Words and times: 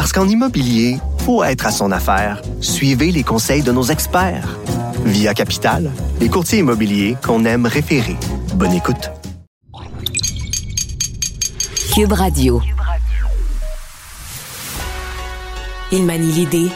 Parce 0.00 0.14
qu'en 0.14 0.26
immobilier, 0.26 0.96
faut 1.26 1.44
être 1.44 1.66
à 1.66 1.70
son 1.70 1.92
affaire. 1.92 2.40
Suivez 2.62 3.12
les 3.12 3.22
conseils 3.22 3.62
de 3.62 3.70
nos 3.70 3.82
experts. 3.82 4.58
Via 5.04 5.34
Capital, 5.34 5.90
les 6.20 6.30
courtiers 6.30 6.60
immobiliers 6.60 7.18
qu'on 7.22 7.44
aime 7.44 7.66
référer. 7.66 8.16
Bonne 8.54 8.72
écoute. 8.72 9.10
Cube 11.94 12.12
Radio. 12.12 12.62
Il 15.92 16.06
manie 16.06 16.32
l'idée, 16.32 16.70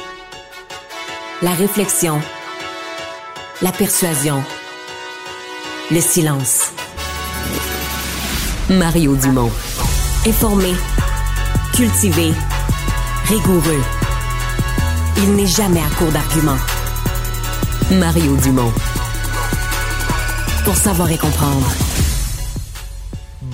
la 1.40 1.52
réflexion, 1.52 2.20
la 3.62 3.72
persuasion, 3.72 4.44
le 5.90 6.00
silence. 6.02 6.72
Mario 8.68 9.16
Dumont. 9.16 9.50
Informé, 10.26 10.74
cultivé, 11.72 12.34
rigoureux. 13.24 13.82
Il 15.16 15.36
n'est 15.36 15.46
jamais 15.46 15.80
à 15.80 15.88
court 15.96 16.12
d'arguments. 16.12 16.58
Mario 17.98 18.36
Dumont. 18.36 18.72
Pour 20.64 20.74
savoir 20.76 21.10
et 21.10 21.16
comprendre. 21.16 21.66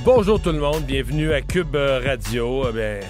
Bonjour 0.05 0.41
tout 0.41 0.51
le 0.51 0.59
monde, 0.59 0.83
bienvenue 0.83 1.33
à 1.33 1.41
Cube 1.41 1.77
Radio. 1.77 2.65
Eh 2.69 2.73
bien, 2.73 3.01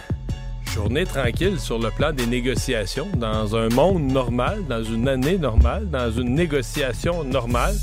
journée 0.74 1.04
tranquille 1.04 1.58
sur 1.58 1.78
le 1.78 1.90
plan 1.90 2.12
des 2.12 2.26
négociations. 2.26 3.08
Dans 3.16 3.56
un 3.56 3.68
monde 3.70 4.02
normal, 4.02 4.64
dans 4.68 4.82
une 4.84 5.08
année 5.08 5.38
normale, 5.38 5.88
dans 5.88 6.10
une 6.10 6.34
négociation 6.34 7.24
normale, 7.24 7.74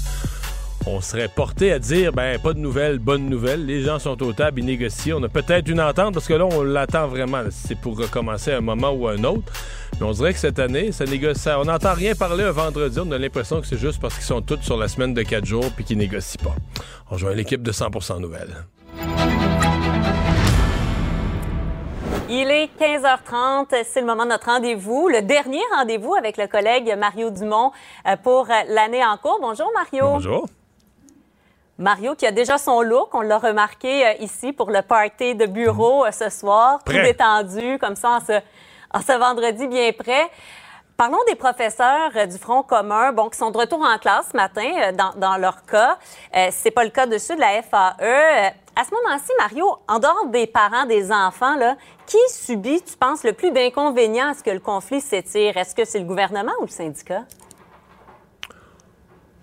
on 0.87 1.01
serait 1.01 1.27
porté 1.27 1.71
à 1.71 1.79
dire, 1.79 2.13
ben, 2.13 2.39
pas 2.39 2.53
de 2.53 2.59
nouvelles, 2.59 2.99
bonnes 2.99 3.29
nouvelles. 3.29 3.65
Les 3.65 3.81
gens 3.81 3.99
sont 3.99 4.21
au 4.23 4.33
table, 4.33 4.59
ils 4.59 4.65
négocient. 4.65 5.19
On 5.19 5.23
a 5.23 5.29
peut-être 5.29 5.67
une 5.67 5.81
entente 5.81 6.13
parce 6.13 6.27
que 6.27 6.33
là, 6.33 6.45
on 6.45 6.63
l'attend 6.63 7.07
vraiment. 7.07 7.43
C'est 7.51 7.75
pour 7.79 7.97
recommencer 7.97 8.51
à 8.51 8.57
un 8.57 8.61
moment 8.61 8.91
ou 8.91 9.07
à 9.07 9.13
un 9.13 9.23
autre. 9.23 9.51
Mais 9.99 10.05
on 10.05 10.11
dirait 10.11 10.33
que 10.33 10.39
cette 10.39 10.59
année, 10.59 10.91
ça 10.91 11.05
négocie. 11.05 11.49
On 11.49 11.65
n'entend 11.65 11.93
rien 11.93 12.15
parler 12.15 12.43
un 12.43 12.51
vendredi. 12.51 12.99
On 12.99 13.11
a 13.11 13.17
l'impression 13.17 13.61
que 13.61 13.67
c'est 13.67 13.77
juste 13.77 13.99
parce 13.99 14.15
qu'ils 14.15 14.23
sont 14.23 14.41
tous 14.41 14.61
sur 14.61 14.77
la 14.77 14.87
semaine 14.87 15.13
de 15.13 15.21
quatre 15.23 15.45
jours 15.45 15.65
puis 15.75 15.83
qu'ils 15.83 15.97
négocient 15.97 16.43
pas. 16.43 16.55
On 17.09 17.15
rejoint 17.15 17.33
l'équipe 17.33 17.61
de 17.61 17.71
100% 17.71 18.19
Nouvelles. 18.21 18.55
Il 22.29 22.51
est 22.51 22.69
15h30, 22.77 23.85
c'est 23.85 24.01
le 24.01 24.05
moment 24.05 24.25
de 24.25 24.29
notre 24.31 24.47
rendez-vous, 24.47 25.07
le 25.07 25.21
dernier 25.21 25.61
rendez-vous 25.77 26.13
avec 26.13 26.35
le 26.35 26.47
collègue 26.47 26.93
Mario 26.97 27.29
Dumont 27.29 27.71
euh, 28.05 28.17
pour 28.21 28.47
l'année 28.67 29.05
en 29.05 29.15
cours. 29.15 29.39
Bonjour 29.41 29.71
Mario. 29.73 30.05
Bonjour. 30.13 30.47
Mario 31.77 32.15
qui 32.15 32.25
a 32.25 32.31
déjà 32.31 32.57
son 32.57 32.81
look, 32.81 33.13
on 33.13 33.21
l'a 33.21 33.37
remarqué 33.37 34.07
euh, 34.07 34.13
ici 34.19 34.51
pour 34.51 34.71
le 34.71 34.81
party 34.81 35.35
de 35.35 35.45
bureau 35.45 36.05
euh, 36.05 36.11
ce 36.11 36.29
soir, 36.29 36.79
tout 36.83 36.91
détendu 36.93 37.77
comme 37.77 37.95
ça 37.95 38.09
en 38.09 38.19
ce, 38.19 38.33
en 38.91 39.01
ce 39.01 39.11
vendredi 39.17 39.67
bien 39.67 39.91
prêt. 39.91 40.31
Parlons 40.97 41.19
des 41.27 41.35
professeurs 41.35 42.09
du 42.27 42.39
Front 42.39 42.63
commun, 42.63 43.11
bon, 43.11 43.29
qui 43.29 43.37
sont 43.37 43.51
de 43.51 43.57
retour 43.59 43.79
en 43.79 43.99
classe 43.99 44.29
ce 44.31 44.35
matin, 44.35 44.91
dans, 44.93 45.13
dans 45.15 45.37
leur 45.37 45.63
cas. 45.65 45.99
Euh, 46.35 46.47
c'est 46.51 46.71
pas 46.71 46.83
le 46.83 46.89
cas 46.89 47.05
de 47.05 47.19
ceux 47.19 47.35
de 47.35 47.41
la 47.41 47.61
FAE. 47.61 48.53
À 48.75 48.83
ce 48.83 48.89
moment-ci, 48.95 49.31
Mario, 49.37 49.77
en 49.87 49.99
dehors 49.99 50.25
des 50.29 50.47
parents, 50.47 50.85
des 50.85 51.11
enfants, 51.11 51.55
là, 51.57 51.75
qui 52.07 52.17
subit, 52.29 52.81
tu 52.81 52.97
penses, 52.97 53.23
le 53.23 53.33
plus 53.33 53.51
d'inconvénients 53.51 54.31
à 54.31 54.33
ce 54.33 54.41
que 54.41 54.49
le 54.49 54.59
conflit 54.59 54.99
s'étire? 54.99 55.55
Est-ce 55.55 55.75
que 55.75 55.85
c'est 55.85 55.99
le 55.99 56.05
gouvernement 56.05 56.53
ou 56.59 56.63
le 56.63 56.71
syndicat? 56.71 57.25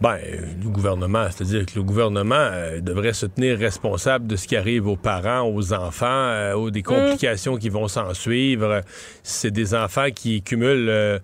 Ben, 0.01 0.19
le 0.63 0.69
gouvernement, 0.69 1.27
c'est-à-dire 1.31 1.65
que 1.67 1.77
le 1.77 1.83
gouvernement 1.83 2.35
euh, 2.35 2.81
devrait 2.81 3.13
se 3.13 3.27
tenir 3.27 3.59
responsable 3.59 4.27
de 4.27 4.37
ce 4.37 4.47
qui 4.47 4.57
arrive 4.57 4.87
aux 4.89 4.97
parents, 4.97 5.49
aux 5.49 5.73
enfants, 5.73 6.07
euh, 6.07 6.55
aux 6.55 6.71
des 6.71 6.83
complications 6.83 7.57
qui 7.57 7.69
vont 7.69 7.89
s'en 7.89 8.13
suivre. 8.13 8.83
C'est 9.23 9.53
des 9.53 9.75
enfants 9.75 10.09
qui 10.15 10.43
cumulent. 10.43 10.89
euh, 10.89 11.19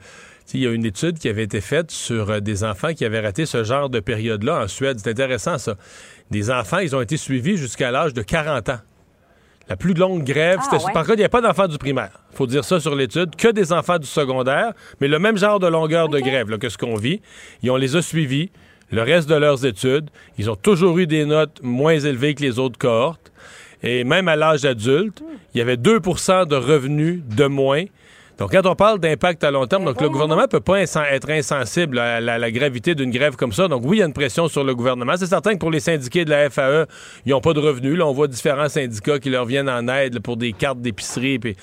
il 0.52 0.60
y 0.60 0.66
a 0.66 0.70
une 0.72 0.84
étude 0.84 1.18
qui 1.18 1.28
avait 1.28 1.44
été 1.44 1.60
faite 1.60 1.92
sur 1.92 2.42
des 2.42 2.64
enfants 2.64 2.92
qui 2.92 3.04
avaient 3.04 3.20
raté 3.20 3.46
ce 3.46 3.62
genre 3.62 3.88
de 3.88 4.00
période-là 4.00 4.64
en 4.64 4.66
Suède. 4.66 4.98
C'est 5.00 5.10
intéressant, 5.10 5.58
ça. 5.58 5.76
Des 6.32 6.50
enfants, 6.50 6.78
ils 6.78 6.96
ont 6.96 7.00
été 7.00 7.16
suivis 7.16 7.56
jusqu'à 7.56 7.92
l'âge 7.92 8.14
de 8.14 8.22
40 8.22 8.68
ans. 8.68 8.80
La 9.70 9.76
plus 9.76 9.94
longue 9.94 10.24
grève, 10.24 10.58
Ah, 10.60 10.64
c'était. 10.68 10.84
ouais. 10.84 10.92
Par 10.92 11.04
contre, 11.04 11.14
il 11.14 11.20
n'y 11.20 11.24
a 11.24 11.28
pas 11.30 11.40
d'enfants 11.40 11.68
du 11.68 11.78
primaire. 11.78 12.10
faut 12.34 12.46
dire 12.46 12.64
ça 12.64 12.80
sur 12.80 12.94
l'étude. 12.96 13.36
Que 13.36 13.48
des 13.48 13.72
enfants 13.72 13.98
du 13.98 14.06
secondaire, 14.06 14.72
mais 15.00 15.06
le 15.08 15.18
même 15.20 15.36
genre 15.38 15.60
de 15.60 15.66
longueur 15.68 16.08
de 16.08 16.18
grève 16.18 16.50
là, 16.50 16.58
que 16.58 16.68
ce 16.68 16.76
qu'on 16.76 16.96
vit. 16.96 17.20
Et 17.62 17.70
on 17.70 17.76
les 17.76 17.94
a 17.96 18.02
suivis 18.02 18.50
le 18.90 19.02
reste 19.02 19.28
de 19.28 19.36
leurs 19.36 19.64
études. 19.64 20.10
Ils 20.38 20.50
ont 20.50 20.56
toujours 20.56 20.98
eu 20.98 21.06
des 21.06 21.24
notes 21.24 21.60
moins 21.62 21.98
élevées 21.98 22.34
que 22.34 22.42
les 22.42 22.58
autres 22.58 22.78
cohortes. 22.78 23.30
Et 23.84 24.02
même 24.04 24.26
à 24.28 24.34
l'âge 24.36 24.64
adulte, 24.64 25.22
il 25.54 25.58
y 25.58 25.60
avait 25.60 25.76
2% 25.76 26.46
de 26.46 26.56
revenus 26.56 27.22
de 27.24 27.46
moins. 27.46 27.84
Donc, 28.40 28.52
quand 28.52 28.64
on 28.64 28.74
parle 28.74 28.98
d'impact 28.98 29.44
à 29.44 29.50
long 29.50 29.66
terme, 29.66 29.84
donc 29.84 30.00
le 30.00 30.08
gouvernement 30.08 30.40
ne 30.40 30.46
peut 30.46 30.60
pas 30.60 30.80
être 30.80 31.28
insensible 31.28 31.98
à 31.98 32.22
la, 32.22 32.38
la 32.38 32.50
gravité 32.50 32.94
d'une 32.94 33.10
grève 33.10 33.36
comme 33.36 33.52
ça. 33.52 33.68
Donc, 33.68 33.82
oui, 33.84 33.98
il 33.98 34.00
y 34.00 34.02
a 34.02 34.06
une 34.06 34.14
pression 34.14 34.48
sur 34.48 34.64
le 34.64 34.74
gouvernement. 34.74 35.12
C'est 35.18 35.26
certain 35.26 35.52
que 35.52 35.58
pour 35.58 35.70
les 35.70 35.80
syndiqués 35.80 36.24
de 36.24 36.30
la 36.30 36.48
FAE, 36.48 36.86
ils 37.26 37.32
n'ont 37.32 37.42
pas 37.42 37.52
de 37.52 37.60
revenus. 37.60 37.98
Là, 37.98 38.06
on 38.06 38.12
voit 38.12 38.28
différents 38.28 38.70
syndicats 38.70 39.18
qui 39.18 39.28
leur 39.28 39.44
viennent 39.44 39.68
en 39.68 39.86
aide 39.88 40.14
là, 40.14 40.20
pour 40.20 40.38
des 40.38 40.54
cartes 40.54 40.80
d'épicerie, 40.80 41.38
puis 41.38 41.54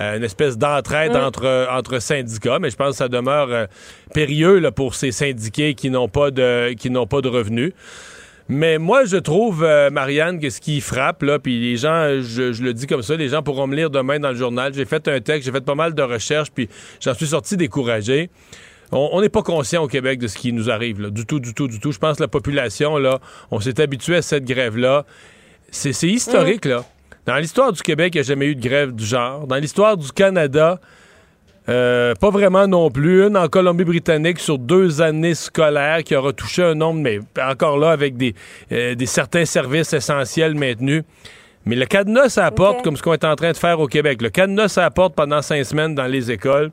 euh, 0.00 0.16
une 0.16 0.24
espèce 0.24 0.58
d'entraide 0.58 1.14
entre, 1.14 1.68
entre 1.70 2.00
syndicats. 2.00 2.58
Mais 2.58 2.70
je 2.70 2.76
pense 2.76 2.90
que 2.90 2.96
ça 2.96 3.08
demeure 3.08 3.50
euh, 3.50 3.66
périlleux 4.12 4.58
là, 4.58 4.72
pour 4.72 4.96
ces 4.96 5.12
syndiqués 5.12 5.74
qui 5.74 5.88
n'ont 5.88 6.08
pas 6.08 6.32
de 6.32 6.72
qui 6.72 6.90
n'ont 6.90 7.06
pas 7.06 7.20
de 7.20 7.28
revenus. 7.28 7.72
Mais 8.48 8.78
moi, 8.78 9.06
je 9.06 9.16
trouve, 9.16 9.64
euh, 9.64 9.88
Marianne, 9.90 10.38
que 10.38 10.50
ce 10.50 10.60
qui 10.60 10.80
frappe, 10.82 11.22
là, 11.22 11.38
puis 11.38 11.60
les 11.60 11.76
gens, 11.78 12.20
je, 12.20 12.52
je 12.52 12.62
le 12.62 12.74
dis 12.74 12.86
comme 12.86 13.02
ça, 13.02 13.16
les 13.16 13.28
gens 13.28 13.42
pourront 13.42 13.66
me 13.66 13.74
lire 13.74 13.88
demain 13.88 14.18
dans 14.20 14.30
le 14.30 14.36
journal. 14.36 14.74
J'ai 14.74 14.84
fait 14.84 15.08
un 15.08 15.20
texte, 15.20 15.46
j'ai 15.46 15.52
fait 15.52 15.64
pas 15.64 15.74
mal 15.74 15.94
de 15.94 16.02
recherches, 16.02 16.50
puis 16.50 16.68
j'en 17.00 17.14
suis 17.14 17.28
sorti 17.28 17.56
découragé. 17.56 18.30
On 18.92 19.20
n'est 19.20 19.30
pas 19.30 19.42
conscient 19.42 19.82
au 19.82 19.88
Québec 19.88 20.20
de 20.20 20.28
ce 20.28 20.36
qui 20.36 20.52
nous 20.52 20.70
arrive, 20.70 21.00
là, 21.00 21.10
du 21.10 21.26
tout, 21.26 21.40
du 21.40 21.54
tout, 21.54 21.66
du 21.66 21.80
tout. 21.80 21.90
Je 21.90 21.98
pense 21.98 22.18
que 22.18 22.22
la 22.22 22.28
population, 22.28 22.96
là, 22.98 23.18
on 23.50 23.58
s'est 23.58 23.80
habitué 23.80 24.16
à 24.16 24.22
cette 24.22 24.44
grève-là. 24.44 25.04
C'est 25.70 25.92
c'est 25.92 26.08
historique, 26.08 26.64
là. 26.66 26.84
Dans 27.26 27.36
l'histoire 27.36 27.72
du 27.72 27.82
Québec, 27.82 28.14
il 28.14 28.18
n'y 28.18 28.20
a 28.20 28.24
jamais 28.24 28.46
eu 28.46 28.54
de 28.54 28.60
grève 28.60 28.94
du 28.94 29.04
genre. 29.04 29.46
Dans 29.46 29.56
l'histoire 29.56 29.96
du 29.96 30.12
Canada, 30.12 30.78
euh, 31.68 32.14
pas 32.14 32.30
vraiment 32.30 32.66
non 32.66 32.90
plus. 32.90 33.26
Une 33.26 33.36
en 33.36 33.48
Colombie-Britannique 33.48 34.38
sur 34.38 34.58
deux 34.58 35.00
années 35.00 35.34
scolaires 35.34 36.02
qui 36.04 36.14
aura 36.14 36.32
touché 36.32 36.62
un 36.62 36.74
nombre, 36.74 37.00
mais 37.00 37.20
encore 37.42 37.78
là, 37.78 37.90
avec 37.90 38.16
des, 38.16 38.34
euh, 38.72 38.94
des 38.94 39.06
certains 39.06 39.44
services 39.44 39.92
essentiels 39.92 40.54
maintenus. 40.54 41.02
Mais 41.66 41.76
le 41.76 41.86
cadenas, 41.86 42.28
ça 42.28 42.44
apporte, 42.44 42.78
Ok. 42.80 42.84
comme 42.84 42.96
ce 42.98 43.02
qu'on 43.02 43.14
est 43.14 43.24
en 43.24 43.36
train 43.36 43.52
de 43.52 43.56
faire 43.56 43.80
au 43.80 43.86
Québec. 43.86 44.20
Le 44.20 44.28
cadenas, 44.28 44.68
ça 44.68 44.84
apporte 44.84 45.14
pendant 45.14 45.40
cinq 45.40 45.64
semaines 45.64 45.94
dans 45.94 46.04
les 46.04 46.30
écoles. 46.30 46.70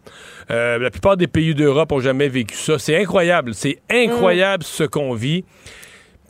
Euh, 0.49 0.77
la 0.79 0.91
plupart 0.91 1.15
des 1.15 1.27
pays 1.27 1.55
d'Europe 1.55 1.93
ont 1.93 2.01
jamais 2.01 2.27
vécu 2.27 2.55
ça. 2.57 2.77
C'est 2.77 2.97
incroyable. 2.97 3.53
C'est 3.53 3.79
incroyable 3.89 4.63
ce 4.63 4.83
qu'on 4.83 5.13
vit. 5.13 5.45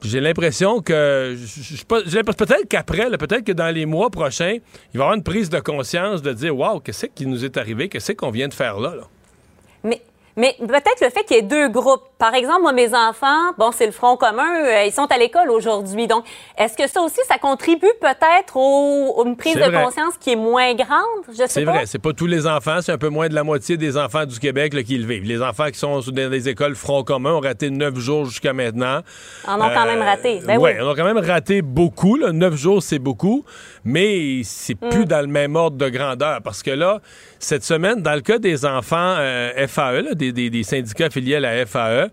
J'ai 0.04 0.20
l'impression 0.20 0.82
que. 0.82 1.36
Peut-être 1.88 2.68
qu'après, 2.68 3.10
peut-être 3.18 3.44
que 3.44 3.52
dans 3.52 3.74
les 3.74 3.86
mois 3.86 4.10
prochains, 4.10 4.58
il 4.94 4.98
va 4.98 5.04
y 5.04 5.08
avoir 5.08 5.14
une 5.14 5.24
prise 5.24 5.50
de 5.50 5.60
conscience 5.60 6.22
de 6.22 6.34
dire 6.34 6.58
Waouh, 6.58 6.80
qu'est-ce 6.80 7.06
qui 7.06 7.26
nous 7.26 7.46
est 7.46 7.58
arrivé? 7.58 7.88
Qu'est-ce 7.88 8.14
qu'on 8.14 8.32
vient 8.32 8.48
de 8.48 8.54
faire 8.54 8.80
là? 8.80 8.96
là? 8.96 9.04
Mais, 9.84 10.02
mais 10.42 10.56
peut-être 10.60 11.02
le 11.02 11.10
fait 11.12 11.24
qu'il 11.24 11.38
y 11.38 11.40
ait 11.40 11.44
deux 11.44 11.70
groupes. 11.70 12.02
Par 12.18 12.34
exemple, 12.34 12.64
moi, 12.64 12.74
mes 12.74 12.94
enfants, 12.96 13.54
bon, 13.60 13.72
c'est 13.72 13.86
le 13.86 13.92
Front 13.92 14.18
commun, 14.18 14.66
euh, 14.66 14.84
ils 14.86 14.92
sont 14.92 15.06
à 15.12 15.18
l'école 15.18 15.50
aujourd'hui. 15.52 16.08
Donc, 16.08 16.26
est-ce 16.58 16.76
que 16.76 16.90
ça 16.90 17.00
aussi, 17.02 17.20
ça 17.28 17.38
contribue 17.38 17.92
peut-être 18.02 18.58
à 18.58 19.24
une 19.24 19.38
prise 19.38 19.56
de 19.56 19.60
vrai. 19.62 19.84
conscience 19.84 20.16
qui 20.20 20.32
est 20.32 20.36
moins 20.36 20.74
grande? 20.74 21.24
Je 21.30 21.36
sais 21.36 21.48
C'est 21.48 21.64
vrai, 21.64 21.86
c'est 21.86 22.00
pas 22.00 22.12
tous 22.12 22.28
les 22.28 22.48
enfants, 22.48 22.80
c'est 22.82 22.92
un 22.92 22.98
peu 22.98 23.10
moins 23.10 23.30
de 23.30 23.36
la 23.36 23.44
moitié 23.44 23.78
des 23.78 23.98
enfants 23.98 24.26
du 24.26 24.40
Québec 24.40 24.74
là, 24.74 24.84
qui 24.84 24.98
le 24.98 25.06
vivent. 25.06 25.24
Les 25.24 25.42
enfants 25.42 25.68
qui 25.72 25.80
sont 25.80 26.00
dans 26.00 26.32
les 26.32 26.50
écoles 26.50 26.76
Front 26.76 27.04
commun 27.04 27.34
ont 27.36 27.40
raté 27.40 27.70
neuf 27.70 27.96
jours 27.98 28.26
jusqu'à 28.26 28.52
maintenant. 28.52 29.02
En 29.48 29.56
ont 29.62 29.70
quand 29.74 29.86
même 29.86 30.02
raté. 30.02 30.42
Ben 30.46 30.58
ouais, 30.58 30.76
oui. 30.76 30.86
on 30.86 30.90
a 30.90 30.96
quand 30.96 31.06
même 31.06 31.18
raté 31.18 31.62
beaucoup. 31.62 32.18
Là. 32.18 32.34
Neuf 32.34 32.56
jours, 32.56 32.84
c'est 32.84 33.00
beaucoup, 33.00 33.46
mais 33.86 34.42
c'est 34.44 34.82
Mm. 34.82 34.90
plus 34.90 35.06
dans 35.06 35.22
le 35.22 35.28
même 35.28 35.56
ordre 35.56 35.78
de 35.78 35.90
grandeur. 35.90 36.42
Parce 36.44 36.64
que 36.64 36.72
là, 36.72 37.00
cette 37.40 37.64
semaine, 37.64 38.02
dans 38.02 38.14
le 38.14 38.22
cas 38.22 38.40
des 38.40 38.66
enfants 38.66 39.16
euh, 39.20 39.68
FAE, 39.68 40.02
là, 40.02 40.14
des, 40.16 40.31
des- 40.32 40.50
des 40.50 40.64
syndicats 40.64 41.06
affiliés 41.06 41.36
à 41.36 41.40
la 41.40 41.66
FAE, 41.66 42.10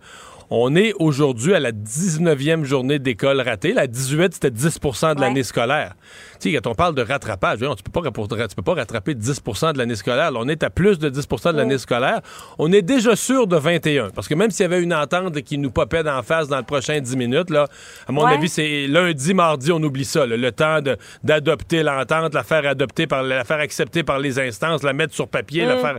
On 0.50 0.74
est 0.76 0.94
aujourd'hui 0.98 1.52
à 1.52 1.60
la 1.60 1.72
19e 1.72 2.64
journée 2.64 2.98
d'école 2.98 3.42
ratée. 3.42 3.74
La 3.74 3.86
18, 3.86 4.32
c'était 4.32 4.50
10% 4.50 5.14
de 5.14 5.20
l'année 5.20 5.42
scolaire. 5.42 5.94
Tu 6.40 6.50
sais, 6.50 6.56
quand 6.56 6.70
on 6.70 6.74
parle 6.74 6.94
de 6.94 7.02
rattrapage, 7.02 7.58
tu 7.58 7.64
ne 7.64 7.74
peux, 7.74 8.10
peux, 8.10 8.62
pas 8.62 8.74
rattraper 8.74 9.14
10% 9.14 9.74
de 9.74 9.78
l'année 9.78 9.96
scolaire. 9.96 10.30
on 10.34 10.48
est 10.48 10.62
à 10.62 10.70
plus 10.70 10.98
de 10.98 11.10
10% 11.10 11.52
de 11.52 11.58
l'année 11.58 11.76
scolaire. 11.76 12.22
On 12.58 12.72
est 12.72 12.80
déjà 12.80 13.14
sûr 13.14 13.46
de 13.46 13.56
21. 13.56 14.08
Parce 14.08 14.26
que 14.26 14.34
même 14.34 14.50
s'il 14.50 14.62
y 14.62 14.64
avait 14.64 14.82
une 14.82 14.94
entente 14.94 15.38
qui 15.42 15.58
nous 15.58 15.70
popait 15.70 16.02
d'en 16.02 16.22
face 16.22 16.48
dans 16.48 16.56
le 16.56 16.62
prochain 16.62 16.98
10 16.98 17.16
minutes, 17.16 17.50
là, 17.50 17.66
à 18.06 18.12
mon 18.12 18.24
avis, 18.24 18.48
c'est 18.48 18.86
lundi, 18.86 19.34
mardi, 19.34 19.70
on 19.70 19.82
oublie 19.82 20.06
ça. 20.06 20.24
le 20.24 20.52
temps 20.52 20.78
d'adopter 21.24 21.82
l'entente, 21.82 22.32
la 22.32 22.42
faire 22.42 22.66
adopter 22.66 23.06
par 23.06 23.22
la 23.22 23.44
faire 23.44 23.60
accepter 23.60 24.02
par 24.02 24.18
les 24.18 24.38
instances, 24.38 24.82
la 24.82 24.94
mettre 24.94 25.14
sur 25.14 25.28
papier, 25.28 25.66
la 25.66 25.76
mm. 25.76 25.80
faire 25.80 25.98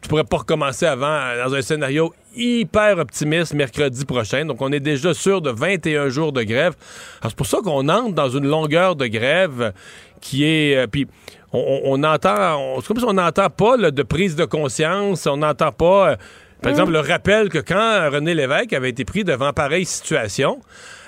tu 0.00 0.08
pourrais 0.08 0.24
pas 0.24 0.38
recommencer 0.38 0.86
avant 0.86 1.06
euh, 1.06 1.44
dans 1.44 1.54
un 1.54 1.62
scénario 1.62 2.12
hyper 2.34 2.98
optimiste 2.98 3.54
mercredi 3.54 4.04
prochain. 4.04 4.44
Donc, 4.44 4.60
on 4.60 4.72
est 4.72 4.80
déjà 4.80 5.14
sûr 5.14 5.40
de 5.40 5.50
21 5.50 6.08
jours 6.08 6.32
de 6.32 6.42
grève. 6.42 6.74
C'est 7.22 7.34
pour 7.34 7.46
ça 7.46 7.58
qu'on 7.62 7.88
entre 7.88 8.14
dans 8.14 8.28
une 8.28 8.46
longueur 8.46 8.96
de 8.96 9.06
grève 9.06 9.72
qui 10.20 10.44
est... 10.44 10.76
Euh, 10.76 10.86
puis, 10.86 11.06
on, 11.52 12.02
entend... 12.04 12.80
C'est 12.80 12.88
comme 12.88 12.98
si 12.98 13.04
on 13.04 13.14
n'entend 13.14 13.48
pas 13.48 13.76
de 13.76 14.02
prise 14.02 14.36
de 14.36 14.44
conscience. 14.44 15.26
On 15.26 15.38
n'entend 15.38 15.72
pas... 15.72 16.10
Euh, 16.10 16.16
par 16.62 16.70
mm. 16.70 16.74
exemple, 16.74 16.92
le 16.92 17.00
rappel 17.00 17.48
que 17.48 17.58
quand 17.58 18.10
René 18.10 18.34
Lévesque 18.34 18.72
avait 18.72 18.90
été 18.90 19.04
pris 19.04 19.24
devant 19.24 19.52
pareille 19.52 19.84
situation, 19.84 20.60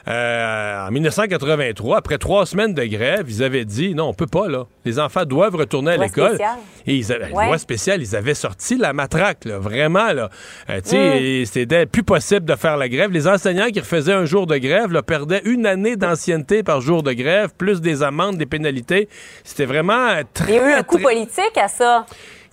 en 0.09 0.91
1983, 0.91 1.99
après 1.99 2.19
trois 2.19 2.47
semaines 2.47 2.73
de 2.73 2.85
grève, 2.85 3.27
ils 3.29 3.43
avaient 3.43 3.65
dit 3.65 3.95
non, 3.95 4.09
on 4.09 4.15
peut 4.15 4.27
pas, 4.27 4.49
là. 4.49 4.67
Les 4.85 4.99
enfants 4.99 5.25
doivent 5.25 5.57
retourner 5.57 5.93
à 5.93 5.97
l'école. 5.99 6.39
Et 6.87 6.97
ils 6.97 7.13
avaient, 7.13 7.29
loi 7.29 7.59
spéciale, 7.59 8.01
ils 8.01 8.17
avaient 8.17 8.35
sorti 8.35 8.77
la 8.77 8.93
matraque, 8.93 9.45
là, 9.45 9.59
vraiment, 9.59 10.13
là. 10.13 10.31
Euh, 10.71 10.81
tu 10.81 10.91
sais, 10.91 11.43
mm. 11.43 11.47
c'était 11.47 11.87
plus 11.87 12.03
possible 12.03 12.47
de 12.47 12.55
faire 12.57 12.79
la 12.79 12.89
grève. 12.89 13.11
Les 13.11 13.29
enseignants 13.29 13.69
qui 13.69 13.81
refaisaient 13.81 14.15
un 14.15 14.25
jour 14.25 14.47
de 14.47 14.57
grève, 14.57 14.93
là, 14.93 15.03
perdaient 15.03 15.43
une 15.45 15.67
année 15.67 15.97
d'ancienneté 15.97 16.63
par 16.63 16.81
jour 16.81 17.03
de 17.03 17.13
grève, 17.13 17.51
plus 17.57 17.81
des 17.81 18.03
amendes, 18.03 18.39
des 18.39 18.47
pénalités. 18.47 19.09
C'était 19.45 19.67
vraiment 19.67 20.09
très. 20.33 20.53
Il 20.53 20.57
y 20.57 20.59
a 20.59 20.71
eu 20.71 20.73
un 20.73 20.83
coup 20.83 20.99
politique 20.99 21.57
à 21.57 21.69
ça. 21.69 22.07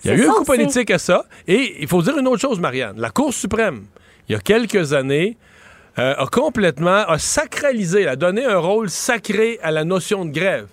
Il 0.04 0.10
y 0.10 0.12
a 0.12 0.16
eu 0.16 0.28
un 0.28 0.32
coup 0.32 0.44
politique 0.44 0.90
à 0.90 0.98
ça. 0.98 1.24
Et 1.48 1.76
il 1.80 1.88
faut 1.88 2.02
dire 2.02 2.18
une 2.18 2.28
autre 2.28 2.40
chose, 2.40 2.60
Marianne. 2.60 3.00
La 3.00 3.10
Cour 3.10 3.32
suprême, 3.32 3.86
il 4.28 4.32
y 4.32 4.36
a 4.36 4.40
quelques 4.40 4.92
années, 4.92 5.36
euh, 5.98 6.14
a 6.16 6.26
complètement, 6.26 7.04
a 7.06 7.18
sacralisé, 7.18 8.06
a 8.06 8.16
donné 8.16 8.44
un 8.44 8.58
rôle 8.58 8.90
sacré 8.90 9.58
à 9.62 9.70
la 9.70 9.84
notion 9.84 10.24
de 10.24 10.30
grève, 10.30 10.68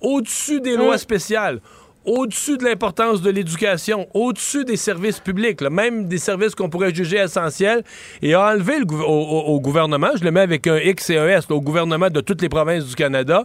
au-dessus 0.00 0.60
des 0.60 0.76
lois 0.76 0.96
mm. 0.96 0.98
spéciales, 0.98 1.60
au-dessus 2.04 2.58
de 2.58 2.64
l'importance 2.64 3.22
de 3.22 3.30
l'éducation, 3.30 4.06
au-dessus 4.14 4.64
des 4.64 4.76
services 4.76 5.20
publics, 5.20 5.62
même 5.62 6.06
des 6.06 6.18
services 6.18 6.54
qu'on 6.54 6.68
pourrait 6.68 6.94
juger 6.94 7.18
essentiels, 7.18 7.82
et 8.20 8.34
a 8.34 8.48
enlevé 8.48 8.80
au, 8.82 9.60
gouvernement, 9.60 10.10
je 10.16 10.24
le 10.24 10.30
mets 10.30 10.40
avec 10.40 10.66
un 10.66 10.76
X 10.76 11.10
et 11.10 11.18
un 11.18 11.28
S, 11.28 11.46
au 11.50 11.60
gouvernement 11.60 12.10
de 12.10 12.20
toutes 12.20 12.42
les 12.42 12.48
provinces 12.48 12.84
du 12.86 12.94
Canada, 12.94 13.44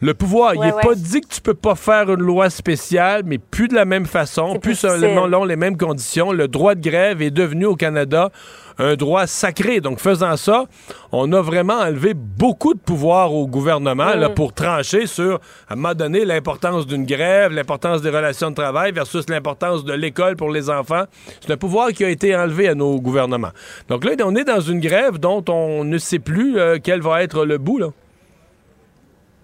le 0.00 0.14
pouvoir. 0.14 0.54
il 0.54 0.60
n'est 0.60 0.72
pas 0.72 0.94
dit 0.94 1.20
que 1.20 1.28
tu 1.28 1.40
peux 1.40 1.54
pas 1.54 1.74
faire 1.74 2.10
une 2.10 2.20
loi 2.20 2.50
spéciale, 2.50 3.22
mais 3.24 3.38
plus 3.38 3.68
de 3.68 3.74
la 3.74 3.84
même 3.84 4.06
façon, 4.06 4.58
plus 4.58 4.76
selon 4.76 5.44
les 5.44 5.56
mêmes 5.56 5.76
conditions. 5.76 6.32
Le 6.32 6.48
droit 6.48 6.74
de 6.74 6.80
grève 6.80 7.22
est 7.22 7.30
devenu 7.30 7.66
au 7.66 7.76
Canada 7.76 8.30
un 8.78 8.94
droit 8.94 9.26
sacré. 9.26 9.80
Donc, 9.80 9.98
faisant 9.98 10.36
ça, 10.36 10.66
on 11.12 11.32
a 11.32 11.40
vraiment 11.40 11.74
enlevé 11.74 12.14
beaucoup 12.14 12.74
de 12.74 12.78
pouvoir 12.78 13.34
au 13.34 13.46
gouvernement 13.46 14.14
là, 14.14 14.28
mm. 14.28 14.34
pour 14.34 14.52
trancher 14.52 15.06
sur, 15.06 15.40
à 15.68 15.72
un 15.72 15.76
moment 15.76 15.94
donné, 15.94 16.24
l'importance 16.24 16.86
d'une 16.86 17.04
grève, 17.04 17.52
l'importance 17.52 18.02
des 18.02 18.10
relations 18.10 18.50
de 18.50 18.54
travail 18.54 18.92
versus 18.92 19.28
l'importance 19.28 19.84
de 19.84 19.92
l'école 19.92 20.36
pour 20.36 20.50
les 20.50 20.70
enfants. 20.70 21.04
C'est 21.40 21.52
un 21.52 21.56
pouvoir 21.56 21.88
qui 21.88 22.04
a 22.04 22.08
été 22.08 22.36
enlevé 22.36 22.68
à 22.68 22.74
nos 22.74 23.00
gouvernements. 23.00 23.50
Donc 23.88 24.04
là, 24.04 24.12
on 24.24 24.36
est 24.36 24.44
dans 24.44 24.60
une 24.60 24.80
grève 24.80 25.18
dont 25.18 25.44
on 25.48 25.84
ne 25.84 25.98
sait 25.98 26.18
plus 26.18 26.58
euh, 26.58 26.78
quel 26.82 27.00
va 27.00 27.22
être 27.22 27.44
le 27.44 27.58
bout. 27.58 27.78
Là. 27.78 27.88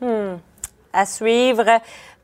Hmm. 0.04 0.36
À 0.92 1.06
suivre. 1.06 1.64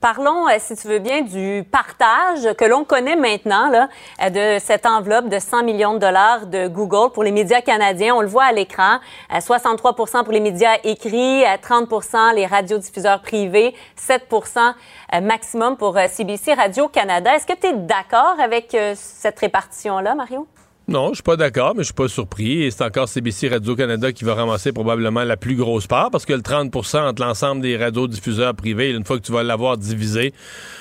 Parlons, 0.03 0.49
euh, 0.49 0.57
si 0.59 0.77
tu 0.77 0.87
veux 0.87 0.99
bien, 0.99 1.23
du 1.23 1.65
partage 1.71 2.55
que 2.59 2.65
l'on 2.67 2.85
connaît 2.85 3.17
maintenant 3.17 3.71
là, 3.71 3.89
euh, 4.23 4.59
de 4.59 4.63
cette 4.63 4.85
enveloppe 4.85 5.31
de 5.31 5.39
100 5.39 5.63
millions 5.63 5.95
de 5.95 5.99
dollars 5.99 6.47
de 6.47 6.69
Google 6.69 7.11
pour 7.13 7.25
les 7.25 7.33
médias 7.33 7.63
canadiens. 7.63 8.15
On 8.15 8.21
le 8.21 8.27
voit 8.27 8.45
à 8.45 8.53
l'écran. 8.53 8.99
63 9.41 9.91
euh, 9.93 10.23
pour 10.23 10.33
les 10.33 10.41
médias 10.41 10.77
écrits, 10.85 11.43
30% 11.43 12.35
les 12.35 12.45
radiodiffuseurs 12.45 13.23
privés, 13.23 13.75
7% 13.99 14.75
maximum 15.23 15.79
pour 15.79 15.99
CBC 15.99 16.53
Radio-Canada. 16.53 17.35
Est-ce 17.35 17.47
que 17.47 17.59
tu 17.59 17.67
es 17.69 17.73
d'accord 17.73 18.37
avec 18.41 18.77
cette 18.95 19.39
répartition-là, 19.39 20.15
Mario? 20.15 20.47
Non, 20.91 21.11
je 21.11 21.15
suis 21.15 21.23
pas 21.23 21.37
d'accord, 21.37 21.75
mais 21.77 21.83
je 21.83 21.87
suis 21.87 21.95
pas 21.95 22.09
surpris. 22.09 22.65
Et 22.65 22.73
c'est 22.73 22.83
encore 22.83 23.09
CBC 23.09 23.49
Radio-Canada 23.49 24.11
qui 24.13 24.25
va 24.25 24.35
ramasser 24.35 24.73
probablement 24.73 25.23
la 25.23 25.37
plus 25.37 25.55
grosse 25.55 25.87
part 25.87 26.11
parce 26.11 26.27
que 26.27 26.33
le 26.33 26.41
30% 26.41 27.09
entre 27.09 27.23
l'ensemble 27.23 27.63
des 27.63 27.77
radiodiffuseurs 27.77 28.55
privés, 28.55 28.91
une 28.91 29.05
fois 29.05 29.17
que 29.17 29.23
tu 29.23 29.31
vas 29.31 29.45
l'avoir 29.45 29.79
divisé, 29.79 30.35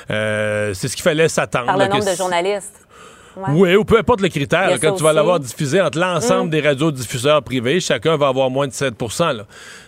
euh, 0.09 0.73
c'est 0.73 0.87
ce 0.87 0.95
qu'il 0.95 1.03
fallait 1.03 1.29
s'attendre. 1.29 1.67
Par 1.67 1.77
le 1.77 1.85
nombre 1.85 2.11
de 2.11 2.17
journalistes. 2.17 2.87
Oui, 3.49 3.75
ou 3.75 3.85
peu 3.85 3.99
importe 3.99 4.21
le 4.21 4.29
critère, 4.29 4.77
quand 4.81 4.93
tu 4.93 5.03
vas 5.03 5.13
l'avoir 5.13 5.39
diffusé 5.39 5.79
entre 5.79 5.99
l'ensemble 5.99 6.47
mm. 6.47 6.49
des 6.49 6.61
radiodiffuseurs 6.61 7.43
privés, 7.43 7.79
chacun 7.79 8.17
va 8.17 8.27
avoir 8.27 8.49
moins 8.49 8.67
de 8.67 8.73
7 8.73 8.95
là. 9.19 9.45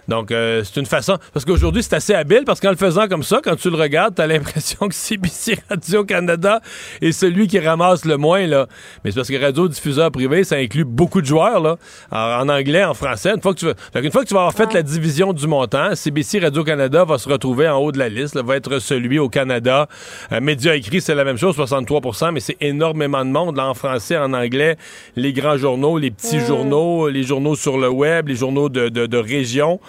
Donc, 0.07 0.31
euh, 0.31 0.63
c'est 0.63 0.79
une 0.79 0.85
façon. 0.85 1.17
Parce 1.33 1.45
qu'aujourd'hui, 1.45 1.83
c'est 1.83 1.95
assez 1.95 2.13
habile 2.13 2.43
parce 2.45 2.59
qu'en 2.59 2.71
le 2.71 2.75
faisant 2.75 3.07
comme 3.07 3.23
ça, 3.23 3.39
quand 3.43 3.55
tu 3.55 3.69
le 3.69 3.77
regardes, 3.77 4.15
tu 4.15 4.21
as 4.21 4.27
l'impression 4.27 4.87
que 4.87 4.95
CBC 4.95 5.57
Radio-Canada 5.69 6.61
est 7.01 7.11
celui 7.11 7.47
qui 7.47 7.59
ramasse 7.59 8.05
le 8.05 8.17
moins, 8.17 8.45
là. 8.47 8.67
Mais 9.03 9.11
c'est 9.11 9.17
parce 9.17 9.29
que 9.29 9.39
radio-diffuseur 9.41 10.11
privé, 10.11 10.43
ça 10.43 10.55
inclut 10.57 10.85
beaucoup 10.85 11.21
de 11.21 11.25
joueurs, 11.25 11.59
là. 11.59 11.77
en 12.11 12.49
anglais, 12.49 12.83
en 12.83 12.93
français. 12.93 13.31
Une 13.35 13.41
fois 13.41 13.53
que 13.53 13.59
tu, 13.59 13.65
vas... 13.65 14.01
une 14.01 14.11
fois 14.11 14.23
que 14.23 14.27
tu 14.27 14.33
vas 14.33 14.41
avoir 14.41 14.53
fait 14.53 14.73
la 14.73 14.83
division 14.83 15.33
du 15.33 15.47
montant, 15.47 15.95
CBC 15.95 16.39
Radio-Canada 16.39 17.05
va 17.05 17.17
se 17.17 17.29
retrouver 17.29 17.67
en 17.69 17.77
haut 17.77 17.91
de 17.91 17.99
la 17.99 18.09
liste, 18.09 18.37
va 18.37 18.55
être 18.55 18.79
celui 18.79 19.19
au 19.19 19.29
Canada. 19.29 19.87
Euh, 20.31 20.41
médias 20.41 20.75
écrits, 20.75 21.01
c'est 21.01 21.15
la 21.15 21.23
même 21.23 21.37
chose, 21.37 21.57
63% 21.57 22.31
mais 22.31 22.39
c'est 22.39 22.57
énormément 22.61 23.23
de 23.25 23.29
monde, 23.29 23.57
là, 23.57 23.67
en 23.67 23.73
français, 23.73 24.17
en 24.17 24.33
anglais. 24.33 24.77
Les 25.15 25.33
grands 25.33 25.57
journaux, 25.57 25.97
les 25.97 26.11
petits 26.11 26.39
journaux, 26.39 27.09
les 27.09 27.23
journaux 27.23 27.55
sur 27.55 27.77
le 27.77 27.89
web, 27.89 28.27
les 28.27 28.35
journaux 28.35 28.69
de, 28.69 28.89
de, 28.89 29.05
de 29.05 29.17
région 29.17 29.79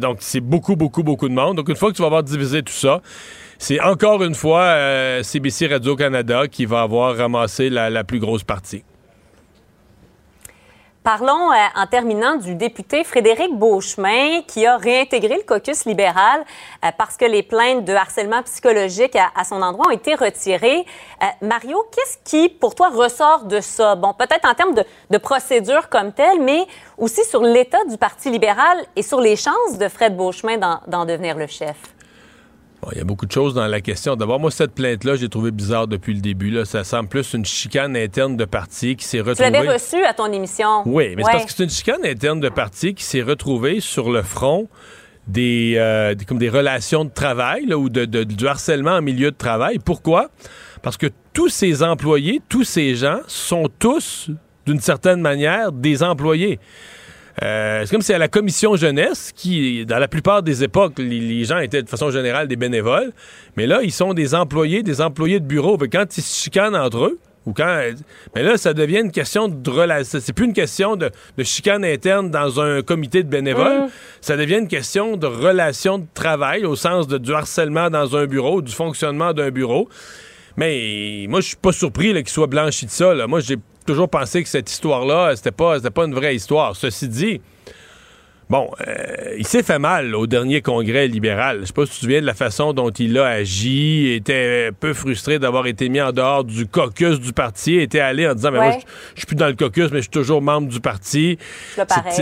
donc, 0.00 0.16
c'est 0.20 0.40
beaucoup, 0.40 0.76
beaucoup, 0.76 1.02
beaucoup 1.02 1.28
de 1.28 1.34
monde. 1.34 1.56
Donc, 1.56 1.68
une 1.68 1.76
fois 1.76 1.90
que 1.90 1.96
tu 1.96 2.02
vas 2.02 2.06
avoir 2.06 2.22
divisé 2.22 2.62
tout 2.62 2.72
ça, 2.72 3.00
c'est 3.58 3.80
encore 3.80 4.22
une 4.24 4.34
fois 4.34 5.22
CBC 5.22 5.66
euh, 5.66 5.74
Radio-Canada 5.74 6.48
qui 6.48 6.64
va 6.64 6.82
avoir 6.82 7.16
ramassé 7.16 7.70
la, 7.70 8.04
plus 8.04 8.18
grosse 8.18 8.42
partie. 8.42 8.82
Parlons 11.02 11.50
euh, 11.50 11.56
en 11.74 11.86
terminant 11.88 12.36
du 12.36 12.54
député 12.54 13.02
Frédéric 13.02 13.52
Beauchemin 13.58 14.42
qui 14.46 14.64
a 14.66 14.76
réintégré 14.76 15.34
le 15.34 15.42
caucus 15.42 15.84
libéral 15.84 16.44
euh, 16.84 16.90
parce 16.96 17.16
que 17.16 17.24
les 17.24 17.42
plaintes 17.42 17.84
de 17.84 17.92
harcèlement 17.92 18.40
psychologique 18.44 19.16
à, 19.16 19.42
son 19.42 19.62
endroit 19.62 19.88
ont 19.88 19.90
été 19.90 20.14
retirées. 20.14 20.86
Mario, 21.40 21.84
qu'est-ce 21.90 22.18
qui, 22.24 22.48
pour 22.48 22.76
toi, 22.76 22.90
ressort 22.90 23.44
de 23.44 23.60
ça? 23.60 23.96
Bon, 23.96 24.14
peut-être 24.14 24.48
en 24.48 24.54
termes 24.54 24.74
de, 24.74 24.84
de 25.10 25.18
procédure 25.18 25.88
comme 25.88 26.12
telle, 26.12 26.40
mais 26.40 26.66
aussi 26.96 27.24
sur 27.24 27.42
l'état 27.42 27.84
du 27.88 27.98
Parti 27.98 28.30
libéral 28.30 28.78
et 28.94 29.02
sur 29.02 29.20
les 29.20 29.34
chances 29.34 29.78
de 29.78 29.88
Fred 29.88 30.16
Beauchemin 30.16 30.58
d'en 30.86 31.04
devenir 31.04 31.36
le 31.36 31.48
chef. 31.48 31.76
Il 32.90 32.98
y 32.98 33.00
a 33.00 33.04
beaucoup 33.04 33.26
de 33.26 33.32
choses 33.32 33.54
dans 33.54 33.66
la 33.66 33.80
question. 33.80 34.16
D'abord, 34.16 34.40
moi, 34.40 34.50
cette 34.50 34.72
plainte-là, 34.72 35.14
j'ai 35.14 35.28
trouvé 35.28 35.52
bizarre 35.52 35.86
depuis 35.86 36.14
le 36.14 36.20
début. 36.20 36.50
Là. 36.50 36.64
Ça 36.64 36.82
semble 36.82 37.08
plus 37.08 37.32
une 37.34 37.44
chicane 37.44 37.96
interne 37.96 38.36
de 38.36 38.44
parti 38.44 38.96
qui 38.96 39.04
s'est 39.04 39.20
retrouvée... 39.20 39.46
Tu 39.46 39.52
l'avais 39.52 39.72
reçu 39.72 40.04
à 40.04 40.12
ton 40.14 40.32
émission. 40.32 40.82
Oui, 40.86 41.14
mais 41.16 41.22
c'est 41.22 41.30
parce 41.30 41.44
que 41.44 41.52
c'est 41.52 41.62
une 41.64 41.70
chicane 41.70 42.04
interne 42.04 42.40
de 42.40 42.48
parti 42.48 42.94
qui 42.94 43.04
s'est 43.04 43.22
retrouvée 43.22 43.78
sur 43.78 44.10
le 44.10 44.22
front 44.22 44.68
des, 45.28 45.74
euh, 45.76 46.14
comme 46.26 46.38
des 46.38 46.48
relations 46.48 47.04
de 47.04 47.10
travail 47.10 47.72
ou 47.72 47.88
de, 47.88 48.04
du 48.04 48.46
harcèlement 48.48 48.96
en 48.96 49.02
milieu 49.02 49.30
de 49.30 49.36
travail. 49.36 49.78
Pourquoi? 49.78 50.30
Parce 50.82 50.96
que 50.96 51.06
tous 51.32 51.48
ces 51.48 51.84
employés, 51.84 52.42
tous 52.48 52.64
ces 52.64 52.96
gens 52.96 53.20
sont 53.28 53.68
tous 53.78 54.30
d'une 54.66 54.80
certaine 54.80 55.20
manière, 55.20 55.72
des 55.72 56.02
employés. 56.02 56.58
Euh, 57.42 57.82
c'est 57.84 57.90
comme 57.90 58.02
si 58.02 58.12
à 58.12 58.18
la 58.18 58.28
commission 58.28 58.76
jeunesse, 58.76 59.32
qui, 59.34 59.86
dans 59.86 59.98
la 59.98 60.08
plupart 60.08 60.42
des 60.42 60.62
époques, 60.62 60.98
les, 60.98 61.44
gens 61.44 61.58
étaient 61.58 61.82
de 61.82 61.88
façon 61.88 62.10
générale 62.10 62.46
des 62.46 62.56
bénévoles, 62.56 63.12
mais 63.56 63.66
là, 63.66 63.80
ils 63.82 63.92
sont 63.92 64.12
des 64.12 64.34
employés, 64.34 64.82
des 64.82 65.00
employés 65.00 65.40
de 65.40 65.46
bureau. 65.46 65.78
quand 65.78 66.16
ils 66.16 66.22
se 66.22 66.42
chicanent 66.44 66.76
entre 66.76 67.04
eux, 67.04 67.18
ou 67.46 67.52
quand. 67.52 67.80
Mais 68.34 68.42
là, 68.42 68.56
ça 68.56 68.72
devient 68.72 69.00
une 69.00 69.10
question 69.10 69.48
de 69.48 69.70
relation. 69.70 70.18
C'est 70.20 70.32
plus 70.32 70.46
une 70.46 70.52
question 70.52 70.96
de, 70.96 71.10
chicane 71.42 71.84
interne 71.84 72.30
dans 72.30 72.60
un 72.60 72.82
comité 72.82 73.22
de 73.22 73.28
bénévoles. 73.28 73.86
Mm. 73.86 73.90
Ça 74.20 74.36
devient 74.36 74.58
une 74.58 74.68
question 74.68 75.16
de 75.16 75.26
relation 75.26 75.98
de 75.98 76.06
travail 76.14 76.64
au 76.64 76.76
sens 76.76 77.08
de, 77.08 77.18
du 77.18 77.32
harcèlement 77.32 77.90
dans 77.90 78.16
un 78.16 78.26
bureau, 78.26 78.62
du 78.62 78.72
fonctionnement 78.72 79.32
d'un 79.32 79.50
bureau. 79.50 79.88
Mais 80.56 81.26
moi, 81.28 81.40
je 81.40 81.48
suis 81.48 81.56
pas 81.56 81.72
surpris 81.72 82.12
qu'il 82.12 82.28
soit 82.28 82.46
blanchi 82.46 82.86
de 82.86 82.90
ça. 82.90 83.26
Moi, 83.26 83.40
j'ai 83.40 83.56
toujours 83.86 84.08
pensé 84.08 84.42
que 84.42 84.48
cette 84.48 84.70
histoire-là, 84.70 85.34
c'était 85.36 85.50
pas, 85.50 85.80
pas 85.80 86.04
une 86.04 86.14
vraie 86.14 86.34
histoire. 86.34 86.76
Ceci 86.76 87.08
dit, 87.08 87.40
Bon, 88.52 88.70
euh, 88.86 89.34
il 89.38 89.46
s'est 89.46 89.62
fait 89.62 89.78
mal 89.78 90.14
au 90.14 90.26
dernier 90.26 90.60
congrès 90.60 91.08
libéral. 91.08 91.60
Je 91.60 91.64
sais 91.64 91.72
pas 91.72 91.86
si 91.86 91.92
tu 91.92 91.96
te 91.96 92.00
souviens 92.02 92.20
de 92.20 92.26
la 92.26 92.34
façon 92.34 92.74
dont 92.74 92.90
il 92.90 93.16
a 93.18 93.28
agi. 93.28 94.08
Il 94.08 94.12
était 94.12 94.68
un 94.68 94.74
peu 94.74 94.92
frustré 94.92 95.38
d'avoir 95.38 95.66
été 95.66 95.88
mis 95.88 96.02
en 96.02 96.12
dehors 96.12 96.44
du 96.44 96.66
caucus 96.66 97.18
du 97.18 97.32
parti. 97.32 97.76
Il 97.76 97.80
était 97.80 98.00
allé 98.00 98.28
en 98.28 98.34
disant, 98.34 98.50
mais 98.50 98.58
moi, 98.58 98.72
je 99.14 99.20
suis 99.20 99.26
plus 99.26 99.36
dans 99.36 99.46
le 99.46 99.54
caucus, 99.54 99.90
mais 99.90 100.00
je 100.00 100.02
suis 100.02 100.10
toujours 100.10 100.42
membre 100.42 100.68
du 100.68 100.80
parti. 100.80 101.38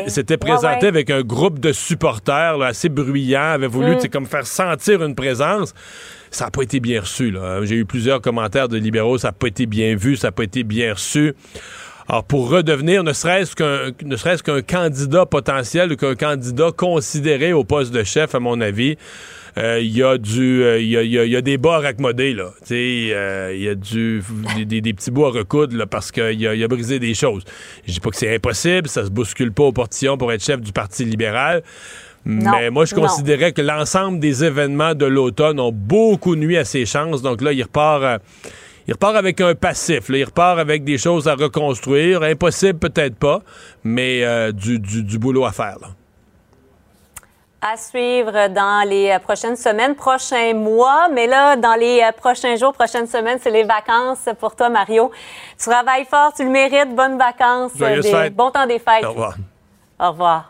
C'était 0.06 0.36
présenté 0.36 0.86
avec 0.86 1.10
un 1.10 1.22
groupe 1.22 1.58
de 1.58 1.72
supporters 1.72 2.62
assez 2.62 2.88
bruyants, 2.88 3.54
avait 3.54 3.66
voulu, 3.66 3.96
mm. 3.96 4.08
comme 4.12 4.26
faire 4.26 4.46
sentir 4.46 5.02
une 5.02 5.16
présence 5.16 5.74
ça 6.30 6.46
n'a 6.46 6.50
pas 6.50 6.62
été 6.62 6.80
bien 6.80 7.00
reçu. 7.00 7.34
J'ai 7.62 7.76
eu 7.76 7.84
plusieurs 7.84 8.20
commentaires 8.20 8.68
de 8.68 8.76
libéraux, 8.76 9.18
ça 9.18 9.28
n'a 9.28 9.32
pas 9.32 9.48
été 9.48 9.66
bien 9.66 9.96
vu, 9.96 10.16
ça 10.16 10.28
n'a 10.28 10.32
pas 10.32 10.44
été 10.44 10.62
bien 10.62 10.94
reçu. 10.94 11.34
Alors, 12.08 12.24
pour 12.24 12.50
redevenir 12.50 13.04
ne 13.04 13.12
serait-ce 13.12 13.54
qu'un 14.42 14.62
candidat 14.62 15.26
potentiel 15.26 15.92
ou 15.92 15.96
qu'un 15.96 16.16
candidat 16.16 16.72
considéré 16.76 17.52
au 17.52 17.62
poste 17.62 17.92
de 17.92 18.02
chef, 18.02 18.34
à 18.34 18.40
mon 18.40 18.60
avis, 18.60 18.96
euh, 19.58 19.80
il 19.80 19.96
y 19.96 20.02
a 20.02 20.18
du 20.18 20.62
euh, 20.62 20.80
y, 20.80 21.36
a, 21.36 21.40
des 21.40 21.58
bas 21.58 21.76
à 21.76 21.80
raccommoder 21.80 22.34
là. 22.34 22.50
Euh, 22.70 23.52
il 23.54 23.62
y 23.62 23.68
a 23.68 23.74
du 23.74 24.22
des, 24.64 24.92
petits 24.92 25.10
bouts 25.10 25.26
à 25.26 25.30
recoudre 25.30 25.76
là, 25.76 25.86
parce 25.86 26.10
qu'il 26.10 26.46
a 26.46 26.68
brisé 26.68 26.98
des 26.98 27.14
choses. 27.14 27.44
Je 27.86 27.92
dis 27.92 28.00
pas 28.00 28.10
que 28.10 28.16
c'est 28.16 28.34
impossible. 28.34 28.88
Ça 28.88 29.04
se 29.04 29.10
bouscule 29.10 29.52
pas 29.52 29.64
au 29.64 29.72
portillon 29.72 30.16
pour 30.16 30.32
être 30.32 30.42
chef 30.42 30.60
du 30.60 30.72
parti 30.72 31.04
libéral 31.04 31.62
mais 32.24 32.70
moi, 32.70 32.84
je 32.84 32.94
considérais 32.94 33.52
que 33.52 33.62
l'ensemble 33.62 34.18
des 34.18 34.44
événements 34.44 34.94
de 34.94 35.06
l'automne 35.06 35.58
ont 35.58 35.72
beaucoup 35.72 36.36
nuit 36.36 36.58
à 36.58 36.64
ses 36.64 36.84
chances. 36.86 37.22
Donc 37.22 37.40
là, 37.40 37.52
il 37.52 37.62
repart, 37.62 38.22
il 38.86 38.92
repart 38.92 39.16
avec 39.16 39.40
un 39.40 39.54
passif. 39.54 40.08
Il 40.10 40.24
repart 40.24 40.58
avec 40.58 40.84
des 40.84 40.98
choses 40.98 41.28
à 41.28 41.34
reconstruire. 41.34 42.22
Impossible, 42.22 42.78
peut-être 42.78 43.16
pas, 43.16 43.40
mais 43.84 44.22
euh, 44.22 44.52
du, 44.52 45.18
boulot 45.18 45.44
à 45.44 45.52
faire. 45.52 45.78
À 47.62 47.76
suivre 47.76 48.48
dans 48.48 48.88
les 48.88 49.10
euh, 49.10 49.18
prochaines 49.18 49.56
semaines, 49.56 49.94
prochains 49.94 50.54
mois. 50.54 51.08
Mais 51.12 51.26
là, 51.26 51.56
dans 51.56 51.74
les 51.74 52.00
euh, 52.00 52.12
prochains 52.12 52.56
jours, 52.56 52.72
prochaines 52.72 53.06
semaines, 53.06 53.38
c'est 53.40 53.50
les 53.50 53.64
vacances 53.64 54.28
pour 54.38 54.56
toi, 54.56 54.70
Mario. 54.70 55.10
Tu 55.58 55.68
travailles 55.68 56.06
fort, 56.06 56.32
tu 56.34 56.44
le 56.44 56.50
mérites. 56.50 56.94
Bonnes 56.94 57.18
vacances. 57.18 57.74
Des, 57.74 58.30
bon 58.30 58.50
temps 58.50 58.66
des 58.66 58.78
fêtes. 58.78 59.04
Au 59.04 59.10
revoir. 59.10 59.34
Au 59.98 60.10
revoir. 60.10 60.49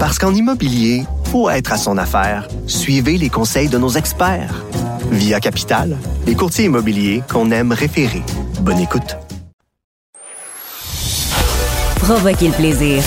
Parce 0.00 0.18
qu'en 0.18 0.34
immobilier, 0.34 1.04
pour 1.30 1.52
être 1.52 1.74
à 1.74 1.76
son 1.76 1.98
affaire, 1.98 2.48
suivez 2.66 3.18
les 3.18 3.28
conseils 3.28 3.68
de 3.68 3.76
nos 3.76 3.90
experts. 3.90 4.64
Via 5.10 5.40
Capital, 5.40 5.98
les 6.26 6.34
courtiers 6.34 6.64
immobiliers 6.64 7.22
qu'on 7.30 7.50
aime 7.50 7.72
référer. 7.72 8.22
Bonne 8.62 8.78
écoute. 8.78 9.18
Provoquez 11.96 12.46
le 12.46 12.54
plaisir. 12.54 13.02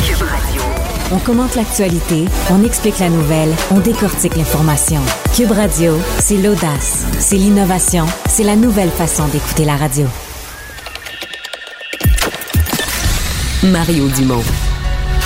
On 1.12 1.18
commente 1.18 1.56
l'actualité, 1.56 2.26
on 2.52 2.64
explique 2.64 3.00
la 3.00 3.10
nouvelle, 3.10 3.50
on 3.72 3.80
décortique 3.80 4.36
l'information. 4.36 5.02
Cube 5.36 5.52
Radio, 5.52 5.98
c'est 6.20 6.38
l'audace, 6.38 7.06
c'est 7.18 7.38
l'innovation, 7.38 8.06
c'est 8.28 8.44
la 8.44 8.56
nouvelle 8.56 8.92
façon 8.92 9.28
d'écouter 9.30 9.66
la 9.66 9.78
radio. 9.78 10.06
Mario 13.64 14.08
Dumont. 14.10 14.44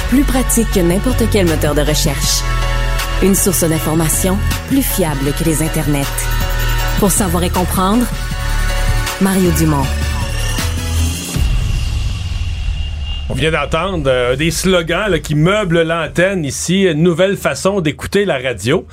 Plus 0.09 0.23
pratique 0.23 0.71
que 0.73 0.79
n'importe 0.79 1.23
quel 1.31 1.47
moteur 1.47 1.75
de 1.75 1.81
recherche. 1.81 2.41
Une 3.21 3.35
source 3.35 3.65
d'information 3.65 4.37
plus 4.69 4.81
fiable 4.81 5.33
que 5.37 5.43
les 5.43 5.61
internets. 5.61 6.05
Pour 6.99 7.11
savoir 7.11 7.43
et 7.43 7.49
comprendre, 7.49 8.05
Mario 9.19 9.51
Dumont. 9.57 9.83
On 13.29 13.33
vient 13.33 13.51
d'entendre 13.51 14.09
euh, 14.09 14.35
des 14.37 14.49
slogans 14.51 15.19
qui 15.19 15.35
meublent 15.35 15.81
l'antenne 15.81 16.45
ici, 16.45 16.83
une 16.83 17.03
nouvelle 17.03 17.35
façon 17.35 17.81
d'écouter 17.81 18.23
la 18.23 18.37
radio. 18.37 18.87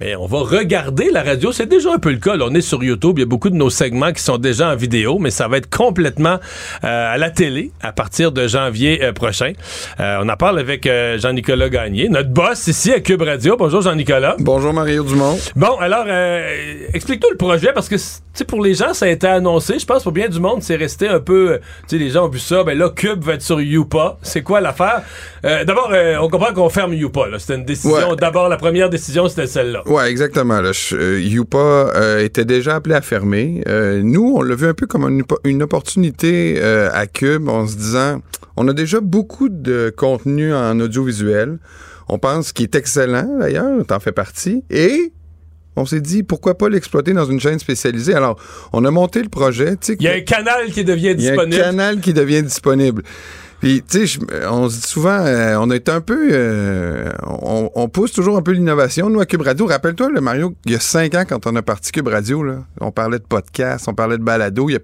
Mais 0.00 0.16
on 0.16 0.26
va 0.26 0.38
regarder 0.38 1.10
la 1.10 1.22
radio. 1.22 1.52
C'est 1.52 1.66
déjà 1.66 1.92
un 1.92 1.98
peu 1.98 2.10
le 2.10 2.18
cas. 2.18 2.36
on 2.40 2.54
est 2.54 2.60
sur 2.60 2.82
YouTube. 2.82 3.18
Il 3.18 3.20
y 3.20 3.24
a 3.24 3.26
beaucoup 3.26 3.50
de 3.50 3.54
nos 3.54 3.70
segments 3.70 4.12
qui 4.12 4.22
sont 4.22 4.38
déjà 4.38 4.70
en 4.70 4.76
vidéo, 4.76 5.18
mais 5.18 5.30
ça 5.30 5.46
va 5.46 5.58
être 5.58 5.70
complètement 5.70 6.38
euh, 6.84 7.14
à 7.14 7.16
la 7.16 7.30
télé 7.30 7.70
à 7.80 7.92
partir 7.92 8.32
de 8.32 8.48
janvier 8.48 9.02
euh, 9.04 9.12
prochain. 9.12 9.52
Euh, 10.00 10.20
on 10.22 10.28
en 10.28 10.36
parle 10.36 10.58
avec 10.58 10.88
Jean-Nicolas 11.18 11.68
Gagné, 11.68 12.08
notre 12.08 12.30
boss 12.30 12.66
ici 12.66 12.92
à 12.92 13.00
Cube 13.00 13.22
Radio. 13.22 13.56
Bonjour 13.56 13.82
Jean-Nicolas. 13.82 14.36
Bonjour 14.38 14.72
Mario 14.72 15.04
Dumont. 15.04 15.38
Bon, 15.54 15.76
alors, 15.78 16.06
explique-nous 16.92 17.30
le 17.30 17.36
projet 17.36 17.72
parce 17.72 17.88
que, 17.88 17.96
tu 17.96 18.44
pour 18.44 18.62
les 18.62 18.74
gens, 18.74 18.94
ça 18.94 19.06
a 19.06 19.08
été 19.08 19.28
annoncé. 19.28 19.78
Je 19.78 19.86
pense 19.86 20.02
pour 20.02 20.12
bien 20.12 20.28
du 20.28 20.40
monde, 20.40 20.62
c'est 20.62 20.76
resté 20.76 21.08
un 21.08 21.20
peu, 21.20 21.60
tu 21.88 21.96
sais, 21.96 21.98
les 22.02 22.10
gens 22.10 22.26
ont 22.26 22.28
vu 22.28 22.40
ça. 22.40 22.64
Ben 22.64 22.76
là, 22.76 22.90
Cube 22.90 23.22
va 23.22 23.34
être 23.34 23.42
sur 23.42 23.60
Youpa. 23.60 24.18
C'est 24.22 24.42
quoi 24.42 24.60
l'affaire? 24.60 25.02
D'abord, 25.42 25.92
on 26.20 26.28
comprend 26.28 26.52
qu'on 26.52 26.68
ferme 26.68 26.94
Youpa. 26.94 27.26
C'était 27.38 27.54
une 27.54 27.64
décision. 27.64 28.14
D'abord, 28.16 28.48
la 28.48 28.56
première 28.56 28.90
décision, 28.90 29.28
c'était 29.28 29.46
celle-là. 29.46 29.83
Ouais, 29.86 30.10
exactement. 30.10 30.60
Là. 30.60 30.72
Euh, 30.92 31.20
Youpa 31.20 31.58
euh, 31.58 32.24
était 32.24 32.44
déjà 32.44 32.76
appelé 32.76 32.94
à 32.94 33.00
fermer. 33.00 33.62
Euh, 33.68 34.02
nous, 34.02 34.34
on 34.36 34.42
l'a 34.42 34.54
vu 34.54 34.66
un 34.66 34.74
peu 34.74 34.86
comme 34.86 35.22
une, 35.44 35.62
opportunité 35.62 36.60
à 36.62 37.06
Cube 37.06 37.48
en 37.48 37.66
se 37.66 37.76
disant, 37.76 38.20
on 38.56 38.68
a 38.68 38.72
déjà 38.72 39.00
beaucoup 39.00 39.48
de 39.48 39.92
contenu 39.96 40.54
en 40.54 40.78
audiovisuel. 40.80 41.58
On 42.08 42.18
pense 42.18 42.52
qu'il 42.52 42.64
est 42.64 42.74
excellent, 42.74 43.38
d'ailleurs, 43.38 43.84
t'en 43.86 44.00
fais 44.00 44.12
partie. 44.12 44.62
Et 44.70 45.12
on 45.76 45.86
s'est 45.86 46.00
dit 46.00 46.22
pourquoi 46.22 46.56
pas 46.56 46.68
l'exploiter 46.68 47.12
dans 47.12 47.24
une 47.24 47.40
chaîne 47.40 47.58
spécialisée? 47.58 48.14
Alors, 48.14 48.38
on 48.72 48.84
a 48.84 48.90
monté 48.90 49.22
le 49.22 49.28
projet. 49.28 49.74
Il 49.88 50.02
y 50.02 50.08
a 50.08 50.14
un 50.14 50.20
canal 50.20 50.70
qui 50.70 50.84
devient 50.84 51.14
disponible. 51.14 51.54
Il 51.54 51.58
y 51.58 51.60
a 51.60 51.68
un 51.68 51.70
canal 51.70 52.00
qui 52.00 52.12
devient 52.12 52.42
disponible. 52.42 53.02
Puis, 53.64 53.82
tu 53.82 54.06
sais, 54.06 54.18
on 54.50 54.68
se 54.68 54.74
dit 54.76 54.86
souvent, 54.86 55.24
euh, 55.24 55.56
on 55.58 55.70
est 55.70 55.88
un 55.88 56.02
peu. 56.02 56.28
Euh, 56.32 57.10
on, 57.22 57.88
pousse 57.88 58.12
toujours 58.12 58.36
un 58.36 58.42
peu 58.42 58.50
l'innovation. 58.50 59.08
Nous, 59.08 59.20
à 59.20 59.24
Cube 59.24 59.40
Radio, 59.40 59.64
rappelle-toi, 59.64 60.10
le 60.10 60.20
Mario, 60.20 60.54
il 60.66 60.72
y 60.72 60.74
a 60.74 60.80
cinq 60.80 61.14
ans, 61.14 61.24
quand 61.26 61.46
on 61.46 61.56
a 61.56 61.62
parti 61.62 61.90
Cube 61.90 62.08
Radio, 62.08 62.44
on 62.82 62.90
parlait 62.90 63.18
de 63.18 63.24
podcast, 63.24 63.88
on 63.88 63.94
parlait 63.94 64.18
de 64.18 64.22
balado. 64.22 64.68
Il 64.68 64.74
y 64.74 64.76
a 64.76 64.80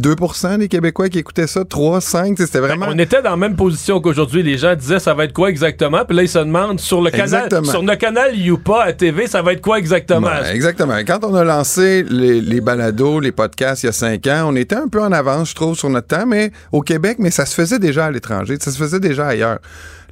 2% 0.00 0.58
des 0.58 0.68
Québécois 0.68 1.08
qui 1.08 1.18
écoutaient 1.18 1.46
ça, 1.46 1.64
3, 1.64 2.00
5, 2.00 2.36
c'était 2.38 2.58
vraiment... 2.58 2.86
on 2.88 2.98
était 2.98 3.22
dans 3.22 3.30
la 3.30 3.36
même 3.36 3.56
position 3.56 4.00
qu'aujourd'hui. 4.00 4.42
Les 4.42 4.58
gens 4.58 4.74
disaient 4.74 4.98
ça 4.98 5.14
va 5.14 5.24
être 5.24 5.32
quoi 5.32 5.50
exactement? 5.50 6.04
Puis 6.04 6.16
là, 6.16 6.22
ils 6.22 6.28
se 6.28 6.38
demandent 6.38 6.80
sur 6.80 7.02
le 7.02 7.10
canal, 7.10 7.48
sur 7.64 7.82
le 7.82 7.96
canal 7.96 8.36
Youpa 8.36 8.82
à 8.82 8.92
TV, 8.92 9.26
ça 9.26 9.42
va 9.42 9.52
être 9.52 9.60
quoi 9.60 9.78
exactement? 9.78 10.28
exactement. 10.52 10.96
Quand 11.06 11.24
on 11.24 11.34
a 11.34 11.44
lancé 11.44 12.04
les, 12.08 12.40
les, 12.40 12.60
balados, 12.60 13.20
les 13.20 13.32
podcasts 13.32 13.82
il 13.82 13.86
y 13.86 13.88
a 13.88 13.92
5 13.92 14.26
ans, 14.26 14.44
on 14.48 14.56
était 14.56 14.76
un 14.76 14.88
peu 14.88 15.02
en 15.02 15.12
avance, 15.12 15.50
je 15.50 15.54
trouve, 15.54 15.76
sur 15.76 15.90
notre 15.90 16.08
temps, 16.08 16.26
mais 16.26 16.50
au 16.72 16.80
Québec, 16.80 17.16
mais 17.18 17.30
ça 17.30 17.46
se 17.46 17.54
faisait 17.54 17.78
déjà 17.78 18.06
à 18.06 18.10
l'étranger, 18.10 18.56
ça 18.60 18.70
se 18.70 18.78
faisait 18.78 19.00
déjà 19.00 19.28
ailleurs. 19.28 19.58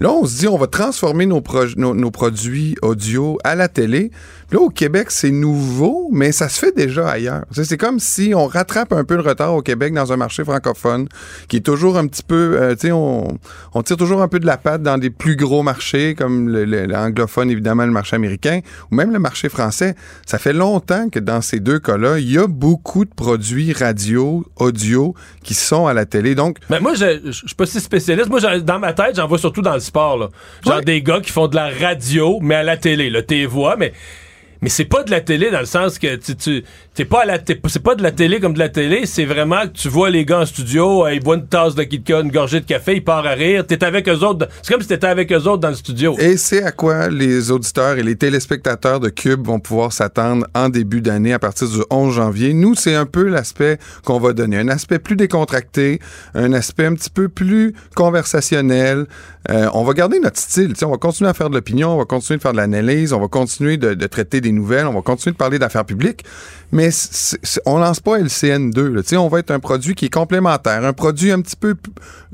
Là, 0.01 0.13
on 0.13 0.25
se 0.27 0.39
dit, 0.39 0.49
on 0.49 0.57
va 0.57 0.67
transformer 0.69 1.27
nos, 1.27 1.41
produits 1.41 2.77
audio 2.83 3.39
à 3.43 3.55
la 3.55 3.69
télé. 3.69 4.11
là, 4.53 4.61
au 4.61 4.71
Québec, 4.71 5.11
c'est 5.11 5.31
nouveau, 5.31 6.09
mais 6.13 6.33
ça 6.33 6.49
se 6.49 6.59
fait 6.59 6.75
déjà 6.75 7.09
ailleurs. 7.09 7.45
C'est 7.51 7.77
comme 7.77 7.99
si 7.99 8.33
on 8.35 8.47
rattrape 8.47 8.93
un 8.93 9.05
peu 9.05 9.17
le 9.17 9.23
retard 9.23 9.55
au 9.55 9.63
Québec 9.63 9.93
dans 9.93 10.13
un 10.13 10.17
marché 10.17 10.45
francophone 10.45 11.09
qui 11.49 11.57
est 11.57 11.67
toujours 11.67 11.99
un 11.99 12.07
petit 12.07 12.23
peu, 12.23 12.57
euh, 12.61 12.75
tu 12.75 12.89
sais, 12.89 12.93
on, 12.93 13.39
tire 13.85 13.97
toujours 13.97 14.23
un 14.23 14.29
peu 14.29 14.39
de 14.39 14.47
la 14.47 14.57
patte 14.57 14.83
dans 14.83 14.99
des 14.99 15.11
plus 15.11 15.37
gros 15.37 15.63
marchés 15.63 16.15
comme 16.15 16.49
l'anglophone, 16.49 17.51
évidemment, 17.51 17.85
le 17.85 17.93
marché 17.93 18.17
américain 18.17 18.61
ou 18.91 18.95
même 18.95 19.13
le 19.13 19.19
marché 19.19 19.49
français. 19.49 19.95
Ça 20.27 20.39
fait 20.39 20.53
longtemps 20.53 21.09
que 21.09 21.19
dans 21.19 21.41
ces 21.41 21.61
deux 21.61 21.79
cas-là, 21.79 22.19
il 22.19 22.31
y 22.31 22.39
a 22.39 22.47
beaucoup 22.47 23.05
de 23.05 23.11
produits 23.15 23.73
radio, 23.73 24.45
audio 24.57 25.15
qui 25.43 25.55
sont 25.55 25.87
à 25.87 25.95
la 25.95 26.07
télé. 26.07 26.35
Donc, 26.35 26.59
mais 26.71 26.81
moi, 26.81 26.95
je, 26.95 27.31
suis 27.31 27.55
pas 27.57 27.67
si 27.67 27.81
spécialiste. 27.81 28.29
Moi, 28.29 28.41
dans 28.61 28.79
ma 28.79 28.93
tête, 28.93 29.17
j'en 29.17 29.27
vois 29.27 29.39
surtout 29.39 29.63
dans 29.63 29.79
sport. 29.89 30.17
Là. 30.17 30.29
Genre 30.65 30.83
des 30.83 31.03
gars 31.03 31.21
qui 31.21 31.33
font 31.33 31.49
de 31.49 31.57
la 31.57 31.69
radio, 31.69 32.39
mais 32.41 32.55
à 32.55 32.63
la 32.63 32.77
télé. 32.77 33.11
Là, 33.11 33.23
tes 33.23 33.47
voix, 33.47 33.77
mais 33.77 33.93
mais 34.63 34.69
c'est 34.69 34.85
pas 34.85 35.03
de 35.03 35.11
la 35.11 35.21
télé 35.21 35.51
dans 35.51 35.61
le 35.61 35.67
sens 35.67 35.99
que 35.99 36.17
tu, 36.17 36.37
tu 36.37 36.65
t'es 36.95 37.05
pas 37.05 37.23
à 37.23 37.27
la 37.27 37.39
c'est 37.69 37.83
pas 37.83 37.95
de 37.95 38.03
la 38.03 38.11
télé 38.11 38.41
comme 38.41 38.55
de 38.55 38.59
la 38.59 38.69
télé, 38.69 39.07
c'est 39.07 39.25
vraiment 39.25 39.63
que 39.63 39.79
tu 39.79 39.89
vois 39.89 40.11
les 40.11 40.25
gars 40.25 40.41
en 40.41 40.47
studio, 40.47 41.07
euh, 41.07 41.15
ils 41.15 41.21
boivent 41.21 41.39
une 41.39 41.47
tasse 41.47 41.75
de 41.75 41.85
Kit 41.85 42.03
une 42.09 42.31
gorgée 42.31 42.61
de 42.61 42.67
café, 42.67 42.97
ils 42.97 43.05
partent 43.05 43.27
à 43.27 43.35
rire, 43.35 43.65
t'es 43.67 43.85
avec 43.85 44.09
eux 44.09 44.25
autres, 44.25 44.49
c'est 44.63 44.73
comme 44.73 44.83
si 44.83 44.89
t'étais 44.89 45.07
avec 45.07 45.33
eux 45.33 45.37
autres 45.37 45.59
dans 45.59 45.69
le 45.69 45.75
studio. 45.75 46.17
Et 46.19 46.37
c'est 46.37 46.63
à 46.63 46.73
quoi 46.73 47.09
les 47.09 47.51
auditeurs 47.51 47.99
et 47.99 48.03
les 48.03 48.17
téléspectateurs 48.17 49.01
de 49.01 49.09
Cube 49.09 49.47
vont 49.47 49.61
pouvoir 49.61 49.93
s'attendre 49.93 50.47
en 50.55 50.69
début 50.69 51.01
d'année 51.01 51.33
à 51.33 51.39
partir 51.39 51.69
du 51.69 51.81
11 51.91 52.15
janvier? 52.15 52.53
Nous, 52.53 52.75
c'est 52.75 52.95
un 52.95 53.07
peu 53.07 53.29
l'aspect 53.29 53.79
qu'on 54.05 54.19
va 54.19 54.33
donner, 54.33 54.59
un 54.59 54.69
aspect 54.69 54.99
plus 54.99 55.17
décontracté, 55.17 56.01
un 56.35 56.53
aspect 56.53 56.87
un 56.87 56.95
petit 56.95 57.11
peu 57.11 57.29
plus 57.29 57.75
conversationnel. 57.95 59.07
Euh, 59.51 59.69
on 59.73 59.85
va 59.85 59.95
garder 59.95 60.21
notre 60.21 60.39
style, 60.39 60.75
on 60.83 60.91
va 60.91 60.97
continuer 60.97 61.31
à 61.31 61.35
faire 61.35 61.49
de 61.49 61.55
l'opinion, 61.55 61.95
on 61.95 61.99
va 61.99 62.05
continuer 62.05 62.37
de 62.39 62.43
faire 62.43 62.53
de 62.53 62.59
l'analyse, 62.59 63.13
on 63.13 63.21
va 63.21 63.29
continuer 63.29 63.77
de, 63.77 63.95
de 63.95 64.07
traiter 64.07 64.41
des 64.41 64.48
nouvelles, 64.53 64.87
on 64.87 64.95
va 64.95 65.03
continuer 65.03 65.33
de 65.33 65.39
parler 65.39 65.59
d'affaires 65.59 65.85
publiques, 65.85 66.25
mais 66.73 66.91
on 67.67 67.79
lance 67.79 68.01
pas 68.01 68.19
LCN2. 68.19 69.17
on 69.17 69.29
va 69.29 69.39
être 69.39 69.51
un 69.51 69.61
produit 69.61 69.95
qui 69.95 70.07
est 70.07 70.13
complémentaire, 70.13 70.85
un 70.85 70.93
produit 70.93 71.31
un 71.31 71.41
petit 71.41 71.57
peu 71.57 71.75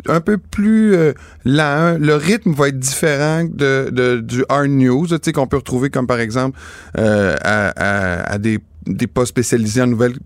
un 0.08 0.20
peu 0.20 0.38
plus 0.38 0.94
euh, 0.94 1.12
lent. 1.44 1.96
Le 2.00 2.14
rythme 2.16 2.52
va 2.52 2.68
être 2.68 2.78
différent 2.78 3.44
de, 3.44 4.20
du 4.20 4.44
hard 4.48 4.68
news, 4.68 5.06
qu'on 5.34 5.46
peut 5.46 5.56
retrouver 5.56 5.90
comme 5.90 6.06
par 6.06 6.20
exemple 6.20 6.58
euh, 6.98 7.36
à, 7.42 8.38
des, 8.38 8.58
des 8.86 9.06
postes 9.06 9.30
spécialisés 9.30 9.82
en 9.82 9.86
nouvelles 9.86 10.16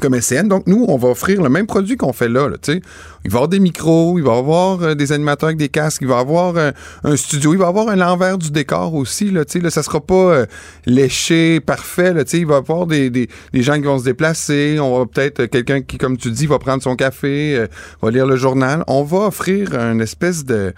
comme 0.00 0.20
SCN. 0.20 0.48
Donc, 0.48 0.66
nous, 0.66 0.84
on 0.88 0.96
va 0.96 1.08
offrir 1.08 1.42
le 1.42 1.48
même 1.48 1.66
produit 1.66 1.96
qu'on 1.96 2.12
fait 2.12 2.28
là. 2.28 2.48
il 2.66 2.72
va 2.72 2.78
y 3.24 3.26
avoir 3.26 3.48
des 3.48 3.60
micros, 3.60 4.18
il 4.18 4.24
va 4.24 4.34
y 4.34 4.38
avoir 4.38 4.82
euh, 4.82 4.94
des 4.94 5.12
animateurs 5.12 5.48
avec 5.48 5.58
des 5.58 5.68
casques, 5.68 6.02
il 6.02 6.08
va 6.08 6.16
y 6.16 6.20
avoir 6.20 6.56
euh, 6.56 6.72
un 7.04 7.16
studio, 7.16 7.54
il 7.54 7.58
va 7.58 7.66
y 7.66 7.68
avoir 7.68 7.88
un 7.88 7.96
l'envers 7.96 8.38
du 8.38 8.50
décor 8.50 8.94
aussi. 8.94 9.30
Là, 9.30 9.44
là, 9.54 9.70
ça 9.70 9.82
sera 9.82 10.00
pas 10.00 10.14
euh, 10.14 10.46
léché, 10.86 11.60
parfait. 11.60 12.12
Là, 12.12 12.22
il 12.32 12.46
va 12.46 12.54
y 12.54 12.58
avoir 12.58 12.86
des, 12.86 13.10
des, 13.10 13.28
des, 13.52 13.62
gens 13.62 13.74
qui 13.74 13.82
vont 13.82 13.98
se 13.98 14.04
déplacer. 14.04 14.78
On 14.80 14.98
va 14.98 15.06
peut-être 15.06 15.46
quelqu'un 15.46 15.80
qui, 15.82 15.98
comme 15.98 16.16
tu 16.16 16.30
dis, 16.30 16.46
va 16.46 16.58
prendre 16.58 16.82
son 16.82 16.96
café, 16.96 17.66
va 18.02 18.10
lire 18.10 18.26
le 18.26 18.36
journal. 18.36 18.84
On 18.86 19.02
va 19.02 19.26
offrir 19.26 19.74
une 19.74 20.00
espèce 20.00 20.44
de 20.44 20.74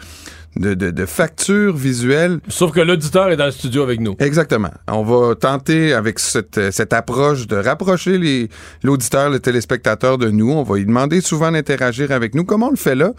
de, 0.59 0.75
de, 0.75 0.91
de 0.91 1.07
facture 1.07 1.77
visuelle. 1.77 2.39
Sauf 2.49 2.73
que 2.73 2.81
l'auditeur 2.81 3.31
est 3.31 3.37
dans 3.37 3.47
le 3.47 3.51
studio 3.51 3.83
avec 3.83 4.01
nous. 4.01 4.17
Exactement. 4.19 4.71
On 4.89 5.03
va 5.03 5.35
tenter 5.35 5.93
avec 5.93 6.19
cette, 6.19 6.71
cette 6.71 6.93
approche 6.93 7.47
de 7.47 7.57
rapprocher 7.57 8.49
l'auditeur, 8.83 9.31
le 9.31 9.41
téléspectateur 9.41 10.19
de 10.19 10.31
nous. 10.31 10.51
On 10.51 10.63
va 10.63 10.77
lui 10.77 10.87
demander 10.87 11.21
souvent 11.21 11.51
d'interagir 11.51 12.11
avec 12.13 12.35
nous, 12.35 12.45
comme 12.45 12.63
on 12.63 12.71
le 12.71 12.77
fait 12.77 12.95
là. 12.95 13.13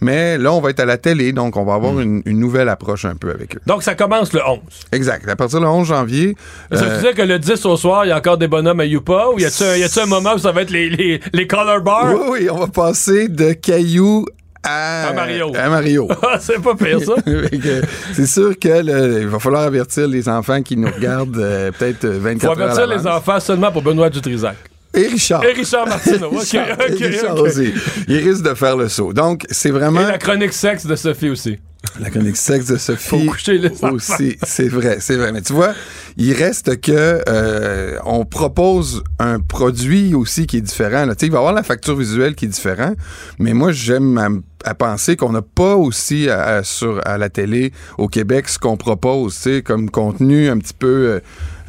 Mais 0.00 0.38
là, 0.38 0.52
on 0.52 0.60
va 0.60 0.70
être 0.70 0.80
à 0.80 0.84
la 0.84 0.98
télé, 0.98 1.32
donc 1.32 1.56
on 1.56 1.64
va 1.64 1.74
avoir 1.74 1.94
hmm. 1.94 2.22
une, 2.24 2.38
nouvelle 2.42 2.68
approche 2.68 3.04
un 3.04 3.14
peu 3.14 3.30
avec 3.30 3.56
eux. 3.56 3.60
Donc, 3.66 3.82
ça 3.82 3.94
commence 3.94 4.32
le 4.32 4.40
11. 4.44 4.58
Exact. 4.92 5.28
À 5.28 5.36
partir 5.36 5.60
du 5.60 5.66
11 5.66 5.86
janvier. 5.86 6.36
Ça 6.72 6.84
veut 6.84 7.00
dire 7.00 7.14
que 7.14 7.22
le 7.22 7.38
10 7.38 7.64
au 7.66 7.76
soir, 7.76 8.04
il 8.04 8.08
y 8.08 8.12
a 8.12 8.18
encore 8.18 8.38
des 8.38 8.48
bonhommes 8.48 8.80
à 8.80 8.84
Youpa 8.84 9.28
ou 9.32 9.38
y 9.38 9.44
a-tu 9.44 10.00
un, 10.00 10.06
moment 10.06 10.34
où 10.34 10.38
ça 10.38 10.52
va 10.52 10.62
être 10.62 10.70
les, 10.70 10.90
les, 10.90 11.20
les 11.32 11.46
color 11.46 11.80
bars? 11.80 12.12
Oui, 12.12 12.26
oui, 12.30 12.50
on 12.50 12.58
va 12.58 12.66
passer 12.66 13.28
de 13.28 13.52
cailloux 13.52 14.26
à, 14.62 15.12
Mario. 15.14 15.52
À 15.56 15.68
Mario. 15.68 16.08
Ah, 16.22 16.38
c'est 16.40 16.62
pas 16.62 16.74
pire, 16.74 17.00
ça. 17.00 17.14
c'est 18.12 18.26
sûr 18.26 18.58
que 18.58 19.20
il 19.20 19.26
va 19.26 19.38
falloir 19.38 19.62
avertir 19.62 20.06
les 20.06 20.28
enfants 20.28 20.62
qui 20.62 20.76
nous 20.76 20.90
regardent 20.90 21.36
euh, 21.36 21.70
peut-être 21.72 22.06
24 22.06 22.44
heures. 22.44 22.52
Il 22.52 22.56
faut 22.56 22.62
avertir 22.62 22.86
les 22.86 23.06
enfants 23.06 23.40
seulement 23.40 23.72
pour 23.72 23.82
Benoît 23.82 24.08
Dutrisac. 24.08 24.56
Et 24.94 25.06
Richard. 25.06 25.44
Et 25.44 25.52
Richard 25.52 25.86
Martineau. 25.86 26.30
Richard 26.38 27.40
aussi. 27.40 27.72
Il 28.08 28.18
risque 28.18 28.42
de 28.42 28.54
faire 28.54 28.76
le 28.76 28.88
saut. 28.88 29.12
Donc, 29.12 29.46
c'est 29.50 29.70
vraiment. 29.70 30.02
Et 30.02 30.06
la 30.06 30.18
chronique 30.18 30.52
sexe 30.52 30.86
de 30.86 30.96
Sophie 30.96 31.30
aussi. 31.30 31.58
La 31.98 32.10
chronique 32.10 32.36
sexe 32.36 32.66
de 32.66 32.76
Sophie. 32.76 33.08
Faut 33.08 33.30
coucher 33.30 33.58
les 33.58 33.84
aussi. 33.84 34.36
C'est 34.42 34.68
vrai, 34.68 34.98
c'est 35.00 35.16
vrai. 35.16 35.32
Mais 35.32 35.42
tu 35.42 35.52
vois, 35.52 35.72
il 36.16 36.32
reste 36.32 36.80
que 36.80 37.22
euh, 37.28 37.98
on 38.04 38.24
propose 38.24 39.02
un 39.18 39.40
produit 39.40 40.14
aussi 40.14 40.46
qui 40.46 40.58
est 40.58 40.62
différent. 40.62 41.06
Là. 41.06 41.14
Il 41.20 41.30
va 41.30 41.36
y 41.36 41.38
avoir 41.38 41.52
la 41.52 41.62
facture 41.62 41.96
visuelle 41.96 42.34
qui 42.34 42.44
est 42.44 42.48
différente, 42.48 42.96
mais 43.38 43.52
moi, 43.52 43.72
j'aime 43.72 44.42
à, 44.64 44.74
penser 44.74 45.16
qu'on 45.16 45.32
n'a 45.32 45.42
pas 45.42 45.74
aussi 45.74 46.30
à, 46.30 46.62
sur, 46.62 47.00
à 47.04 47.18
la 47.18 47.28
télé 47.30 47.72
au 47.98 48.06
Québec 48.08 48.48
ce 48.48 48.58
qu'on 48.58 48.76
propose, 48.76 49.48
comme 49.64 49.90
contenu 49.90 50.48
un 50.48 50.58
petit 50.58 50.74
peu... 50.74 50.86
Euh, 50.86 51.20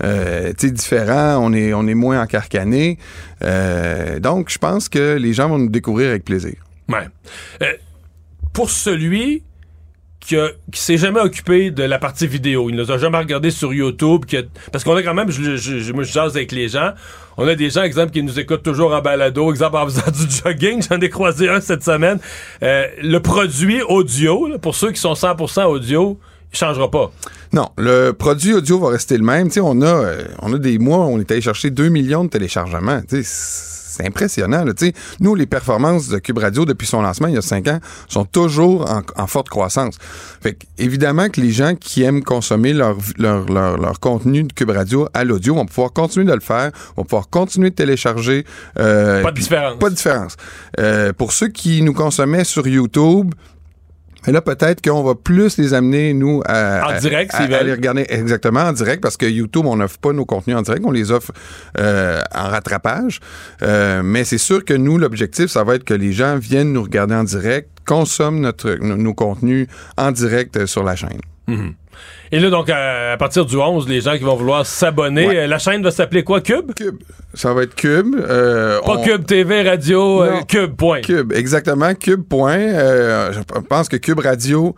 euh 0.04 0.54
différent, 0.54 1.38
on 1.42 1.54
est, 1.54 1.94
moins 1.94 2.22
encarcané. 2.22 2.98
Euh, 3.44 4.20
donc, 4.20 4.50
je 4.50 4.58
pense 4.58 4.90
que 4.90 5.16
les 5.16 5.34
gens 5.34 5.50
vont 5.50 5.60
nous 5.60 5.70
découvrir 5.70 6.10
avec 6.10 6.26
plaisir. 6.26 6.56
Euh, 7.62 7.74
pour 8.54 8.70
celui 8.70 9.44
qui, 10.20 10.36
qui 10.72 10.80
s'est 10.80 10.98
jamais 10.98 11.20
occupé 11.20 11.72
de 11.72 11.84
la 11.84 12.00
partie 12.00 12.28
vidéo. 12.28 12.70
Il 12.70 12.76
ne 12.76 12.84
nous 12.84 12.92
a 12.92 12.98
jamais 12.98 13.18
regardé 13.18 13.52
sur 13.52 13.74
YouTube. 13.74 14.26
parce 14.72 14.84
qu'on 14.84 14.96
a 14.96 15.04
quand 15.04 15.14
même, 15.14 15.32
je, 15.32 15.58
je, 15.58 15.80
je 15.80 16.04
jase 16.04 16.36
avec 16.36 16.52
les 16.52 16.70
gens. 16.70 16.92
On 17.38 17.48
a 17.48 17.56
des 17.56 17.70
gens, 17.70 17.84
exemple, 17.84 18.12
qui 18.12 18.24
nous 18.24 18.40
écoutent 18.40 18.64
toujours 18.64 18.94
en 18.94 19.02
balado, 19.02 19.52
exemple, 19.52 19.76
en 19.76 19.86
faisant 19.86 20.12
du 20.12 20.30
jogging. 20.30 20.82
J'en 20.90 21.00
ai 21.00 21.10
croisé 21.10 21.50
un 21.50 21.62
cette 21.62 21.84
semaine. 21.84 22.20
Euh, 22.62 22.88
le 23.02 23.20
produit 23.20 23.82
audio, 23.82 24.58
pour 24.62 24.76
ceux 24.76 24.92
qui 24.92 25.00
sont 25.00 25.14
100% 25.14 25.66
audio, 25.66 26.20
changera 26.54 26.90
pas. 26.90 27.12
Non, 27.52 27.70
le 27.78 28.12
produit 28.12 28.54
audio 28.54 28.80
va 28.80 28.90
rester 28.90 29.18
le 29.18 29.24
même. 29.24 29.50
on 29.62 29.82
a, 29.82 29.86
euh, 29.86 30.26
on 30.42 30.54
a 30.54 30.58
des 30.58 30.80
mois, 30.80 31.06
on 31.06 31.20
est 31.20 31.30
allé 31.32 31.42
chercher 31.42 31.70
2 31.70 31.90
millions 31.90 32.24
de 32.24 32.30
téléchargements 32.30 33.02
c'est 33.94 34.08
impressionnant. 34.08 34.64
Là, 34.66 34.74
nous, 35.20 35.36
les 35.36 35.46
performances 35.46 36.08
de 36.10 36.18
Cube 36.18 36.40
Radio 36.40 36.66
depuis 36.66 36.88
son 36.88 37.02
lancement 37.02 37.28
il 37.28 37.36
y 37.36 37.38
a 37.38 37.42
cinq 37.42 37.68
ans 37.68 37.80
sont 38.08 38.26
toujours 38.26 38.90
en, 39.16 39.28
forte 39.28 39.50
croissance. 39.50 39.98
Fait 40.42 40.58
évidemment 40.78 41.30
que 41.30 41.40
les 41.40 41.52
gens 41.52 41.76
qui 41.76 42.04
aiment 42.04 42.24
consommer 42.24 42.74
leur, 42.74 42.98
leur, 43.18 43.46
leur, 43.48 44.00
contenu 44.00 44.44
de 44.44 44.52
Cube 44.52 44.72
Radio 44.72 45.08
à 45.14 45.24
l'audio 45.24 45.56
vont 45.56 45.66
pouvoir 45.66 45.94
continuer 45.94 46.26
de 46.26 46.34
le 46.34 46.40
faire, 46.40 46.72
vont 46.98 47.04
pouvoir 47.04 47.30
continuer 47.30 47.70
de 47.70 47.76
télécharger. 47.76 48.46
Euh, 48.80 49.22
pas 49.22 49.32
de 49.32 49.40
différence. 49.40 49.80
Pas 49.80 49.90
de 49.90 49.96
différence. 49.96 50.36
Euh, 50.80 51.14
pour 51.14 51.32
ceux 51.32 51.50
qui 51.50 51.82
nous 51.82 51.94
consommaient 51.94 52.44
sur 52.44 52.68
YouTube, 52.68 53.34
mais 54.26 54.34
là, 54.34 54.42
peut-être 54.42 54.82
qu'on 54.82 55.04
va 55.04 55.16
plus 55.16 55.58
les 55.58 55.74
amener, 55.74 56.14
nous, 56.14 56.42
à, 56.46 56.96
en 56.96 57.00
direct, 57.00 57.34
à, 57.34 57.46
les 57.46 57.74
regarder 57.74 58.06
exactement 58.10 58.62
en 58.62 58.74
direct, 58.74 59.02
parce 59.02 59.18
que 59.18 59.26
YouTube, 59.26 59.66
on 59.66 59.78
n'offre 59.78 59.98
pas 60.00 60.14
nos 60.14 60.26
contenus 60.26 60.58
en 60.58 60.62
direct, 60.62 60.84
on 60.86 60.92
les 60.92 61.12
offre 61.12 61.32
euh, 61.80 62.22
en 62.34 62.50
rattrapage. 62.50 63.20
Euh, 63.62 64.02
mais 64.04 64.24
c'est 64.24 64.38
sûr 64.38 64.64
que 64.64 64.74
nous, 64.74 64.98
l'objectif, 64.98 65.48
ça 65.48 65.64
va 65.64 65.76
être 65.76 65.84
que 65.84 65.94
les 65.94 66.14
gens 66.14 66.38
viennent 66.38 66.74
nous 66.74 66.84
regarder 66.84 67.16
en 67.16 67.24
direct, 67.24 67.70
consomment 67.86 68.40
notre, 68.40 68.76
nos, 68.76 69.14
contenus 69.14 69.68
en 69.98 70.12
direct 70.12 70.66
sur 70.66 70.84
la 70.84 70.96
chaîne. 70.96 71.20
Mm-hmm. 71.48 71.74
Et 72.32 72.40
là, 72.40 72.50
donc, 72.50 72.70
à, 72.70 73.16
partir 73.18 73.46
du 73.46 73.56
11, 73.58 73.88
les 73.88 74.02
gens 74.02 74.18
qui 74.18 74.24
vont 74.24 74.36
vouloir 74.36 74.66
s'abonner, 74.66 75.38
euh, 75.38 75.48
la 75.48 75.60
chaîne 75.60 75.84
va 75.84 75.92
s'appeler 75.92 76.24
quoi? 76.24 76.42
Cube? 76.42 76.74
Cube. 76.76 76.98
Ça 77.34 77.54
va 77.54 77.64
être 77.64 77.76
Cube. 77.76 78.16
Euh, 78.18 78.80
Pas 78.82 79.04
Cube 79.04 79.26
TV, 79.26 79.62
radio, 79.62 80.24
euh, 80.24 80.42
Cube, 80.48 80.76
point. 80.76 81.02
Cube, 81.02 81.32
exactement. 81.34 81.94
Cube, 81.94 82.24
point. 82.24 82.58
je 82.58 83.40
pense 83.70 83.90
que 83.90 83.98
Cube 83.98 84.20
Radio 84.20 84.76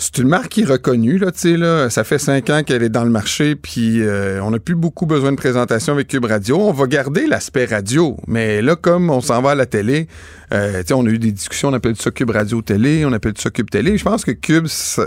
c'est 0.00 0.16
une 0.16 0.28
marque 0.28 0.48
qui 0.48 0.62
est 0.62 0.64
reconnue, 0.64 1.18
là, 1.18 1.30
tu 1.30 1.40
sais, 1.40 1.56
là. 1.58 1.90
Ça 1.90 2.04
fait 2.04 2.18
cinq 2.18 2.48
ans 2.48 2.62
qu'elle 2.62 2.82
est 2.82 2.88
dans 2.88 3.04
le 3.04 3.10
marché, 3.10 3.54
puis 3.54 4.00
euh, 4.00 4.42
on 4.42 4.50
n'a 4.50 4.58
plus 4.58 4.74
beaucoup 4.74 5.04
besoin 5.04 5.30
de 5.30 5.36
présentation 5.36 5.92
avec 5.92 6.08
Cube 6.08 6.24
Radio. 6.24 6.58
On 6.58 6.72
va 6.72 6.86
garder 6.86 7.26
l'aspect 7.26 7.66
radio, 7.66 8.16
mais 8.26 8.62
là, 8.62 8.76
comme 8.76 9.10
on 9.10 9.20
s'en 9.20 9.42
va 9.42 9.50
à 9.50 9.54
la 9.54 9.66
télé, 9.66 10.08
euh, 10.54 10.82
on 10.92 11.04
a 11.04 11.10
eu 11.10 11.18
des 11.18 11.32
discussions, 11.32 11.68
on 11.68 11.74
appelle 11.74 11.96
ça 11.96 12.10
Cube 12.10 12.30
Radio 12.30 12.62
Télé, 12.62 13.04
on 13.04 13.12
appelle 13.12 13.34
ça 13.36 13.50
Cube 13.50 13.68
Télé. 13.68 13.98
Je 13.98 14.04
pense 14.04 14.24
que 14.24 14.30
Cube, 14.30 14.68
ça, 14.68 15.04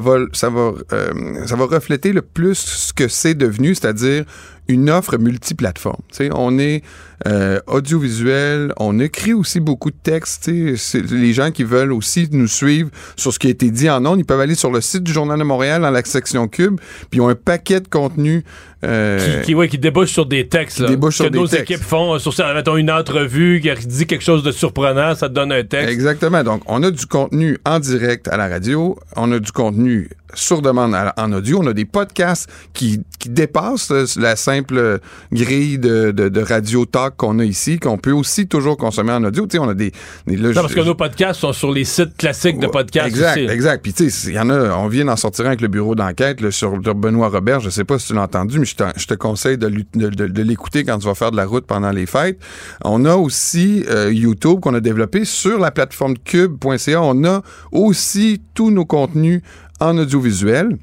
va, 0.00 0.16
ça 0.32 0.50
va, 0.50 0.72
euh, 0.92 1.46
ça 1.46 1.54
va 1.54 1.66
refléter 1.66 2.12
le 2.12 2.22
plus 2.22 2.56
ce 2.56 2.92
que 2.92 3.06
c'est 3.06 3.34
devenu, 3.34 3.76
c'est-à-dire 3.76 4.24
une 4.66 4.90
offre 4.90 5.18
multiplateforme. 5.18 6.02
on 6.32 6.58
est 6.58 6.82
euh, 7.26 7.60
audiovisuel, 7.66 8.72
on 8.78 8.98
écrit 8.98 9.32
aussi 9.32 9.60
beaucoup 9.60 9.90
de 9.90 9.96
textes. 10.02 10.48
Les 10.48 11.32
gens 11.32 11.50
qui 11.50 11.64
veulent 11.64 11.92
aussi 11.92 12.28
nous 12.30 12.46
suivre 12.46 12.90
sur 13.16 13.32
ce 13.32 13.38
qui 13.38 13.46
a 13.46 13.50
été 13.50 13.70
dit 13.70 13.88
en 13.88 14.04
ondes, 14.04 14.18
ils 14.18 14.24
peuvent 14.24 14.40
aller 14.40 14.54
sur 14.54 14.70
le 14.70 14.80
site 14.80 15.02
du 15.02 15.12
Journal 15.12 15.38
de 15.38 15.44
Montréal 15.44 15.82
dans 15.82 15.90
la 15.90 16.04
section 16.04 16.46
Cube, 16.48 16.78
puis 17.10 17.18
ils 17.18 17.20
ont 17.20 17.28
un 17.28 17.34
paquet 17.34 17.80
de 17.80 17.88
contenus 17.88 18.44
euh, 18.84 19.40
qui, 19.42 19.54
qui, 19.54 19.68
qui 19.68 19.78
débouche 19.78 20.10
sur 20.10 20.26
des 20.26 20.46
textes 20.48 20.80
là, 20.80 20.88
que 20.88 21.28
nos 21.34 21.46
équipes 21.46 21.82
font. 21.82 22.18
Sur 22.18 22.32
mettons 22.54 22.76
une 22.76 22.90
entrevue 22.90 23.60
qui 23.62 23.86
dit 23.86 24.06
quelque 24.06 24.22
chose 24.22 24.42
de 24.42 24.52
surprenant, 24.52 25.14
ça 25.14 25.28
te 25.28 25.34
donne 25.34 25.50
un 25.50 25.64
texte. 25.64 25.90
Exactement. 25.90 26.44
Donc, 26.44 26.62
on 26.66 26.82
a 26.82 26.90
du 26.90 27.06
contenu 27.06 27.58
en 27.64 27.80
direct 27.80 28.28
à 28.28 28.36
la 28.36 28.48
radio, 28.48 28.98
on 29.16 29.32
a 29.32 29.38
du 29.38 29.50
contenu 29.50 30.10
sur 30.34 30.60
demande 30.60 30.94
en 31.16 31.32
audio, 31.32 31.60
on 31.62 31.66
a 31.66 31.72
des 31.72 31.84
podcasts 31.84 32.50
qui, 32.74 33.02
qui 33.18 33.28
dépassent 33.28 33.90
euh, 33.90 34.04
la 34.16 34.36
simple 34.36 35.00
grille 35.32 35.78
de, 35.78 36.10
de, 36.10 36.40
radio 36.40 36.84
talk 36.84 37.05
qu'on 37.10 37.38
a 37.38 37.44
ici, 37.44 37.78
qu'on 37.78 37.98
peut 37.98 38.12
aussi 38.12 38.46
toujours 38.46 38.76
consommer 38.76 39.12
en 39.12 39.24
audio. 39.24 39.46
Tu 39.46 39.56
sais, 39.56 39.58
on 39.58 39.68
a 39.68 39.74
des, 39.74 39.92
non, 40.26 40.52
parce 40.54 40.74
que 40.74 40.80
nos 40.80 40.94
podcasts 40.94 41.40
sont 41.40 41.52
sur 41.52 41.72
les 41.72 41.84
sites 41.84 42.16
classiques 42.16 42.58
de 42.58 42.66
podcasts. 42.66 43.08
Exact, 43.08 43.38
exact. 43.38 43.82
Puis 43.82 43.92
tu 43.92 44.10
sais, 44.10 44.30
il 44.30 44.34
y 44.34 44.38
en 44.38 44.50
a, 44.50 44.74
on 44.76 44.88
vient 44.88 45.04
d'en 45.04 45.16
sortir 45.16 45.46
avec 45.46 45.60
le 45.60 45.68
bureau 45.68 45.94
d'enquête 45.94 46.50
sur 46.50 46.78
Benoît 46.78 47.28
Robert. 47.28 47.60
Je 47.60 47.70
sais 47.70 47.84
pas 47.84 47.98
si 47.98 48.08
tu 48.08 48.14
l'as 48.14 48.22
entendu, 48.22 48.58
mais 48.58 48.66
je 48.66 48.74
je 48.96 49.06
te 49.06 49.14
conseille 49.14 49.58
de, 49.58 49.68
de, 49.94 50.42
l'écouter 50.42 50.84
quand 50.84 50.98
tu 50.98 51.06
vas 51.06 51.14
faire 51.14 51.30
de 51.30 51.36
la 51.36 51.46
route 51.46 51.66
pendant 51.66 51.90
les 51.90 52.06
fêtes. 52.06 52.38
On 52.84 53.04
a 53.04 53.14
aussi 53.14 53.84
euh, 53.88 54.12
YouTube 54.12 54.60
qu'on 54.60 54.74
a 54.74 54.80
développé 54.80 55.24
sur 55.24 55.58
la 55.58 55.70
plateforme 55.70 56.16
cube.ca. 56.18 57.02
On 57.02 57.24
a 57.24 57.42
aussi 57.72 58.42
tous 58.54 58.70
nos 58.70 58.84
contenus 58.84 59.42
en 59.80 59.96
audiovisuel. 59.98 60.76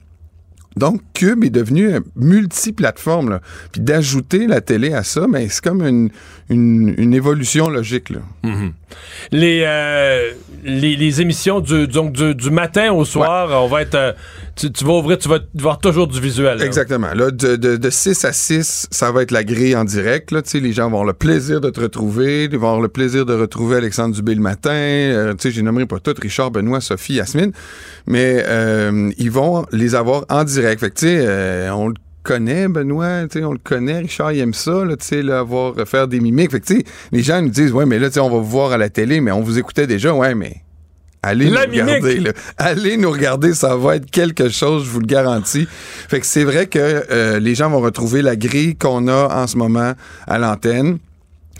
Donc, 0.75 1.01
Cube 1.13 1.43
est 1.43 1.49
devenu 1.49 1.91
multiplateforme. 2.15 3.29
Là. 3.29 3.41
Puis 3.71 3.81
d'ajouter 3.81 4.47
la 4.47 4.61
télé 4.61 4.93
à 4.93 5.03
ça, 5.03 5.27
mais 5.27 5.47
c'est 5.49 5.63
comme 5.63 5.85
une, 5.85 6.09
une, 6.49 7.13
évolution 7.13 7.69
logique. 7.69 8.09
Là. 8.09 8.19
Les, 9.31 9.63
euh, 9.65 10.31
les, 10.63 10.95
les, 10.95 11.21
émissions 11.21 11.59
du, 11.59 11.87
donc 11.87 12.13
du, 12.13 12.49
matin 12.49 12.91
au 12.91 13.05
soir, 13.05 13.63
on 13.63 13.67
va 13.67 13.81
être... 13.81 13.95
Euh, 13.95 14.13
tu, 14.55 14.85
vas 14.85 14.93
ouvrir, 14.93 15.17
tu 15.17 15.29
vas 15.29 15.39
voir 15.55 15.79
toujours 15.79 16.07
du 16.07 16.19
visuel. 16.19 16.61
Exactement. 16.61 17.13
Là, 17.13 17.31
de, 17.31 17.55
de, 17.55 17.75
de, 17.75 17.89
6 17.89 18.25
à 18.25 18.33
6, 18.33 18.87
ça 18.91 19.11
va 19.11 19.23
être 19.23 19.31
la 19.31 19.43
grille 19.43 19.75
en 19.75 19.83
direct. 19.83 20.31
Là. 20.31 20.41
Les 20.53 20.73
gens 20.73 20.83
vont 20.83 20.97
avoir 20.97 21.05
le 21.05 21.13
plaisir 21.13 21.59
de 21.61 21.69
te 21.69 21.79
retrouver. 21.79 22.45
Ils 22.45 22.57
vont 22.57 22.67
avoir 22.67 22.81
le 22.81 22.87
plaisir 22.87 23.25
de 23.25 23.33
retrouver 23.33 23.77
Alexandre 23.77 24.15
Dubé 24.15 24.35
le 24.35 24.41
matin. 24.41 24.71
Euh, 24.71 25.33
je 25.43 25.61
nommerai 25.61 25.85
pas 25.85 25.99
toutes, 25.99 26.19
Richard, 26.19 26.51
Benoît, 26.51 26.81
Sophie, 26.81 27.15
Yasmine. 27.15 27.51
Mais 28.05 28.43
euh, 28.47 29.11
ils 29.17 29.31
vont 29.31 29.65
les 29.71 29.95
avoir 29.95 30.25
en 30.29 30.43
direct. 30.43 30.79
Fait 30.81 30.91
que, 30.91 31.05
euh, 31.05 31.71
on 31.73 31.87
le 31.87 31.95
connaît, 32.23 32.67
Benoît, 32.67 33.25
on 33.35 33.51
le 33.51 33.57
connaît, 33.57 33.99
Richard, 33.99 34.31
il 34.31 34.39
aime 34.39 34.53
ça, 34.53 34.85
là, 34.85 34.95
là, 35.23 35.39
avoir, 35.39 35.75
faire 35.85 36.07
des 36.07 36.19
mimiques. 36.19 36.51
Les 37.11 37.21
gens 37.21 37.41
nous 37.41 37.49
disent, 37.49 37.73
ouais, 37.73 37.85
mais 37.85 37.99
là, 37.99 38.07
on 38.17 38.29
va 38.29 38.37
vous 38.37 38.43
voir 38.43 38.71
à 38.71 38.77
la 38.77 38.89
télé, 38.89 39.19
mais 39.19 39.31
on 39.31 39.41
vous 39.41 39.59
écoutait 39.59 39.87
déjà, 39.87 40.13
ouais, 40.13 40.33
mais 40.33 40.61
Allez 41.23 41.49
nous 41.49 41.57
regarder. 41.57 42.19
Là. 42.19 42.31
Allez 42.57 42.97
nous 42.97 43.11
regarder, 43.11 43.53
ça 43.53 43.77
va 43.77 43.95
être 43.95 44.11
quelque 44.11 44.49
chose, 44.49 44.83
je 44.83 44.89
vous 44.89 44.99
le 44.99 45.07
garantis. 45.07 45.67
Fait 46.09 46.19
que 46.19 46.25
c'est 46.25 46.43
vrai 46.43 46.67
que 46.67 47.05
euh, 47.09 47.39
les 47.39 47.55
gens 47.55 47.69
vont 47.69 47.79
retrouver 47.79 48.21
la 48.21 48.35
grille 48.35 48.75
qu'on 48.75 49.07
a 49.07 49.33
en 49.33 49.47
ce 49.47 49.57
moment 49.57 49.93
à 50.27 50.37
l'antenne. 50.37 50.97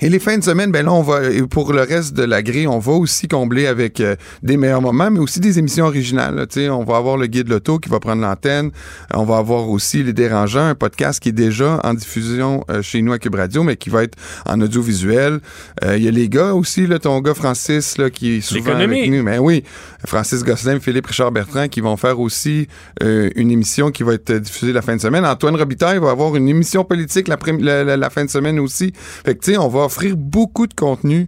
Et 0.01 0.09
les 0.09 0.19
fins 0.19 0.37
de 0.37 0.43
semaine, 0.43 0.71
ben 0.71 0.85
là, 0.85 0.91
on 0.91 1.01
va, 1.03 1.21
pour 1.49 1.71
le 1.71 1.81
reste 1.81 2.13
de 2.13 2.23
la 2.23 2.41
grille, 2.41 2.67
on 2.67 2.79
va 2.79 2.93
aussi 2.93 3.27
combler 3.27 3.67
avec 3.67 4.01
euh, 4.01 4.15
des 4.41 4.57
meilleurs 4.57 4.81
moments, 4.81 5.11
mais 5.11 5.19
aussi 5.19 5.39
des 5.39 5.59
émissions 5.59 5.85
originales. 5.85 6.45
Tu 6.49 6.61
sais, 6.61 6.69
on 6.69 6.83
va 6.83 6.97
avoir 6.97 7.15
le 7.15 7.27
guide 7.27 7.47
loto 7.47 7.77
qui 7.77 7.89
va 7.89 7.99
prendre 7.99 8.21
l'antenne. 8.21 8.71
On 9.13 9.23
va 9.23 9.37
avoir 9.37 9.69
aussi 9.69 10.03
Les 10.03 10.11
Dérangeants, 10.11 10.65
un 10.65 10.75
podcast 10.75 11.21
qui 11.21 11.29
est 11.29 11.33
déjà 11.33 11.79
en 11.83 11.93
diffusion 11.93 12.65
euh, 12.69 12.81
chez 12.81 13.01
nous 13.01 13.13
à 13.13 13.19
Cube 13.19 13.35
Radio, 13.35 13.63
mais 13.63 13.77
qui 13.77 13.91
va 13.91 14.03
être 14.03 14.17
en 14.45 14.59
audiovisuel. 14.61 15.39
Euh, 15.83 15.95
il 15.95 16.03
y 16.03 16.07
a 16.07 16.11
les 16.11 16.27
gars 16.27 16.53
aussi, 16.53 16.87
là, 16.87 16.97
ton 16.97 17.21
gars 17.21 17.35
Francis, 17.35 17.97
là, 17.99 18.09
qui 18.09 18.37
est 18.37 18.41
souvent 18.41 18.73
avec 18.75 19.09
nous. 19.09 19.23
Mais 19.23 19.37
oui, 19.37 19.63
Francis 20.05 20.43
Gosselin, 20.43 20.79
Philippe 20.79 21.05
Richard 21.05 21.31
Bertrand, 21.31 21.67
qui 21.67 21.81
vont 21.81 21.97
faire 21.97 22.19
aussi 22.19 22.67
une 22.99 23.51
émission 23.51 23.91
qui 23.91 24.03
va 24.03 24.15
être 24.15 24.33
diffusée 24.33 24.73
la 24.73 24.81
fin 24.81 24.95
de 24.95 25.01
semaine. 25.01 25.25
Antoine 25.25 25.55
Robitaille 25.55 25.99
va 25.99 26.09
avoir 26.09 26.35
une 26.35 26.49
émission 26.49 26.83
politique 26.83 27.27
la, 27.27 27.37
la, 27.83 27.95
la 27.95 28.09
fin 28.09 28.25
de 28.25 28.29
semaine 28.29 28.59
aussi. 28.59 28.91
Fait 29.25 29.35
que, 29.35 29.43
tu 29.43 29.51
sais, 29.51 29.57
on 29.57 29.69
va 29.69 29.82
offrir 29.85 30.15
beaucoup 30.17 30.67
de 30.67 30.73
contenu 30.73 31.27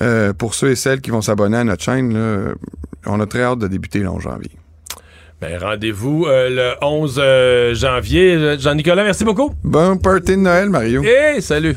euh, 0.00 0.32
pour 0.32 0.54
ceux 0.54 0.70
et 0.70 0.76
celles 0.76 1.00
qui 1.00 1.10
vont 1.10 1.22
s'abonner 1.22 1.58
à 1.58 1.64
notre 1.64 1.82
chaîne. 1.82 2.54
On 3.06 3.20
a 3.20 3.26
très 3.26 3.42
hâte 3.42 3.58
de 3.58 3.68
débuter 3.68 4.00
là, 4.00 4.12
en 4.12 4.20
janvier. 4.20 4.52
Ben, 5.42 5.58
rendez-vous 5.58 6.26
euh, 6.26 6.48
le 6.48 6.86
11 6.86 7.16
euh, 7.18 7.74
janvier. 7.74 8.56
Jean-Nicolas, 8.60 9.02
merci 9.02 9.24
beaucoup. 9.24 9.50
Bon 9.64 9.96
party 9.96 10.32
de 10.32 10.36
Noël, 10.36 10.70
Mario. 10.70 11.02
Et 11.02 11.40
salut. 11.40 11.76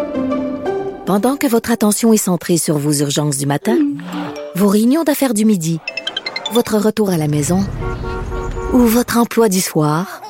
Pendant 1.06 1.36
que 1.36 1.46
votre 1.46 1.70
attention 1.70 2.12
est 2.12 2.16
centrée 2.16 2.56
sur 2.56 2.78
vos 2.78 2.92
urgences 2.92 3.38
du 3.38 3.46
matin, 3.46 3.78
vos 4.56 4.66
réunions 4.66 5.04
d'affaires 5.04 5.34
du 5.34 5.44
midi, 5.44 5.78
votre 6.52 6.78
retour 6.78 7.10
à 7.10 7.16
la 7.16 7.28
maison 7.28 7.64
ou 8.72 8.78
votre 8.78 9.18
emploi 9.18 9.48
du 9.48 9.60
soir, 9.60 10.20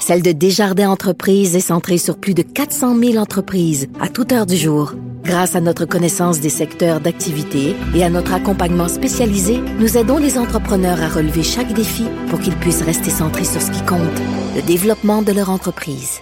celle 0.00 0.22
de 0.22 0.32
Desjardins 0.32 0.90
Entreprises 0.90 1.56
est 1.56 1.60
centrée 1.60 1.98
sur 1.98 2.18
plus 2.18 2.34
de 2.34 2.42
400 2.42 2.98
000 2.98 3.16
entreprises 3.16 3.88
à 4.00 4.08
toute 4.08 4.32
heure 4.32 4.46
du 4.46 4.56
jour. 4.56 4.94
Grâce 5.22 5.54
à 5.54 5.60
notre 5.60 5.86
connaissance 5.86 6.40
des 6.40 6.50
secteurs 6.50 7.00
d'activité 7.00 7.74
et 7.94 8.04
à 8.04 8.10
notre 8.10 8.34
accompagnement 8.34 8.88
spécialisé, 8.88 9.60
nous 9.78 9.96
aidons 9.96 10.18
les 10.18 10.36
entrepreneurs 10.36 11.00
à 11.00 11.08
relever 11.08 11.42
chaque 11.42 11.72
défi 11.72 12.04
pour 12.28 12.40
qu'ils 12.40 12.56
puissent 12.56 12.82
rester 12.82 13.10
centrés 13.10 13.44
sur 13.44 13.62
ce 13.62 13.70
qui 13.70 13.82
compte, 13.84 14.00
le 14.54 14.62
développement 14.62 15.22
de 15.22 15.32
leur 15.32 15.48
entreprise. 15.48 16.20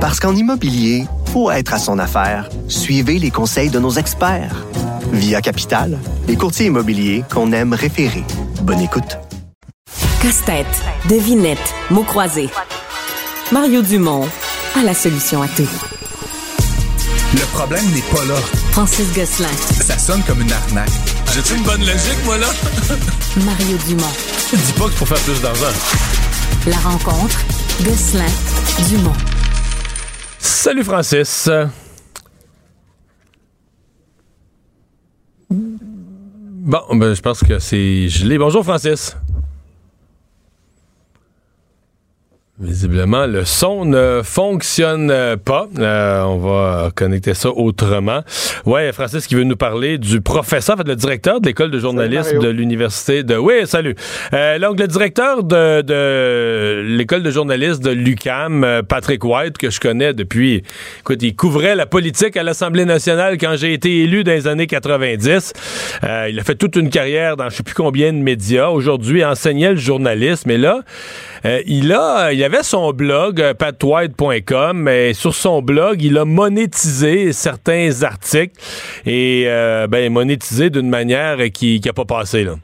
Parce 0.00 0.20
qu'en 0.20 0.34
immobilier, 0.34 1.04
pour 1.32 1.52
être 1.52 1.74
à 1.74 1.78
son 1.78 1.98
affaire, 1.98 2.48
suivez 2.68 3.18
les 3.18 3.30
conseils 3.30 3.70
de 3.70 3.78
nos 3.78 3.92
experts. 3.92 4.64
Via 5.12 5.40
Capital, 5.40 5.98
les 6.28 6.36
courtiers 6.36 6.66
immobiliers 6.66 7.24
qu'on 7.32 7.52
aime 7.52 7.74
référer. 7.74 8.24
Bonne 8.62 8.80
écoute. 8.80 9.18
Casse-tête, 10.22 10.66
devinette, 11.08 11.74
mots 11.90 12.02
croisés. 12.04 12.50
Mario 13.52 13.80
Dumont 13.80 14.28
a 14.76 14.82
la 14.82 14.92
solution 14.92 15.40
à 15.40 15.48
tout. 15.48 15.68
Le 17.32 17.46
problème 17.54 17.84
n'est 17.94 18.02
pas 18.14 18.24
là. 18.26 18.34
Francis 18.72 19.14
Gosselin. 19.14 19.48
Ça 19.80 19.96
sonne 19.96 20.22
comme 20.24 20.42
une 20.42 20.52
arnaque. 20.52 20.90
J'ai-tu 21.32 21.54
une 21.54 21.62
bonne 21.62 21.80
logique, 21.80 22.22
moi, 22.26 22.36
là? 22.36 22.48
Mario 23.46 23.78
Dumont. 23.88 24.12
Dis 24.52 24.72
pas 24.74 24.88
que 24.88 24.94
pour 24.98 25.08
faire 25.08 25.20
plus 25.20 25.40
d'argent. 25.40 25.72
La 26.66 26.76
rencontre, 26.76 27.38
Gosselin, 27.82 28.30
Dumont. 28.90 29.16
Salut, 30.38 30.84
Francis. 30.84 31.48
Bon, 35.48 36.82
ben, 36.94 37.14
je 37.14 37.22
pense 37.22 37.40
que 37.40 37.58
c'est 37.58 38.08
gelé. 38.08 38.36
Bonjour, 38.36 38.62
Francis. 38.62 39.16
Visiblement, 42.60 43.26
le 43.26 43.46
son 43.46 43.86
ne 43.86 44.20
fonctionne 44.22 45.36
pas. 45.42 45.66
Euh, 45.78 46.22
on 46.24 46.36
va 46.36 46.90
connecter 46.94 47.32
ça 47.32 47.48
autrement. 47.48 48.20
Ouais, 48.66 48.92
Francis 48.92 49.26
qui 49.26 49.34
veut 49.34 49.44
nous 49.44 49.56
parler 49.56 49.96
du 49.96 50.20
professeur, 50.20 50.74
en 50.74 50.78
fait, 50.78 50.88
le 50.88 50.94
directeur 50.94 51.40
de 51.40 51.46
l'école 51.46 51.70
de 51.70 51.78
journalisme 51.78 52.38
de 52.38 52.48
l'université 52.50 53.22
de. 53.22 53.34
Oui, 53.34 53.54
salut. 53.64 53.94
Euh, 54.34 54.58
donc 54.58 54.78
le 54.78 54.86
directeur 54.88 55.42
de, 55.42 55.80
de 55.80 56.82
l'école 56.86 57.22
de 57.22 57.30
journalisme 57.30 57.82
de 57.82 57.90
l'UCAM, 57.92 58.62
euh, 58.62 58.82
Patrick 58.82 59.24
White, 59.24 59.56
que 59.56 59.70
je 59.70 59.80
connais 59.80 60.12
depuis. 60.12 60.62
Écoute, 60.98 61.22
il 61.22 61.34
couvrait 61.34 61.74
la 61.74 61.86
politique 61.86 62.36
à 62.36 62.42
l'Assemblée 62.42 62.84
nationale 62.84 63.38
quand 63.38 63.54
j'ai 63.56 63.72
été 63.72 64.02
élu 64.02 64.22
dans 64.22 64.32
les 64.32 64.46
années 64.46 64.66
90. 64.66 65.54
Euh, 66.04 66.28
il 66.30 66.38
a 66.38 66.44
fait 66.44 66.56
toute 66.56 66.76
une 66.76 66.90
carrière 66.90 67.38
dans 67.38 67.48
je 67.48 67.56
sais 67.56 67.62
plus 67.62 67.74
combien 67.74 68.12
de 68.12 68.18
médias. 68.18 68.68
Aujourd'hui, 68.68 69.24
enseignait 69.24 69.70
le 69.70 69.76
journalisme. 69.76 70.50
Et 70.50 70.58
là, 70.58 70.82
euh, 71.46 71.62
il 71.66 71.92
a, 71.94 72.32
il 72.32 72.44
avait 72.44 72.49
son 72.62 72.92
blog 72.92 73.40
euh, 73.40 73.54
patwhite.com, 73.54 74.78
mais 74.78 75.14
sur 75.14 75.34
son 75.34 75.62
blog, 75.62 76.02
il 76.02 76.18
a 76.18 76.24
monétisé 76.24 77.32
certains 77.32 78.02
articles 78.02 78.60
et 79.06 79.44
euh, 79.46 79.86
ben 79.86 80.12
monétisé 80.12 80.70
d'une 80.70 80.88
manière 80.88 81.38
qui 81.52 81.80
n'a 81.84 81.92
pas 81.92 82.04
passé 82.04 82.44
là. 82.44 82.56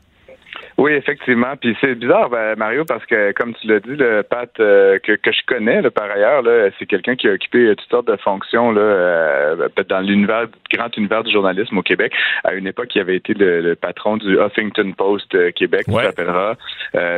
Oui, 0.79 0.93
effectivement. 0.93 1.57
Puis 1.59 1.75
c'est 1.81 1.95
bizarre, 1.95 2.29
ben, 2.29 2.55
Mario, 2.57 2.85
parce 2.85 3.05
que 3.07 3.33
comme 3.33 3.55
tu 3.55 3.67
l'as 3.67 3.81
dit, 3.81 3.97
le 3.97 4.23
Pat 4.23 4.51
euh, 4.61 4.99
que, 4.99 5.13
que 5.13 5.33
je 5.33 5.41
connais 5.47 5.81
là, 5.81 5.91
par 5.91 6.11
ailleurs, 6.11 6.43
là, 6.43 6.69
c'est 6.79 6.85
quelqu'un 6.85 7.17
qui 7.17 7.29
a 7.29 7.33
occupé 7.33 7.75
toutes 7.77 7.89
sortes 7.89 8.09
de 8.09 8.17
fonctions 8.17 8.73
là, 8.73 8.81
euh, 8.83 9.69
dans 9.89 10.01
l'univers, 10.01 10.47
grand 10.71 10.95
univers 10.99 11.25
du 11.25 11.33
journalisme 11.33 11.79
au 11.79 11.83
Québec. 11.83 12.13
À 12.45 12.53
une 12.53 12.67
époque, 12.67 12.95
il 12.95 13.01
avait 13.01 13.17
été 13.17 13.33
le, 13.33 13.75
patron 13.75 14.19
du 14.19 14.39
Huffington 14.39 14.93
Post 14.93 15.35
euh, 15.35 15.51
Québec, 15.51 15.87
ouais. 15.89 16.01
tu 16.01 16.07
s'appellera. 16.07 16.57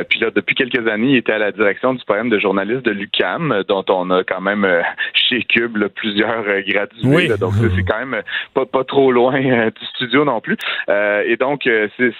puis 0.09 0.19
là, 0.19 0.31
depuis 0.33 0.55
quelques 0.55 0.87
années, 0.87 1.11
il 1.11 1.17
était 1.17 1.33
à 1.33 1.37
la 1.37 1.51
direction 1.51 1.93
du 1.93 2.03
programme 2.05 2.29
de 2.29 2.39
journaliste 2.39 2.83
de 2.85 2.91
l'UCAM, 2.91 3.63
dont 3.67 3.83
on 3.89 4.09
a 4.11 4.23
quand 4.23 4.41
même 4.41 4.65
chez 5.13 5.43
Cube 5.43 5.77
plusieurs 5.95 6.43
gradués. 6.65 7.27
donc 7.37 7.53
c'est 7.75 7.83
quand 7.83 8.05
même 8.05 8.21
pas, 8.53 8.65
pas 8.65 8.83
trop 8.85 9.11
loin 9.11 9.39
du 9.39 9.85
studio 9.95 10.23
non 10.23 10.39
plus. 10.39 10.57
et 10.87 11.35
donc, 11.37 11.67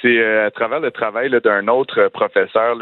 c'est 0.02 0.24
à 0.24 0.52
travers 0.52 0.82
le 0.82 0.92
travail 0.92 1.29
d'un 1.30 1.68
autre 1.68 2.10
professeur, 2.10 2.78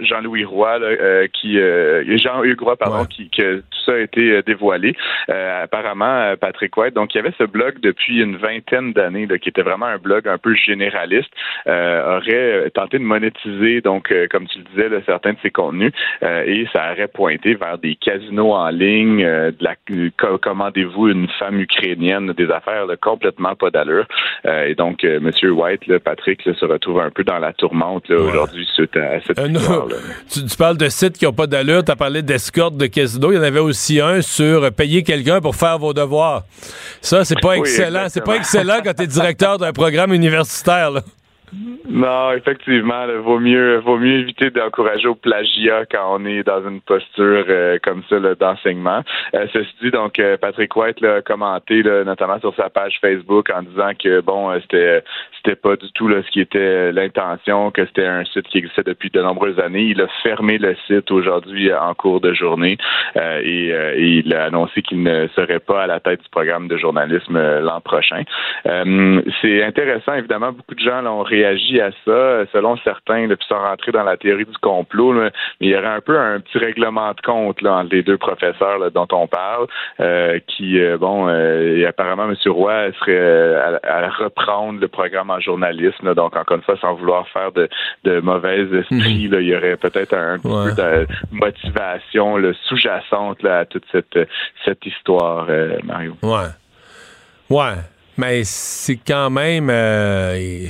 Jean-Louis 0.00 0.44
Roy, 0.44 0.78
euh, 0.80 1.26
qui 1.32 1.58
euh, 1.58 2.02
Jean-Hugues 2.16 2.60
Roy, 2.60 2.76
pardon, 2.76 3.04
qui 3.04 3.28
que 3.30 3.58
tout 3.58 3.80
ça 3.84 3.92
a 3.92 3.98
été 3.98 4.30
euh, 4.30 4.42
dévoilé. 4.42 4.94
apparemment, 5.28 6.34
Patrick 6.40 6.76
White, 6.76 6.94
donc 6.94 7.14
il 7.14 7.18
y 7.18 7.20
avait 7.20 7.34
ce 7.38 7.44
blog 7.44 7.80
depuis 7.80 8.22
une 8.22 8.36
vingtaine 8.36 8.92
d'années, 8.92 9.28
qui 9.38 9.48
était 9.48 9.62
vraiment 9.62 9.86
un 9.86 9.98
blog 9.98 10.28
un 10.28 10.38
peu 10.38 10.54
généraliste, 10.54 11.30
aurait 11.66 12.70
tenté 12.74 12.98
de 12.98 13.04
monétiser, 13.04 13.80
donc 13.80 14.12
comme 14.30 14.46
tu 14.46 14.58
le 14.58 14.64
disais, 14.64 15.02
certains 15.06 15.32
de 15.32 15.38
ses 15.42 15.50
contenus, 15.50 15.92
et 16.22 16.66
ça 16.72 16.92
aurait 16.92 17.08
pointé 17.08 17.54
vers 17.54 17.78
des 17.78 17.96
casinos 17.96 18.52
en 18.52 18.68
ligne, 18.68 19.22
de 19.22 19.56
la 19.60 19.74
commandez-vous 20.38 21.08
une 21.08 21.28
femme 21.38 21.60
ukrainienne, 21.60 22.32
des 22.32 22.50
affaires 22.50 22.86
complètement 23.00 23.54
pas 23.54 23.70
d'allure. 23.70 24.06
et 24.44 24.74
donc, 24.74 25.04
Monsieur 25.04 25.50
White, 25.52 25.98
Patrick, 25.98 26.42
se 26.42 26.64
retrouve 26.64 27.00
un 27.00 27.10
peu 27.10 27.24
dans 27.24 27.38
la 27.38 27.52
aujourd'hui 28.10 28.66
suite 28.74 28.96
à, 28.96 29.20
cette 29.26 29.38
euh, 29.38 29.48
tu, 30.30 30.56
parles 30.56 30.76
de 30.76 30.88
sites 30.88 31.18
qui 31.18 31.24
n'ont 31.24 31.32
pas 31.32 31.46
d'allure, 31.46 31.84
tu 31.84 31.90
as 31.90 31.96
parlé 31.96 32.22
d'escorte 32.22 32.76
de 32.76 32.86
casino. 32.86 33.32
Il 33.32 33.36
y 33.36 33.38
en 33.38 33.42
avait 33.42 33.60
aussi 33.60 34.00
un 34.00 34.22
sur 34.22 34.72
payer 34.72 35.02
quelqu'un 35.02 35.40
pour 35.40 35.56
faire 35.56 35.78
vos 35.78 35.92
devoirs. 35.92 36.44
Ça, 37.00 37.24
c'est 37.24 37.40
pas 37.40 37.56
excellent. 37.56 38.06
C'est 38.08 38.24
pas 38.24 38.36
excellent 38.36 38.78
quand 38.84 38.94
tu 38.94 39.02
es 39.02 39.06
directeur 39.06 39.58
d'un 39.58 39.72
programme 39.72 40.12
universitaire. 40.12 40.92
Non, 41.88 42.32
effectivement, 42.32 43.04
il 43.06 43.16
vaut 43.16 43.38
mieux 43.38 43.76
vaut 43.78 43.98
mieux 43.98 44.20
éviter 44.20 44.50
d'encourager 44.50 45.06
au 45.06 45.14
plagiat 45.14 45.84
quand 45.86 46.16
on 46.18 46.24
est 46.24 46.42
dans 46.42 46.66
une 46.66 46.80
posture 46.80 47.44
euh, 47.48 47.78
comme 47.82 48.02
ça 48.08 48.18
d'enseignement. 48.34 49.02
Euh, 49.34 49.46
ceci 49.52 49.70
dit, 49.82 49.90
donc 49.90 50.20
Patrick 50.40 50.74
White 50.74 51.00
l'a 51.00 51.22
commenté 51.22 51.82
notamment 51.82 52.40
sur 52.40 52.54
sa 52.56 52.70
page 52.70 52.98
Facebook 53.00 53.50
en 53.50 53.62
disant 53.62 53.90
que 54.02 54.20
bon, 54.20 54.50
c'était 54.62 55.02
c'était 55.36 55.56
pas 55.56 55.76
du 55.76 55.90
tout 55.92 56.10
ce 56.10 56.30
qui 56.30 56.40
était 56.40 56.90
l'intention, 56.90 57.70
que 57.70 57.84
c'était 57.86 58.06
un 58.06 58.24
site 58.24 58.48
qui 58.48 58.58
existait 58.58 58.82
depuis 58.82 59.10
de 59.10 59.20
nombreuses 59.20 59.58
années. 59.60 59.82
Il 59.82 60.00
a 60.00 60.08
fermé 60.22 60.58
le 60.58 60.74
site 60.86 61.10
aujourd'hui 61.10 61.72
en 61.72 61.94
cours 61.94 62.20
de 62.20 62.32
journée 62.32 62.78
et, 63.16 63.68
et, 63.68 64.22
il 64.24 64.34
a 64.34 64.44
annoncé 64.44 64.80
qu'il 64.80 65.02
ne 65.02 65.28
serait 65.36 65.60
pas 65.60 65.82
à 65.82 65.86
la 65.86 66.00
tête 66.00 66.22
du 66.22 66.28
programme 66.30 66.68
de 66.68 66.78
journalisme 66.78 67.38
l'an 67.60 67.80
prochain. 67.82 68.22
C'est 68.64 69.62
intéressant, 69.62 70.14
évidemment, 70.14 70.52
beaucoup 70.52 70.74
de 70.74 70.80
gens 70.80 71.04
ont 71.04 71.22
réagi 71.22 71.43
à 71.44 71.90
ça, 72.04 72.50
selon 72.52 72.76
certains, 72.78 73.28
depuis 73.28 73.46
sans 73.48 73.58
rentrer 73.58 73.92
dans 73.92 74.02
la 74.02 74.16
théorie 74.16 74.44
du 74.44 74.56
complot, 74.60 75.12
mais 75.12 75.30
il 75.60 75.70
y 75.70 75.76
aurait 75.76 75.86
un 75.86 76.00
peu 76.00 76.18
un 76.18 76.40
petit 76.40 76.58
règlement 76.58 77.12
de 77.12 77.20
compte 77.20 77.60
là, 77.62 77.76
entre 77.76 77.94
les 77.94 78.02
deux 78.02 78.18
professeurs 78.18 78.90
dont 78.92 79.08
on 79.12 79.26
parle, 79.26 79.66
euh, 80.00 80.38
qui, 80.46 80.80
euh, 80.80 80.98
bon, 80.98 81.28
euh, 81.28 81.78
et 81.78 81.86
apparemment, 81.86 82.24
M. 82.24 82.36
Roy 82.46 82.92
serait 83.00 83.78
à, 83.82 84.08
reprendre 84.08 84.80
le 84.80 84.88
programme 84.88 85.30
en 85.30 85.40
journalisme, 85.40 86.14
donc 86.14 86.36
encore 86.36 86.56
une 86.56 86.62
fois, 86.62 86.76
sans 86.80 86.94
vouloir 86.94 87.26
faire 87.28 87.52
de, 87.52 87.68
de 88.04 88.20
mauvais 88.20 88.60
esprits, 88.60 89.28
mhm. 89.28 89.40
il 89.40 89.46
y 89.48 89.56
aurait 89.56 89.76
peut-être 89.76 90.14
un, 90.14 90.38
peu 90.38 90.72
de 90.72 91.06
motivation 91.32 92.36
sous-jacente 92.68 93.44
à 93.44 93.64
toute 93.64 93.84
cette, 93.90 94.18
cette 94.64 94.84
histoire, 94.86 95.46
Mario. 95.84 96.16
Ouais. 96.22 96.50
Ouais. 97.50 97.74
Mais 98.16 98.44
c'est 98.44 98.96
quand 98.96 99.30
même. 99.30 99.68
Euh, 99.70 100.68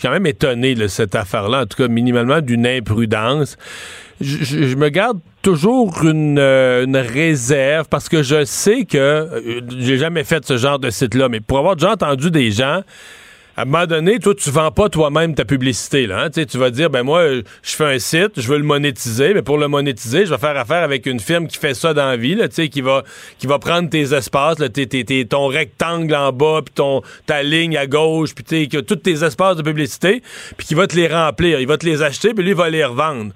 suis 0.00 0.08
quand 0.08 0.14
même 0.14 0.26
étonné 0.26 0.74
de 0.74 0.86
cette 0.86 1.14
affaire-là, 1.14 1.62
en 1.62 1.66
tout 1.66 1.76
cas 1.76 1.88
minimalement 1.88 2.40
d'une 2.40 2.66
imprudence. 2.66 3.56
Je, 4.20 4.74
me 4.74 4.88
garde 4.88 5.18
toujours 5.42 6.04
une, 6.04 6.38
euh, 6.38 6.84
une, 6.84 6.96
réserve 6.96 7.86
parce 7.88 8.08
que 8.08 8.22
je 8.22 8.44
sais 8.44 8.84
que 8.84 8.98
euh, 8.98 9.60
j'ai 9.78 9.96
jamais 9.96 10.24
fait 10.24 10.44
ce 10.44 10.58
genre 10.58 10.78
de 10.78 10.90
site-là, 10.90 11.28
mais 11.28 11.40
pour 11.40 11.58
avoir 11.58 11.76
déjà 11.76 11.92
entendu 11.92 12.30
des 12.30 12.50
gens 12.50 12.82
à 13.60 13.64
un 13.64 13.66
moment 13.66 13.86
donné, 13.86 14.18
toi, 14.18 14.34
tu 14.34 14.50
vends 14.50 14.70
pas 14.70 14.88
toi-même 14.88 15.34
ta 15.34 15.44
publicité. 15.44 16.06
Là, 16.06 16.24
hein? 16.24 16.30
Tu 16.30 16.56
vas 16.56 16.70
dire, 16.70 16.88
ben 16.88 17.02
moi, 17.02 17.26
je 17.62 17.76
fais 17.76 17.84
un 17.84 17.98
site, 17.98 18.40
je 18.40 18.48
veux 18.48 18.56
le 18.56 18.64
monétiser, 18.64 19.34
mais 19.34 19.42
pour 19.42 19.58
le 19.58 19.68
monétiser, 19.68 20.24
je 20.24 20.30
vais 20.30 20.38
faire 20.38 20.56
affaire 20.56 20.82
avec 20.82 21.04
une 21.04 21.20
firme 21.20 21.46
qui 21.46 21.58
fait 21.58 21.74
ça 21.74 21.92
dans 21.92 22.06
la 22.06 22.16
vie, 22.16 22.34
là, 22.34 22.48
qui, 22.48 22.80
va, 22.80 23.04
qui 23.38 23.46
va 23.46 23.58
prendre 23.58 23.90
tes 23.90 24.14
espaces, 24.14 24.58
là, 24.58 24.68
ton 25.28 25.46
rectangle 25.48 26.14
en 26.14 26.32
bas, 26.32 26.62
puis 26.64 26.72
ton, 26.74 27.02
ta 27.26 27.42
ligne 27.42 27.76
à 27.76 27.86
gauche, 27.86 28.34
puis 28.34 28.66
tous 28.68 28.96
tes 28.96 29.24
espaces 29.24 29.56
de 29.56 29.62
publicité, 29.62 30.22
puis 30.56 30.66
qui 30.66 30.74
va 30.74 30.86
te 30.86 30.96
les 30.96 31.08
remplir. 31.08 31.60
Il 31.60 31.66
va 31.66 31.76
te 31.76 31.84
les 31.84 32.02
acheter, 32.02 32.32
puis 32.32 32.42
lui, 32.42 32.52
il 32.52 32.56
va 32.56 32.70
les 32.70 32.84
revendre. 32.86 33.34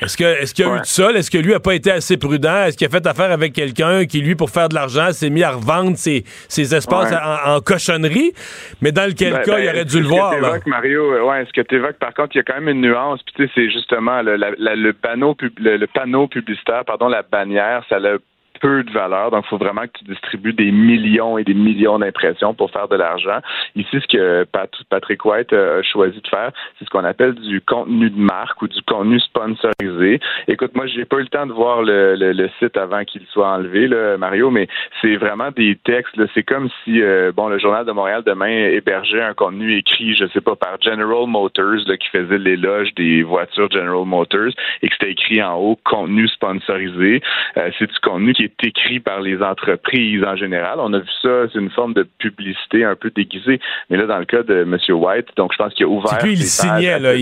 Est-ce 0.00 0.16
que 0.16 0.24
est-ce 0.24 0.54
qu'il 0.54 0.66
y 0.66 0.68
a 0.68 0.76
eu 0.76 0.80
de 0.80 0.84
ça? 0.84 1.10
Est-ce 1.12 1.30
que 1.30 1.38
lui 1.38 1.54
a 1.54 1.60
pas 1.60 1.74
été 1.74 1.90
assez 1.90 2.16
prudent? 2.16 2.64
Est-ce 2.64 2.76
qu'il 2.76 2.86
a 2.86 2.90
fait 2.90 3.06
affaire 3.06 3.30
avec 3.30 3.52
quelqu'un 3.52 4.04
qui, 4.06 4.20
lui, 4.20 4.34
pour 4.34 4.50
faire 4.50 4.68
de 4.68 4.74
l'argent, 4.74 5.12
s'est 5.12 5.30
mis 5.30 5.42
à 5.42 5.52
revendre 5.52 5.96
ses, 5.96 6.24
ses 6.48 6.74
espaces 6.74 7.12
en, 7.12 7.60
cochonnerie? 7.60 8.32
Mais 8.82 8.92
dans 8.92 9.08
lequel 9.08 9.32
ben, 9.32 9.42
cas, 9.42 9.58
il 9.58 9.66
ben, 9.66 9.74
aurait 9.74 9.84
dû 9.84 10.00
le 10.00 10.08
voir. 10.08 10.40
Là? 10.40 10.58
Mario, 10.66 11.26
ouais, 11.28 11.42
est-ce 11.42 11.52
que 11.52 11.60
tu 11.60 11.76
évoques, 11.76 11.98
par 11.98 12.14
contre, 12.14 12.30
il 12.34 12.38
y 12.38 12.40
a 12.40 12.44
quand 12.44 12.60
même 12.60 12.68
une 12.68 12.80
nuance, 12.80 13.20
puis 13.22 13.34
tu 13.36 13.44
sais, 13.44 13.52
c'est 13.54 13.70
justement 13.70 14.22
le, 14.22 14.36
le, 14.36 14.92
panneau, 14.92 15.36
le, 15.58 15.76
le, 15.76 15.86
panneau 15.86 16.26
publicitaire, 16.26 16.84
pardon, 16.84 17.08
la 17.08 17.22
bannière, 17.22 17.84
ça 17.88 17.98
l'a 17.98 18.16
peu 18.60 18.82
de 18.82 18.90
valeur. 18.90 19.30
Donc, 19.30 19.44
il 19.46 19.48
faut 19.48 19.58
vraiment 19.58 19.82
que 19.82 19.98
tu 19.98 20.04
distribues 20.04 20.52
des 20.52 20.70
millions 20.70 21.38
et 21.38 21.44
des 21.44 21.54
millions 21.54 21.98
d'impressions 21.98 22.54
pour 22.54 22.70
faire 22.70 22.88
de 22.88 22.96
l'argent. 22.96 23.38
Ici, 23.76 24.00
ce 24.00 24.06
que 24.06 24.46
Patrick 24.90 25.24
White 25.24 25.52
a 25.52 25.82
choisi 25.82 26.20
de 26.20 26.28
faire, 26.28 26.50
c'est 26.78 26.84
ce 26.84 26.90
qu'on 26.90 27.04
appelle 27.04 27.34
du 27.34 27.60
contenu 27.60 28.10
de 28.10 28.18
marque 28.18 28.60
ou 28.62 28.68
du 28.68 28.80
contenu 28.82 29.20
sponsorisé. 29.20 30.20
Écoute, 30.48 30.74
moi, 30.74 30.86
j'ai 30.86 31.04
pas 31.04 31.16
eu 31.16 31.22
le 31.22 31.28
temps 31.28 31.46
de 31.46 31.52
voir 31.52 31.82
le, 31.82 32.14
le, 32.16 32.50
site 32.58 32.76
avant 32.76 33.04
qu'il 33.04 33.22
soit 33.32 33.48
enlevé, 33.48 33.88
là, 33.88 34.16
Mario, 34.16 34.50
mais 34.50 34.68
c'est 35.00 35.16
vraiment 35.16 35.50
des 35.50 35.76
textes. 35.84 36.14
C'est 36.34 36.42
comme 36.42 36.68
si, 36.84 37.02
euh, 37.02 37.32
bon, 37.34 37.48
le 37.48 37.58
Journal 37.58 37.84
de 37.84 37.92
Montréal 37.92 38.22
demain 38.24 38.48
hébergeait 38.48 39.22
un 39.22 39.34
contenu 39.34 39.76
écrit, 39.76 40.14
je 40.14 40.26
sais 40.32 40.40
pas, 40.40 40.56
par 40.56 40.80
General 40.80 41.26
Motors, 41.26 41.86
là, 41.86 41.96
qui 41.96 42.08
faisait 42.08 42.38
l'éloge 42.38 42.94
des 42.94 43.22
voitures 43.22 43.70
General 43.70 44.04
Motors, 44.04 44.52
et 44.82 44.88
que 44.88 44.94
c'était 44.98 45.12
écrit 45.12 45.42
en 45.42 45.56
haut 45.56 45.78
contenu 45.84 46.28
sponsorisé. 46.28 47.22
Euh, 47.56 47.70
c'est 47.78 47.90
du 47.90 47.98
contenu 48.00 48.32
qui 48.32 48.43
est 48.44 48.64
écrit 48.64 49.00
par 49.00 49.20
les 49.20 49.42
entreprises 49.42 50.24
en 50.24 50.36
général. 50.36 50.78
On 50.78 50.92
a 50.92 50.98
vu 50.98 51.10
ça, 51.22 51.48
c'est 51.52 51.58
une 51.58 51.70
forme 51.70 51.94
de 51.94 52.06
publicité 52.18 52.84
un 52.84 52.96
peu 52.96 53.10
déguisée. 53.10 53.60
Mais 53.90 53.96
là, 53.96 54.06
dans 54.06 54.18
le 54.18 54.24
cas 54.24 54.42
de 54.42 54.62
M. 54.62 54.78
White, 54.88 55.28
donc 55.36 55.52
je 55.52 55.58
pense 55.58 55.74
qu'il 55.74 55.86
a 55.86 55.88
ouvert. 55.88 56.18
Lui, 56.22 56.32
il 56.32 56.42
signait, 56.42 56.98
là. 56.98 57.12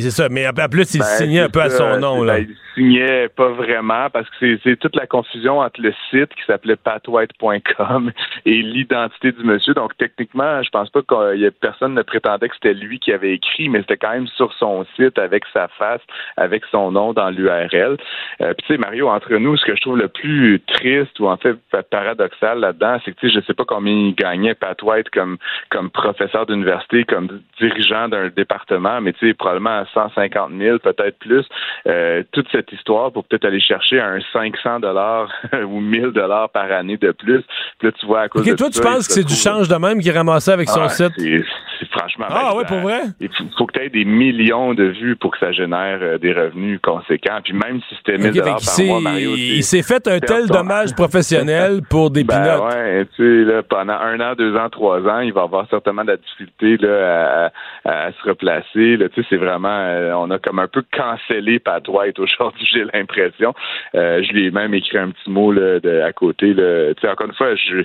C'est 0.00 0.10
ça. 0.10 0.28
Mais 0.28 0.46
en 0.46 0.52
plus, 0.68 0.94
il 0.94 1.00
ben, 1.00 1.04
signait 1.04 1.40
un 1.40 1.48
peu 1.48 1.60
à 1.60 1.70
son 1.70 1.98
nom, 1.98 2.22
là. 2.22 2.38
Ben, 2.38 2.46
il 2.48 2.56
signait 2.74 3.28
pas 3.28 3.48
vraiment 3.48 4.08
parce 4.10 4.28
que 4.30 4.58
c'est 4.62 4.76
toute 4.76 4.96
la 4.96 5.06
confusion 5.06 5.58
entre 5.58 5.80
le 5.80 5.92
site 6.10 6.30
qui 6.34 6.44
s'appelait 6.46 6.76
patwhite.com 6.76 8.12
et 8.46 8.62
l'identité 8.62 9.32
du 9.32 9.44
monsieur. 9.44 9.74
Donc, 9.74 9.96
techniquement, 9.98 10.62
je 10.62 10.70
pense 10.70 10.90
pas 10.90 11.02
qu'il 11.02 11.40
y 11.40 11.44
ait 11.44 11.50
personne 11.50 11.94
ne 11.94 12.02
prétendait 12.02 12.48
que 12.48 12.54
c'était 12.54 12.74
lui 12.74 12.98
qui 12.98 13.12
avait 13.12 13.34
écrit, 13.34 13.68
mais 13.68 13.80
c'était 13.80 13.96
quand 13.96 14.12
même 14.12 14.28
sur 14.28 14.52
son 14.54 14.86
site 14.96 15.18
avec 15.18 15.44
sa 15.52 15.68
face, 15.68 16.00
avec 16.36 16.62
son 16.70 16.92
nom 16.92 17.12
dans 17.12 17.30
l'URL. 17.30 17.96
Euh, 18.40 18.54
puis, 18.54 18.66
tu 18.66 18.74
sais, 18.74 18.78
Mario, 18.78 19.08
entre 19.08 19.34
nous, 19.36 19.56
ce 19.56 19.64
que 19.64 19.74
je 19.74 19.80
trouve 19.80 19.98
le 19.98 20.08
plus 20.08 20.60
triste 20.74 21.18
ou 21.20 21.28
en 21.28 21.36
fait 21.36 21.56
paradoxal 21.90 22.60
là-dedans, 22.60 22.98
c'est 23.04 23.12
que 23.12 23.20
tu 23.20 23.28
sais, 23.28 23.40
je 23.40 23.46
sais 23.46 23.54
pas 23.54 23.64
combien 23.64 23.92
il 23.92 24.14
gagnait 24.14 24.54
Pat 24.54 24.80
White 24.82 25.10
comme 25.10 25.36
comme 25.70 25.90
professeur 25.90 26.46
d'université, 26.46 27.04
comme 27.04 27.40
dirigeant 27.58 28.08
d'un 28.08 28.28
département, 28.28 29.00
mais 29.00 29.12
tu 29.12 29.28
sais 29.28 29.34
probablement 29.34 29.80
à 29.80 29.86
150 29.92 30.52
000, 30.56 30.78
peut-être 30.78 31.18
plus. 31.18 31.44
Euh, 31.86 32.22
toute 32.32 32.46
cette 32.52 32.72
histoire 32.72 33.12
pour 33.12 33.24
peut-être 33.24 33.44
aller 33.44 33.60
chercher 33.60 34.00
un 34.00 34.18
500 34.32 34.80
dollars 34.80 35.30
ou 35.66 35.80
1000 35.80 36.08
dollars 36.08 36.50
par 36.50 36.70
année 36.70 36.96
de 36.96 37.12
plus. 37.12 37.42
Puis 37.78 37.88
là, 37.88 37.92
tu 37.92 38.06
vois 38.06 38.20
à 38.22 38.28
cause 38.28 38.44
de 38.44 38.54
toi, 38.54 38.70
tu 38.70 38.80
penses 38.80 39.06
que 39.06 39.14
c'est 39.14 39.26
du 39.26 39.34
change 39.34 39.68
de 39.68 39.76
même 39.76 40.00
qu'il 40.00 40.12
ramassait 40.12 40.52
avec 40.52 40.68
son 40.68 40.82
ah, 40.82 40.88
site? 40.88 41.12
C'est 41.16 41.88
franchement. 41.90 42.26
Ah 42.28 42.54
ouais, 42.54 42.64
pour 42.64 42.78
vrai? 42.78 43.02
Il 43.20 43.30
faut, 43.56 43.66
que 43.66 43.72
tu 43.72 43.84
aies 43.84 43.88
des 43.88 44.04
millions 44.04 44.74
de 44.74 44.84
vues 44.84 45.16
pour 45.16 45.32
que 45.32 45.38
ça 45.38 45.52
génère 45.52 45.98
euh, 46.02 46.18
des 46.18 46.32
revenus 46.32 46.78
conséquents. 46.82 47.40
Puis 47.42 47.54
même 47.54 47.80
si 47.88 47.96
c'était 47.96 48.18
1000 48.18 48.32
dollars 48.32 48.60
par 48.64 48.84
mois, 48.84 49.00
Mario, 49.00 49.32
il 49.34 49.64
s'est 49.64 49.82
fait 49.82 50.06
un 50.06 50.18
tel 50.20 50.46
dommage 50.62 50.94
professionnel 50.94 51.80
pour 51.90 52.10
des 52.10 52.24
ben. 52.24 52.60
Ouais, 52.60 53.06
tu 53.16 53.22
sais, 53.22 53.50
là, 53.50 53.62
pendant 53.62 53.94
un 53.94 54.20
an, 54.20 54.34
deux 54.34 54.56
ans, 54.56 54.68
trois 54.68 55.00
ans, 55.06 55.20
il 55.20 55.32
va 55.32 55.42
avoir 55.42 55.66
certainement 55.68 56.02
de 56.02 56.12
la 56.12 56.16
difficulté 56.16 56.76
là, 56.78 57.50
à, 57.84 58.12
se 58.12 58.28
replacer. 58.28 58.96
Là, 58.96 59.08
tu 59.08 59.20
sais, 59.20 59.26
c'est 59.30 59.36
vraiment, 59.36 59.68
euh, 59.68 60.12
on 60.14 60.30
a 60.30 60.38
comme 60.38 60.58
un 60.58 60.68
peu 60.68 60.82
cancellé 60.92 61.58
Pat 61.58 61.86
White 61.88 62.18
aujourd'hui, 62.18 62.66
j'ai 62.70 62.84
l'impression. 62.92 63.54
Euh, 63.94 64.22
je 64.22 64.32
lui 64.32 64.46
ai 64.46 64.50
même 64.50 64.74
écrit 64.74 64.98
un 64.98 65.10
petit 65.10 65.30
mot 65.30 65.52
là, 65.52 65.80
de, 65.80 66.00
à 66.00 66.12
côté. 66.12 66.54
Là. 66.54 66.94
Tu 66.94 67.00
sais, 67.00 67.08
encore 67.08 67.26
une 67.26 67.34
fois, 67.34 67.54
je, 67.54 67.82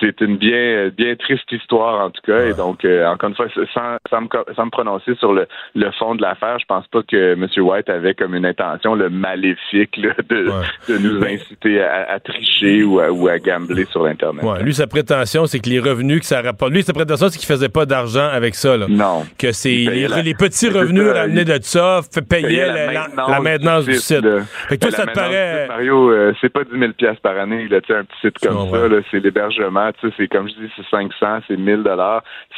c'est, 0.00 0.20
une 0.20 0.36
bien, 0.36 0.88
bien 0.88 1.16
triste 1.16 1.50
histoire 1.52 2.04
en 2.04 2.10
tout 2.10 2.22
cas. 2.22 2.46
Et 2.46 2.54
donc, 2.54 2.84
euh, 2.84 3.06
encore 3.06 3.30
une 3.30 3.36
fois, 3.36 3.46
sans, 3.74 3.96
sans, 4.08 4.20
me, 4.22 4.28
sans 4.54 4.66
me 4.66 4.70
prononcer 4.70 5.14
sur 5.16 5.32
le, 5.32 5.46
le 5.74 5.90
fond 5.92 6.14
de 6.14 6.22
l'affaire, 6.22 6.58
je 6.58 6.66
pense 6.66 6.86
pas 6.88 7.02
que 7.02 7.32
M. 7.32 7.46
White 7.56 7.88
avait 7.88 8.14
comme 8.14 8.34
une 8.34 8.46
intention 8.46 8.94
le 8.94 9.10
maléfique 9.10 9.96
là, 9.96 10.14
de, 10.28 10.50
de 10.88 10.98
nous 10.98 11.24
inciter 11.24 11.79
à, 11.82 12.12
à 12.12 12.20
tricher 12.20 12.82
ou 12.82 13.00
à, 13.00 13.10
ou 13.10 13.28
à 13.28 13.38
gambler 13.38 13.86
sur 13.90 14.04
l'Internet. 14.04 14.44
Ouais, 14.44 14.62
lui, 14.62 14.74
sa 14.74 14.86
prétention, 14.86 15.46
c'est 15.46 15.60
que 15.60 15.68
les 15.68 15.80
revenus 15.80 16.20
que 16.20 16.26
ça 16.26 16.40
rapporte. 16.42 16.72
Lui, 16.72 16.82
sa 16.82 16.92
prétention, 16.92 17.28
c'est 17.28 17.38
qu'il 17.38 17.48
faisait 17.48 17.68
pas 17.68 17.86
d'argent 17.86 18.28
avec 18.28 18.54
ça. 18.54 18.76
Là. 18.76 18.86
Non. 18.88 19.24
Que 19.38 19.52
c'est 19.52 19.68
les, 19.68 20.34
petits 20.34 20.68
revenus 20.68 21.10
ramenés 21.10 21.44
de 21.44 21.58
ça 21.62 22.00
payaient 22.28 22.66
la, 22.66 23.40
maintenance, 23.40 23.84
du 23.84 23.94
site. 23.94 24.26
Fait 24.68 24.76
que 24.76 24.86
toi, 24.86 24.90
ça 24.90 25.06
te 25.06 25.12
paraît. 25.12 25.66
Mario, 25.68 26.10
euh, 26.10 26.32
c'est 26.40 26.48
pas 26.48 26.64
10 26.64 26.78
000 26.78 26.92
par 27.22 27.38
année, 27.38 27.68
là, 27.68 27.78
un 27.78 28.04
petit 28.04 28.20
site 28.20 28.38
comme 28.38 28.70
ça. 28.70 28.88
C'est 29.10 29.20
l'hébergement. 29.20 29.90
C'est 30.16 30.28
comme 30.28 30.48
je 30.48 30.54
dis, 30.54 30.72
c'est 30.76 30.86
500, 30.90 31.40
c'est 31.48 31.56
1000 31.56 31.84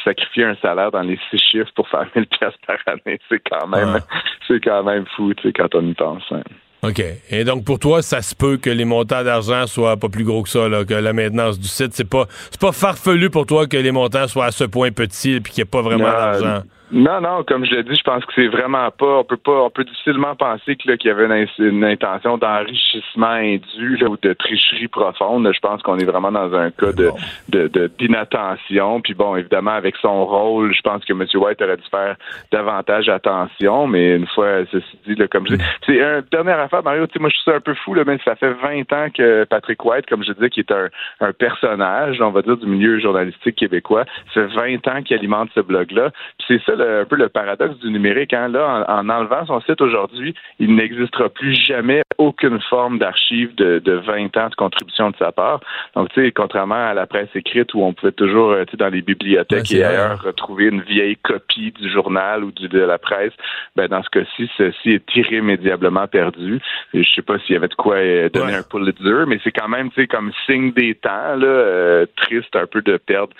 Sacrifier 0.03 0.45
un 0.45 0.55
salaire 0.61 0.91
dans 0.91 1.01
les 1.01 1.19
six 1.29 1.37
chiffres 1.37 1.71
pour 1.75 1.87
faire 1.87 2.05
1000 2.15 2.27
par 2.39 2.77
année, 2.87 3.19
c'est 3.29 3.41
quand 3.49 3.67
même, 3.67 3.99
c'est 4.47 4.63
quand 4.63 4.83
même 4.83 5.05
fou 5.15 5.33
quand 5.55 5.75
on 5.75 5.87
y 5.87 5.93
pense. 5.93 6.23
Hein. 6.31 6.41
OK. 6.83 7.01
Et 7.29 7.43
donc, 7.45 7.63
pour 7.63 7.79
toi, 7.79 8.01
ça 8.01 8.21
se 8.21 8.35
peut 8.35 8.57
que 8.57 8.69
les 8.69 8.83
montants 8.83 9.23
d'argent 9.23 9.65
soient 9.67 9.95
pas 9.95 10.09
plus 10.09 10.25
gros 10.25 10.43
que 10.43 10.49
ça, 10.49 10.67
là, 10.67 10.83
que 10.83 10.93
la 10.93 11.13
maintenance 11.13 11.57
du 11.57 11.67
site. 11.67 11.93
C'est 11.93 12.03
pas, 12.03 12.27
c'est 12.51 12.59
pas 12.59 12.73
farfelu 12.73 13.29
pour 13.29 13.45
toi 13.45 13.67
que 13.67 13.77
les 13.77 13.91
montants 13.91 14.27
soient 14.27 14.47
à 14.47 14.51
ce 14.51 14.65
point 14.65 14.91
petits 14.91 15.35
et 15.35 15.41
qu'il 15.41 15.55
n'y 15.55 15.61
ait 15.61 15.65
pas 15.65 15.81
vraiment 15.81 16.11
d'argent. 16.11 16.63
Non, 16.93 17.21
non, 17.21 17.43
comme 17.43 17.65
je 17.65 17.73
l'ai 17.73 17.81
dit, 17.81 17.95
je 17.95 18.03
pense 18.03 18.23
que 18.23 18.33
c'est 18.35 18.47
vraiment 18.47 18.91
pas. 18.91 19.17
On 19.17 19.23
peut 19.23 19.35
pas, 19.35 19.63
on 19.63 19.71
peut 19.71 19.83
difficilement 19.83 20.35
penser 20.35 20.75
qu'il 20.75 20.95
y 21.03 21.09
avait 21.09 21.47
une, 21.57 21.83
intention 21.83 22.37
d'enrichissement 22.37 23.25
indu 23.25 23.97
ou 24.05 24.15
de 24.21 24.33
tricherie 24.33 24.87
profonde. 24.87 25.49
Je 25.51 25.59
pense 25.59 25.81
qu'on 25.81 25.97
est 25.97 26.05
vraiment 26.05 26.31
dans 26.31 26.53
un 26.53 26.69
cas 26.69 26.91
de, 26.91 27.87
d'inattention. 27.97 29.01
Puis 29.01 29.15
bon, 29.15 29.35
évidemment, 29.35 29.71
avec 29.71 29.95
son 29.97 30.23
rôle, 30.23 30.71
je 30.71 30.81
pense 30.81 31.03
que 31.03 31.13
M. 31.13 31.25
White 31.33 31.63
aurait 31.63 31.77
dû 31.77 31.89
faire 31.89 32.15
davantage 32.51 33.09
attention. 33.09 33.87
Mais 33.87 34.15
une 34.15 34.27
fois 34.27 34.63
ceci 34.71 34.99
dit, 35.07 35.15
là, 35.15 35.27
comme 35.27 35.47
je 35.47 35.55
dis, 35.55 35.63
c'est 35.87 35.97
une 35.97 36.23
dernière 36.31 36.59
affaire, 36.59 36.83
Mario. 36.83 37.07
Moi, 37.19 37.29
je 37.29 37.39
suis 37.39 37.51
un 37.51 37.59
peu 37.59 37.73
fou, 37.73 37.95
là, 37.95 38.03
mais 38.05 38.19
ça 38.23 38.35
fait 38.35 38.53
20 38.53 38.93
ans 38.93 39.07
que 39.09 39.45
Patrick 39.45 39.83
White, 39.83 40.05
comme 40.07 40.23
je 40.23 40.31
disais, 40.31 40.51
qui 40.51 40.59
est 40.59 40.71
un, 40.71 40.89
un 41.21 41.33
personnage, 41.33 42.21
on 42.21 42.29
va 42.29 42.43
dire, 42.43 42.57
du 42.57 42.67
milieu 42.67 42.99
journalistique 42.99 43.55
québécois, 43.55 44.05
ça 44.35 44.47
fait 44.47 44.77
20 44.77 44.87
ans 44.89 45.01
qu'il 45.01 45.17
alimente 45.17 45.49
ce 45.55 45.61
blog-là. 45.61 46.11
C'est 46.47 46.61
ça 46.65 46.75
le, 46.83 47.01
un 47.01 47.05
peu 47.05 47.15
le 47.15 47.29
paradoxe 47.29 47.77
du 47.79 47.89
numérique. 47.89 48.33
Hein. 48.33 48.49
Là, 48.49 48.85
en, 48.87 49.09
enlevant 49.09 49.45
son 49.45 49.61
site 49.61 49.81
aujourd'hui, 49.81 50.33
il 50.59 50.75
n'existera 50.75 51.29
plus 51.29 51.55
jamais 51.55 52.03
aucune 52.17 52.59
forme 52.61 52.99
d'archive 52.99 53.53
de, 53.55 53.79
de 53.79 53.93
20 53.93 54.37
ans 54.37 54.49
de 54.49 54.55
contribution 54.55 55.11
de 55.11 55.15
sa 55.17 55.31
part. 55.31 55.59
Donc, 55.95 56.09
tu 56.09 56.23
sais, 56.23 56.31
contrairement 56.31 56.75
à 56.75 56.93
la 56.93 57.07
presse 57.07 57.29
écrite 57.35 57.73
où 57.73 57.83
on 57.83 57.93
pouvait 57.93 58.11
toujours, 58.11 58.51
euh, 58.51 58.65
tu 58.65 58.71
sais, 58.71 58.77
dans 58.77 58.89
les 58.89 59.01
bibliothèques 59.01 59.71
et 59.71 59.83
ailleurs, 59.83 60.21
retrouver 60.21 60.65
une 60.65 60.81
vieille 60.81 61.17
copie 61.17 61.71
du 61.71 61.89
journal 61.89 62.43
ou 62.43 62.51
du, 62.51 62.67
de 62.67 62.79
la 62.79 62.97
presse, 62.97 63.33
ben, 63.75 63.87
dans 63.87 64.03
ce 64.03 64.09
cas-ci, 64.09 64.49
ceci 64.57 64.91
est 64.91 65.15
irrémédiablement 65.15 66.07
perdu. 66.07 66.59
Et 66.93 67.03
je 67.03 67.13
sais 67.13 67.21
pas 67.21 67.39
s'il 67.39 67.53
y 67.53 67.57
avait 67.57 67.67
de 67.67 67.75
quoi 67.75 67.95
euh, 67.95 68.29
donner 68.29 68.55
un 68.55 68.63
Pulitzer, 68.63 69.25
mais 69.27 69.39
c'est 69.43 69.51
quand 69.51 69.67
même, 69.69 69.89
tu 69.91 70.01
sais, 70.01 70.07
comme 70.07 70.31
signe 70.45 70.71
des 70.71 70.95
temps, 70.95 71.35
là, 71.35 71.45
euh, 71.45 72.05
triste 72.15 72.55
un 72.55 72.65
peu 72.65 72.81
de 72.81 72.97
perdre 72.97 73.33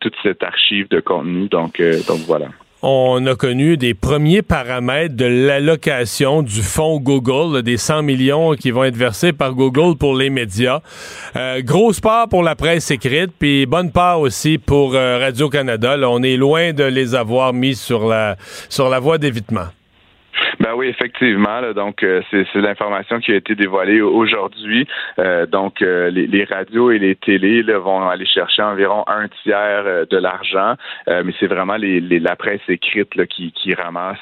toute 0.00 0.14
cette 0.22 0.42
archive 0.42 0.88
de 0.88 1.00
contenu. 1.00 1.48
Donc, 1.48 1.80
donc 1.80 2.20
voilà 2.26 2.46
on 2.82 3.26
a 3.26 3.34
connu 3.34 3.76
des 3.76 3.94
premiers 3.94 4.42
paramètres 4.42 5.14
de 5.14 5.26
l'allocation 5.26 6.42
du 6.42 6.62
fonds 6.62 6.98
Google, 6.98 7.62
des 7.62 7.76
100 7.76 8.02
millions 8.02 8.54
qui 8.54 8.70
vont 8.70 8.84
être 8.84 8.96
versés 8.96 9.32
par 9.32 9.54
Google 9.54 9.96
pour 9.96 10.14
les 10.14 10.30
médias. 10.30 10.80
Euh, 11.36 11.62
grosse 11.62 12.00
part 12.00 12.28
pour 12.28 12.42
la 12.42 12.56
presse 12.56 12.90
écrite, 12.90 13.30
puis 13.38 13.66
bonne 13.66 13.90
part 13.90 14.20
aussi 14.20 14.58
pour 14.58 14.94
euh, 14.94 15.18
Radio-Canada. 15.18 15.96
On 16.08 16.22
est 16.22 16.36
loin 16.36 16.72
de 16.72 16.84
les 16.84 17.14
avoir 17.14 17.52
mis 17.52 17.74
sur 17.74 18.06
la, 18.06 18.36
sur 18.68 18.88
la 18.88 18.98
voie 18.98 19.18
d'évitement. 19.18 19.66
Ben 20.60 20.74
oui, 20.74 20.88
effectivement. 20.88 21.72
donc, 21.74 22.02
euh, 22.02 22.22
c'est 22.30 22.54
l'information 22.56 23.18
qui 23.18 23.32
a 23.32 23.36
été 23.36 23.54
dévoilée 23.54 24.00
aujourd'hui. 24.00 24.86
Euh, 25.18 25.46
donc, 25.46 25.82
euh, 25.82 26.10
les, 26.10 26.44
radios 26.44 26.90
et 26.90 26.98
les 26.98 27.16
télés 27.16 27.62
vont 27.62 28.08
aller 28.08 28.26
chercher 28.26 28.62
environ 28.62 29.04
un 29.06 29.28
tiers 29.42 30.06
de 30.08 30.16
l'argent, 30.16 30.74
mais 31.06 31.32
c'est 31.38 31.46
vraiment 31.46 31.76
les, 31.76 32.00
la 32.00 32.34
presse 32.36 32.60
écrite 32.68 33.14
là, 33.14 33.26
qui, 33.26 33.52
qui 33.52 33.74
ramasse 33.74 34.18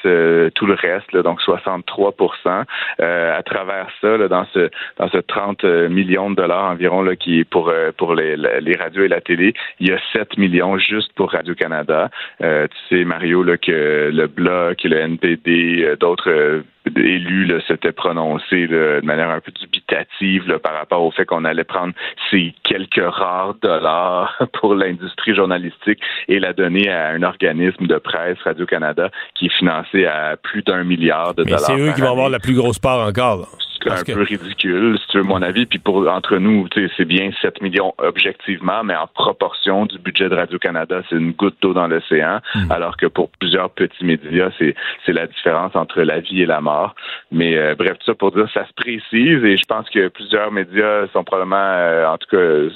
tout 0.54 0.66
le 0.66 0.74
reste, 0.74 1.16
donc 1.16 1.40
63% 1.40 2.64
À 2.98 3.42
travers 3.42 3.88
ça, 4.00 4.28
dans 4.28 4.44
ce 4.52 4.70
dans 4.98 5.09
ce 5.09 5.18
30 5.18 5.64
millions 5.64 6.31
de 6.31 6.37
dollars 6.37 6.70
environ 6.70 7.02
là, 7.02 7.16
qui 7.16 7.40
est 7.40 7.44
pour 7.44 7.72
pour 7.96 8.14
les, 8.14 8.37
les 8.37 8.76
radios 8.76 9.04
et 9.04 9.09
la 9.09 9.20
télé, 9.20 9.54
il 9.81 9.88
y 9.88 9.92
a 9.92 9.98
7 10.12 10.37
millions 10.38 10.78
juste 10.78 11.12
pour 11.14 11.33
Radio 11.33 11.54
Canada. 11.54 12.11
tu 12.40 12.46
sais, 12.88 13.04
Mario, 13.04 13.42
là, 13.42 13.57
que 13.57 14.11
le 14.12 14.26
Bloc, 14.26 14.83
le 14.85 14.96
NPD, 14.96 15.96
d'autres 16.00 16.08
euh, 16.27 16.62
élus 16.97 17.51
s'étaient 17.66 17.92
prononcés 17.92 18.66
de 18.66 19.01
manière 19.03 19.31
un 19.31 19.40
peu 19.40 19.53
dubitative 19.53 20.59
par 20.62 20.75
rapport 20.75 21.03
au 21.03 21.11
fait 21.11 21.25
qu'on 21.25 21.44
allait 21.44 21.64
prendre 21.64 21.92
ces 22.31 22.55
quelques 22.64 23.03
rares 23.03 23.55
dollars 23.62 24.40
pour 24.61 24.75
l'industrie 24.75 25.35
journalistique 25.35 26.01
et 26.29 26.38
la 26.38 26.53
donner 26.53 26.88
à 26.88 27.09
un 27.09 27.23
organisme 27.23 27.87
de 27.87 27.99
presse, 27.99 28.38
Radio-Canada, 28.42 29.11
qui 29.35 29.47
est 29.47 29.59
financé 29.59 30.07
à 30.07 30.37
plus 30.37 30.62
d'un 30.62 30.85
milliard 30.85 31.35
de 31.35 31.44
dollars. 31.44 31.61
C'est 31.61 31.79
eux 31.79 31.92
qui 31.92 32.01
vont 32.01 32.12
avoir 32.12 32.31
la 32.31 32.38
plus 32.38 32.55
grosse 32.55 32.79
part 32.79 33.07
encore 33.07 33.49
un 33.87 34.05
peu 34.05 34.23
ridicule, 34.23 34.99
si 34.99 35.07
tu 35.09 35.19
veux 35.19 35.25
mon 35.25 35.43
avis. 35.43 35.67
Puis 35.67 35.79
pour 35.79 36.09
entre 36.09 36.38
nous, 36.38 36.67
c'est 36.97 37.05
bien 37.05 37.31
7 37.41 37.62
millions 37.62 37.95
objectivement, 37.99 38.83
mais 38.85 38.97
en 38.97 39.07
proportion 39.07 39.87
du 39.87 39.99
budget 39.99 40.29
de 40.29 40.35
Radio-Canada, 40.35 41.03
c'est 41.09 41.17
une 41.17 41.33
goutte 41.33 41.57
d'eau 41.62 41.75
dans 41.75 41.87
l'océan. 41.87 42.41
Hmm. 42.55 42.71
Alors 42.71 42.97
que 42.97 43.07
pour 43.07 43.31
plusieurs 43.38 43.71
petits 43.71 44.05
médias, 44.05 44.51
c'est 44.59 45.12
la 45.12 45.27
différence 45.27 45.75
entre 45.77 46.03
la 46.03 46.21
vie 46.21 46.43
et 46.43 46.47
la 46.47 46.61
mort. 46.61 46.95
Mais 47.31 47.57
euh, 47.57 47.75
bref, 47.77 47.99
tout 47.99 48.07
ça 48.07 48.14
pour 48.14 48.33
dire, 48.33 48.49
ça 48.53 48.67
se 48.67 48.73
précise 48.75 49.45
et 49.45 49.57
je 49.57 49.64
pense 49.67 49.88
que 49.91 50.09
plusieurs 50.09 50.51
médias 50.51 51.07
sont 51.12 51.25
probablement, 51.25 51.57
euh, 51.57 52.07
en 52.07 52.19
tout 52.19 52.29
cas, 52.37 52.75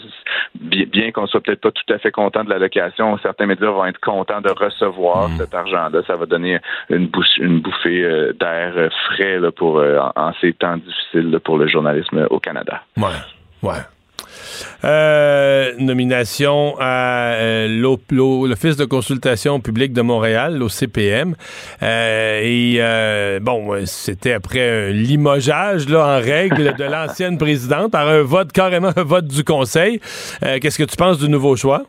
bien, 0.55 0.85
bien 0.87 1.13
qu'on 1.13 1.27
soit 1.27 1.41
peut-être 1.41 1.61
pas 1.61 1.71
tout 1.73 1.93
à 1.93 1.99
fait 1.99 2.11
content 2.11 2.45
de 2.45 2.51
la 2.51 2.59
location, 2.59 3.19
certains 3.19 3.47
médias 3.47 3.71
vont 3.71 3.87
être 3.87 4.01
contents 4.01 4.41
de 4.41 4.51
recevoir 4.51 5.29
hmm. 5.29 5.37
cet 5.39 5.55
argent-là. 5.55 6.03
Ça 6.07 6.17
va 6.17 6.27
donner 6.27 6.59
une, 6.91 7.07
bouche, 7.07 7.39
une 7.39 7.61
bouffée 7.61 8.05
euh, 8.05 8.33
d'air 8.33 8.73
frais 9.07 9.39
là, 9.39 9.51
pour 9.51 9.83
en, 9.83 10.13
en 10.15 10.33
ces 10.41 10.53
temps 10.53 10.77
difficiles 10.77 10.92
pour 11.45 11.59
le 11.59 11.69
journalisme 11.69 12.27
au 12.31 12.39
Canada. 12.39 12.83
Ouais, 12.97 13.09
ouais. 13.63 13.81
Euh, 14.85 15.73
nomination 15.79 16.75
à 16.81 17.35
euh, 17.35 17.69
l'Office 18.11 18.77
de 18.77 18.85
consultation 18.85 19.61
publique 19.61 19.93
de 19.93 20.03
Montréal, 20.03 20.59
l'OCPM. 20.59 21.35
Euh, 21.83 22.41
et 22.43 22.77
euh, 22.79 23.41
bon, 23.41 23.87
c'était 23.87 24.33
après 24.33 24.89
un 24.89 24.91
limogeage 24.91 25.89
là, 25.89 26.19
en 26.19 26.21
règle 26.21 26.75
de 26.77 26.85
l'ancienne 26.85 27.39
présidente 27.39 27.93
par 27.93 28.09
un 28.09 28.23
vote, 28.23 28.53
carrément 28.53 28.93
un 28.97 29.05
vote 29.05 29.27
du 29.27 29.45
Conseil. 29.45 30.01
Qu'est-ce 30.41 30.79
que 30.79 30.85
tu 30.85 30.97
penses 30.97 31.19
du 31.19 31.29
nouveau 31.29 31.57
choix? 31.57 31.85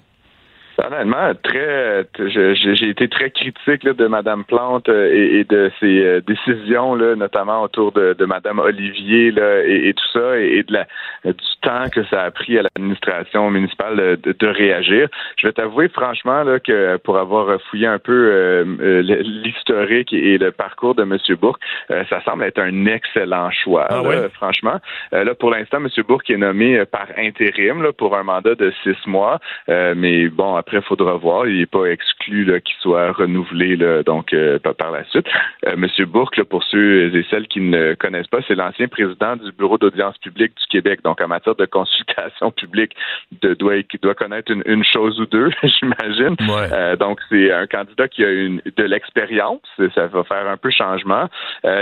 Honnêtement, 0.78 1.34
très, 1.44 2.06
j'ai 2.18 2.90
été 2.90 3.08
très 3.08 3.30
critique 3.30 3.84
de 3.84 4.08
Madame 4.08 4.44
Plante 4.44 4.90
euh, 4.90 5.12
et, 5.14 5.44
de 5.44 5.72
ses 5.80 6.04
euh, 6.04 6.22
décisions, 6.22 6.96
là, 6.96 7.16
notamment 7.16 7.62
autour 7.62 7.92
de, 7.92 8.14
de 8.14 8.26
Madame 8.26 8.58
Olivier 8.58 9.32
là, 9.32 9.64
et, 9.64 9.94
tout 9.94 10.20
ça, 10.20 10.40
et, 10.40 10.64
de 10.64 10.74
la, 10.74 10.86
du 11.26 11.34
temps 11.62 11.90
que 11.92 12.04
ça 12.06 12.24
a 12.24 12.32
pris 12.32 12.58
à 12.58 12.64
l'administration 12.64 13.52
municipale 13.52 14.18
de, 14.24 14.36
de, 14.38 14.48
réagir. 14.48 15.10
Je 15.38 15.48
vais 15.48 15.54
t'avouer 15.54 15.90
franchement 15.90 16.44
là, 16.44 16.60
que 16.60 16.98
pour 16.98 17.18
avoir 17.20 17.62
fouillé 17.70 17.86
un 17.86 18.00
peu 18.00 18.32
euh, 18.32 19.02
l'historique 19.22 20.12
et 20.12 20.40
le 20.40 20.52
parcours 20.52 20.96
de 20.96 21.04
M. 21.04 21.18
Bourque, 21.40 21.62
ça 21.90 22.22
semble 22.24 22.44
être 22.44 22.60
un 22.60 22.86
excellent 22.86 23.52
choix. 23.52 23.88
Ah 23.90 24.02
franchement, 24.34 24.80
là 25.12 25.36
pour 25.36 25.52
l'instant, 25.52 25.78
M. 25.78 25.88
Bourque 26.08 26.30
est 26.30 26.38
nommé 26.38 26.84
par 26.86 27.08
intérim 27.18 27.84
là, 27.84 27.94
pour 27.94 28.16
un 28.18 28.24
mandat 28.24 28.56
de 28.56 28.74
six 28.84 28.98
mois, 29.08 29.40
mais 29.68 30.28
bon 30.30 30.63
après, 30.64 30.78
il 30.78 30.84
faudra 30.84 31.16
voir. 31.16 31.46
Il 31.48 31.60
n'est 31.60 31.66
pas 31.66 31.86
exclu 31.86 32.46
qu'il 32.64 32.76
soit 32.80 33.12
renouvelé 33.12 33.76
donc 34.06 34.34
euh, 34.34 34.60
par 34.60 34.92
la 34.92 35.04
suite. 35.06 35.26
Euh, 35.68 35.76
Monsieur 35.76 36.06
Bourque, 36.06 36.42
pour 36.44 36.64
ceux 36.64 37.14
et 37.14 37.26
celles 37.30 37.48
qui 37.48 37.60
ne 37.60 37.96
connaissent 37.96 38.28
pas, 38.28 38.40
c'est 38.48 38.56
l'ancien 38.56 38.88
président 38.88 39.36
du 39.36 39.52
Bureau 39.52 39.78
d'audience 39.78 40.18
publique 40.20 40.54
du 40.56 40.66
Québec. 40.70 41.02
Donc, 41.04 41.20
en 41.22 41.28
matière 41.28 41.56
de 41.56 41.66
consultation 41.66 42.52
publique, 42.62 42.96
de, 43.42 43.54
doit, 43.56 43.76
doit 44.02 44.16
connaître 44.16 44.52
une, 44.52 44.84
chose 44.86 45.20
ou 45.20 45.26
deux, 45.26 45.50
j'imagine. 45.64 46.38
Euh, 46.72 46.96
donc, 46.96 47.20
c'est 47.30 47.52
un 47.52 47.68
candidat 47.68 48.08
qui 48.08 48.24
a 48.24 48.32
une, 48.32 48.62
de 48.78 48.84
l'expérience. 48.84 49.62
Ça 49.96 50.08
va 50.08 50.24
faire 50.24 50.48
un 50.48 50.58
peu 50.58 50.70
changement. 50.72 51.28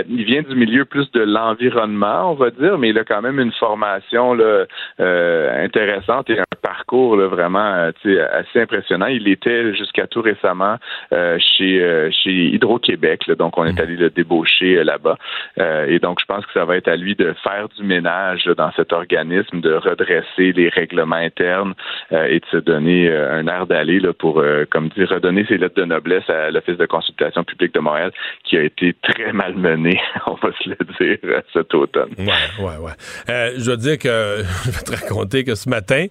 il 0.09 0.23
vient 0.23 0.41
du 0.41 0.55
milieu 0.55 0.85
plus 0.85 1.11
de 1.11 1.21
l'environnement, 1.21 2.31
on 2.31 2.35
va 2.35 2.49
dire, 2.49 2.79
mais 2.79 2.89
il 2.89 2.97
a 2.97 3.03
quand 3.03 3.21
même 3.21 3.39
une 3.39 3.51
formation 3.53 4.33
là, 4.33 4.65
intéressante 4.97 6.29
et 6.31 6.39
un 6.39 6.43
parcours 6.61 7.15
là, 7.15 7.27
vraiment 7.27 7.89
assez 7.93 8.59
impressionnant. 8.59 8.70
Il 9.09 9.27
était 9.27 9.73
jusqu'à 9.75 10.07
tout 10.07 10.21
récemment 10.21 10.77
euh, 11.13 11.37
chez 11.39 11.81
euh, 11.81 12.09
chez 12.11 12.31
Hydro-Québec, 12.31 13.29
donc 13.37 13.57
on 13.57 13.65
est 13.65 13.73
mm. 13.73 13.81
allé 13.81 13.95
le 13.95 14.09
débaucher 14.09 14.77
euh, 14.77 14.83
là-bas. 14.83 15.17
et 15.87 15.99
donc 15.99 16.19
je 16.19 16.25
pense 16.25 16.45
que 16.45 16.53
ça 16.53 16.65
va 16.65 16.77
être 16.77 16.87
à 16.87 16.95
lui 16.95 17.15
de 17.15 17.33
faire 17.43 17.67
du 17.77 17.83
ménage 17.83 18.45
dans 18.45 18.71
cet 18.73 18.93
organisme, 18.93 19.61
de 19.61 19.73
redresser 19.73 20.51
les 20.53 20.69
règlements 20.69 21.15
internes 21.15 21.73
et 22.11 22.39
de 22.39 22.45
se 22.51 22.57
donner 22.57 23.11
un 23.11 23.47
air 23.47 23.67
d'aller 23.67 24.01
pour, 24.17 24.43
comme 24.69 24.89
dire, 24.89 25.09
redonner 25.09 25.45
ses 25.45 25.57
lettres 25.57 25.75
de 25.75 25.85
noblesse 25.85 26.29
à 26.29 26.51
l'Office 26.51 26.77
de 26.77 26.85
consultation 26.85 27.43
publique 27.43 27.73
de 27.73 27.79
Montréal, 27.79 28.11
qui 28.43 28.57
a 28.57 28.63
été 28.63 28.95
très 29.01 29.31
mal 29.33 29.55
mené, 29.55 29.99
on 30.27 30.33
va 30.35 30.49
se 30.61 30.69
le 30.69 30.77
dire, 30.99 31.41
cet 31.53 31.73
automne. 31.73 32.11
Ouais, 32.17 32.65
ouais, 32.65 32.77
ouais. 32.77 33.53
je 33.57 33.65
dois 33.65 33.77
dire 33.77 33.97
que 33.97 34.43
je 34.65 34.71
vais 34.71 34.83
te 34.83 35.03
raconter 35.03 35.43
que 35.43 35.55
ce 35.55 35.69
matin, 35.69 36.07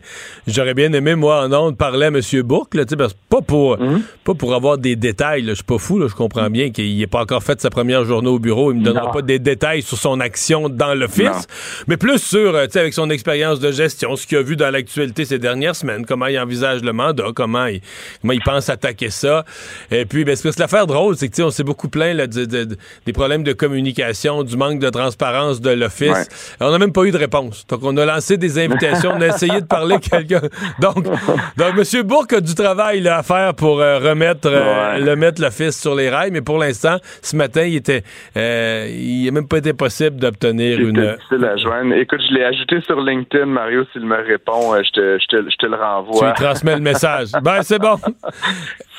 j'aurais 0.47 0.75
bien 0.75 0.93
aimé, 0.93 1.15
moi, 1.15 1.45
en 1.45 1.53
ondes, 1.53 1.77
parler 1.77 2.07
à 2.07 2.09
M. 2.09 2.21
Bourque, 2.51 2.75
là, 2.75 2.85
pas, 3.29 3.43
pour, 3.43 3.79
mhm. 3.79 4.03
pas 4.25 4.35
pour 4.35 4.55
avoir 4.55 4.77
des 4.77 4.97
détails. 4.97 5.45
Je 5.47 5.55
suis 5.55 5.63
pas 5.63 5.79
fou, 5.79 6.05
je 6.09 6.13
comprends 6.13 6.51
bien 6.51 6.71
qu'il 6.71 6.99
n'ait 6.99 7.07
pas 7.07 7.21
encore 7.21 7.45
fait 7.45 7.61
sa 7.61 7.71
première 7.71 8.05
journée 8.05 8.29
au 8.29 8.41
bureau. 8.41 8.73
Il 8.73 8.81
me 8.81 8.85
donnera 8.85 9.13
pas 9.13 9.23
des 9.23 9.39
détails 9.39 9.83
sur 9.83 9.97
son 9.97 10.19
action 10.19 10.69
dans 10.69 10.93
l'office, 10.95 11.47
mais 11.87 11.97
plus 11.97 12.19
sur, 12.19 12.57
euh, 12.57 12.67
avec 12.75 12.93
son 12.93 13.09
expérience 13.09 13.61
de 13.61 13.71
gestion, 13.71 14.17
ce 14.17 14.27
qu'il 14.27 14.37
a 14.37 14.43
vu 14.43 14.57
dans 14.57 14.69
l'actualité 14.69 15.25
ces 15.25 15.39
dernières 15.39 15.77
semaines, 15.77 16.05
comment 16.05 16.27
il 16.27 16.41
envisage 16.41 16.83
le 16.83 16.93
mandat, 16.93 17.27
comment 17.37 17.67
il, 17.67 17.83
comment 18.21 18.33
il 18.33 18.43
pense 18.43 18.69
attaquer 18.69 19.11
ça. 19.11 19.45
Et 19.93 20.05
puis, 20.05 20.25
ben, 20.25 20.35
c'est 20.35 20.59
l'affaire 20.59 20.89
drôle, 20.89 21.17
c'est 21.17 21.29
que 21.29 21.43
on 21.43 21.53
s'est 21.53 21.63
beaucoup 21.63 21.89
plaint 21.89 22.17
là, 22.17 22.27
des 22.27 23.13
problèmes 23.13 23.45
de 23.45 23.53
communication, 23.53 24.43
du 24.43 24.57
manque 24.57 24.81
de 24.81 24.91
transparence 24.91 25.61
de 25.61 25.71
l'office. 25.71 26.27
On 26.59 26.73
n'a 26.73 26.79
même 26.79 26.93
pas 26.93 27.05
eu 27.05 27.13
de 27.13 27.17
réponse. 27.17 27.65
Donc, 27.69 27.85
on 27.85 27.97
a 27.97 28.05
lancé 28.05 28.39
des 28.39 28.59
invitations, 28.59 29.13
on 29.15 29.21
a 29.21 29.29
essayé 29.29 29.61
de 29.61 29.67
parler 29.67 29.95
à 29.95 29.99
quelqu'un. 30.01 30.43
Donc, 30.81 31.05
donc 31.05 31.75
M. 31.79 32.03
Bourque 32.03 32.40
a 32.41 32.43
du 32.43 32.55
travail 32.55 33.07
à 33.07 33.23
faire 33.23 33.55
pour 33.55 33.81
euh, 33.81 33.99
remettre 33.99 34.49
euh, 34.49 34.99
le 34.99 35.17
mettre 35.17 35.41
l'office 35.43 35.81
sur 35.81 35.95
les 35.95 36.09
rails, 36.09 36.31
mais 36.31 36.41
pour 36.41 36.59
l'instant, 36.59 36.97
ce 37.23 37.37
matin, 37.37 37.63
il 37.63 37.77
était 37.77 38.03
euh, 38.37 38.89
il 38.91 39.27
n'a 39.27 39.33
même 39.33 39.49
pas 39.49 39.59
été 39.59 39.73
possible 39.73 40.17
d'obtenir 40.17 40.81
une. 40.81 40.93
difficile 40.93 41.45
à 41.45 41.57
joindre. 41.57 41.95
Écoute, 41.95 42.21
je 42.29 42.35
l'ai 42.35 42.45
ajouté 42.45 42.81
sur 42.83 43.01
LinkedIn, 43.01 43.47
Mario, 43.47 43.85
s'il 43.93 44.07
me 44.07 44.17
répond, 44.17 44.75
je 44.83 44.91
te, 44.91 45.19
je, 45.19 45.27
te, 45.37 45.51
je 45.51 45.57
te 45.57 45.67
le 45.67 45.77
renvoie. 45.77 46.19
Tu 46.19 46.25
lui 46.25 46.33
transmets 46.47 46.77
le 46.77 46.83
message. 46.83 47.29
ben, 47.43 47.63
c'est 47.63 47.79
bon. 47.79 47.97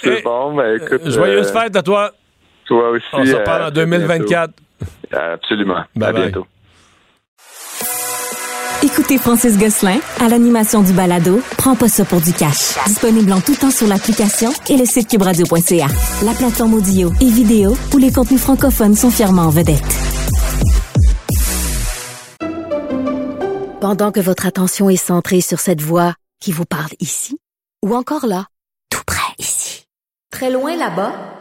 C'est 0.04 0.24
bon, 0.24 0.56
ben 0.56 0.78
écoute. 0.82 1.08
Joyeuse 1.12 1.52
fête 1.52 1.76
à 1.76 1.84
toi. 1.84 2.10
Toi 2.66 2.90
aussi. 2.90 3.06
On 3.14 3.24
se 3.24 3.36
reparle 3.36 3.66
en 3.66 3.72
2024. 3.72 4.52
Absolument. 5.14 5.84
à 6.02 6.12
bientôt. 6.12 6.48
Écoutez 8.84 9.20
Francis 9.20 9.60
Gosselin 9.60 10.00
à 10.20 10.28
l'animation 10.28 10.82
du 10.82 10.92
balado 10.92 11.40
Prends 11.56 11.76
pas 11.76 11.88
ça 11.88 12.04
pour 12.04 12.20
du 12.20 12.34
cash. 12.34 12.84
Disponible 12.88 13.32
en 13.32 13.40
tout 13.40 13.54
temps 13.54 13.70
sur 13.70 13.86
l'application 13.86 14.50
et 14.70 14.76
le 14.76 14.86
site 14.86 15.08
cubradio.ca. 15.08 15.86
La 16.26 16.34
plateforme 16.34 16.74
audio 16.74 17.12
et 17.22 17.30
vidéo 17.30 17.78
où 17.94 17.98
les 18.00 18.12
contenus 18.12 18.42
francophones 18.42 18.96
sont 18.96 19.12
fièrement 19.12 19.44
en 19.44 19.50
vedette. 19.50 19.84
Pendant 23.80 24.12
que 24.12 24.20
votre 24.20 24.48
attention 24.48 24.90
est 24.90 24.96
centrée 24.96 25.42
sur 25.42 25.60
cette 25.60 25.82
voix 25.82 26.16
qui 26.40 26.52
vous 26.52 26.66
parle 26.66 26.92
ici, 27.00 27.38
ou 27.86 27.96
encore 27.96 28.26
là, 28.26 28.48
tout 28.90 29.04
près 29.06 29.36
ici, 29.38 29.86
très 30.32 30.50
loin 30.50 30.76
là-bas, 30.76 31.41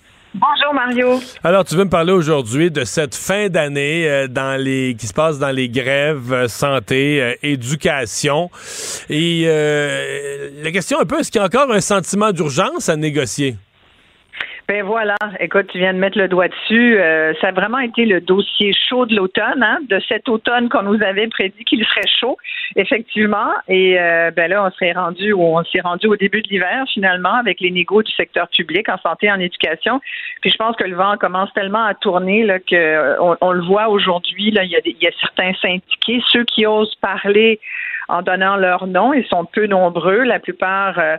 Bonjour 0.33 0.73
Mario. 0.73 1.19
Alors, 1.43 1.65
tu 1.65 1.75
veux 1.75 1.83
me 1.83 1.89
parler 1.89 2.13
aujourd'hui 2.13 2.71
de 2.71 2.85
cette 2.85 3.15
fin 3.15 3.49
d'année 3.49 4.09
euh, 4.09 4.27
dans 4.29 4.57
les 4.57 4.95
qui 4.97 5.05
se 5.05 5.13
passe 5.13 5.39
dans 5.39 5.51
les 5.51 5.67
grèves 5.67 6.31
euh, 6.31 6.47
santé, 6.47 7.21
euh, 7.21 7.33
éducation. 7.43 8.49
Et 9.09 9.43
la 10.63 10.71
question 10.71 11.01
un 11.01 11.05
peu, 11.05 11.19
est-ce 11.19 11.31
qu'il 11.31 11.39
y 11.39 11.43
a 11.43 11.45
encore 11.45 11.69
un 11.69 11.81
sentiment 11.81 12.31
d'urgence 12.31 12.87
à 12.87 12.95
négocier? 12.95 13.57
Ben 14.71 14.85
voilà, 14.85 15.17
écoute, 15.41 15.67
tu 15.67 15.79
viens 15.79 15.93
de 15.93 15.97
mettre 15.97 16.17
le 16.17 16.29
doigt 16.29 16.47
dessus. 16.47 16.97
Euh, 16.97 17.33
ça 17.41 17.49
a 17.49 17.51
vraiment 17.51 17.79
été 17.79 18.05
le 18.05 18.21
dossier 18.21 18.71
chaud 18.71 19.05
de 19.05 19.13
l'automne, 19.13 19.61
hein, 19.61 19.79
de 19.89 19.99
cet 20.07 20.29
automne 20.29 20.69
qu'on 20.69 20.83
nous 20.83 21.03
avait 21.03 21.27
prédit 21.27 21.65
qu'il 21.65 21.83
serait 21.83 22.07
chaud, 22.07 22.37
effectivement. 22.77 23.51
Et 23.67 23.99
euh, 23.99 24.31
ben 24.31 24.49
là, 24.49 24.63
on 24.63 24.71
serait 24.71 24.93
rendu, 24.93 25.33
on 25.33 25.61
s'est 25.65 25.81
rendu 25.81 26.07
au 26.07 26.15
début 26.15 26.41
de 26.41 26.47
l'hiver 26.47 26.85
finalement 26.93 27.33
avec 27.33 27.59
les 27.59 27.69
négos 27.69 28.01
du 28.01 28.13
secteur 28.13 28.47
public 28.47 28.87
en 28.87 28.97
santé, 28.99 29.29
en 29.29 29.41
éducation. 29.41 29.99
Puis 30.39 30.51
je 30.51 30.55
pense 30.55 30.77
que 30.77 30.85
le 30.85 30.95
vent 30.95 31.17
commence 31.17 31.51
tellement 31.51 31.83
à 31.83 31.93
tourner 31.93 32.45
là 32.45 32.59
que 32.59 32.73
euh, 32.73 33.35
on, 33.41 33.51
le 33.51 33.63
voit 33.63 33.89
aujourd'hui. 33.89 34.53
Il 34.55 34.69
y, 34.69 34.77
a 34.77 35.09
a 35.09 35.11
certains 35.19 35.51
syndiqués, 35.55 36.23
ceux 36.29 36.45
qui 36.45 36.65
osent 36.65 36.95
parler 37.01 37.59
en 38.07 38.21
donnant 38.21 38.55
leur 38.55 38.87
nom, 38.87 39.11
ils 39.11 39.25
sont 39.27 39.43
peu 39.43 39.67
nombreux. 39.67 40.23
La 40.23 40.39
plupart 40.39 40.97
euh, 40.97 41.17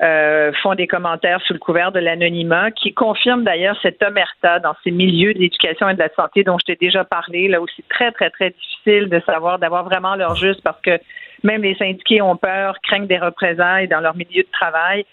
font 0.00 0.74
des 0.74 0.86
commentaires 0.86 1.40
sous 1.42 1.52
le 1.52 1.58
couvert 1.58 1.92
de 1.92 2.00
l'anonymat, 2.00 2.70
qui 2.72 2.92
confirment 2.92 3.44
d'ailleurs 3.44 3.78
cette 3.82 4.02
omerta 4.02 4.58
dans 4.58 4.74
ces 4.82 4.90
milieux 4.90 5.34
de 5.34 5.38
l'éducation 5.38 5.88
et 5.88 5.94
de 5.94 5.98
la 5.98 6.12
santé 6.14 6.42
dont 6.42 6.58
je 6.58 6.66
t'ai 6.66 6.76
déjà 6.76 7.04
parlé, 7.04 7.48
là 7.48 7.60
où 7.60 7.66
c'est 7.76 7.86
très, 7.88 8.10
très, 8.12 8.30
très 8.30 8.50
difficile 8.50 9.08
de 9.08 9.20
savoir, 9.24 9.58
d'avoir 9.58 9.84
vraiment 9.84 10.16
leur 10.16 10.34
juste 10.34 10.62
parce 10.62 10.80
que 10.80 10.98
même 11.44 11.62
les 11.62 11.76
syndiqués 11.76 12.22
ont 12.22 12.36
peur, 12.36 12.76
craignent 12.82 13.06
des 13.06 13.18
représailles 13.18 13.86
dans 13.86 14.00
leur 14.00 14.16
milieu 14.16 14.42
de 14.42 14.50
travail. 14.50 15.04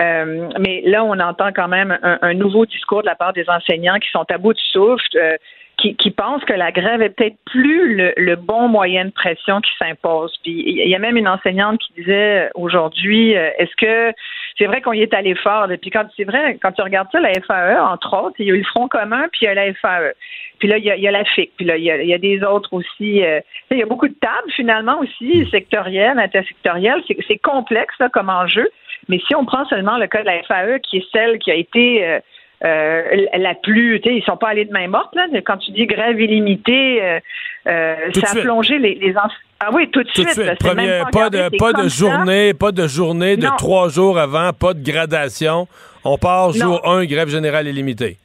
Euh, 0.00 0.48
mais 0.58 0.82
là, 0.86 1.04
on 1.04 1.18
entend 1.18 1.52
quand 1.52 1.68
même 1.68 1.98
un, 2.02 2.34
nouveau 2.34 2.64
discours 2.64 3.02
de 3.02 3.06
la 3.06 3.14
part 3.14 3.32
des 3.32 3.48
enseignants 3.50 3.98
qui 3.98 4.10
sont 4.10 4.24
à 4.30 4.38
bout 4.38 4.54
de 4.54 4.58
souffle. 4.58 5.04
Euh, 5.16 5.36
qui, 5.82 5.96
qui 5.96 6.10
pensent 6.12 6.44
que 6.44 6.52
la 6.52 6.70
grève 6.70 7.02
est 7.02 7.10
peut-être 7.10 7.36
plus 7.44 7.96
le, 7.96 8.36
bon 8.36 8.68
moyen 8.68 9.06
de 9.06 9.10
pression 9.10 9.60
qui 9.60 9.70
s'impose. 9.78 10.32
Puis 10.42 10.62
il 10.66 10.88
y 10.88 10.94
a 10.94 10.98
même 10.98 11.16
une 11.16 11.28
enseignante 11.28 11.80
qui 11.80 11.92
disait 11.94 12.50
aujourd'hui, 12.54 13.36
euh, 13.36 13.50
est-ce 13.58 13.74
que 13.76 14.14
c'est 14.58 14.66
vrai 14.66 14.80
qu'on 14.80 14.92
y 14.92 15.02
est 15.02 15.14
allé 15.14 15.34
fort, 15.34 15.66
puis 15.80 15.90
quand 15.90 16.04
c'est 16.16 16.24
vrai, 16.24 16.58
quand 16.62 16.72
tu 16.72 16.82
regardes 16.82 17.08
ça, 17.10 17.20
la 17.20 17.32
FAE, 17.32 17.80
entre 17.80 18.16
autres, 18.16 18.36
il 18.38 18.46
y 18.46 18.50
a 18.50 18.54
eu 18.54 18.58
le 18.58 18.64
Front 18.64 18.86
commun, 18.86 19.26
puis 19.32 19.40
il 19.42 19.44
y 19.46 19.48
a 19.48 19.54
la 19.54 19.72
FAE. 19.74 20.12
Puis 20.58 20.68
là, 20.68 20.78
il 20.78 20.84
y 20.84 21.08
a, 21.08 21.10
la 21.10 21.24
FIC, 21.24 21.50
puis 21.56 21.66
là, 21.66 21.76
il 21.76 21.82
y 21.82 22.14
a, 22.14 22.18
des 22.18 22.44
autres 22.44 22.72
aussi. 22.72 23.24
Euh, 23.24 23.40
il 23.72 23.78
y 23.78 23.82
a 23.82 23.86
beaucoup 23.86 24.06
de 24.06 24.14
tables, 24.14 24.52
finalement, 24.54 25.00
aussi, 25.00 25.48
sectorielles, 25.50 26.18
intersectorielles. 26.18 27.02
C'est 27.26 27.38
complexe, 27.38 27.94
là, 27.98 28.08
comme 28.08 28.28
enjeu. 28.28 28.70
Mais 29.08 29.18
si 29.26 29.34
on 29.34 29.44
prend 29.44 29.64
seulement 29.66 29.98
le 29.98 30.06
cas 30.06 30.20
de 30.20 30.26
la 30.26 30.42
FAE, 30.44 30.78
qui 30.80 30.98
est 30.98 31.06
celle 31.10 31.38
qui 31.40 31.50
a 31.50 31.54
été 31.54 32.06
euh, 32.06 32.20
euh, 32.64 33.26
la 33.36 33.54
plus, 33.54 34.00
tu 34.00 34.08
sais, 34.08 34.16
ils 34.16 34.24
sont 34.24 34.36
pas 34.36 34.48
allés 34.50 34.64
de 34.64 34.72
main 34.72 34.86
morte 34.86 35.14
là. 35.14 35.26
Quand 35.44 35.56
tu 35.56 35.72
dis 35.72 35.86
grève 35.86 36.20
illimitée, 36.20 37.02
euh, 37.02 37.20
euh 37.66 37.96
ça 38.12 38.38
a 38.38 38.42
plongé 38.42 38.78
les, 38.78 38.94
les 38.94 39.14
Ah 39.60 39.70
oui, 39.72 39.90
tout 39.90 40.02
de 40.02 40.08
suite. 40.10 40.28
pas, 40.28 40.74
de, 41.30 41.58
pas 41.58 41.72
de 41.72 41.88
journée, 41.88 42.54
pas 42.54 42.70
de 42.70 42.86
journée 42.86 43.36
de 43.36 43.48
trois 43.58 43.88
jours 43.88 44.18
avant, 44.18 44.52
pas 44.52 44.74
de 44.74 44.82
gradation. 44.82 45.66
On 46.04 46.18
part 46.18 46.52
jour 46.52 46.86
1, 46.86 47.04
grève 47.06 47.28
générale 47.28 47.66
illimitée. 47.66 48.16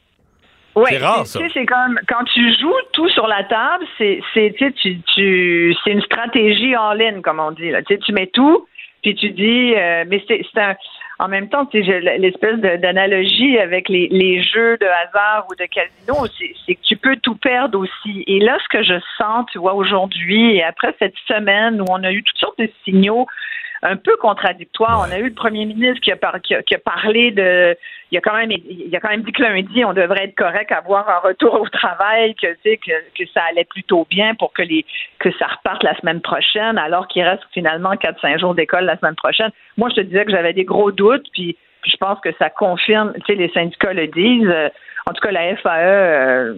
Oui, 0.76 0.84
c'est 0.90 0.98
rare, 0.98 1.26
ça. 1.26 1.40
C'est 1.52 1.66
comme 1.66 1.98
quand 2.08 2.24
tu 2.32 2.52
joues 2.60 2.72
tout 2.92 3.08
sur 3.08 3.26
la 3.26 3.42
table, 3.42 3.84
c'est 3.96 4.20
c'est 4.32 4.54
tu, 4.56 5.00
tu 5.14 5.74
c'est 5.82 5.90
une 5.90 6.02
stratégie 6.02 6.76
en 6.76 6.92
ligne 6.92 7.20
comme 7.22 7.40
on 7.40 7.50
dit 7.50 7.70
là. 7.70 7.82
Tu, 7.82 7.94
sais, 7.94 8.00
tu 8.00 8.12
mets 8.12 8.28
tout, 8.28 8.68
puis 9.02 9.16
tu 9.16 9.30
dis 9.30 9.74
euh, 9.74 10.04
mais 10.06 10.22
c'est 10.28 10.44
un 10.56 10.76
en 11.20 11.26
même 11.26 11.48
temps, 11.48 11.68
l'espèce 11.72 12.60
d'analogie 12.60 13.58
avec 13.58 13.88
les, 13.88 14.42
jeux 14.42 14.76
de 14.78 14.86
hasard 14.86 15.46
ou 15.50 15.54
de 15.56 15.64
casino, 15.64 16.26
c'est 16.64 16.74
que 16.76 16.80
tu 16.82 16.96
peux 16.96 17.16
tout 17.16 17.34
perdre 17.34 17.80
aussi. 17.80 18.22
Et 18.28 18.38
là, 18.38 18.56
ce 18.62 18.68
que 18.68 18.84
je 18.84 19.00
sens, 19.16 19.46
tu 19.50 19.58
vois, 19.58 19.74
aujourd'hui, 19.74 20.56
et 20.56 20.62
après 20.62 20.94
cette 21.00 21.16
semaine 21.26 21.80
où 21.80 21.84
on 21.90 22.04
a 22.04 22.12
eu 22.12 22.22
toutes 22.22 22.38
sortes 22.38 22.58
de 22.58 22.70
signaux 22.84 23.26
un 23.82 23.96
peu 23.96 24.16
contradictoires, 24.16 25.06
on 25.06 25.12
a 25.12 25.18
eu 25.18 25.28
le 25.28 25.34
premier 25.34 25.64
ministre 25.64 26.00
qui 26.00 26.10
a, 26.10 26.16
parlé 26.16 27.30
de, 27.30 27.76
il 28.10 28.18
a 28.18 28.20
quand 28.20 28.36
même, 28.36 28.50
il 28.50 28.94
a 28.94 29.00
quand 29.00 29.10
même 29.10 29.22
dit 29.22 29.32
que 29.32 29.42
lundi, 29.42 29.84
on 29.84 29.92
devrait 29.92 30.24
être 30.24 30.34
correct 30.34 30.72
à 30.72 30.78
avoir 30.78 31.08
un 31.08 31.18
retour 31.18 31.54
au 31.54 31.68
travail, 31.68 32.34
que, 32.34 32.48
ça 33.32 33.42
allait 33.50 33.64
plutôt 33.64 34.06
bien 34.10 34.34
pour 34.34 34.52
que 34.52 34.62
les, 34.62 34.84
que 35.18 35.30
ça 35.38 35.46
reparte 35.46 35.82
la 35.84 35.96
semaine 35.98 36.20
prochaine, 36.20 36.78
alors 36.78 37.06
qu'il 37.08 37.22
reste 37.22 37.44
finalement 37.52 37.94
4-5 37.94 38.40
jours 38.40 38.54
d'école 38.54 38.84
la 38.84 38.98
semaine 38.98 39.16
prochaine. 39.16 39.50
Moi, 39.76 39.88
je 39.90 39.96
te 39.96 40.00
disais 40.00 40.24
que 40.24 40.32
j'avais 40.32 40.52
des 40.52 40.64
gros 40.64 40.90
doutes, 40.90 41.26
puis, 41.32 41.56
je 41.84 41.96
pense 41.96 42.20
que 42.20 42.30
ça 42.38 42.50
confirme, 42.50 43.14
tu 43.14 43.20
sais, 43.26 43.34
les 43.34 43.48
syndicats 43.50 43.92
le 43.92 44.08
disent. 44.08 44.48
Euh, 44.48 44.68
en 45.08 45.14
tout 45.14 45.22
cas, 45.22 45.30
la 45.30 45.56
FAE 45.56 45.70
euh, 45.70 46.54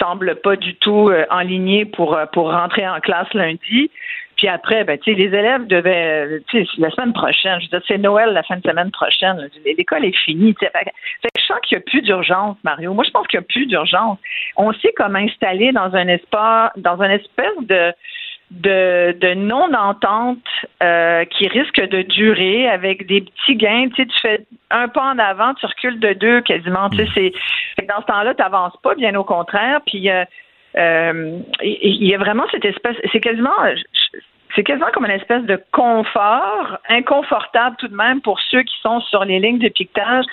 semble 0.00 0.34
pas 0.36 0.56
du 0.56 0.74
tout 0.76 1.08
euh, 1.08 1.24
en 1.30 1.40
ligne 1.40 1.86
pour, 1.86 2.18
pour 2.32 2.50
rentrer 2.50 2.88
en 2.88 2.98
classe 2.98 3.32
lundi. 3.32 3.90
Puis 4.36 4.48
après, 4.48 4.84
ben, 4.84 4.98
tu 4.98 5.12
sais, 5.12 5.18
les 5.18 5.26
élèves 5.26 5.66
devaient, 5.66 6.40
tu 6.48 6.64
sais, 6.64 6.70
la 6.78 6.90
semaine 6.90 7.14
prochaine, 7.14 7.58
je 7.58 7.66
veux 7.66 7.78
dire, 7.78 7.82
c'est 7.88 7.98
Noël 7.98 8.32
la 8.32 8.42
fin 8.42 8.56
de 8.56 8.62
semaine 8.62 8.90
prochaine, 8.90 9.48
l'école 9.64 10.04
est 10.04 10.16
finie. 10.24 10.54
Fait, 10.60 10.70
fait, 10.72 11.30
je 11.38 11.42
sens 11.42 11.58
qu'il 11.62 11.78
n'y 11.78 11.82
a 11.82 11.84
plus 11.84 12.02
d'urgence, 12.02 12.56
Mario. 12.62 12.92
Moi, 12.92 13.04
je 13.04 13.10
pense 13.10 13.26
qu'il 13.28 13.38
n'y 13.40 13.44
a 13.44 13.48
plus 13.48 13.66
d'urgence. 13.66 14.18
On 14.56 14.72
sait 14.74 14.92
comment 14.94 15.18
installer 15.18 15.72
dans 15.72 15.94
un 15.94 16.08
espace, 16.08 16.70
dans 16.76 17.00
un 17.00 17.10
espèce 17.10 17.56
de, 17.62 17.92
de, 18.50 19.16
de 19.18 19.34
non-entente 19.34 20.38
euh, 20.82 21.24
qui 21.24 21.48
risque 21.48 21.80
de 21.80 22.02
durer 22.02 22.68
avec 22.68 23.06
des 23.06 23.22
petits 23.22 23.56
gains. 23.56 23.88
Tu 23.88 24.02
sais, 24.02 24.06
tu 24.06 24.20
fais 24.20 24.46
un 24.70 24.88
pas 24.88 25.12
en 25.12 25.18
avant, 25.18 25.54
tu 25.54 25.64
recules 25.64 25.98
de 25.98 26.12
deux 26.12 26.42
quasiment. 26.42 26.90
Tu 26.90 27.06
sais, 27.06 27.32
c'est, 27.78 27.86
dans 27.86 28.02
ce 28.02 28.06
temps-là, 28.06 28.34
tu 28.34 28.42
n'avances 28.42 28.76
pas, 28.82 28.94
bien 28.94 29.14
au 29.14 29.24
contraire. 29.24 29.80
Puis 29.86 30.10
euh, 30.10 30.24
euh, 30.76 31.38
il 31.62 32.06
y 32.06 32.14
a 32.14 32.18
vraiment 32.18 32.44
cette 32.50 32.64
espèce, 32.64 32.96
c'est 33.12 33.20
quasiment, 33.20 33.54
c'est 34.54 34.62
quasiment 34.62 34.88
comme 34.92 35.06
une 35.06 35.12
espèce 35.12 35.44
de 35.44 35.60
confort, 35.72 36.78
inconfortable 36.88 37.76
tout 37.78 37.88
de 37.88 37.96
même 37.96 38.20
pour 38.20 38.40
ceux 38.40 38.62
qui 38.62 38.74
sont 38.82 39.00
sur 39.00 39.24
les 39.24 39.38
lignes 39.38 39.58
de 39.58 39.68
piquetage. 39.68 40.24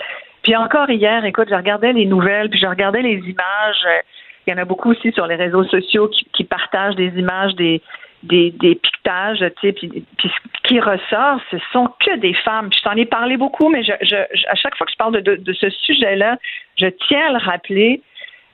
Puis 0.43 0.55
encore 0.55 0.89
hier, 0.89 1.23
écoute, 1.23 1.47
je 1.49 1.55
regardais 1.55 1.93
les 1.93 2.05
nouvelles, 2.05 2.49
puis 2.49 2.59
je 2.59 2.67
regardais 2.67 3.01
les 3.01 3.15
images. 3.15 4.03
Il 4.45 4.51
y 4.51 4.53
en 4.53 4.57
a 4.57 4.65
beaucoup 4.65 4.91
aussi 4.91 5.11
sur 5.13 5.27
les 5.27 5.35
réseaux 5.35 5.63
sociaux 5.63 6.09
qui, 6.33 6.43
partagent 6.43 6.95
des 6.95 7.17
images 7.17 7.55
des, 7.55 7.81
des, 8.23 8.51
piquetages, 8.75 9.39
tu 9.39 9.67
sais, 9.67 9.73
puis, 9.73 10.05
puis, 10.17 10.29
ce 10.29 10.67
qui 10.67 10.81
ressort, 10.81 11.39
ce 11.49 11.57
sont 11.71 11.89
que 12.01 12.17
des 12.17 12.33
femmes. 12.33 12.69
je 12.75 12.81
t'en 12.81 12.95
ai 12.95 13.05
parlé 13.05 13.37
beaucoup, 13.37 13.69
mais 13.69 13.89
à 13.89 14.55
chaque 14.55 14.75
fois 14.75 14.85
que 14.85 14.91
je 14.91 14.97
parle 14.97 15.21
de 15.21 15.53
ce 15.53 15.69
sujet-là, 15.69 16.37
je 16.77 16.87
tiens 17.07 17.27
à 17.29 17.31
le 17.31 17.37
rappeler 17.37 18.01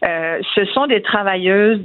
euh, 0.03 0.39
ce 0.55 0.63
sont 0.65 0.87
des 0.87 1.01
travailleuses 1.01 1.81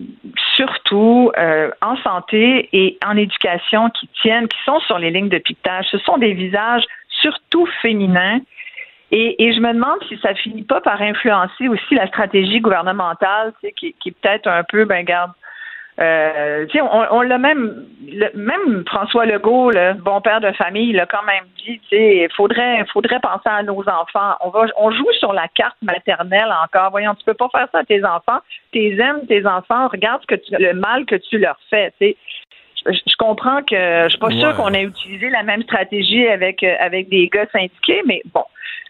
surtout 0.55 1.33
euh, 1.37 1.71
en 1.83 1.97
santé 1.97 2.69
et 2.73 2.97
en 3.05 3.17
éducation 3.17 3.91
qui 3.91 4.09
tiennent, 4.23 4.47
qui 4.47 4.59
sont 4.65 4.79
sur 4.81 4.99
les 4.99 5.11
lignes 5.11 5.29
de 5.29 5.39
piquetage. 5.39 5.87
Ce 5.91 5.99
sont 5.99 6.17
des 6.17 6.33
visages 6.33 6.85
surtout 7.09 7.67
féminins 7.83 8.41
Et, 9.11 9.53
je 9.53 9.61
me 9.61 9.73
demande 9.73 9.99
si 10.09 10.17
ça 10.19 10.35
finit 10.35 10.62
pas 10.62 10.81
par 10.81 11.01
influencer 11.03 11.69
aussi 11.69 11.95
la 11.95 12.07
stratégie 12.07 12.61
gouvernementale, 12.61 13.53
qui, 13.77 13.95
qui 14.01 14.09
est 14.09 14.12
peut-être 14.21 14.49
un 14.49 14.62
peu, 14.62 14.85
ben 14.85 15.05
garde, 15.05 15.33
euh, 16.01 16.67
on, 16.75 17.07
on 17.11 17.23
l'a 17.23 17.39
même, 17.39 17.87
même 18.35 18.85
François 18.87 19.27
Legault, 19.27 19.71
le 19.71 19.95
bon 19.95 20.21
père 20.21 20.41
de 20.41 20.51
famille, 20.53 20.91
il 20.91 20.99
a 20.99 21.07
quand 21.07 21.23
même 21.23 21.45
dit, 21.65 21.81
il 21.93 22.29
faudrait, 22.37 22.85
faudrait 22.93 23.21
penser 23.21 23.49
à 23.49 23.63
nos 23.63 23.81
enfants. 23.81 24.35
On 24.41 24.51
va, 24.51 24.67
on 24.77 24.91
joue 24.91 25.13
sur 25.19 25.33
la 25.33 25.47
carte 25.49 25.77
maternelle 25.83 26.53
encore. 26.65 26.91
Voyons, 26.91 27.15
tu 27.15 27.25
peux 27.25 27.35
pas 27.35 27.49
faire 27.51 27.69
ça 27.71 27.79
à 27.79 27.85
tes 27.85 28.05
enfants. 28.05 28.41
Tes 28.73 28.99
aimes 28.99 29.27
tes 29.29 29.47
enfants. 29.47 29.89
Regarde 29.89 30.23
ce 30.23 30.27
que 30.27 30.35
tu, 30.35 30.55
le 30.59 30.75
mal 30.75 31.05
que 31.07 31.17
tu 31.17 31.39
leur 31.39 31.57
fais. 31.71 31.93
sais 32.01 32.17
je 32.87 33.16
comprends 33.16 33.62
que 33.62 33.76
je 33.76 34.09
suis 34.11 34.18
pas 34.18 34.30
sûre 34.30 34.57
qu'on 34.57 34.72
ait 34.72 34.82
utilisé 34.85 35.30
la 35.30 35.43
même 35.43 35.62
stratégie 35.62 36.26
avec 36.26 36.62
euh, 36.62 36.74
avec 36.80 37.09
des 37.09 37.28
gars 37.28 37.47
syndiqués, 37.53 38.03
mais 38.07 38.22
bon, 38.32 38.45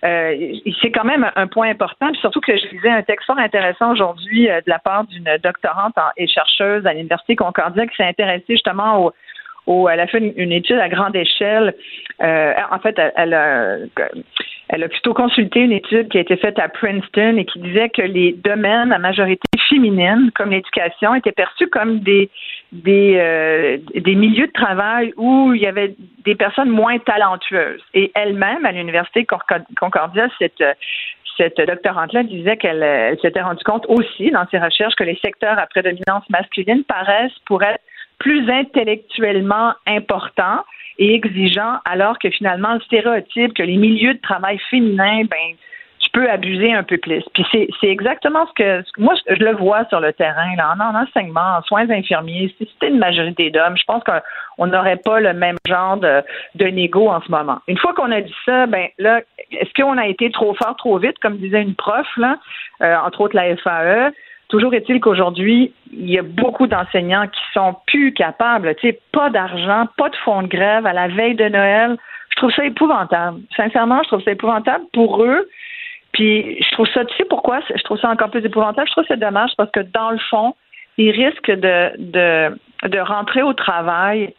euh, 0.05 0.55
c'est 0.82 0.90
quand 0.90 1.05
même 1.05 1.30
un 1.36 1.47
point 1.47 1.70
important. 1.70 2.12
surtout 2.14 2.40
que 2.40 2.57
je 2.57 2.66
lisais 2.68 2.90
un 2.90 3.03
texte 3.03 3.26
fort 3.26 3.38
intéressant 3.38 3.92
aujourd'hui 3.92 4.49
euh, 4.49 4.61
de 4.61 4.70
la 4.70 4.78
part 4.78 5.05
d'une 5.05 5.28
doctorante 5.42 5.95
et 6.16 6.26
chercheuse 6.26 6.86
à 6.86 6.92
l'université 6.92 7.36
Concordia 7.36 7.86
qui 7.86 7.97
s'est 7.97 8.05
intéressée 8.05 8.45
justement 8.49 9.12
au, 9.66 9.88
elle 9.88 10.01
a 10.01 10.07
fait 10.07 10.18
une, 10.18 10.53
étude 10.53 10.78
à 10.78 10.88
grande 10.90 11.16
échelle. 11.16 11.74
en 12.20 12.78
fait, 12.82 13.01
elle, 13.16 13.32
a, 13.32 13.76
elle 14.68 14.82
a 14.82 14.88
plutôt 14.88 15.14
consulté 15.14 15.61
une 15.61 15.72
étude 15.72 16.09
qui 16.09 16.18
a 16.18 16.20
été 16.20 16.36
faite 16.36 16.59
à 16.59 16.68
Princeton 16.68 17.36
et 17.38 17.47
qui 17.47 17.61
disait 17.61 17.88
que 17.88 18.03
les 18.03 18.32
domaines 18.32 18.92
à 18.92 18.99
majorité 18.99 19.49
féminine, 19.68 20.30
comme 20.34 20.51
l'éducation, 20.51 21.14
étaient 21.14 21.32
perçus 21.32 21.68
comme 21.68 22.01
des 22.01 22.30
des, 22.75 23.16
euh, 23.18 23.79
des 23.95 24.14
milieux 24.14 24.49
de 24.49 24.53
travail 24.53 25.12
où 25.16 25.53
il 25.55 25.62
y 25.62 25.66
avait 25.66 25.95
des 26.25 26.35
personnes 26.35 26.70
moins 26.70 26.99
talentueuses. 26.99 27.83
Et 27.95 28.11
elle-même, 28.14 28.66
à 28.66 28.72
l'Université 28.72 29.27
Concordia, 29.79 30.29
cette, 30.39 30.62
cette 31.37 31.61
doctorante-là 31.61 32.25
disait 32.25 32.57
qu'elle 32.57 33.16
s'était 33.20 33.43
rendue 33.43 33.64
compte 33.64 33.87
aussi 33.89 34.31
dans 34.31 34.47
ses 34.51 34.59
recherches 34.59 34.95
que 34.97 35.05
les 35.05 35.18
secteurs 35.25 35.59
à 35.59 35.66
prédominance 35.66 36.29
masculine 36.31 36.85
paraissent 36.85 37.39
pour 37.47 37.62
être 37.62 37.81
plus 38.18 38.49
intellectuellement 38.51 39.72
importants 39.87 40.64
et 40.99 41.14
exigeants, 41.14 41.79
alors 41.85 42.18
que 42.18 42.31
finalement, 42.31 42.75
le 42.75 42.81
stéréotype 42.81 43.55
que 43.55 43.62
les 43.62 43.77
milieux 43.77 44.14
de 44.14 44.20
travail 44.20 44.59
féminins, 44.70 45.25
ben, 45.25 45.57
peut 46.15 46.31
abuser 46.31 46.73
un 46.73 46.85
peu 46.85 46.97
plus. 46.97 47.23
Puis 47.35 47.45
c'est 47.53 47.89
exactement 47.89 48.47
ce 48.47 48.53
que 48.55 48.85
moi 48.99 49.15
je, 49.29 49.35
le 49.35 49.55
vois 49.57 49.85
sur 49.87 50.01
le 50.01 50.12
terrain 50.12 50.55
là, 50.57 50.75
en, 50.81 50.95
enseignement, 50.95 51.59
en 51.59 51.62
soins 51.62 51.91
infirmiers. 51.91 52.55
Si 52.57 52.71
c'était 52.73 52.89
une 52.89 52.99
majorité 52.99 53.51
d'hommes, 53.51 53.77
je 53.77 53.85
pense 53.85 54.03
qu'on 54.05 54.67
n'aurait 54.67 54.97
pas 55.05 55.19
le 55.19 55.35
même 55.35 55.57
genre 55.67 55.97
de, 55.97 56.23
de 56.55 56.67
négo 56.67 57.09
en 57.09 57.21
ce 57.21 57.31
moment. 57.31 57.59
Une 57.67 57.77
fois 57.77 57.93
qu'on 57.95 58.12
a 58.12 58.21
dit 58.21 58.35
ça, 58.47 58.67
ben 58.67 58.87
là, 58.99 59.23
est-ce 59.51 59.75
qu'on 59.75 59.99
a 59.99 60.07
été 60.07 60.31
trop 60.31 60.55
fort, 60.55 60.77
trop 60.77 60.99
vite, 60.99 61.19
comme 61.19 61.37
disait 61.37 61.62
une 61.62 61.75
prof 61.75 62.07
là, 62.17 62.39
euh, 62.81 62.97
entre 63.05 63.21
autres 63.23 63.37
la 63.37 63.57
FAE. 63.57 64.12
Toujours 64.49 64.73
est-il 64.75 65.01
qu'aujourd'hui, 65.01 65.73
il 65.93 66.09
y 66.09 66.19
a 66.19 66.23
beaucoup 66.23 66.69
d'enseignants 66.69 67.27
qui 67.27 67.41
sont 67.53 67.75
plus 67.89 68.12
capables, 68.12 68.75
tu 68.77 68.89
sais, 68.89 69.01
pas 69.11 69.31
d'argent, 69.31 69.89
pas 69.97 70.11
de 70.11 70.17
fonds 70.17 70.43
de 70.43 70.49
grève 70.49 70.87
à 70.87 70.93
la 70.93 71.09
veille 71.09 71.35
de 71.35 71.49
Noël. 71.49 71.97
Je 72.31 72.37
trouve 72.37 72.53
ça 72.53 72.65
épouvantable. 72.65 73.41
Sincèrement, 73.57 74.03
je 74.05 74.09
trouve 74.09 74.23
ça 74.23 74.33
épouvantable 74.33 74.85
pour 74.93 75.25
eux 75.25 75.49
puis 76.15 76.62
je 76.62 76.71
trouve 76.71 76.87
ça, 76.95 77.05
tu 77.05 77.15
sais 77.17 77.25
pourquoi? 77.25 77.61
Je 77.75 77.83
trouve 77.83 77.99
ça 77.99 78.09
encore 78.09 78.31
plus 78.31 78.45
épouvantable? 78.45 78.87
Je 78.89 78.93
trouve 78.93 79.07
ça 79.07 79.17
dommage 79.17 79.51
parce 79.57 79.71
que 79.73 79.81
dans 79.81 80.11
le 80.11 80.19
fond, 80.31 80.55
ils 80.97 81.11
risquent 81.11 81.51
de, 81.51 81.91
de, 81.99 82.57
de 82.89 82.99
rentrer 83.01 83.43
au 83.43 83.53
travail 83.53 84.33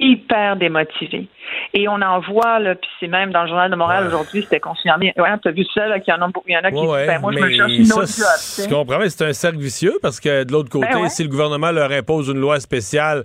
hyper 0.00 0.56
démotivés. 0.56 1.26
Et 1.74 1.88
on 1.88 2.00
en 2.00 2.20
voit, 2.20 2.58
là, 2.60 2.74
puis 2.74 2.88
c'est 3.00 3.08
même 3.08 3.32
dans 3.32 3.42
le 3.42 3.48
Journal 3.48 3.70
de 3.70 3.76
Montréal 3.76 4.06
aujourd'hui, 4.06 4.42
c'était 4.42 4.60
confirmé. 4.60 5.12
Ouais, 5.16 5.28
t'as 5.42 5.50
vu 5.50 5.64
ça, 5.74 5.86
là, 5.86 5.98
qu'il 5.98 6.14
y 6.14 6.16
en 6.16 6.22
a, 6.22 6.30
il 6.46 6.52
y 6.52 6.56
en 6.56 6.60
a 6.60 6.70
qui 6.70 6.76
disent, 6.76 7.06
ben, 7.06 7.20
moi, 7.20 7.32
je 7.32 7.38
me 7.40 7.50
cherche 7.50 7.72
une 7.72 7.92
autre 7.92 8.06
job. 8.06 8.68
Je 8.68 8.74
comprends, 8.74 8.98
mais 8.98 9.08
c'est 9.08 9.24
un 9.24 9.32
cercle 9.32 9.58
vicieux 9.58 9.98
parce 10.00 10.20
que 10.20 10.44
de 10.44 10.52
l'autre 10.52 10.70
côté, 10.70 10.88
ben 10.92 11.08
si 11.08 11.22
le 11.22 11.28
gouvernement 11.28 11.72
leur 11.72 11.90
impose 11.90 12.28
une 12.28 12.40
loi 12.40 12.60
spéciale, 12.60 13.24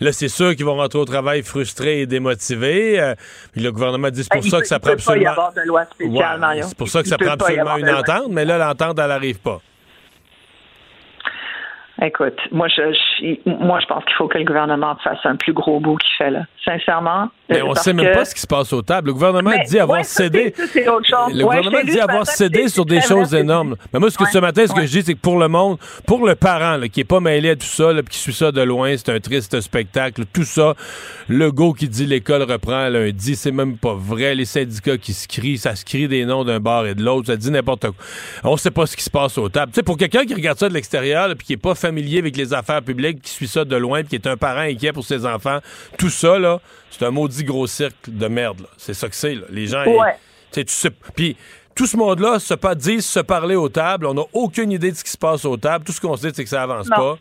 là, 0.00 0.12
c'est 0.12 0.28
sûr 0.28 0.54
qu'ils 0.56 0.64
vont 0.64 0.76
rentrer 0.76 0.98
au 0.98 1.04
travail 1.04 1.42
frustrés 1.42 2.00
et 2.00 2.06
démotivés. 2.06 3.00
Euh, 3.00 3.14
le 3.56 3.70
gouvernement 3.70 4.10
dit 4.10 4.22
c'est 4.22 4.32
pour 4.32 4.42
ben, 4.42 4.50
ça 4.50 4.60
que 4.60 4.66
ça 4.66 4.78
prend 4.78 4.92
absolument. 4.92 5.34
C'est 6.62 6.78
pour 6.78 6.88
ça 6.88 7.02
que 7.02 7.08
ça 7.08 7.18
prend 7.18 7.32
absolument 7.32 7.76
une 7.76 7.90
entente, 7.90 8.28
mais 8.30 8.44
là, 8.44 8.58
l'entente, 8.58 8.98
elle 8.98 9.08
n'arrive 9.08 9.40
pas. 9.40 9.60
Écoute, 12.02 12.38
moi 12.50 12.66
je, 12.68 13.36
moi 13.46 13.78
je 13.80 13.86
pense 13.86 14.04
qu'il 14.04 14.14
faut 14.14 14.26
que 14.26 14.38
le 14.38 14.44
gouvernement 14.44 14.96
fasse 14.96 15.24
un 15.24 15.36
plus 15.36 15.52
gros 15.52 15.78
bout 15.80 15.96
qu'il 15.96 16.14
fait 16.16 16.30
là. 16.30 16.42
Sincèrement. 16.64 17.28
Mais 17.48 17.60
on 17.62 17.70
ne 17.70 17.74
sait 17.74 17.92
même 17.92 18.14
pas 18.14 18.24
ce 18.24 18.34
qui 18.34 18.40
se 18.40 18.46
passe 18.46 18.72
aux 18.72 18.80
tables. 18.80 19.08
Le 19.08 19.12
gouvernement 19.12 19.52
dit 19.66 19.78
avoir 19.78 20.04
cédé. 20.04 20.54
le 20.74 21.42
gouvernement 21.42 21.84
dit 21.84 22.00
avoir 22.00 22.26
cédé 22.26 22.68
sur 22.68 22.86
des 22.86 23.02
choses 23.02 23.34
énormes. 23.34 23.76
Mais 23.92 24.00
moi, 24.00 24.10
ce 24.10 24.16
que 24.16 24.24
ce 24.30 24.38
matin, 24.38 24.66
ce 24.66 24.72
que 24.72 24.86
je 24.86 24.90
dis, 24.98 25.02
c'est 25.02 25.14
que 25.14 25.20
pour 25.20 25.38
le 25.38 25.48
monde, 25.48 25.78
pour 26.06 26.26
le 26.26 26.34
parent 26.34 26.80
qui 26.90 27.00
est 27.00 27.04
pas 27.04 27.20
mêlé 27.20 27.50
à 27.50 27.56
tout 27.56 27.66
ça, 27.66 27.92
là, 27.92 28.02
qui 28.02 28.18
suit 28.18 28.32
ça 28.32 28.50
de 28.50 28.62
loin, 28.62 28.96
c'est 28.96 29.10
un 29.10 29.20
triste 29.20 29.60
spectacle. 29.60 30.24
Tout 30.32 30.44
ça, 30.44 30.74
le 31.28 31.52
go 31.52 31.74
qui 31.74 31.88
dit 31.88 32.06
l'école 32.06 32.42
reprend 32.42 32.88
lundi, 32.88 33.36
c'est 33.36 33.52
même 33.52 33.76
pas 33.76 33.94
vrai. 33.94 34.34
Les 34.34 34.46
syndicats 34.46 34.96
qui 34.96 35.12
se 35.12 35.28
crient, 35.28 35.58
ça 35.58 35.76
se 35.76 35.84
crie 35.84 36.08
des 36.08 36.24
noms 36.24 36.44
d'un 36.44 36.60
bar 36.60 36.86
et 36.86 36.94
de 36.94 37.02
l'autre, 37.02 37.26
ça 37.26 37.36
dit 37.36 37.50
n'importe 37.50 37.82
quoi. 37.82 38.04
On 38.44 38.56
sait 38.56 38.70
pas 38.70 38.86
ce 38.86 38.96
qui 38.96 39.02
se 39.02 39.10
passe 39.10 39.36
aux 39.36 39.48
tables. 39.48 39.72
Tu 39.72 39.76
sais, 39.76 39.82
pour 39.82 39.98
quelqu'un 39.98 40.24
qui 40.24 40.34
regarde 40.34 40.58
ça 40.58 40.68
de 40.68 40.74
l'extérieur, 40.74 41.28
puis 41.36 41.46
qui 41.46 41.52
est 41.54 41.58
pas 41.58 41.74
familier 41.74 42.18
avec 42.18 42.36
les 42.36 42.54
affaires 42.54 42.82
publiques, 42.82 43.22
qui 43.22 43.30
suit 43.30 43.48
ça 43.48 43.64
de 43.64 43.76
loin, 43.76 44.02
qui 44.02 44.14
est 44.14 44.26
un 44.26 44.36
parent 44.36 44.60
inquiet 44.60 44.92
pour 44.92 45.04
ses 45.04 45.26
enfants, 45.26 45.58
tout 45.98 46.10
ça, 46.10 46.38
là, 46.38 46.60
c'est 46.96 47.04
un 47.04 47.10
maudit 47.34 47.44
gros 47.44 47.66
cirque 47.66 48.08
de 48.08 48.28
merde. 48.28 48.66
C'est 48.76 48.94
ça 48.94 49.08
que 49.08 49.16
c'est. 49.16 49.36
Les 49.50 49.66
gens. 49.66 49.84
tu 50.52 50.64
sais, 50.66 50.90
puis 51.14 51.36
tout 51.74 51.86
ce 51.86 51.96
monde-là 51.96 52.38
se 52.38 52.54
pas 52.54 52.74
disent 52.74 53.06
se 53.06 53.20
parler 53.20 53.56
aux 53.56 53.68
tables. 53.68 54.06
On 54.06 54.14
n'a 54.14 54.22
aucune 54.32 54.70
idée 54.70 54.90
de 54.90 54.96
ce 54.96 55.04
qui 55.04 55.10
se 55.10 55.18
passe 55.18 55.44
aux 55.44 55.56
tables. 55.56 55.84
Tout 55.84 55.92
ce 55.92 56.00
qu'on 56.00 56.16
sait, 56.16 56.30
c'est 56.32 56.44
que 56.44 56.50
ça 56.50 56.62
avance 56.62 56.88
pas. 56.88 57.18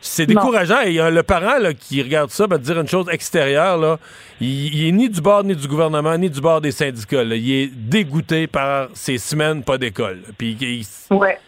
C'est 0.00 0.26
décourageant. 0.26 0.82
Et 0.82 0.98
le 1.10 1.22
parent 1.22 1.58
qui 1.78 2.02
regarde 2.02 2.30
ça, 2.30 2.46
va 2.46 2.58
dire 2.58 2.78
une 2.78 2.86
chose 2.86 3.08
extérieure, 3.10 3.78
là, 3.78 3.98
il, 4.40 4.86
est 4.86 4.92
ni 4.92 5.08
du 5.08 5.20
bord 5.20 5.42
ni 5.42 5.56
du 5.56 5.66
gouvernement, 5.66 6.16
ni 6.18 6.28
du 6.28 6.40
bord 6.40 6.60
des 6.60 6.70
syndicats. 6.70 7.22
Il 7.22 7.52
est 7.52 7.74
dégoûté 7.74 8.46
par 8.46 8.88
ces 8.92 9.18
semaines 9.18 9.64
pas 9.64 9.78
d'école. 9.78 10.20
Puis, 10.36 10.86
Ouais. 11.10 11.38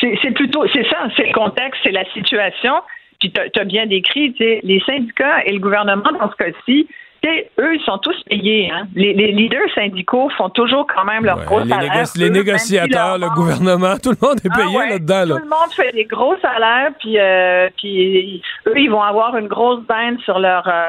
C'est 0.00 0.30
plutôt, 0.30 0.66
c'est 0.72 0.88
ça, 0.88 1.08
c'est 1.14 1.26
le 1.26 1.34
contexte, 1.34 1.78
c'est 1.82 1.90
la 1.90 2.10
situation. 2.14 2.72
Puis 3.18 3.30
tu 3.32 3.60
as, 3.60 3.64
bien 3.64 3.86
décrit, 3.86 4.34
les 4.38 4.82
syndicats 4.86 5.44
et 5.44 5.52
le 5.52 5.58
gouvernement 5.58 6.10
dans 6.18 6.30
ce 6.30 6.36
cas-ci, 6.36 6.88
eux, 7.28 7.74
ils 7.74 7.82
sont 7.84 7.98
tous 7.98 8.16
payés. 8.24 8.70
Hein. 8.72 8.86
Les, 8.94 9.12
leaders 9.12 9.68
syndicaux 9.74 10.30
font 10.36 10.48
toujours 10.48 10.86
quand 10.86 11.04
même 11.04 11.24
leur 11.24 11.44
gros 11.44 11.64
salaire. 11.64 12.04
les 12.16 12.30
négociateurs, 12.30 13.18
le 13.18 13.28
gouvernement, 13.34 13.96
tout 14.02 14.10
le 14.10 14.26
monde 14.26 14.38
est 14.44 14.48
ah 14.50 14.56
payé 14.56 14.78
là-dedans. 14.90 15.36
Tout 15.36 15.42
le 15.42 15.48
monde 15.50 15.72
fait 15.76 15.92
des 15.92 16.04
gros 16.04 16.36
salaires, 16.40 16.92
puis, 16.98 17.18
euh, 17.18 17.68
puis 17.76 18.42
eux, 18.66 18.78
ils 18.78 18.90
vont 18.90 19.02
avoir 19.02 19.36
une 19.36 19.48
grosse 19.48 19.82
bande 19.84 20.18
sur 20.20 20.38
leur... 20.38 20.66
Euh, 20.66 20.88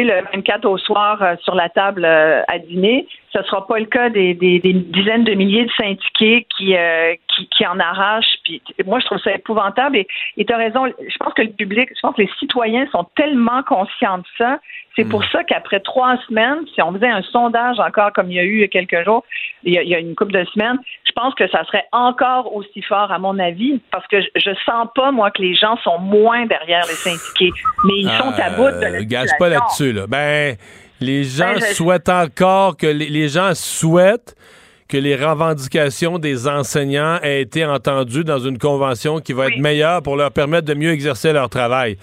le 0.00 0.22
24 0.32 0.64
au 0.64 0.78
soir 0.78 1.22
euh, 1.22 1.34
sur 1.42 1.54
la 1.54 1.68
table 1.68 2.04
euh, 2.04 2.42
à 2.48 2.58
dîner. 2.58 3.06
Ce 3.32 3.38
ne 3.38 3.44
sera 3.44 3.66
pas 3.66 3.78
le 3.78 3.86
cas 3.86 4.10
des, 4.10 4.34
dizaines 4.34 5.24
de 5.24 5.34
milliers 5.34 5.64
de 5.64 5.70
syndiqués 5.72 6.46
qui, 6.56 6.76
euh, 6.76 7.14
qui, 7.50 7.66
en 7.66 7.78
arrachent. 7.78 8.36
Puis, 8.44 8.62
moi, 8.84 9.00
je 9.00 9.06
trouve 9.06 9.18
ça 9.18 9.32
épouvantable. 9.32 10.04
Et 10.36 10.44
tu 10.44 10.52
as 10.52 10.56
raison, 10.56 10.86
je 10.86 11.16
pense 11.18 11.32
que 11.34 11.42
le 11.42 11.50
public, 11.50 11.88
je 11.94 12.00
pense 12.00 12.14
que 12.14 12.22
les 12.22 12.30
citoyens 12.38 12.86
sont 12.92 13.04
tellement 13.16 13.62
conscients 13.62 14.18
de 14.18 14.24
ça 14.36 14.58
c'est 14.96 15.04
pour 15.04 15.20
hmm. 15.20 15.28
ça 15.32 15.44
qu'après 15.44 15.80
trois 15.80 16.18
semaines, 16.28 16.58
si 16.74 16.82
on 16.82 16.92
faisait 16.92 17.08
un 17.08 17.22
sondage 17.22 17.78
encore 17.80 18.12
comme 18.12 18.30
il 18.30 18.34
y 18.34 18.38
a 18.38 18.44
eu 18.44 18.56
il 18.56 18.60
y 18.60 18.64
a 18.64 18.68
quelques 18.68 19.04
jours, 19.04 19.24
il 19.64 19.72
y 19.72 19.94
a, 19.94 19.98
une 19.98 20.14
couple 20.14 20.32
de 20.32 20.44
semaines, 20.52 20.78
je 21.06 21.12
pense 21.12 21.34
que 21.34 21.48
ça 21.48 21.64
serait 21.64 21.84
encore 21.92 22.54
aussi 22.54 22.82
fort 22.82 23.10
à 23.10 23.18
mon 23.18 23.38
avis, 23.38 23.80
parce 23.90 24.06
que 24.08 24.20
je, 24.20 24.50
sens 24.66 24.88
pas 24.94 25.10
moi 25.10 25.30
que 25.30 25.40
les 25.40 25.54
gens 25.54 25.76
sont 25.78 25.98
moins 25.98 26.46
derrière 26.46 26.84
les 26.88 26.94
syndiqués, 26.94 27.50
mais 27.84 27.94
ils 27.96 28.10
sont 28.10 28.32
à 28.38 28.50
bout 28.50 28.76
de 28.76 28.82
la 28.82 28.98
euh, 28.98 29.04
Gage 29.04 29.30
pas 29.38 29.48
là-dessus 29.48 29.92
là. 29.92 30.06
Ben 30.06 30.56
les 31.02 31.24
gens 31.24 31.54
ben, 31.54 31.74
souhaitent 31.74 32.08
encore 32.08 32.76
que 32.76 32.86
les, 32.86 33.28
gens 33.28 33.54
souhaitent 33.54 34.34
que 34.88 34.96
les 34.96 35.16
revendications 35.16 36.18
des 36.18 36.48
enseignants 36.48 37.18
aient 37.22 37.42
été 37.42 37.64
entendues 37.64 38.24
dans 38.24 38.38
une 38.38 38.58
convention 38.58 39.20
qui 39.20 39.32
va 39.32 39.48
être 39.48 39.58
meilleure 39.58 40.02
pour 40.02 40.16
leur 40.16 40.30
permettre 40.30 40.66
de 40.66 40.74
mieux 40.74 40.92
exercer 40.92 41.32
leur 41.32 41.48
travail. 41.48 41.96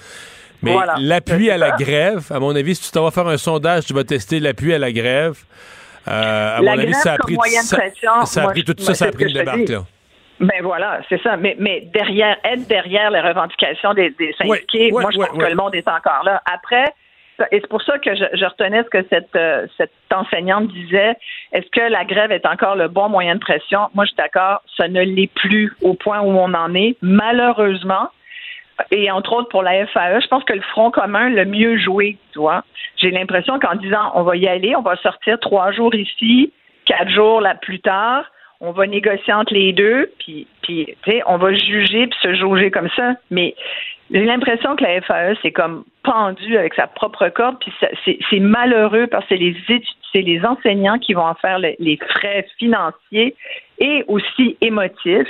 Mais 0.62 0.76
l'appui 1.00 1.50
à 1.50 1.58
la 1.58 1.72
grève, 1.72 2.26
à 2.32 2.40
mon 2.40 2.56
avis, 2.56 2.76
si 2.76 2.84
tu 2.84 2.92
t'en 2.92 3.04
vas 3.04 3.12
faire 3.12 3.28
un 3.28 3.38
sondage, 3.38 3.86
tu 3.86 3.94
vas 3.94 4.04
tester 4.04 4.40
l'appui 4.40 4.74
à 4.74 4.80
la 4.80 4.92
grève. 4.92 5.38
Euh, 6.08 6.58
à 6.58 6.62
mon 6.62 6.78
avis, 6.78 6.94
ça 6.94 7.14
a 7.14 7.18
pris, 7.18 7.38
ça, 7.62 7.78
ça, 8.26 8.44
a 8.44 8.48
pris 8.48 8.64
tout 8.64 8.76
ça, 8.80 8.94
ça 8.94 9.06
a 9.06 9.12
pris 9.12 9.26
une 9.26 9.34
débarque, 9.34 9.70
là. 9.70 9.84
Ben 10.40 10.62
voilà, 10.64 11.02
c'est 11.10 11.22
ça. 11.22 11.36
Mais, 11.36 11.56
mais 11.60 11.90
derrière, 11.94 12.38
être 12.46 12.66
derrière 12.68 13.12
les 13.12 13.20
revendications 13.20 13.94
des, 13.94 14.14
syndiqués, 14.38 14.90
moi, 14.92 15.10
je 15.12 15.18
pense 15.18 15.38
que 15.38 15.50
le 15.50 15.56
monde 15.56 15.76
est 15.76 15.88
encore 15.88 16.24
là. 16.24 16.42
Après, 16.46 16.86
et 17.52 17.60
c'est 17.62 17.70
pour 17.70 17.82
ça 17.82 17.98
que 18.00 18.16
je, 18.16 18.26
je, 18.34 18.46
retenais 18.46 18.84
ce 18.84 18.90
que 18.90 19.06
cette, 19.10 19.36
euh, 19.36 19.68
cette 19.78 19.92
enseignante 20.14 20.68
disait. 20.68 21.16
Est-ce 21.52 21.70
que 21.72 21.92
la 21.92 22.06
grève 22.06 22.32
est 22.32 22.46
encore 22.46 22.76
le 22.76 22.88
bon 22.88 23.10
moyen 23.10 23.36
de 23.36 23.40
pression? 23.40 23.88
Moi, 23.94 24.06
je 24.06 24.10
suis 24.10 24.18
d'accord, 24.18 24.62
ça 24.78 24.88
ne 24.88 25.02
l'est 25.02 25.32
plus 25.34 25.74
au 25.82 25.94
point 25.94 26.22
où 26.22 26.30
on 26.30 26.54
en 26.54 26.74
est. 26.76 26.98
Malheureusement, 27.02 28.10
et 28.92 29.12
entre 29.12 29.34
autres 29.34 29.50
pour 29.50 29.64
la 29.64 29.86
FAE, 29.88 30.20
je 30.22 30.28
pense 30.28 30.44
que 30.44 30.54
le 30.54 30.62
Front 30.62 30.92
commun 30.92 31.30
l'a 31.30 31.46
mieux 31.46 31.78
joué, 31.78 32.18
tu 32.34 32.40
vois. 32.40 32.64
J'ai 32.98 33.12
l'impression 33.12 33.60
qu'en 33.60 33.76
disant 33.76 34.12
on 34.16 34.24
va 34.24 34.36
y 34.36 34.48
aller, 34.48 34.76
on 34.76 34.82
va 34.82 34.96
sortir 34.98 35.40
trois 35.40 35.72
jours 35.72 35.94
ici, 35.96 36.54
quatre 36.86 37.10
jours 37.10 37.42
là 37.42 37.56
plus 37.56 37.80
tard, 37.80 38.26
on 38.62 38.72
va 38.72 38.88
négocier 38.88 39.34
entre 39.34 39.54
les 39.54 39.72
deux, 39.74 40.12
puis, 40.20 40.48
puis 40.62 40.96
on 41.26 41.38
va 41.38 41.54
juger 41.54 42.08
puis 42.08 42.20
se 42.22 42.34
jauger 42.36 42.72
comme 42.72 42.90
ça. 42.96 43.14
Mais 43.32 43.56
j'ai 44.12 44.26
l'impression 44.26 44.76
que 44.76 44.84
la 44.84 45.02
FAE 45.02 45.36
c'est 45.42 45.52
comme 45.52 45.86
pendu 46.04 46.58
avec 46.58 46.74
sa 46.74 46.88
propre 46.88 47.30
corde, 47.30 47.58
puis 47.60 47.72
c'est 48.30 48.40
malheureux 48.40 49.08
parce 49.08 49.24
que 49.26 49.36
c'est 49.36 49.38
les 49.38 49.56
les 50.22 50.46
enseignants 50.46 50.98
qui 51.00 51.14
vont 51.14 51.26
en 51.26 51.36
faire 51.36 51.60
les 51.60 52.00
frais 52.10 52.46
financiers 52.58 53.36
et 53.80 54.04
aussi 54.08 54.58
émotifs. 54.62 55.28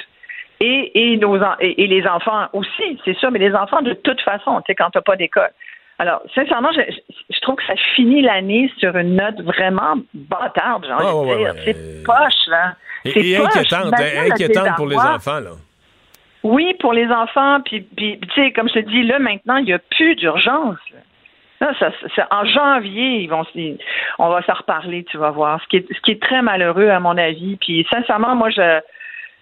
Et, 0.61 1.17
les 1.17 2.07
enfants 2.07 2.47
aussi, 2.51 2.99
c'est 3.05 3.15
sûr, 3.17 3.31
mais 3.31 3.39
les 3.39 3.53
enfants 3.53 3.81
de 3.81 3.93
toute 3.93 4.19
façon, 4.21 4.59
tu 4.59 4.63
sais, 4.67 4.75
quand 4.75 4.89
t'as 4.89 5.01
pas 5.01 5.15
d'école. 5.15 5.51
Alors, 5.99 6.21
sincèrement, 6.33 6.69
je, 6.73 6.81
je, 7.29 7.39
trouve 7.41 7.55
que 7.55 7.65
ça 7.65 7.75
finit 7.93 8.21
l'année 8.21 8.71
sur 8.77 8.95
une 8.95 9.17
note 9.17 9.41
vraiment 9.41 9.95
bâtarde, 10.13 10.85
j'ai 10.85 10.93
envie 10.93 11.29
de 11.29 11.37
dire. 11.37 11.53
C'est 11.65 12.03
poche, 12.03 12.47
là. 12.47 12.75
Et, 13.03 13.35
inquiétante, 13.35 13.93
inquiétante 14.31 14.75
pour 14.77 14.87
les 14.87 14.97
enfants, 14.97 15.41
là. 15.41 15.51
Oui, 16.43 16.73
pour 16.79 16.93
les 16.93 17.07
enfants, 17.07 17.59
puis, 17.65 17.81
puis 17.81 18.17
tu 18.17 18.29
sais, 18.33 18.51
comme 18.51 18.69
je 18.69 18.75
te 18.75 18.79
dis, 18.79 19.03
là, 19.03 19.19
maintenant, 19.19 19.57
il 19.57 19.65
n'y 19.65 19.73
a 19.73 19.79
plus 19.79 20.15
d'urgence. 20.15 20.77
ça, 21.59 22.27
en 22.31 22.45
janvier, 22.45 23.23
ils 23.23 23.27
vont, 23.27 23.43
on 24.19 24.29
va 24.29 24.41
s'en 24.43 24.53
reparler, 24.53 25.03
tu 25.03 25.17
vas 25.17 25.31
voir. 25.31 25.61
Ce 25.61 25.67
qui, 25.67 25.77
est, 25.77 25.93
ce 25.93 25.99
qui 25.99 26.11
est 26.11 26.21
très 26.21 26.41
malheureux, 26.41 26.87
à 26.87 27.01
mon 27.01 27.17
avis. 27.17 27.57
Puis, 27.57 27.85
sincèrement, 27.91 28.35
moi, 28.35 28.49
je, 28.51 28.79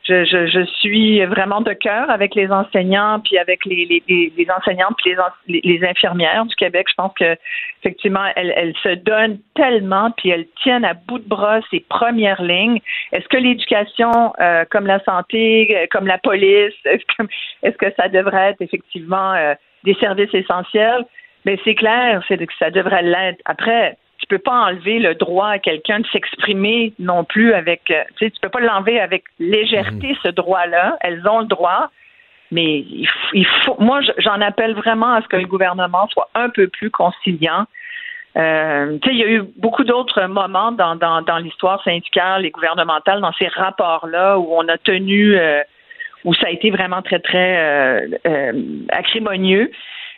je, 0.07 0.65
suis 0.79 1.23
vraiment 1.25 1.61
de 1.61 1.73
cœur 1.73 2.09
avec 2.09 2.35
les 2.35 2.49
enseignants, 2.51 3.19
puis 3.19 3.37
avec 3.37 3.65
les, 3.65 4.03
les, 4.07 4.47
enseignantes, 4.49 4.95
puis 4.97 5.15
les, 5.47 5.83
infirmières 5.83 6.45
du 6.45 6.55
Québec. 6.55 6.87
Je 6.89 6.95
pense 6.95 7.13
que 7.13 7.35
effectivement, 7.81 8.25
elles, 8.35 8.73
se 8.83 8.95
donnent 8.95 9.39
tellement, 9.55 10.11
puis 10.11 10.29
elles 10.29 10.47
tiennent 10.63 10.85
à 10.85 10.93
bout 10.93 11.19
de 11.19 11.27
bras 11.27 11.59
ces 11.71 11.81
premières 11.81 12.41
lignes. 12.41 12.79
Est-ce 13.11 13.27
que 13.27 13.37
l'éducation, 13.37 14.33
euh, 14.39 14.65
comme 14.69 14.87
la 14.87 15.03
santé, 15.03 15.75
euh, 15.75 15.87
comme 15.91 16.07
la 16.07 16.17
police, 16.17 16.73
est-ce 16.85 17.03
que, 17.17 17.27
est-ce 17.63 17.77
que 17.77 17.93
ça 17.97 18.07
devrait 18.07 18.51
être 18.51 18.61
effectivement 18.61 19.33
euh, 19.33 19.53
des 19.83 19.95
services 19.95 20.33
essentiels? 20.33 21.05
Mais 21.45 21.55
ben, 21.55 21.61
c'est 21.63 21.75
clair, 21.75 22.23
c'est 22.27 22.37
que 22.37 22.53
ça 22.59 22.71
devrait 22.71 23.03
l'être. 23.03 23.39
Après, 23.45 23.97
tu 24.19 24.27
peux 24.27 24.39
pas 24.39 24.65
enlever 24.65 24.99
le 24.99 25.15
droit 25.15 25.49
à 25.49 25.59
quelqu'un 25.59 25.99
de 25.99 26.07
s'exprimer 26.07 26.93
non 26.99 27.23
plus 27.23 27.53
avec, 27.53 27.91
euh, 27.91 28.03
tu 28.17 28.25
sais, 28.25 28.31
tu 28.31 28.39
peux 28.41 28.49
pas 28.49 28.59
l'enlever 28.59 28.99
avec 28.99 29.23
légèreté, 29.39 30.09
mhm. 30.09 30.17
ce 30.23 30.29
droit-là. 30.29 30.97
Elles 31.01 31.27
ont 31.27 31.39
le 31.39 31.45
droit. 31.45 31.89
Mais 32.49 32.85
il, 33.33 33.45
faut, 33.65 33.75
moi, 33.79 33.99
j'en 34.19 34.39
appelle 34.39 34.73
vraiment 34.73 35.13
à 35.13 35.21
ce 35.21 35.27
que 35.27 35.35
le 35.35 35.47
gouvernement 35.47 36.07
soit 36.07 36.29
un 36.33 36.49
peu 36.49 36.67
plus 36.67 36.89
conciliant. 36.89 37.65
Euh, 38.37 38.97
il 39.05 39.17
y 39.17 39.23
a 39.23 39.27
eu 39.27 39.41
beaucoup 39.57 39.83
d'autres 39.83 40.23
moments 40.27 40.71
dans, 40.71 40.95
dans, 40.95 41.21
dans 41.21 41.37
l'histoire 41.37 41.83
syndicale 41.83 42.45
et 42.45 42.51
gouvernementale, 42.51 43.19
dans 43.19 43.33
ces 43.33 43.47
rapports-là, 43.47 44.37
où 44.37 44.47
on 44.51 44.67
a 44.69 44.77
tenu, 44.77 45.37
euh, 45.37 45.61
où 46.23 46.33
ça 46.35 46.47
a 46.47 46.49
été 46.51 46.69
vraiment 46.69 47.01
très, 47.01 47.19
très 47.19 47.57
euh, 47.57 48.61
acrimonieux. 48.89 49.71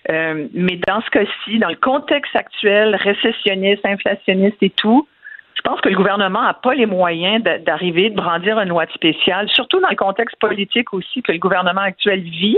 Euh, 0.09 0.47
mais 0.53 0.79
dans 0.87 1.01
ce 1.01 1.09
cas-ci, 1.09 1.59
dans 1.59 1.69
le 1.69 1.75
contexte 1.75 2.35
actuel, 2.35 2.95
récessionniste, 2.95 3.85
inflationniste 3.85 4.57
et 4.61 4.69
tout, 4.69 5.07
je 5.55 5.61
pense 5.61 5.81
que 5.81 5.89
le 5.89 5.95
gouvernement 5.95 6.41
n'a 6.41 6.53
pas 6.53 6.73
les 6.73 6.85
moyens 6.85 7.43
d'arriver, 7.65 8.09
de 8.09 8.15
brandir 8.15 8.59
une 8.59 8.69
loi 8.69 8.85
spéciale, 8.93 9.49
surtout 9.49 9.79
dans 9.81 9.89
le 9.89 9.95
contexte 9.95 10.37
politique 10.37 10.93
aussi 10.93 11.21
que 11.21 11.33
le 11.33 11.37
gouvernement 11.37 11.81
actuel 11.81 12.21
vit. 12.21 12.57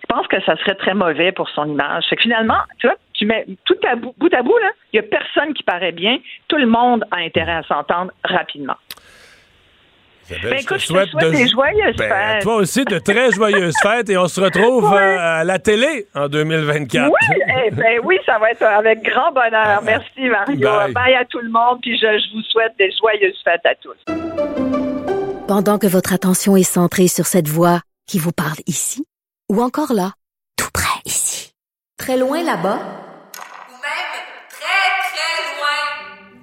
Je 0.00 0.06
pense 0.08 0.26
que 0.26 0.42
ça 0.42 0.56
serait 0.56 0.74
très 0.74 0.94
mauvais 0.94 1.30
pour 1.30 1.48
son 1.50 1.66
image. 1.66 2.04
que 2.10 2.16
finalement, 2.20 2.58
tu 2.78 2.88
vois, 2.88 2.96
tu 3.12 3.26
mets 3.26 3.46
tout 3.64 3.76
à 3.88 3.94
bout, 3.94 4.12
bout 4.18 4.34
à 4.34 4.42
bout, 4.42 4.58
il 4.92 5.00
n'y 5.00 5.06
a 5.06 5.08
personne 5.08 5.54
qui 5.54 5.62
paraît 5.62 5.92
bien. 5.92 6.18
Tout 6.48 6.56
le 6.56 6.66
monde 6.66 7.04
a 7.12 7.18
intérêt 7.18 7.52
à 7.52 7.62
s'entendre 7.62 8.10
rapidement. 8.24 8.74
Ben, 10.42 10.58
écoute, 10.58 10.78
je, 10.78 10.86
souhaite, 10.86 11.08
des 11.16 11.48
joyeuses 11.48 11.96
ben, 11.96 12.08
fêtes. 12.08 12.42
Toi 12.42 12.56
aussi, 12.56 12.84
de 12.84 12.98
très 12.98 13.30
joyeuses 13.30 13.76
fêtes 13.82 14.10
et 14.10 14.16
on 14.16 14.28
se 14.28 14.40
retrouve 14.40 14.92
euh, 14.92 15.40
à 15.40 15.44
la 15.44 15.58
télé 15.58 16.06
en 16.14 16.28
2024. 16.28 17.10
Oui, 17.10 17.38
eh 17.66 17.70
ben, 17.70 18.00
oui, 18.04 18.18
ça 18.26 18.38
va 18.38 18.50
être 18.50 18.62
avec 18.62 19.02
grand 19.02 19.32
bonheur. 19.32 19.50
Ah. 19.52 19.80
Merci, 19.84 20.28
Mario. 20.28 20.68
Bye. 20.94 21.14
à 21.14 21.24
tout 21.24 21.40
le 21.40 21.50
monde, 21.50 21.78
puis 21.80 21.96
je, 21.98 22.06
je 22.06 22.36
vous 22.36 22.42
souhaite 22.42 22.72
des 22.78 22.90
joyeuses 22.98 23.40
fêtes 23.44 23.64
à 23.64 23.74
tous. 23.74 23.96
Pendant 25.48 25.78
que 25.78 25.86
votre 25.86 26.12
attention 26.12 26.56
est 26.56 26.62
centrée 26.62 27.08
sur 27.08 27.26
cette 27.26 27.48
voix 27.48 27.80
qui 28.06 28.18
vous 28.18 28.32
parle 28.32 28.58
ici, 28.66 29.04
ou 29.50 29.60
encore 29.62 29.92
là, 29.92 30.12
tout 30.56 30.70
près 30.72 31.00
ici, 31.04 31.52
très 31.98 32.16
loin 32.16 32.42
là-bas, 32.42 32.78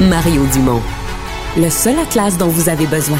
Mario 0.00 0.46
Dumont, 0.46 0.80
le 1.58 1.68
seul 1.68 1.98
atlas 1.98 2.38
dont 2.38 2.48
vous 2.48 2.70
avez 2.70 2.86
besoin. 2.86 3.18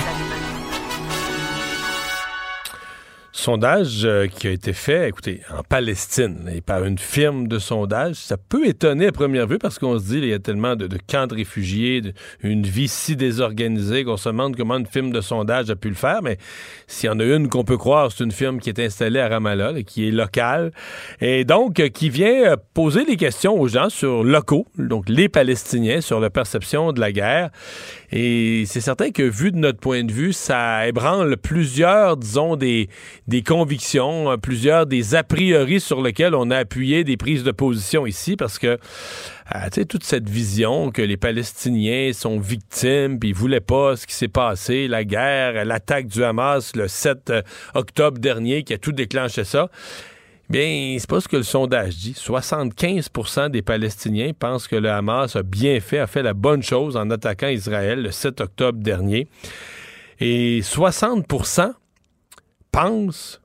Sondage 3.41 4.05
euh, 4.05 4.26
qui 4.26 4.49
a 4.49 4.51
été 4.51 4.74
fait, 4.74 5.09
écoutez, 5.09 5.41
en 5.51 5.62
Palestine, 5.62 6.51
et 6.55 6.61
par 6.61 6.84
une 6.84 6.99
firme 6.99 7.49
de 7.49 7.59
sondage, 7.59 8.16
ça 8.16 8.36
peut 8.36 8.66
étonner 8.66 9.07
à 9.07 9.12
première 9.12 9.47
vue 9.47 9.59
parce 9.59 9.78
qu'on 9.78 9.99
se 9.99 10.05
dit, 10.05 10.18
il 10.18 10.26
y 10.26 10.34
a 10.34 10.38
tellement 10.38 10.76
de, 10.76 10.88
camps 11.09 11.26
de 11.26 11.34
réfugiés, 11.34 12.03
une 12.43 12.64
vie 12.64 12.86
si 12.86 13.16
désorganisée 13.16 14.05
qu'on 14.05 14.18
se 14.18 14.28
demande 14.28 14.57
comment 14.57 14.76
une 14.76 14.86
firme 14.86 15.11
de 15.11 15.22
sondage 15.22 15.70
a 15.70 15.76
pu 15.76 15.88
le 15.88 15.95
faire, 15.95 16.22
mais 16.22 16.36
s'il 16.86 17.07
y 17.09 17.11
en 17.11 17.18
a 17.18 17.24
une 17.24 17.49
qu'on 17.49 17.64
peut 17.64 17.78
croire, 17.78 18.12
c'est 18.12 18.24
une 18.24 18.30
firme 18.30 18.61
qui 18.61 18.68
est 18.68 18.78
installée 18.78 19.20
à 19.20 19.28
Ramallah, 19.28 19.82
qui 19.84 20.07
est 20.07 20.11
locale, 20.11 20.70
et 21.22 21.45
donc 21.45 21.80
euh, 21.80 21.88
qui 21.88 22.11
vient 22.11 22.53
euh, 22.53 22.57
poser 22.74 23.07
des 23.07 23.16
questions 23.16 23.59
aux 23.59 23.68
gens 23.68 23.88
sur 23.88 24.22
locaux, 24.22 24.66
donc 24.76 25.09
les 25.09 25.30
Palestiniens, 25.30 26.03
sur 26.03 26.20
la 26.20 26.28
perception 26.28 26.93
de 26.93 27.01
la 27.01 27.11
guerre. 27.11 27.51
Et 28.12 28.64
c'est 28.66 28.80
certain 28.80 29.11
que, 29.11 29.22
vu 29.22 29.53
de 29.53 29.57
notre 29.57 29.78
point 29.78 30.03
de 30.03 30.12
vue, 30.12 30.32
ça 30.32 30.86
ébranle 30.88 31.36
plusieurs, 31.36 32.16
disons, 32.16 32.57
des, 32.57 32.88
des 33.30 33.42
convictions, 33.42 34.32
euh, 34.32 34.36
plusieurs 34.36 34.86
des 34.86 35.14
a 35.14 35.22
priori 35.22 35.80
sur 35.80 36.02
lesquels 36.02 36.34
on 36.34 36.50
a 36.50 36.56
appuyé 36.58 37.04
des 37.04 37.16
prises 37.16 37.44
de 37.44 37.52
position 37.52 38.04
ici, 38.04 38.34
parce 38.34 38.58
que, 38.58 38.76
euh, 39.54 39.84
toute 39.88 40.02
cette 40.02 40.28
vision 40.28 40.90
que 40.90 41.00
les 41.00 41.16
Palestiniens 41.16 42.12
sont 42.12 42.40
victimes, 42.40 43.20
puis 43.20 43.28
ils 43.28 43.34
voulaient 43.34 43.60
pas 43.60 43.94
ce 43.94 44.08
qui 44.08 44.14
s'est 44.14 44.28
passé, 44.28 44.88
la 44.88 45.04
guerre, 45.04 45.64
l'attaque 45.64 46.08
du 46.08 46.24
Hamas 46.24 46.74
le 46.74 46.88
7 46.88 47.30
euh, 47.30 47.42
octobre 47.74 48.18
dernier, 48.18 48.64
qui 48.64 48.74
a 48.74 48.78
tout 48.78 48.92
déclenché 48.92 49.44
ça. 49.44 49.70
Bien, 50.48 50.96
c'est 50.98 51.08
pas 51.08 51.20
ce 51.20 51.28
que 51.28 51.36
le 51.36 51.44
sondage 51.44 51.98
dit. 51.98 52.14
75% 52.14 53.48
des 53.50 53.62
Palestiniens 53.62 54.32
pensent 54.36 54.66
que 54.66 54.74
le 54.74 54.90
Hamas 54.90 55.36
a 55.36 55.44
bien 55.44 55.78
fait, 55.78 56.00
a 56.00 56.08
fait 56.08 56.24
la 56.24 56.34
bonne 56.34 56.64
chose 56.64 56.96
en 56.96 57.08
attaquant 57.10 57.46
Israël 57.46 58.02
le 58.02 58.10
7 58.10 58.40
octobre 58.40 58.80
dernier. 58.80 59.28
Et 60.18 60.62
60 60.62 61.26
pensent 62.72 63.40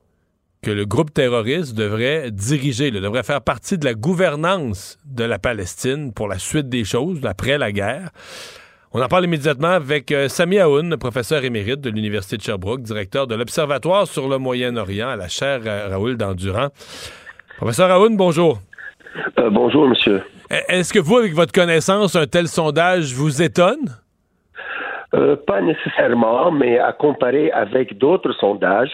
que 0.62 0.70
le 0.70 0.84
groupe 0.84 1.14
terroriste 1.14 1.76
devrait 1.76 2.30
diriger, 2.30 2.90
devrait 2.90 3.22
faire 3.22 3.40
partie 3.40 3.78
de 3.78 3.84
la 3.84 3.94
gouvernance 3.94 4.98
de 5.04 5.24
la 5.24 5.38
Palestine 5.38 6.12
pour 6.12 6.28
la 6.28 6.38
suite 6.38 6.68
des 6.68 6.84
choses, 6.84 7.24
après 7.24 7.56
la 7.58 7.70
guerre. 7.70 8.10
On 8.92 9.02
en 9.02 9.08
parle 9.08 9.24
immédiatement 9.24 9.68
avec 9.68 10.10
euh, 10.10 10.26
Sami 10.28 10.58
Aoun, 10.58 10.96
professeur 10.96 11.44
émérite 11.44 11.82
de 11.82 11.90
l'Université 11.90 12.38
de 12.38 12.42
Sherbrooke, 12.42 12.80
directeur 12.80 13.26
de 13.26 13.34
l'Observatoire 13.34 14.06
sur 14.06 14.26
le 14.28 14.38
Moyen-Orient 14.38 15.08
à 15.08 15.16
la 15.16 15.28
chaire 15.28 15.60
euh, 15.66 15.88
Raoul 15.90 16.16
d'Endurant. 16.16 16.68
Professeur 17.58 17.90
Aoun, 17.90 18.16
bonjour. 18.16 18.58
Euh, 19.38 19.50
bonjour, 19.50 19.86
monsieur. 19.86 20.22
Est-ce 20.50 20.92
que 20.92 20.98
vous, 20.98 21.18
avec 21.18 21.34
votre 21.34 21.52
connaissance, 21.52 22.16
un 22.16 22.26
tel 22.26 22.48
sondage 22.48 23.12
vous 23.12 23.42
étonne? 23.42 23.98
pas 25.46 25.62
nécessairement, 25.62 26.50
mais 26.50 26.78
à 26.78 26.92
comparer 26.92 27.50
avec 27.50 27.96
d'autres 27.96 28.32
sondages, 28.32 28.90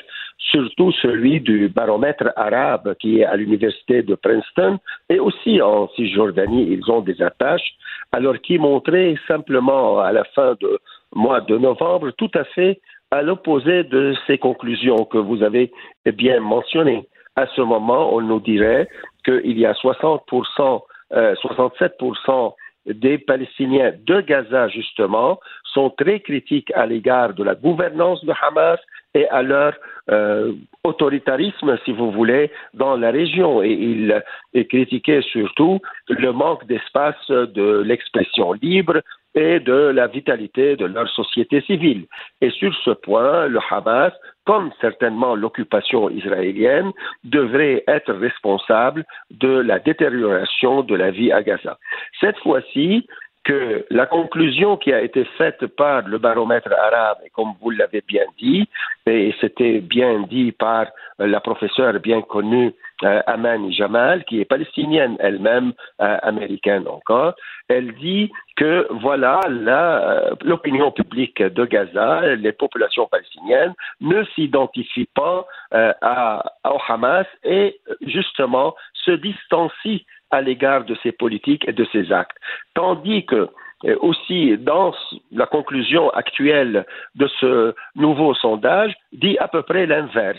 surtout 0.51 0.93
celui 0.93 1.41
du 1.41 1.69
baromètre 1.69 2.31
arabe 2.37 2.95
qui 3.01 3.21
est 3.21 3.25
à 3.25 3.37
l'université 3.37 4.03
de 4.03 4.15
Princeton 4.15 4.79
et 5.09 5.19
aussi 5.19 5.61
en 5.63 5.89
Cisjordanie, 5.95 6.69
ils 6.71 6.91
ont 6.91 7.01
des 7.01 7.21
attaches, 7.23 7.75
alors 8.13 8.41
qui 8.41 8.59
montrait 8.59 9.15
simplement 9.29 10.01
à 10.01 10.13
la 10.13 10.25
fin 10.25 10.55
du 10.61 10.67
mois 11.15 11.41
de 11.41 11.57
novembre 11.57 12.11
tout 12.13 12.31
à 12.35 12.45
fait 12.45 12.81
à 13.11 13.23
l'opposé 13.23 13.85
de 13.85 14.15
ces 14.27 14.39
conclusions 14.39 15.05
que 15.05 15.19
vous 15.19 15.43
avez 15.43 15.71
bien 16.07 16.41
mentionnées. 16.41 17.07
À 17.37 17.47
ce 17.55 17.61
moment, 17.61 18.15
on 18.15 18.21
nous 18.23 18.41
dirait 18.41 18.89
qu'il 19.25 19.59
y 19.59 19.67
a 19.67 19.73
60%, 19.73 20.81
67% 21.13 22.55
des 22.87 23.19
Palestiniens 23.19 23.93
de 24.07 24.21
Gaza, 24.23 24.69
justement, 24.69 25.39
sont 25.73 25.91
très 25.91 26.21
critiques 26.21 26.73
à 26.75 26.87
l'égard 26.87 27.35
de 27.35 27.45
la 27.45 27.55
gouvernance 27.55 28.25
de 28.25 28.33
Hamas 28.43 28.79
et 29.15 29.29
à 29.29 29.43
leur 29.43 29.75
euh, 30.11 30.53
autoritarisme, 30.85 31.77
si 31.85 31.93
vous 31.93 32.11
voulez, 32.11 32.51
dans 32.75 32.97
la 32.97 33.11
région. 33.11 33.63
Et 33.63 33.73
ils 33.73 34.23
critiquaient 34.69 35.23
surtout 35.23 35.81
le 36.09 36.33
manque 36.33 36.67
d'espace 36.67 37.29
de 37.29 37.83
l'expression 37.83 38.53
libre 38.53 39.01
et 39.35 39.61
de 39.61 39.73
la 39.73 40.07
vitalité 40.09 40.77
de 40.77 40.85
leur 40.85 41.09
société 41.09 41.63
civile. 41.63 42.05
Et 42.41 42.51
sur 42.51 42.75
ce 42.85 42.91
point, 42.91 43.49
le 43.49 43.61
Hamas, 43.71 44.13
comme 44.45 44.71
certainement 44.81 45.35
l'occupation 45.35 46.11
israélienne, 46.11 46.91
devrait 47.25 47.83
être 47.87 48.13
responsable 48.13 49.05
de 49.31 49.49
la 49.49 49.79
détérioration 49.79 50.83
de 50.83 50.95
la 50.95 51.11
vie 51.11 51.33
à 51.33 51.43
Gaza. 51.43 51.79
Cette 52.21 52.39
fois-ci, 52.39 53.07
que 53.45 53.85
la 53.91 54.07
conclusion 54.07 54.77
qui 54.77 54.93
a 54.93 55.01
été 55.01 55.25
faite 55.37 55.67
par 55.67 56.03
le 56.03 56.19
baromètre 56.19 56.73
arabe, 56.73 57.19
et 57.25 57.31
comme 57.31 57.55
vous 57.61 57.71
l'avez 57.71 58.03
bien 58.07 58.25
dit, 58.39 58.69
et 59.07 59.35
c'était 59.41 59.81
bien 59.81 60.21
dit 60.31 60.53
par 60.53 60.87
la 61.19 61.41
professeure 61.41 61.99
bien 62.01 62.23
connue 62.23 62.73
euh, 63.05 63.21
Amani 63.27 63.73
Jamal, 63.73 64.25
qui 64.25 64.41
est 64.41 64.45
palestinienne 64.45 65.17
elle-même, 65.19 65.73
euh, 66.01 66.19
américaine 66.23 66.87
encore, 66.87 67.35
elle 67.69 67.95
dit 67.95 68.31
que 68.57 68.87
voilà, 68.91 69.41
euh, 69.49 70.31
l'opinion 70.45 70.93
publique 70.93 71.43
de 71.43 71.65
Gaza, 71.65 72.37
les 72.37 72.53
populations 72.53 73.07
palestiniennes 73.07 73.75
ne 74.01 74.23
s'identifient 74.35 75.09
pas 75.15 75.47
à, 75.73 76.45
au 76.65 76.79
Hamas 76.87 77.27
et 77.43 77.81
justement 78.03 78.75
se 78.93 79.13
distancient 79.13 80.03
à 80.33 80.41
l'égard 80.41 80.85
de 80.85 80.97
ses 81.03 81.13
politiques 81.13 81.69
et 81.69 81.73
de 81.73 81.87
ses 81.93 82.11
actes. 82.11 82.37
Tandis 82.75 83.25
que 83.27 83.49
euh, 83.85 83.97
aussi 84.01 84.57
dans 84.59 84.95
la 85.33 85.47
conclusion 85.47 86.11
actuelle 86.11 86.87
de 87.15 87.29
ce 87.41 87.75
nouveau 87.97 88.35
sondage 88.35 88.95
dit 89.13 89.37
à 89.39 89.49
peu 89.49 89.63
près 89.63 89.87
l'inverse 89.87 90.39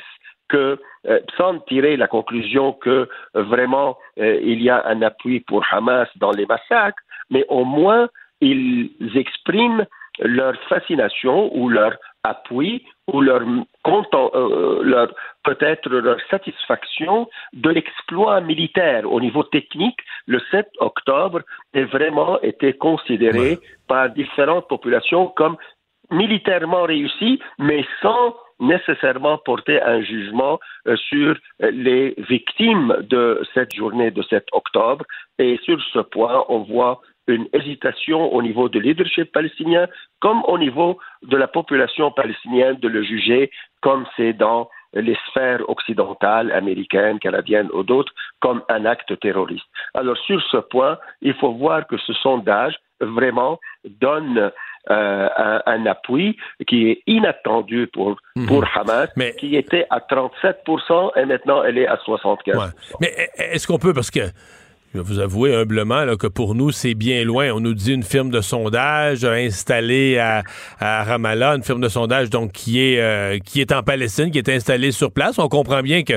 que 0.50 0.80
euh, 1.08 1.20
sans 1.38 1.60
tirer 1.60 1.98
la 1.98 2.08
conclusion 2.08 2.74
que 2.74 3.10
euh, 3.36 3.44
vraiment 3.44 3.98
il 4.18 4.62
y 4.62 4.70
a 4.70 4.86
un 4.86 5.02
appui 5.02 5.40
pour 5.42 5.66
Hamas 5.72 6.08
dans 6.18 6.32
les 6.32 6.46
massacres, 6.46 7.02
mais 7.30 7.46
au 7.50 7.66
moins 7.66 8.08
ils 8.40 8.92
expriment 9.16 9.86
leur 10.20 10.56
fascination 10.70 11.50
ou 11.56 11.70
leur 11.70 11.94
appui 12.24 12.86
ou 13.12 13.22
leur, 13.22 13.42
euh, 13.42 14.82
leur 14.84 15.14
peut-être 15.44 15.90
leur 15.90 16.18
satisfaction 16.30 17.28
de 17.52 17.70
l'exploit 17.70 18.40
militaire 18.42 19.12
au 19.12 19.20
niveau 19.20 19.44
technique 19.44 20.00
le 20.26 20.40
7 20.52 20.68
octobre 20.80 21.42
est 21.74 21.84
vraiment 21.84 22.42
été 22.42 22.74
considéré 22.74 23.60
par 23.88 24.10
différentes 24.10 24.68
populations 24.70 25.28
comme 25.28 25.58
militairement 26.12 26.84
réussi, 26.84 27.40
mais 27.60 27.86
sans 28.02 28.36
nécessairement 28.60 29.38
porter 29.40 29.82
un 29.82 30.02
jugement 30.02 30.60
euh, 30.88 30.96
sur 30.96 31.36
les 31.60 32.14
victimes 32.30 32.96
de 33.02 33.42
cette 33.54 33.74
journée 33.76 34.12
de 34.12 34.22
7 34.22 34.46
octobre. 34.54 35.06
Et 35.40 35.60
sur 35.64 35.82
ce 35.92 36.00
point, 36.00 36.46
on 36.48 36.60
voit 36.60 37.02
une 37.28 37.48
hésitation 37.54 38.34
au 38.34 38.42
niveau 38.42 38.70
du 38.70 38.82
leadership 38.82 39.32
palestinien 39.32 39.88
comme 40.20 40.44
au 40.46 40.58
niveau 40.58 40.98
de 41.24 41.38
la 41.38 41.48
population 41.48 42.12
palestinienne 42.12 42.78
de 42.78 42.88
le 42.88 43.04
juger 43.04 43.52
comme 43.82 44.06
c'est 44.18 44.34
dans 44.34 44.70
les 44.94 45.18
sphères 45.28 45.68
occidentales, 45.70 46.52
américaines, 46.52 47.20
canadiennes 47.20 47.70
ou 47.74 47.84
d'autres, 47.84 48.14
comme 48.40 48.62
un 48.70 48.86
acte 48.86 49.20
terroriste. 49.20 49.66
Alors 49.94 50.18
sur 50.18 50.42
ce 50.52 50.58
point, 50.58 50.98
il 51.22 51.34
faut 51.36 51.54
voir 51.54 51.88
que 51.88 51.98
ce 51.98 52.14
sondage 52.14 52.76
vraiment 53.00 53.60
donne 53.86 54.52
euh, 54.92 55.30
un, 55.66 55.86
appui 55.86 56.38
qui 56.68 56.90
est 56.90 57.04
inattendu 57.08 57.88
pour, 57.92 58.18
mhm. 58.36 58.48
pour 58.48 58.66
Hamas, 58.76 59.10
qui 59.40 59.56
était 59.56 59.86
à 59.90 60.00
37% 60.00 61.18
et 61.18 61.26
maintenant 61.26 61.64
elle 61.64 61.78
est 61.78 61.88
à 61.88 61.96
75%. 61.96 62.72
Mais 63.00 63.14
est-ce 63.38 63.66
qu'on 63.66 63.80
peut, 63.80 63.94
parce 63.94 64.12
que 64.12 64.20
je 64.94 65.00
vais 65.00 65.04
vous 65.04 65.20
avouer 65.20 65.56
humblement 65.56 66.06
là, 66.06 66.16
que 66.18 66.28
pour 66.28 66.54
nous, 66.54 66.72
c'est 66.72 66.94
bien 66.94 67.24
loin. 67.24 67.52
On 67.52 67.60
nous 67.60 67.74
dit 67.74 67.94
une 67.94 68.04
firme 68.04 68.30
de 68.30 68.42
sondage 68.42 69.26
installée 69.26 70.20
à, 70.20 70.44
à 70.80 71.04
Ramallah, 71.04 71.56
une 71.56 71.64
firme 71.64 71.82
de 71.82 71.90
sondage 71.90 72.30
donc 72.30 72.52
qui 72.52 72.80
est 72.80 73.00
euh, 73.00 73.40
qui 73.40 73.60
est 73.60 73.72
en 73.72 73.82
Palestine, 73.82 74.30
qui 74.30 74.38
est 74.38 74.50
installée 74.50 74.92
sur 74.92 75.12
place. 75.12 75.40
On 75.40 75.48
comprend 75.48 75.82
bien 75.82 76.04
que 76.04 76.14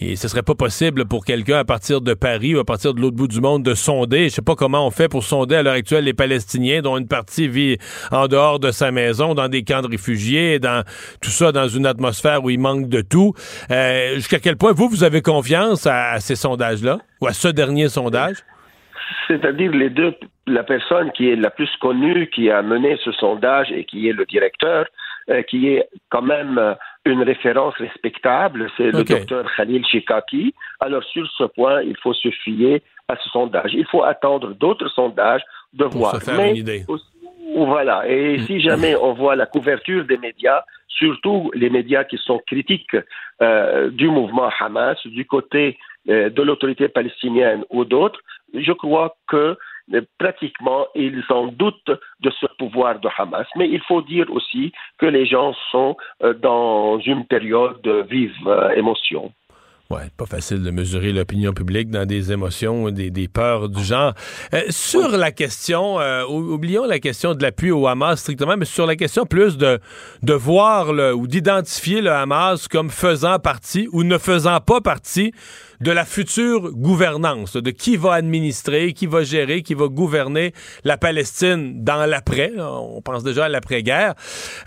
et 0.00 0.16
ce 0.16 0.26
serait 0.26 0.42
pas 0.42 0.56
possible 0.56 1.04
pour 1.06 1.24
quelqu'un 1.24 1.58
à 1.58 1.64
partir 1.64 2.00
de 2.00 2.14
Paris 2.14 2.56
ou 2.56 2.58
à 2.58 2.64
partir 2.64 2.94
de 2.94 3.00
l'autre 3.00 3.16
bout 3.16 3.28
du 3.28 3.40
monde 3.40 3.62
de 3.62 3.74
sonder. 3.74 4.28
Je 4.28 4.34
sais 4.34 4.42
pas 4.42 4.56
comment 4.56 4.84
on 4.84 4.90
fait 4.90 5.08
pour 5.08 5.22
sonder 5.22 5.54
à 5.54 5.62
l'heure 5.62 5.74
actuelle 5.74 6.04
les 6.04 6.14
Palestiniens, 6.14 6.82
dont 6.82 6.96
une 6.96 7.06
partie 7.06 7.46
vit 7.46 7.78
en 8.10 8.26
dehors 8.26 8.58
de 8.58 8.72
sa 8.72 8.90
maison, 8.90 9.34
dans 9.34 9.48
des 9.48 9.62
camps 9.62 9.82
de 9.82 9.88
réfugiés, 9.88 10.58
dans 10.58 10.82
tout 11.20 11.30
ça 11.30 11.52
dans 11.52 11.68
une 11.68 11.86
atmosphère 11.86 12.42
où 12.42 12.50
il 12.50 12.58
manque 12.58 12.88
de 12.88 13.02
tout. 13.02 13.34
Euh, 13.70 14.14
Jusqu'à 14.16 14.40
quel 14.40 14.56
point 14.56 14.72
vous 14.72 14.88
vous 14.88 15.04
avez 15.04 15.22
confiance 15.22 15.86
à 15.86 16.18
ces 16.18 16.34
sondages-là? 16.34 16.98
Ou 17.20 17.26
à 17.26 17.32
ce 17.32 17.48
dernier 17.48 17.88
sondage? 17.88 18.36
C'est-à-dire 19.28 19.72
les 19.72 19.90
deux, 19.90 20.14
la 20.46 20.62
personne 20.62 21.10
qui 21.12 21.30
est 21.30 21.36
la 21.36 21.50
plus 21.50 21.70
connue, 21.80 22.28
qui 22.30 22.50
a 22.50 22.62
mené 22.62 22.98
ce 23.04 23.12
sondage 23.12 23.70
et 23.72 23.84
qui 23.84 24.08
est 24.08 24.12
le 24.12 24.24
directeur, 24.24 24.86
euh, 25.28 25.42
qui 25.42 25.68
est 25.68 25.88
quand 26.08 26.22
même 26.22 26.58
euh, 26.58 26.74
une 27.04 27.22
référence 27.22 27.74
respectable, 27.78 28.70
c'est 28.76 28.92
le 28.92 29.04
docteur 29.04 29.44
Khalil 29.56 29.84
Shikaki. 29.84 30.54
Alors 30.80 31.02
sur 31.04 31.26
ce 31.36 31.44
point, 31.44 31.82
il 31.82 31.96
faut 31.96 32.14
se 32.14 32.30
fier 32.30 32.82
à 33.08 33.16
ce 33.16 33.28
sondage. 33.30 33.72
Il 33.74 33.86
faut 33.86 34.04
attendre 34.04 34.54
d'autres 34.54 34.88
sondages 34.88 35.42
de 35.72 35.84
voir. 35.84 36.18
Mais 36.36 36.50
une 36.50 36.56
idée. 36.56 36.84
voilà. 37.56 38.08
Et 38.08 38.36
hmm. 38.36 38.46
si 38.46 38.60
jamais 38.60 38.94
on 38.96 39.14
voit 39.14 39.36
la 39.36 39.46
couverture 39.46 40.04
des 40.04 40.16
médias, 40.16 40.62
surtout 40.88 41.50
les 41.54 41.70
médias 41.70 42.04
qui 42.04 42.18
sont 42.18 42.40
critiques 42.46 42.96
euh, 43.42 43.90
du 43.90 44.08
mouvement 44.08 44.48
Hamas, 44.60 44.98
du 45.06 45.26
côté 45.26 45.78
de 46.06 46.42
l'autorité 46.42 46.88
palestinienne 46.88 47.64
ou 47.70 47.84
d'autres, 47.84 48.20
je 48.54 48.72
crois 48.72 49.16
que 49.28 49.56
euh, 49.94 50.00
pratiquement 50.18 50.86
ils 50.94 51.22
en 51.30 51.46
doutent 51.46 51.92
de 52.20 52.30
ce 52.40 52.46
pouvoir 52.58 52.98
de 52.98 53.08
Hamas. 53.16 53.46
Mais 53.56 53.68
il 53.68 53.80
faut 53.82 54.02
dire 54.02 54.26
aussi 54.30 54.72
que 54.98 55.06
les 55.06 55.26
gens 55.26 55.54
sont 55.70 55.96
euh, 56.22 56.34
dans 56.34 56.98
une 57.00 57.24
période 57.24 57.80
de 57.82 58.04
vive 58.10 58.32
émotion. 58.74 59.32
Ouais, 59.88 60.10
pas 60.16 60.26
facile 60.26 60.64
de 60.64 60.72
mesurer 60.72 61.12
l'opinion 61.12 61.52
publique 61.52 61.90
dans 61.90 62.04
des 62.04 62.32
émotions, 62.32 62.90
des, 62.90 63.12
des 63.12 63.28
peurs 63.28 63.68
du 63.68 63.84
genre. 63.84 64.14
sur 64.68 65.10
la 65.10 65.30
question, 65.30 65.98
oublions 66.28 66.86
la 66.86 66.98
question 66.98 67.34
de 67.34 67.42
l'appui 67.42 67.70
au 67.70 67.86
Hamas 67.86 68.18
strictement, 68.18 68.56
mais 68.56 68.64
sur 68.64 68.84
la 68.84 68.96
question 68.96 69.26
plus 69.26 69.56
de, 69.56 69.78
de 70.24 70.32
voir 70.32 70.92
le, 70.92 71.14
ou 71.14 71.28
d'identifier 71.28 72.00
le 72.00 72.10
Hamas 72.10 72.66
comme 72.66 72.90
faisant 72.90 73.38
partie 73.38 73.88
ou 73.92 74.02
ne 74.02 74.18
faisant 74.18 74.58
pas 74.58 74.80
partie 74.80 75.30
de 75.80 75.90
la 75.90 76.04
future 76.04 76.72
gouvernance, 76.72 77.56
de 77.56 77.70
qui 77.70 77.96
va 77.96 78.14
administrer, 78.14 78.92
qui 78.92 79.06
va 79.06 79.22
gérer, 79.22 79.62
qui 79.62 79.74
va 79.74 79.88
gouverner 79.88 80.52
la 80.84 80.96
Palestine 80.96 81.84
dans 81.84 82.06
l'après. 82.06 82.52
On 82.58 83.00
pense 83.02 83.22
déjà 83.22 83.46
à 83.46 83.48
l'après-guerre. 83.48 84.14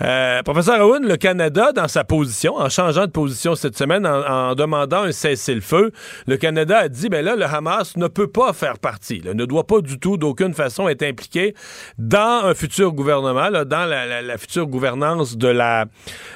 Euh, 0.01 0.43
professeur 0.43 0.86
Owen, 0.88 1.07
le 1.07 1.18
Canada, 1.18 1.72
dans 1.72 1.88
sa 1.88 2.03
position, 2.03 2.55
en 2.55 2.70
changeant 2.70 3.05
de 3.05 3.12
position 3.12 3.55
cette 3.55 3.78
semaine, 3.78 4.05
en, 4.05 4.55
demandant 4.55 5.03
un 5.03 5.12
cessez-le-feu, 5.12 5.91
le 6.28 6.38
Canada 6.38 6.80
a 6.80 6.88
dit, 6.89 7.10
ben 7.10 7.24
là, 7.24 7.36
le 7.36 7.45
Hamas 7.45 7.97
ne 7.97 8.07
peut 8.07 8.28
pas 8.28 8.53
faire 8.53 8.80
partie, 8.80 9.22
ne 9.26 9.45
doit 9.45 9.66
pas 9.66 9.82
du 9.82 9.99
tout, 9.99 10.18
d'aucune 10.18 10.53
façon, 10.53 10.88
être 10.89 11.03
impliqué 11.03 11.53
dans 11.97 12.45
un 12.45 12.53
futur 12.53 12.93
gouvernement, 12.93 13.49
dans 13.66 13.86
la, 13.86 14.38
future 14.38 14.68
gouvernance 14.68 15.38
de 15.38 15.47
la, 15.47 15.86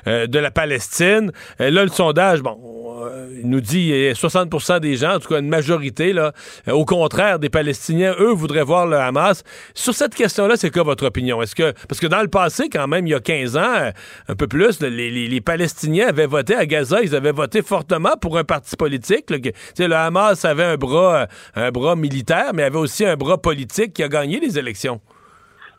euh, 0.07 0.28
de 0.28 0.39
la 0.39 0.51
Palestine. 0.51 1.32
Et 1.59 1.71
là, 1.71 1.84
le 1.84 1.89
sondage, 1.89 2.41
bon, 2.41 2.57
euh, 3.02 3.39
il 3.41 3.50
nous 3.50 3.62
dit 3.62 3.91
60% 3.91 4.80
des 4.80 4.96
gens, 4.96 5.16
en 5.16 5.20
tout 5.20 5.30
cas 5.30 5.39
une 5.39 5.50
majorité, 5.50 6.14
euh, 6.18 6.32
au 6.72 6.86
contraire 6.86 7.39
des 7.39 7.50
Palestiniens, 7.50 8.16
eux 8.20 8.32
voudraient 8.32 8.64
voir 8.64 8.88
le 8.88 8.98
Hamas. 8.98 9.44
Sur 9.74 9.94
cette 9.94 10.16
question-là, 10.16 10.56
c'est 10.58 10.72
quoi 10.72 10.84
votre 10.84 11.06
opinion? 11.06 11.41
Est-ce 11.41 11.56
que 11.56 11.74
parce 11.88 12.00
que 12.00 12.08
dans 12.08 12.22
le 12.22 12.28
passé, 12.28 12.70
quand 12.72 12.88
même, 12.88 13.08
il 13.08 13.12
y 13.12 13.16
a 13.16 13.20
15 13.20 13.58
ans, 13.58 13.62
euh, 13.62 13.91
un 14.28 14.36
peu 14.36 14.48
plus, 14.48 14.82
les, 14.82 15.41
Palestiniens 15.41 16.08
avaient 16.08 16.26
voté 16.26 16.56
à 16.56 16.66
Gaza, 16.66 17.02
ils 17.02 17.16
avaient 17.16 17.32
voté 17.32 17.62
fortement 17.62 18.16
pour 18.20 18.38
un 18.38 18.44
parti 18.44 18.76
politique. 18.76 19.30
le 19.30 19.96
Hamas 19.96 20.46
avait 20.46 20.64
un 20.64 20.78
bras, 20.78 21.28
un 21.56 21.72
bras 21.72 21.96
militaire, 21.96 22.52
mais 22.54 22.64
avait 22.64 22.78
aussi 22.78 23.06
un 23.06 23.16
bras 23.16 23.41
politique 23.41 23.94
qui 23.94 24.04
a 24.04 24.08
gagné 24.08 24.39
les 24.39 24.58
élections. 24.58 25.02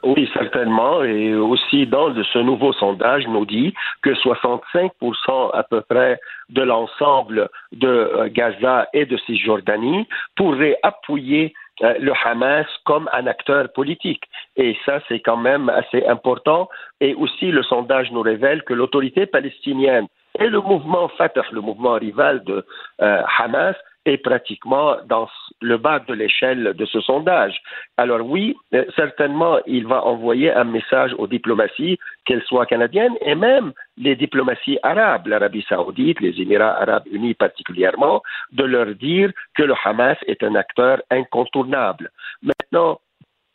Oui, 0.05 0.29
certainement. 0.35 1.03
Et 1.03 1.35
aussi, 1.35 1.87
dans 1.87 2.15
ce 2.15 2.39
nouveau 2.39 2.75
sondage, 2.75 3.27
nous 3.27 3.47
dit 3.47 3.73
que 4.03 4.11
65% 4.11 5.51
à 5.55 5.63
peu 5.63 5.81
près 5.81 6.21
de 6.51 6.63
l'ensemble 6.63 7.49
de 7.73 7.89
euh, 7.89 8.29
Gaza 8.31 8.87
et 8.93 9.07
de 9.07 9.17
Cisjordanie 9.17 10.07
pourraient 10.37 10.79
appuyer 10.83 11.55
euh, 11.83 11.95
le 11.99 12.13
Hamas 12.23 12.67
comme 12.85 13.09
un 13.15 13.27
acteur 13.27 13.73
politique. 13.73 14.25
Et 14.57 14.77
ça, 14.85 15.01
c'est 15.09 15.21
quand 15.21 15.39
même 15.39 15.71
assez 15.71 16.05
important. 16.07 16.69
Et 17.01 17.15
aussi, 17.15 17.51
le 17.51 17.63
sondage 17.63 18.13
nous 18.13 18.21
révèle 18.21 18.63
que 18.65 18.75
l'autorité 18.75 19.25
palestinienne 19.25 20.07
et 20.39 20.49
le 20.49 20.61
mouvement 20.61 21.09
Fatah, 21.09 21.45
le 21.51 21.63
mouvement 21.63 21.95
rival 21.95 22.45
de 22.45 22.65
euh, 23.01 23.23
Hamas, 23.39 23.77
est 24.05 24.19
pratiquement 24.19 24.97
dans 25.07 25.29
le 25.61 25.79
bas 25.79 26.01
de 26.01 26.13
l'échelle 26.13 26.75
de 26.75 26.85
ce 26.85 27.01
sondage. 27.01 27.61
Alors 27.97 28.21
oui, 28.21 28.57
euh, 28.75 28.85
certainement, 28.97 29.59
il 29.67 29.87
va 29.87 30.05
envoyer 30.05 30.53
un 30.53 30.65
message 30.65 31.15
aux 31.19 31.27
diplomaties, 31.27 31.99
qu'elles 32.25 32.43
soient 32.43 32.67
canadiennes, 32.67 33.17
et 33.21 33.35
même 33.35 33.73
les 33.97 34.17
diplomaties 34.17 34.79
arabes, 34.83 35.27
l'Arabie 35.27 35.65
saoudite, 35.69 36.21
les 36.21 36.41
Émirats 36.41 36.81
arabes 36.81 37.07
unis 37.11 37.35
particulièrement, 37.35 38.23
de 38.53 38.65
leur 38.65 38.87
dire 38.95 39.31
que 39.57 39.63
le 39.63 39.75
Hamas 39.85 40.19
est 40.27 40.43
un 40.43 40.55
acteur 40.55 41.03
incontournable. 41.11 42.11
Maintenant, 42.43 43.01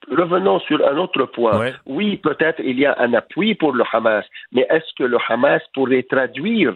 revenons 0.09 0.59
sur 0.61 0.85
un 0.87 0.97
autre 0.97 1.25
point. 1.25 1.73
Oui, 1.85 2.17
peut-être 2.17 2.59
il 2.63 2.79
y 2.79 2.85
a 2.85 2.95
un 2.99 3.13
appui 3.13 3.55
pour 3.55 3.73
le 3.73 3.83
Hamas, 3.91 4.25
mais 4.51 4.65
est-ce 4.69 4.93
que 4.97 5.03
le 5.03 5.17
Hamas 5.27 5.61
pourrait 5.73 6.03
traduire 6.03 6.73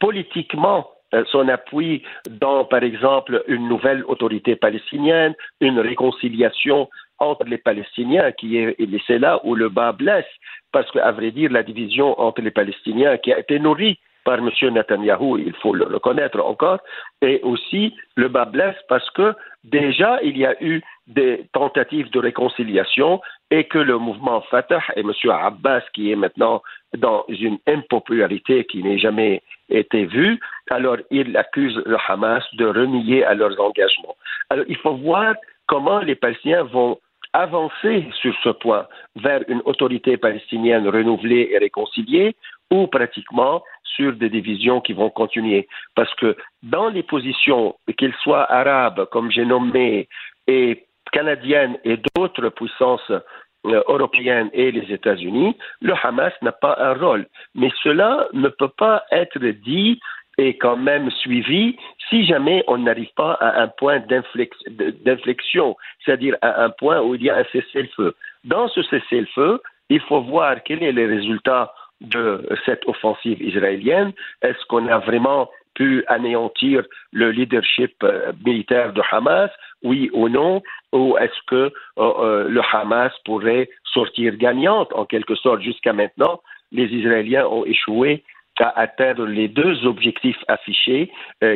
politiquement 0.00 0.90
son 1.30 1.48
appui 1.48 2.02
dans, 2.28 2.64
par 2.64 2.82
exemple, 2.82 3.44
une 3.48 3.68
nouvelle 3.68 4.04
autorité 4.06 4.56
palestinienne, 4.56 5.34
une 5.60 5.80
réconciliation 5.80 6.88
entre 7.18 7.44
les 7.44 7.58
Palestiniens, 7.58 8.32
qui 8.32 8.58
est, 8.58 8.76
c'est 9.06 9.18
là 9.18 9.40
où 9.44 9.54
le 9.54 9.68
bas 9.68 9.92
blesse, 9.92 10.26
parce 10.72 10.90
qu'à 10.90 11.12
vrai 11.12 11.30
dire, 11.30 11.50
la 11.50 11.62
division 11.62 12.18
entre 12.20 12.40
les 12.40 12.50
Palestiniens 12.50 13.16
qui 13.18 13.32
a 13.32 13.38
été 13.38 13.58
nourrie 13.58 13.98
par 14.24 14.38
M. 14.38 14.50
Netanyahou, 14.72 15.38
il 15.38 15.54
faut 15.56 15.74
le 15.74 15.84
reconnaître 15.84 16.40
encore, 16.40 16.78
et 17.20 17.40
aussi 17.42 17.94
le 18.16 18.28
bas 18.28 18.46
blesse 18.46 18.76
parce 18.88 19.08
que 19.10 19.34
déjà 19.64 20.18
il 20.22 20.36
y 20.38 20.46
a 20.46 20.54
eu 20.62 20.80
des 21.06 21.44
tentatives 21.52 22.10
de 22.10 22.18
réconciliation 22.18 23.20
et 23.50 23.64
que 23.64 23.78
le 23.78 23.98
mouvement 23.98 24.40
Fatah 24.50 24.82
et 24.96 25.00
M. 25.00 25.12
Abbas, 25.30 25.82
qui 25.92 26.10
est 26.10 26.16
maintenant 26.16 26.62
dans 26.96 27.24
une 27.28 27.58
impopularité 27.66 28.64
qui 28.64 28.82
n'est 28.82 28.98
jamais 28.98 29.42
été 29.68 30.06
vue, 30.06 30.40
alors 30.70 30.96
il 31.10 31.36
accuse 31.36 31.80
le 31.84 31.96
Hamas 32.08 32.44
de 32.54 32.66
renier 32.66 33.24
à 33.24 33.34
leurs 33.34 33.58
engagements. 33.60 34.16
Alors 34.50 34.64
il 34.68 34.76
faut 34.76 34.94
voir 34.94 35.34
comment 35.66 36.00
les 36.00 36.14
Palestiniens 36.14 36.64
vont 36.64 36.98
avancer 37.32 38.06
sur 38.20 38.34
ce 38.42 38.50
point 38.50 38.86
vers 39.16 39.42
une 39.48 39.60
autorité 39.64 40.16
palestinienne 40.16 40.88
renouvelée 40.88 41.48
et 41.50 41.58
réconciliée 41.58 42.36
ou 42.70 42.86
pratiquement 42.86 43.62
sur 43.82 44.12
des 44.14 44.28
divisions 44.28 44.80
qui 44.80 44.92
vont 44.92 45.10
continuer. 45.10 45.68
Parce 45.94 46.12
que 46.14 46.36
dans 46.62 46.88
les 46.88 47.02
positions, 47.02 47.76
qu'elles 47.96 48.14
soient 48.22 48.50
arabes, 48.50 49.06
comme 49.10 49.30
j'ai 49.30 49.44
nommé, 49.44 50.08
et 50.46 50.84
canadiennes 51.12 51.78
et 51.84 51.96
d'autres 52.14 52.48
puissances 52.50 53.10
euh, 53.10 53.82
européennes 53.88 54.50
et 54.52 54.70
les 54.72 54.92
États-Unis, 54.92 55.56
le 55.80 55.94
Hamas 56.02 56.32
n'a 56.42 56.52
pas 56.52 56.76
un 56.78 56.94
rôle. 56.94 57.26
Mais 57.54 57.70
cela 57.82 58.28
ne 58.32 58.48
peut 58.48 58.72
pas 58.76 59.04
être 59.10 59.38
dit 59.38 60.00
et 60.38 60.56
quand 60.56 60.76
même 60.76 61.10
suivi 61.10 61.76
si 62.10 62.26
jamais 62.26 62.64
on 62.66 62.78
n'arrive 62.78 63.12
pas 63.16 63.32
à 63.34 63.62
un 63.62 63.68
point 63.68 64.00
d'inflexion, 64.00 65.76
c'est-à-dire 66.04 66.36
à 66.42 66.64
un 66.64 66.70
point 66.70 67.00
où 67.00 67.14
il 67.14 67.22
y 67.22 67.30
a 67.30 67.36
un 67.36 67.44
cessez-le-feu. 67.52 68.14
Dans 68.44 68.68
ce 68.68 68.82
cessez-le-feu, 68.82 69.60
il 69.88 70.00
faut 70.00 70.20
voir 70.20 70.62
quels 70.62 70.80
sont 70.80 70.96
les 70.96 71.06
résultats 71.06 71.72
de 72.00 72.46
cette 72.66 72.86
offensive 72.86 73.40
israélienne. 73.40 74.12
Est-ce 74.42 74.64
qu'on 74.66 74.86
a 74.88 74.98
vraiment 74.98 75.48
pu 75.74 76.04
anéantir 76.06 76.84
le 77.12 77.30
leadership 77.30 77.94
euh, 78.02 78.32
militaire 78.44 78.92
de 78.92 79.02
Hamas, 79.10 79.50
oui 79.82 80.08
ou 80.12 80.28
non, 80.28 80.62
ou 80.92 81.16
est-ce 81.18 81.40
que 81.48 81.56
euh, 81.56 81.70
euh, 81.98 82.48
le 82.48 82.60
Hamas 82.72 83.12
pourrait 83.24 83.68
sortir 83.92 84.36
gagnante 84.36 84.92
en 84.92 85.04
quelque 85.04 85.34
sorte 85.34 85.62
jusqu'à 85.62 85.92
maintenant? 85.92 86.40
Les 86.70 86.86
Israéliens 86.86 87.46
ont 87.46 87.64
échoué 87.64 88.22
à 88.60 88.78
atteindre 88.78 89.26
les 89.26 89.48
deux 89.48 89.86
objectifs 89.86 90.42
affichés, 90.48 91.10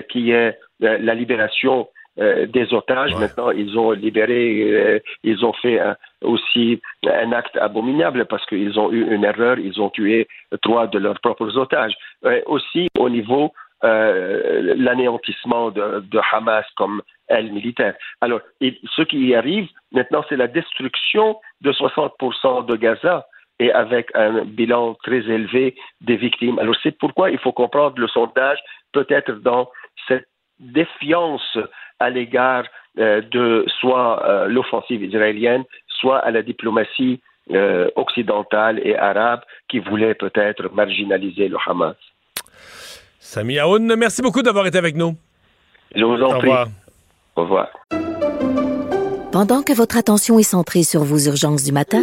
qui 0.08 0.30
est 0.30 0.58
la 0.80 1.14
libération 1.14 1.88
des 2.16 2.74
otages. 2.74 3.14
Maintenant, 3.14 3.50
ils 3.50 3.78
ont 3.78 3.92
libéré, 3.92 5.00
ils 5.22 5.44
ont 5.44 5.52
fait 5.52 5.80
aussi 6.22 6.80
un 7.06 7.32
acte 7.32 7.56
abominable 7.56 8.26
parce 8.26 8.44
qu'ils 8.46 8.78
ont 8.78 8.90
eu 8.90 9.14
une 9.14 9.24
erreur, 9.24 9.58
ils 9.58 9.80
ont 9.80 9.90
tué 9.90 10.26
trois 10.62 10.88
de 10.88 10.98
leurs 10.98 11.20
propres 11.20 11.56
otages. 11.56 11.94
aussi 12.46 12.88
au 12.98 13.08
niveau 13.08 13.52
euh, 13.84 14.74
l'anéantissement 14.76 15.70
de, 15.70 16.02
Hamas 16.32 16.66
comme 16.76 17.00
aile 17.28 17.52
militaire. 17.52 17.94
Alors, 18.20 18.40
ce 18.60 19.02
qui 19.02 19.18
y 19.28 19.36
arrive 19.36 19.68
maintenant, 19.92 20.24
c'est 20.28 20.36
la 20.36 20.48
destruction 20.48 21.36
de 21.60 21.70
60% 21.70 22.66
de 22.66 22.74
Gaza 22.74 23.28
et 23.58 23.72
avec 23.72 24.10
un 24.14 24.44
bilan 24.44 24.94
très 25.02 25.18
élevé 25.18 25.74
des 26.00 26.16
victimes. 26.16 26.58
Alors, 26.58 26.76
c'est 26.82 26.96
pourquoi 26.96 27.30
il 27.30 27.38
faut 27.38 27.52
comprendre 27.52 27.98
le 27.98 28.08
sondage 28.08 28.58
peut-être 28.92 29.32
dans 29.32 29.68
cette 30.06 30.28
défiance 30.60 31.58
à 32.00 32.10
l'égard 32.10 32.64
euh, 32.98 33.20
de 33.20 33.64
soit 33.80 34.24
euh, 34.24 34.46
l'offensive 34.46 35.02
israélienne, 35.02 35.64
soit 35.88 36.18
à 36.18 36.30
la 36.30 36.42
diplomatie 36.42 37.20
occidentale 37.96 38.78
et 38.84 38.94
arabe 38.94 39.40
qui 39.70 39.78
voulait 39.78 40.14
peut-être 40.14 40.70
marginaliser 40.74 41.48
le 41.48 41.56
Hamas. 41.66 41.96
Sami 43.18 43.58
Aoun, 43.58 43.96
merci 43.96 44.20
beaucoup 44.20 44.42
d'avoir 44.42 44.66
été 44.66 44.76
avec 44.76 44.96
nous. 44.96 45.16
Je 45.94 46.04
vous 46.04 46.22
en 46.22 46.38
prie. 46.38 46.50
Au 47.36 47.42
revoir. 47.42 47.68
Pendant 49.30 49.62
que 49.62 49.72
votre 49.72 49.96
attention 49.96 50.38
est 50.38 50.42
centrée 50.42 50.82
sur 50.82 51.04
vos 51.04 51.18
urgences 51.18 51.62
du 51.62 51.70
matin, 51.70 52.02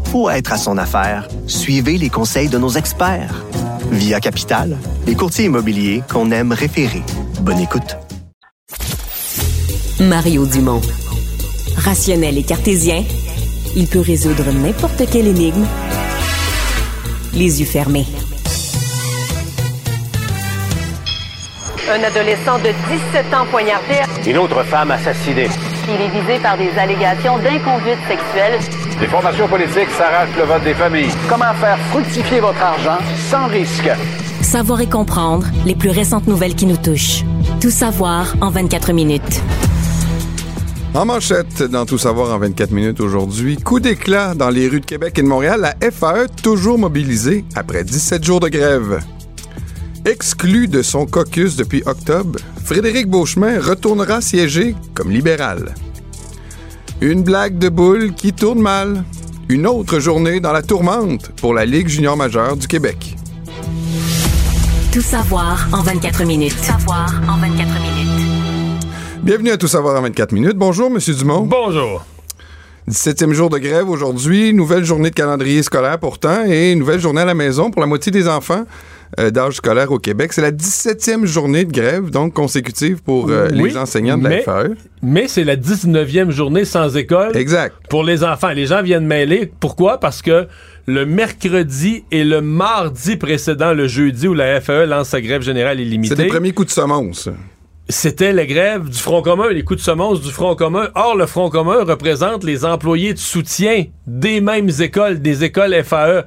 pour 0.11 0.29
être 0.29 0.51
à 0.51 0.57
son 0.57 0.77
affaire, 0.77 1.29
suivez 1.47 1.97
les 1.97 2.09
conseils 2.09 2.49
de 2.49 2.57
nos 2.57 2.71
experts. 2.71 3.45
Via 3.91 4.19
Capital, 4.19 4.77
les 5.07 5.15
courtiers 5.15 5.45
immobiliers 5.45 6.03
qu'on 6.11 6.31
aime 6.31 6.51
référer. 6.51 7.01
Bonne 7.39 7.59
écoute. 7.59 7.95
Mario 10.01 10.45
Dumont. 10.45 10.81
Rationnel 11.77 12.37
et 12.37 12.43
cartésien, 12.43 13.05
il 13.77 13.87
peut 13.87 14.01
résoudre 14.01 14.51
n'importe 14.51 15.09
quelle 15.09 15.27
énigme 15.27 15.65
les 17.33 17.61
yeux 17.61 17.65
fermés. 17.65 18.05
Un 21.89 22.03
adolescent 22.03 22.57
de 22.59 22.71
17 23.13 23.33
ans 23.33 23.45
poignardé. 23.49 24.01
Une 24.27 24.37
autre 24.37 24.61
femme 24.63 24.91
assassinée. 24.91 25.47
Il 25.87 26.01
est 26.01 26.21
visé 26.21 26.39
par 26.39 26.57
des 26.57 26.69
allégations 26.77 27.37
d'inconduite 27.37 27.99
sexuelle. 28.07 28.59
Les 29.01 29.07
formations 29.07 29.47
politiques 29.47 29.89
s'arrachent 29.97 30.37
le 30.37 30.43
vote 30.43 30.63
des 30.63 30.75
familles. 30.75 31.09
Comment 31.27 31.51
faire 31.55 31.79
fructifier 31.89 32.39
votre 32.39 32.61
argent 32.61 32.99
sans 33.31 33.47
risque? 33.47 33.89
Savoir 34.41 34.79
et 34.79 34.87
comprendre 34.87 35.47
les 35.65 35.73
plus 35.73 35.89
récentes 35.89 36.27
nouvelles 36.27 36.53
qui 36.53 36.67
nous 36.67 36.77
touchent. 36.77 37.23
Tout 37.59 37.71
savoir 37.71 38.35
en 38.41 38.51
24 38.51 38.93
minutes. 38.93 39.41
En 40.93 41.05
manchette, 41.05 41.63
dans 41.63 41.87
Tout 41.87 41.97
savoir 41.97 42.31
en 42.31 42.37
24 42.37 42.69
minutes 42.69 42.99
aujourd'hui, 42.99 43.57
coup 43.57 43.79
d'éclat 43.79 44.35
dans 44.35 44.51
les 44.51 44.67
rues 44.67 44.81
de 44.81 44.85
Québec 44.85 45.17
et 45.17 45.23
de 45.23 45.27
Montréal, 45.27 45.61
la 45.61 45.91
FAE 45.91 46.27
toujours 46.43 46.77
mobilisée 46.77 47.43
après 47.55 47.83
17 47.83 48.23
jours 48.23 48.39
de 48.39 48.49
grève. 48.49 48.99
Exclu 50.05 50.67
de 50.67 50.83
son 50.83 51.07
caucus 51.07 51.55
depuis 51.55 51.81
octobre, 51.87 52.37
Frédéric 52.63 53.07
Beauchemin 53.07 53.59
retournera 53.59 54.21
siéger 54.21 54.75
comme 54.93 55.09
libéral. 55.09 55.73
Une 57.03 57.23
blague 57.23 57.57
de 57.57 57.67
boule 57.67 58.13
qui 58.13 58.31
tourne 58.31 58.59
mal. 58.61 59.03
Une 59.49 59.65
autre 59.65 59.99
journée 59.99 60.39
dans 60.39 60.51
la 60.51 60.61
tourmente 60.61 61.31
pour 61.41 61.55
la 61.55 61.65
Ligue 61.65 61.87
junior 61.87 62.15
majeure 62.15 62.55
du 62.55 62.67
Québec. 62.67 63.15
Tout 64.93 65.01
savoir 65.01 65.67
en 65.73 65.81
24 65.81 66.23
minutes. 66.25 66.55
Tout 66.55 66.63
savoir 66.63 67.11
en 67.27 67.37
24 67.37 67.57
minutes. 67.81 68.27
Bienvenue 69.23 69.49
à 69.49 69.57
Tout 69.57 69.67
savoir 69.67 69.97
en 69.97 70.03
24 70.03 70.31
minutes. 70.31 70.57
Bonjour, 70.57 70.91
Monsieur 70.91 71.15
Dumont. 71.15 71.41
Bonjour. 71.41 72.05
17e 72.87 73.31
jour 73.31 73.49
de 73.49 73.57
grève 73.57 73.89
aujourd'hui, 73.89 74.53
nouvelle 74.53 74.85
journée 74.85 75.09
de 75.09 75.15
calendrier 75.15 75.63
scolaire 75.63 75.97
pourtant 75.97 76.43
et 76.45 76.75
nouvelle 76.75 76.99
journée 76.99 77.21
à 77.21 77.25
la 77.25 77.33
maison 77.33 77.71
pour 77.71 77.81
la 77.81 77.87
moitié 77.87 78.11
des 78.11 78.27
enfants 78.27 78.65
d'âge 79.17 79.55
scolaire 79.55 79.91
au 79.91 79.99
Québec. 79.99 80.33
C'est 80.33 80.41
la 80.41 80.51
17e 80.51 81.25
journée 81.25 81.65
de 81.65 81.71
grève, 81.71 82.09
donc 82.09 82.33
consécutive 82.33 83.01
pour 83.03 83.29
euh, 83.29 83.47
les 83.49 83.77
enseignants 83.77 84.17
de 84.17 84.27
la 84.27 84.41
FAE. 84.41 84.75
Mais 85.01 85.27
c'est 85.27 85.43
la 85.43 85.55
19e 85.55 86.29
journée 86.31 86.65
sans 86.65 86.95
école. 86.95 87.35
Exact. 87.35 87.75
Pour 87.89 88.03
les 88.03 88.23
enfants. 88.23 88.49
Les 88.49 88.67
gens 88.67 88.81
viennent 88.81 89.05
mêler. 89.05 89.51
Pourquoi? 89.59 89.99
Parce 89.99 90.21
que 90.21 90.47
le 90.85 91.05
mercredi 91.05 92.03
et 92.11 92.23
le 92.23 92.41
mardi 92.41 93.17
précédent 93.17 93.73
le 93.73 93.87
jeudi 93.87 94.27
où 94.27 94.33
la 94.33 94.59
FAE 94.61 94.85
lance 94.85 95.09
sa 95.09 95.21
grève 95.21 95.41
générale 95.41 95.79
illimitée. 95.79 96.15
C'est 96.15 96.23
le 96.23 96.29
premier 96.29 96.53
coup 96.53 96.65
de 96.65 96.71
semonce. 96.71 97.29
c'était 97.89 98.33
la 98.33 98.45
grève 98.45 98.89
du 98.89 98.97
Front 98.97 99.21
commun, 99.21 99.49
les 99.49 99.63
coups 99.63 99.79
de 99.79 99.83
semonce 99.85 100.21
du 100.21 100.31
Front 100.31 100.55
commun. 100.55 100.89
Or, 100.95 101.15
le 101.15 101.25
Front 101.25 101.49
commun 101.49 101.83
représente 101.83 102.43
les 102.43 102.65
employés 102.65 103.13
de 103.13 103.19
soutien 103.19 103.85
des 104.07 104.41
mêmes 104.41 104.69
écoles, 104.79 105.21
des 105.21 105.43
écoles 105.43 105.75
FAE. 105.83 106.25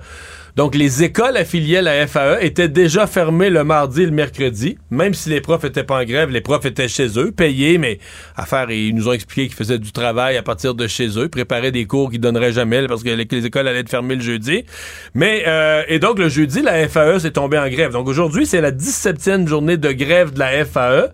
Donc, 0.56 0.76
les 0.76 1.02
écoles 1.02 1.36
affiliées 1.36 1.78
à 1.78 1.82
la 1.82 2.06
FAE 2.06 2.38
étaient 2.40 2.68
déjà 2.68 3.08
fermées 3.08 3.50
le 3.50 3.64
mardi 3.64 4.02
et 4.02 4.06
le 4.06 4.12
mercredi. 4.12 4.78
Même 4.88 5.12
si 5.12 5.28
les 5.28 5.40
profs 5.40 5.64
étaient 5.64 5.82
pas 5.82 6.00
en 6.00 6.04
grève, 6.04 6.30
les 6.30 6.40
profs 6.40 6.64
étaient 6.64 6.86
chez 6.86 7.18
eux, 7.18 7.32
payés, 7.32 7.76
mais 7.76 7.98
à 8.36 8.46
faire, 8.46 8.70
ils 8.70 8.94
nous 8.94 9.08
ont 9.08 9.12
expliqué 9.12 9.48
qu'ils 9.48 9.56
faisaient 9.56 9.80
du 9.80 9.90
travail 9.90 10.36
à 10.36 10.44
partir 10.44 10.74
de 10.74 10.86
chez 10.86 11.18
eux, 11.18 11.28
préparaient 11.28 11.72
des 11.72 11.86
cours 11.86 12.08
qu'ils 12.08 12.20
donneraient 12.20 12.52
jamais 12.52 12.86
parce 12.86 13.02
que 13.02 13.08
les, 13.08 13.46
écoles 13.46 13.66
allaient 13.66 13.80
être 13.80 13.90
fermées 13.90 14.14
le 14.14 14.20
jeudi. 14.20 14.64
Mais, 15.14 15.42
euh, 15.48 15.82
et 15.88 15.98
donc, 15.98 16.20
le 16.20 16.28
jeudi, 16.28 16.62
la 16.62 16.88
FAE 16.88 17.18
s'est 17.18 17.32
tombée 17.32 17.58
en 17.58 17.68
grève. 17.68 17.90
Donc, 17.90 18.06
aujourd'hui, 18.06 18.46
c'est 18.46 18.60
la 18.60 18.70
17e 18.70 19.48
journée 19.48 19.76
de 19.76 19.90
grève 19.90 20.32
de 20.34 20.38
la 20.38 20.64
FAE. 20.64 21.08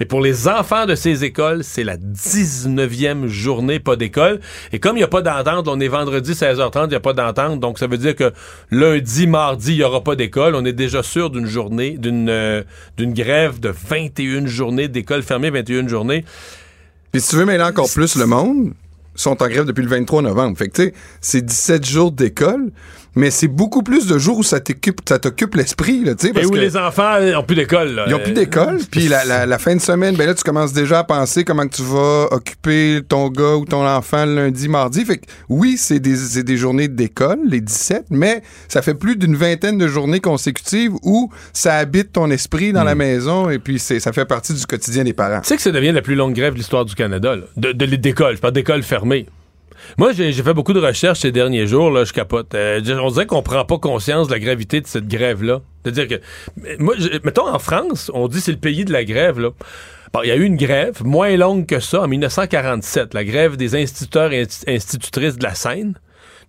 Mais 0.00 0.06
pour 0.06 0.22
les 0.22 0.48
enfants 0.48 0.86
de 0.86 0.94
ces 0.94 1.22
écoles, 1.22 1.64
c'est 1.64 1.84
la 1.84 1.98
19e 1.98 3.26
journée, 3.26 3.78
pas 3.78 3.96
d'école. 3.96 4.40
Et 4.72 4.78
comme 4.78 4.96
il 4.96 5.00
n'y 5.00 5.04
a 5.04 5.08
pas 5.08 5.20
d'entente, 5.20 5.68
on 5.68 5.80
est 5.80 5.88
vendredi 5.88 6.32
16h30, 6.32 6.84
il 6.84 6.88
n'y 6.88 6.94
a 6.94 7.00
pas 7.00 7.12
d'entente. 7.12 7.60
Donc, 7.60 7.78
ça 7.78 7.86
veut 7.86 7.98
dire 7.98 8.16
que 8.16 8.32
le 8.70 8.85
lundi, 8.86 9.26
mardi, 9.26 9.72
il 9.72 9.76
n'y 9.78 9.82
aura 9.82 10.02
pas 10.02 10.16
d'école. 10.16 10.54
On 10.54 10.64
est 10.64 10.72
déjà 10.72 11.02
sûr 11.02 11.30
d'une 11.30 11.46
journée, 11.46 11.96
d'une 11.98 12.28
euh, 12.28 12.62
grève 12.98 13.60
de 13.60 13.68
21 13.68 14.46
journées 14.46 14.88
d'école 14.88 15.22
fermée, 15.22 15.50
21 15.50 15.88
journées. 15.88 16.24
Puis 17.12 17.20
si 17.20 17.30
tu 17.30 17.36
veux 17.36 17.44
mêler 17.44 17.64
encore 17.64 17.90
plus 17.90 18.16
le 18.16 18.26
monde, 18.26 18.72
sont 19.14 19.42
en 19.42 19.48
grève 19.48 19.64
depuis 19.64 19.82
le 19.82 19.88
23 19.88 20.22
novembre. 20.22 20.58
Fait 20.58 20.68
que, 20.68 20.74
tu 20.76 20.82
sais, 20.84 20.94
c'est 21.20 21.44
17 21.44 21.86
jours 21.86 22.12
d'école 22.12 22.70
mais 23.16 23.30
c'est 23.30 23.48
beaucoup 23.48 23.82
plus 23.82 24.06
de 24.06 24.18
jours 24.18 24.38
où 24.38 24.42
ça 24.42 24.60
t'occupe, 24.60 25.00
ça 25.08 25.18
t'occupe 25.18 25.54
l'esprit, 25.54 26.04
là, 26.04 26.14
tu 26.14 26.28
sais. 26.28 26.40
Et 26.40 26.46
où 26.46 26.54
les 26.54 26.76
enfants 26.76 27.20
n'ont 27.20 27.42
plus 27.42 27.56
d'école, 27.56 28.02
Ils 28.06 28.12
n'ont 28.12 28.18
plus 28.18 28.32
d'école, 28.32 28.78
puis 28.90 29.08
la, 29.08 29.46
la, 29.46 29.58
fin 29.58 29.74
de 29.74 29.80
semaine, 29.80 30.14
ben 30.16 30.26
là, 30.26 30.34
tu 30.34 30.44
commences 30.44 30.72
déjà 30.72 31.00
à 31.00 31.04
penser 31.04 31.42
comment 31.42 31.66
tu 31.66 31.82
vas 31.82 32.28
occuper 32.30 33.00
ton 33.08 33.28
gars 33.28 33.56
ou 33.56 33.64
ton 33.64 33.86
enfant 33.86 34.26
le 34.26 34.34
lundi, 34.34 34.68
mardi. 34.68 35.04
Fait 35.04 35.16
que, 35.16 35.26
oui, 35.48 35.76
c'est 35.78 35.98
des, 35.98 36.42
des 36.42 36.56
journées 36.56 36.88
d'école, 36.88 37.38
les 37.46 37.60
17, 37.60 38.06
mais 38.10 38.42
ça 38.68 38.82
fait 38.82 38.94
plus 38.94 39.16
d'une 39.16 39.34
vingtaine 39.34 39.78
de 39.78 39.88
journées 39.88 40.20
consécutives 40.20 40.92
où 41.02 41.30
ça 41.52 41.76
habite 41.76 42.12
ton 42.12 42.30
esprit 42.30 42.72
dans 42.72 42.84
la 42.84 42.94
hmm. 42.94 42.98
maison 42.98 43.50
et 43.50 43.58
puis 43.58 43.78
c'est, 43.78 44.00
ça 44.00 44.12
fait 44.12 44.26
partie 44.26 44.52
du 44.52 44.66
quotidien 44.66 45.04
des 45.04 45.14
parents. 45.14 45.40
Tu 45.40 45.48
sais 45.48 45.56
que 45.56 45.62
ça 45.62 45.72
devient 45.72 45.92
la 45.92 46.02
plus 46.02 46.14
longue 46.14 46.34
grève 46.34 46.52
de 46.52 46.58
l'histoire 46.58 46.84
du 46.84 46.94
Canada, 46.94 47.36
là. 47.36 47.44
De, 47.56 47.72
de, 47.72 47.96
d'école, 47.96 48.36
pas 48.38 48.50
d'école 48.50 48.82
fermée. 48.82 49.26
Moi, 49.98 50.12
j'ai 50.12 50.32
fait 50.32 50.54
beaucoup 50.54 50.72
de 50.72 50.80
recherches 50.80 51.20
ces 51.20 51.32
derniers 51.32 51.66
jours, 51.66 51.90
là, 51.90 52.04
je 52.04 52.12
capote. 52.12 52.54
Euh, 52.54 52.80
on 53.02 53.10
dirait 53.10 53.26
qu'on 53.26 53.42
prend 53.42 53.64
pas 53.64 53.78
conscience 53.78 54.28
de 54.28 54.32
la 54.32 54.38
gravité 54.38 54.80
de 54.80 54.86
cette 54.86 55.08
grève-là. 55.08 55.60
C'est-à-dire 55.82 56.08
que, 56.08 56.76
moi, 56.78 56.94
mettons, 57.24 57.48
en 57.48 57.58
France, 57.58 58.10
on 58.14 58.28
dit 58.28 58.40
c'est 58.40 58.52
le 58.52 58.58
pays 58.58 58.84
de 58.84 58.92
la 58.92 59.04
grève, 59.04 59.38
là. 59.38 59.50
Bon, 60.12 60.20
il 60.22 60.28
y 60.28 60.30
a 60.30 60.36
eu 60.36 60.44
une 60.44 60.56
grève 60.56 61.04
moins 61.04 61.36
longue 61.36 61.66
que 61.66 61.80
ça 61.80 62.02
en 62.02 62.08
1947, 62.08 63.12
la 63.12 63.24
grève 63.24 63.56
des 63.56 63.74
instituteurs 63.74 64.32
et 64.32 64.46
institutrices 64.68 65.36
de 65.36 65.42
la 65.42 65.54
Seine. 65.54 65.94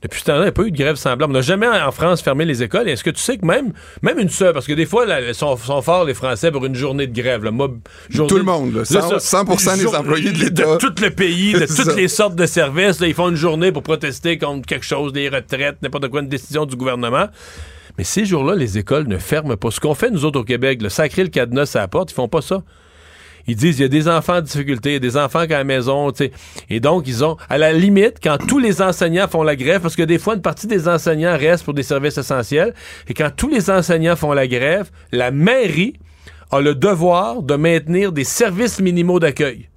Depuis 0.04 0.20
ce 0.20 0.26
temps-là, 0.26 0.42
il 0.42 0.44
n'y 0.44 0.50
a 0.50 0.52
pas 0.52 0.62
eu 0.62 0.72
de 0.72 0.78
grève 0.78 0.96
semblable. 0.96 1.32
On 1.32 1.34
n'a 1.34 1.42
jamais 1.42 1.68
en 1.68 1.92
France 1.92 2.22
fermé 2.22 2.46
les 2.46 2.62
écoles. 2.62 2.88
Est-ce 2.88 3.04
que 3.04 3.10
tu 3.10 3.20
sais 3.20 3.38
que 3.38 3.46
même, 3.46 3.74
même 4.04 4.20
une 4.20 4.30
seule, 4.30 4.54
parce 4.54 4.68
que 4.68 4.74
des 4.74 4.86
fois, 4.86 5.06
ils 5.08 5.34
sont, 5.34 5.58
forts, 5.58 6.06
les 6.06 6.14
Français, 6.14 6.52
pour 6.52 6.64
une 6.66 6.76
journée 6.76 7.08
de 7.08 7.20
grève. 7.20 7.42
Tout 7.42 8.38
le 8.38 8.44
monde, 8.44 8.84
100%, 8.84 9.78
des 9.80 9.96
employés 9.96 10.32
de 10.32 10.38
l'État. 10.38 10.76
De 10.76 10.78
tout 10.78 10.94
le 11.02 11.10
pays, 11.10 11.54
de 11.54 11.66
toutes 11.76 11.96
les 11.96 12.08
sortes 12.08 12.36
de 12.36 12.46
services. 12.46 13.00
ils 13.02 13.16
font 13.16 13.30
une 13.30 13.36
journée 13.36 13.72
pour 13.72 13.82
protester 13.82 14.38
contre 14.38 14.68
quelque 14.68 14.86
chose, 14.86 15.14
des 15.14 15.30
retraites, 15.30 15.82
n'importe 15.82 16.10
quoi, 16.10 16.22
une 16.22 16.30
décision 16.30 16.68
du 16.68 16.76
gouvernement. 16.76 17.28
Mais 17.98 18.04
ces 18.04 18.26
jours-là, 18.26 18.54
les 18.54 18.78
écoles 18.78 19.08
ne 19.08 19.18
ferment 19.18 19.58
pas. 19.58 19.72
Ce 19.72 19.80
qu'on 19.80 19.96
fait, 19.96 20.12
nous 20.12 20.26
autres, 20.26 20.42
au 20.42 20.44
Québec, 20.44 20.84
le 20.84 20.90
sacré 20.90 21.24
le 21.24 21.30
cadenas 21.30 21.72
à 21.74 21.80
la 21.80 21.88
porte, 21.88 22.12
ils 22.12 22.16
font 22.16 22.28
pas 22.28 22.42
ça 22.42 22.62
ils 23.48 23.56
disent 23.56 23.80
il 23.80 23.84
y 23.84 23.86
a 23.86 23.90
des 23.90 24.08
enfants 24.08 24.38
en 24.38 24.42
difficulté, 24.42 24.90
il 24.90 24.94
y 24.94 24.98
a 24.98 25.00
des 25.00 25.18
enfants 25.18 25.48
qui 25.48 25.54
à 25.54 25.60
la 25.60 25.64
maison, 25.64 26.12
tu 26.12 26.26
sais. 26.26 26.32
Et 26.70 26.80
donc, 26.80 27.08
ils 27.08 27.24
ont, 27.24 27.38
à 27.50 27.58
la 27.58 27.72
limite, 27.74 28.16
quand 28.22 28.38
tous 28.38 28.60
les 28.60 28.82
enseignants 28.82 29.28
font 29.28 29.44
la 29.44 29.56
grève, 29.56 29.82
parce 29.82 29.96
que 29.96 30.04
des 30.04 30.20
fois, 30.20 30.36
une 30.36 30.42
partie 30.42 30.68
des 30.68 30.88
enseignants 30.88 31.38
reste 31.38 31.64
pour 31.64 31.74
des 31.74 31.84
services 31.84 32.18
essentiels, 32.18 32.74
et 33.08 33.14
quand 33.14 33.30
tous 33.36 33.50
les 33.50 33.70
enseignants 33.70 34.16
font 34.16 34.34
la 34.34 34.48
grève, 34.48 34.90
la 35.12 35.32
mairie 35.32 35.94
a 36.52 36.62
le 36.62 36.76
devoir 36.76 37.42
de 37.42 37.56
maintenir 37.56 38.12
des 38.12 38.24
services 38.24 38.80
minimaux 38.80 39.20
d'accueil 39.20 39.70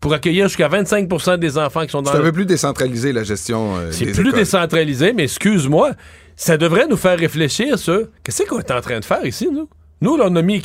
pour 0.00 0.14
accueillir 0.14 0.46
jusqu'à 0.46 0.68
25% 0.68 1.38
des 1.38 1.58
enfants 1.58 1.84
qui 1.84 1.90
sont 1.90 2.02
dans... 2.02 2.12
C'est 2.12 2.18
un 2.18 2.22
peu 2.22 2.32
plus 2.32 2.46
décentralisé, 2.46 3.12
la 3.12 3.24
gestion 3.24 3.76
euh, 3.76 3.90
C'est 3.90 4.12
plus 4.12 4.32
décentralisé, 4.32 5.12
mais 5.12 5.24
excuse-moi, 5.24 5.92
ça 6.36 6.56
devrait 6.56 6.86
nous 6.86 6.96
faire 6.96 7.18
réfléchir 7.18 7.78
sur... 7.78 8.06
Qu'est-ce 8.22 8.44
qu'on 8.44 8.60
est 8.60 8.70
en 8.70 8.80
train 8.80 9.00
de 9.00 9.04
faire 9.04 9.24
ici, 9.26 9.48
nous? 9.52 9.68
Nous, 10.00 10.16
là, 10.16 10.26
on 10.28 10.36
a 10.36 10.42
mis... 10.42 10.62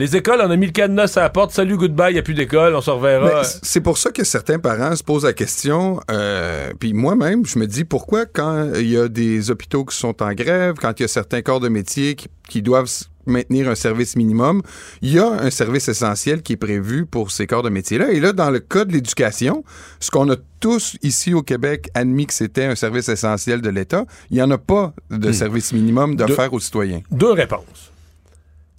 Les 0.00 0.14
écoles, 0.14 0.40
on 0.40 0.48
a 0.48 0.54
mis 0.54 0.66
le 0.66 0.72
cadenas 0.72 1.14
à 1.16 1.22
la 1.22 1.28
porte. 1.28 1.50
Salut, 1.50 1.76
goodbye, 1.76 2.10
il 2.10 2.12
n'y 2.12 2.18
a 2.20 2.22
plus 2.22 2.34
d'école, 2.34 2.72
on 2.76 2.80
se 2.80 2.88
reverra. 2.88 3.42
C'est 3.42 3.80
pour 3.80 3.98
ça 3.98 4.12
que 4.12 4.22
certains 4.22 4.60
parents 4.60 4.94
se 4.94 5.02
posent 5.02 5.24
la 5.24 5.32
question. 5.32 5.98
Euh, 6.08 6.72
puis 6.78 6.92
moi-même, 6.92 7.44
je 7.44 7.58
me 7.58 7.66
dis 7.66 7.84
pourquoi, 7.84 8.24
quand 8.24 8.74
il 8.76 8.90
y 8.90 8.96
a 8.96 9.08
des 9.08 9.50
hôpitaux 9.50 9.84
qui 9.84 9.96
sont 9.96 10.22
en 10.22 10.34
grève, 10.34 10.76
quand 10.80 10.92
il 11.00 11.02
y 11.02 11.04
a 11.04 11.08
certains 11.08 11.42
corps 11.42 11.58
de 11.58 11.68
métier 11.68 12.14
qui, 12.48 12.62
doivent 12.62 12.88
maintenir 13.26 13.68
un 13.68 13.74
service 13.74 14.14
minimum, 14.14 14.62
il 15.02 15.14
y 15.14 15.18
a 15.18 15.26
un 15.26 15.50
service 15.50 15.88
essentiel 15.88 16.42
qui 16.42 16.52
est 16.52 16.56
prévu 16.56 17.04
pour 17.04 17.32
ces 17.32 17.48
corps 17.48 17.64
de 17.64 17.68
métier-là. 17.68 18.12
Et 18.12 18.20
là, 18.20 18.32
dans 18.32 18.50
le 18.50 18.60
cas 18.60 18.84
de 18.84 18.92
l'éducation, 18.92 19.64
ce 19.98 20.12
qu'on 20.12 20.30
a 20.30 20.36
tous 20.60 20.96
ici 21.02 21.34
au 21.34 21.42
Québec 21.42 21.90
admis 21.94 22.26
que 22.26 22.34
c'était 22.34 22.66
un 22.66 22.76
service 22.76 23.08
essentiel 23.08 23.62
de 23.62 23.68
l'État, 23.68 24.06
il 24.30 24.36
n'y 24.36 24.42
en 24.42 24.50
a 24.52 24.58
pas 24.58 24.94
de 25.10 25.30
hmm. 25.30 25.32
service 25.32 25.72
minimum 25.72 26.14
d'offert 26.14 26.52
aux 26.52 26.60
citoyens. 26.60 27.00
Deux 27.10 27.32
réponses. 27.32 27.90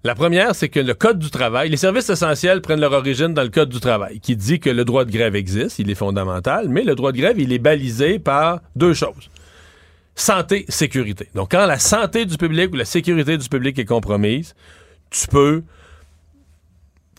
La 0.05 0.15
première, 0.15 0.55
c'est 0.55 0.69
que 0.69 0.79
le 0.79 0.93
Code 0.93 1.19
du 1.19 1.29
travail, 1.29 1.69
les 1.69 1.77
services 1.77 2.09
essentiels 2.09 2.61
prennent 2.61 2.79
leur 2.79 2.93
origine 2.93 3.33
dans 3.33 3.43
le 3.43 3.49
Code 3.49 3.69
du 3.69 3.81
travail, 3.81 4.21
qui 4.21 4.37
dit 4.37 4.59
que 4.59 4.69
le 4.69 4.85
droit 4.85 5.03
de 5.03 5.11
grève 5.11 5.35
existe, 5.35 5.77
il 5.79 5.89
est 5.89 5.95
fondamental, 5.95 6.69
mais 6.69 6.83
le 6.83 6.95
droit 6.95 7.11
de 7.11 7.17
grève, 7.17 7.37
il 7.37 7.51
est 7.51 7.59
balisé 7.59 8.17
par 8.17 8.61
deux 8.77 8.93
choses. 8.93 9.29
Santé, 10.15 10.65
sécurité. 10.69 11.27
Donc, 11.35 11.51
quand 11.51 11.65
la 11.65 11.79
santé 11.79 12.25
du 12.25 12.37
public 12.37 12.71
ou 12.71 12.77
la 12.77 12.85
sécurité 12.85 13.37
du 13.37 13.49
public 13.49 13.77
est 13.77 13.85
compromise, 13.85 14.55
tu 15.09 15.27
peux 15.27 15.63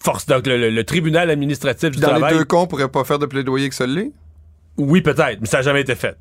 force 0.03 0.25
donc 0.25 0.47
le, 0.47 0.83
tribunal 0.83 1.29
administratif 1.29 1.91
du 1.91 2.01
travail. 2.01 2.21
Dans 2.21 2.29
les 2.29 2.39
deux 2.39 2.45
cons, 2.45 2.67
pourrait 2.67 2.89
pas 2.89 3.05
faire 3.05 3.19
de 3.19 3.27
plaidoyer 3.27 3.69
que 3.69 3.75
ça 3.75 3.87
l'est? 3.87 4.13
Oui, 4.79 5.03
peut-être, 5.03 5.39
mais 5.41 5.47
ça 5.47 5.59
n'a 5.59 5.63
jamais 5.63 5.83
été 5.83 5.95
fait. 5.95 6.17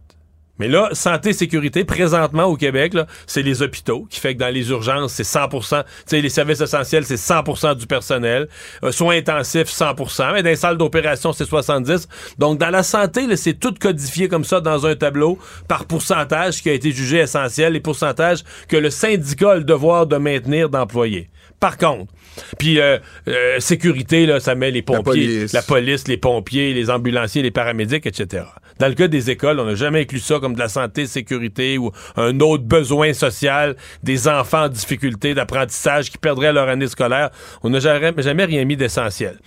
Mais 0.59 0.67
là, 0.67 0.89
santé, 0.93 1.33
sécurité, 1.33 1.85
présentement 1.85 2.43
au 2.43 2.55
Québec, 2.55 2.93
c'est 3.25 3.41
les 3.41 3.61
hôpitaux, 3.61 4.05
qui 4.09 4.19
fait 4.19 4.35
que 4.35 4.39
dans 4.39 4.53
les 4.53 4.69
urgences, 4.69 5.13
c'est 5.13 5.23
100 5.23 5.47
tu 5.49 5.67
sais, 6.05 6.21
les 6.21 6.29
services 6.29 6.61
essentiels, 6.61 7.05
c'est 7.05 7.15
100% 7.15 7.75
du 7.75 7.87
personnel. 7.87 8.47
Euh, 8.83 8.91
soins 8.91 9.17
intensifs, 9.17 9.69
100% 9.69 10.33
mais 10.33 10.43
dans 10.43 10.49
les 10.49 10.55
salles 10.55 10.77
d'opération, 10.77 11.33
c'est 11.33 11.45
70 11.45 12.07
Donc, 12.37 12.59
dans 12.59 12.69
la 12.69 12.83
santé, 12.83 13.35
c'est 13.35 13.53
tout 13.53 13.73
codifié 13.79 14.27
comme 14.27 14.43
ça 14.43 14.61
dans 14.61 14.85
un 14.85 14.95
tableau 14.95 15.39
par 15.67 15.85
pourcentage 15.85 16.61
qui 16.61 16.69
a 16.69 16.73
été 16.73 16.91
jugé 16.91 17.19
essentiel, 17.19 17.73
les 17.73 17.79
pourcentages 17.79 18.43
que 18.67 18.77
le 18.77 18.89
syndicat 18.89 19.51
a 19.51 19.55
le 19.55 19.63
devoir 19.63 20.07
de 20.07 20.17
maintenir 20.17 20.69
d'employés. 20.69 21.29
Par 21.59 21.77
contre, 21.77 22.11
puis 22.57 22.79
euh, 22.79 22.99
euh, 23.27 23.59
sécurité, 23.59 24.25
là, 24.25 24.39
ça 24.39 24.55
met 24.55 24.71
les 24.71 24.81
pompiers, 24.81 25.45
la 25.51 25.61
police. 25.61 26.07
les 26.07 26.17
pompiers, 26.17 26.73
les 26.73 26.89
ambulanciers, 26.89 27.41
les 27.41 27.51
paramédics, 27.51 28.05
etc. 28.05 28.45
Dans 28.79 28.87
le 28.87 28.93
cas 28.93 29.09
des 29.09 29.29
écoles, 29.29 29.59
on 29.59 29.65
n'a 29.65 29.75
jamais 29.75 30.01
inclus 30.01 30.19
ça 30.19 30.39
comme 30.39 30.53
de 30.53 30.59
la 30.59 30.69
santé, 30.69 31.05
sécurité 31.05 31.77
ou 31.77 31.91
un 32.15 32.39
autre 32.39 32.63
besoin 32.63 33.11
social 33.13 33.75
des 34.03 34.27
enfants 34.27 34.63
en 34.63 34.69
difficulté 34.69 35.33
d'apprentissage 35.33 36.09
qui 36.09 36.17
perdraient 36.17 36.53
leur 36.53 36.69
année 36.69 36.87
scolaire. 36.87 37.29
On 37.61 37.69
n'a 37.69 37.79
jamais, 37.79 38.13
jamais 38.17 38.45
rien 38.45 38.63
mis 38.63 38.77
d'essentiel. 38.77 39.37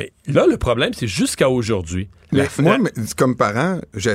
Mais 0.00 0.12
là, 0.32 0.46
le 0.46 0.56
problème, 0.56 0.92
c'est 0.94 1.06
jusqu'à 1.06 1.50
aujourd'hui. 1.50 2.08
moi, 2.58 2.78
comme 3.18 3.36
parent, 3.36 3.80
j'ai 3.94 4.14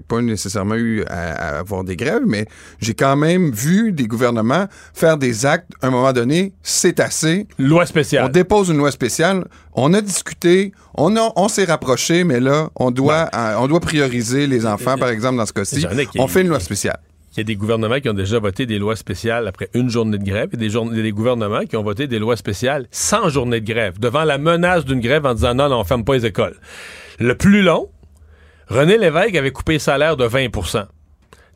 pas 0.00 0.20
nécessairement 0.20 0.74
eu 0.74 1.04
à, 1.04 1.58
avoir 1.58 1.84
des 1.84 1.94
grèves, 1.94 2.24
mais 2.26 2.46
j'ai 2.80 2.94
quand 2.94 3.14
même 3.14 3.52
vu 3.52 3.92
des 3.92 4.08
gouvernements 4.08 4.66
faire 4.92 5.18
des 5.18 5.46
actes. 5.46 5.70
À 5.82 5.86
un 5.86 5.90
moment 5.90 6.12
donné, 6.12 6.52
c'est 6.62 6.98
assez. 6.98 7.46
Loi 7.58 7.86
spéciale. 7.86 8.24
On 8.26 8.28
dépose 8.28 8.70
une 8.70 8.78
loi 8.78 8.90
spéciale. 8.90 9.44
On 9.74 9.94
a 9.94 10.00
discuté, 10.00 10.72
on, 10.94 11.14
on 11.36 11.48
s'est 11.48 11.64
rapproché, 11.64 12.24
mais 12.24 12.40
là, 12.40 12.68
on 12.74 12.90
doit, 12.90 13.30
on 13.58 13.68
doit 13.68 13.80
prioriser 13.80 14.48
les 14.48 14.66
enfants, 14.66 14.98
par 14.98 15.10
exemple, 15.10 15.36
dans 15.36 15.46
ce 15.46 15.52
cas-ci. 15.52 15.86
On 16.18 16.26
fait 16.26 16.40
une 16.40 16.48
loi 16.48 16.60
spéciale. 16.60 16.98
Il 17.32 17.38
y 17.38 17.40
a 17.40 17.44
des 17.44 17.56
gouvernements 17.56 17.98
qui 17.98 18.10
ont 18.10 18.14
déjà 18.14 18.38
voté 18.38 18.66
des 18.66 18.78
lois 18.78 18.94
spéciales 18.94 19.48
après 19.48 19.70
une 19.72 19.88
journée 19.88 20.18
de 20.18 20.24
grève 20.24 20.50
et 20.52 20.56
des, 20.58 21.12
gouvernements 21.12 21.64
qui 21.64 21.76
ont 21.76 21.82
voté 21.82 22.06
des 22.06 22.18
lois 22.18 22.36
spéciales 22.36 22.86
sans 22.90 23.30
journée 23.30 23.62
de 23.62 23.72
grève, 23.72 23.98
devant 23.98 24.24
la 24.24 24.36
menace 24.36 24.84
d'une 24.84 25.00
grève 25.00 25.24
en 25.24 25.32
disant 25.32 25.54
non, 25.54 25.70
non, 25.70 25.80
on 25.80 25.84
ferme 25.84 26.04
pas 26.04 26.12
les 26.12 26.26
écoles. 26.26 26.56
Le 27.18 27.34
plus 27.34 27.62
long, 27.62 27.88
René 28.68 28.98
Lévesque 28.98 29.34
avait 29.34 29.50
coupé 29.50 29.74
le 29.74 29.78
salaire 29.78 30.18
de 30.18 30.26
20 30.26 30.48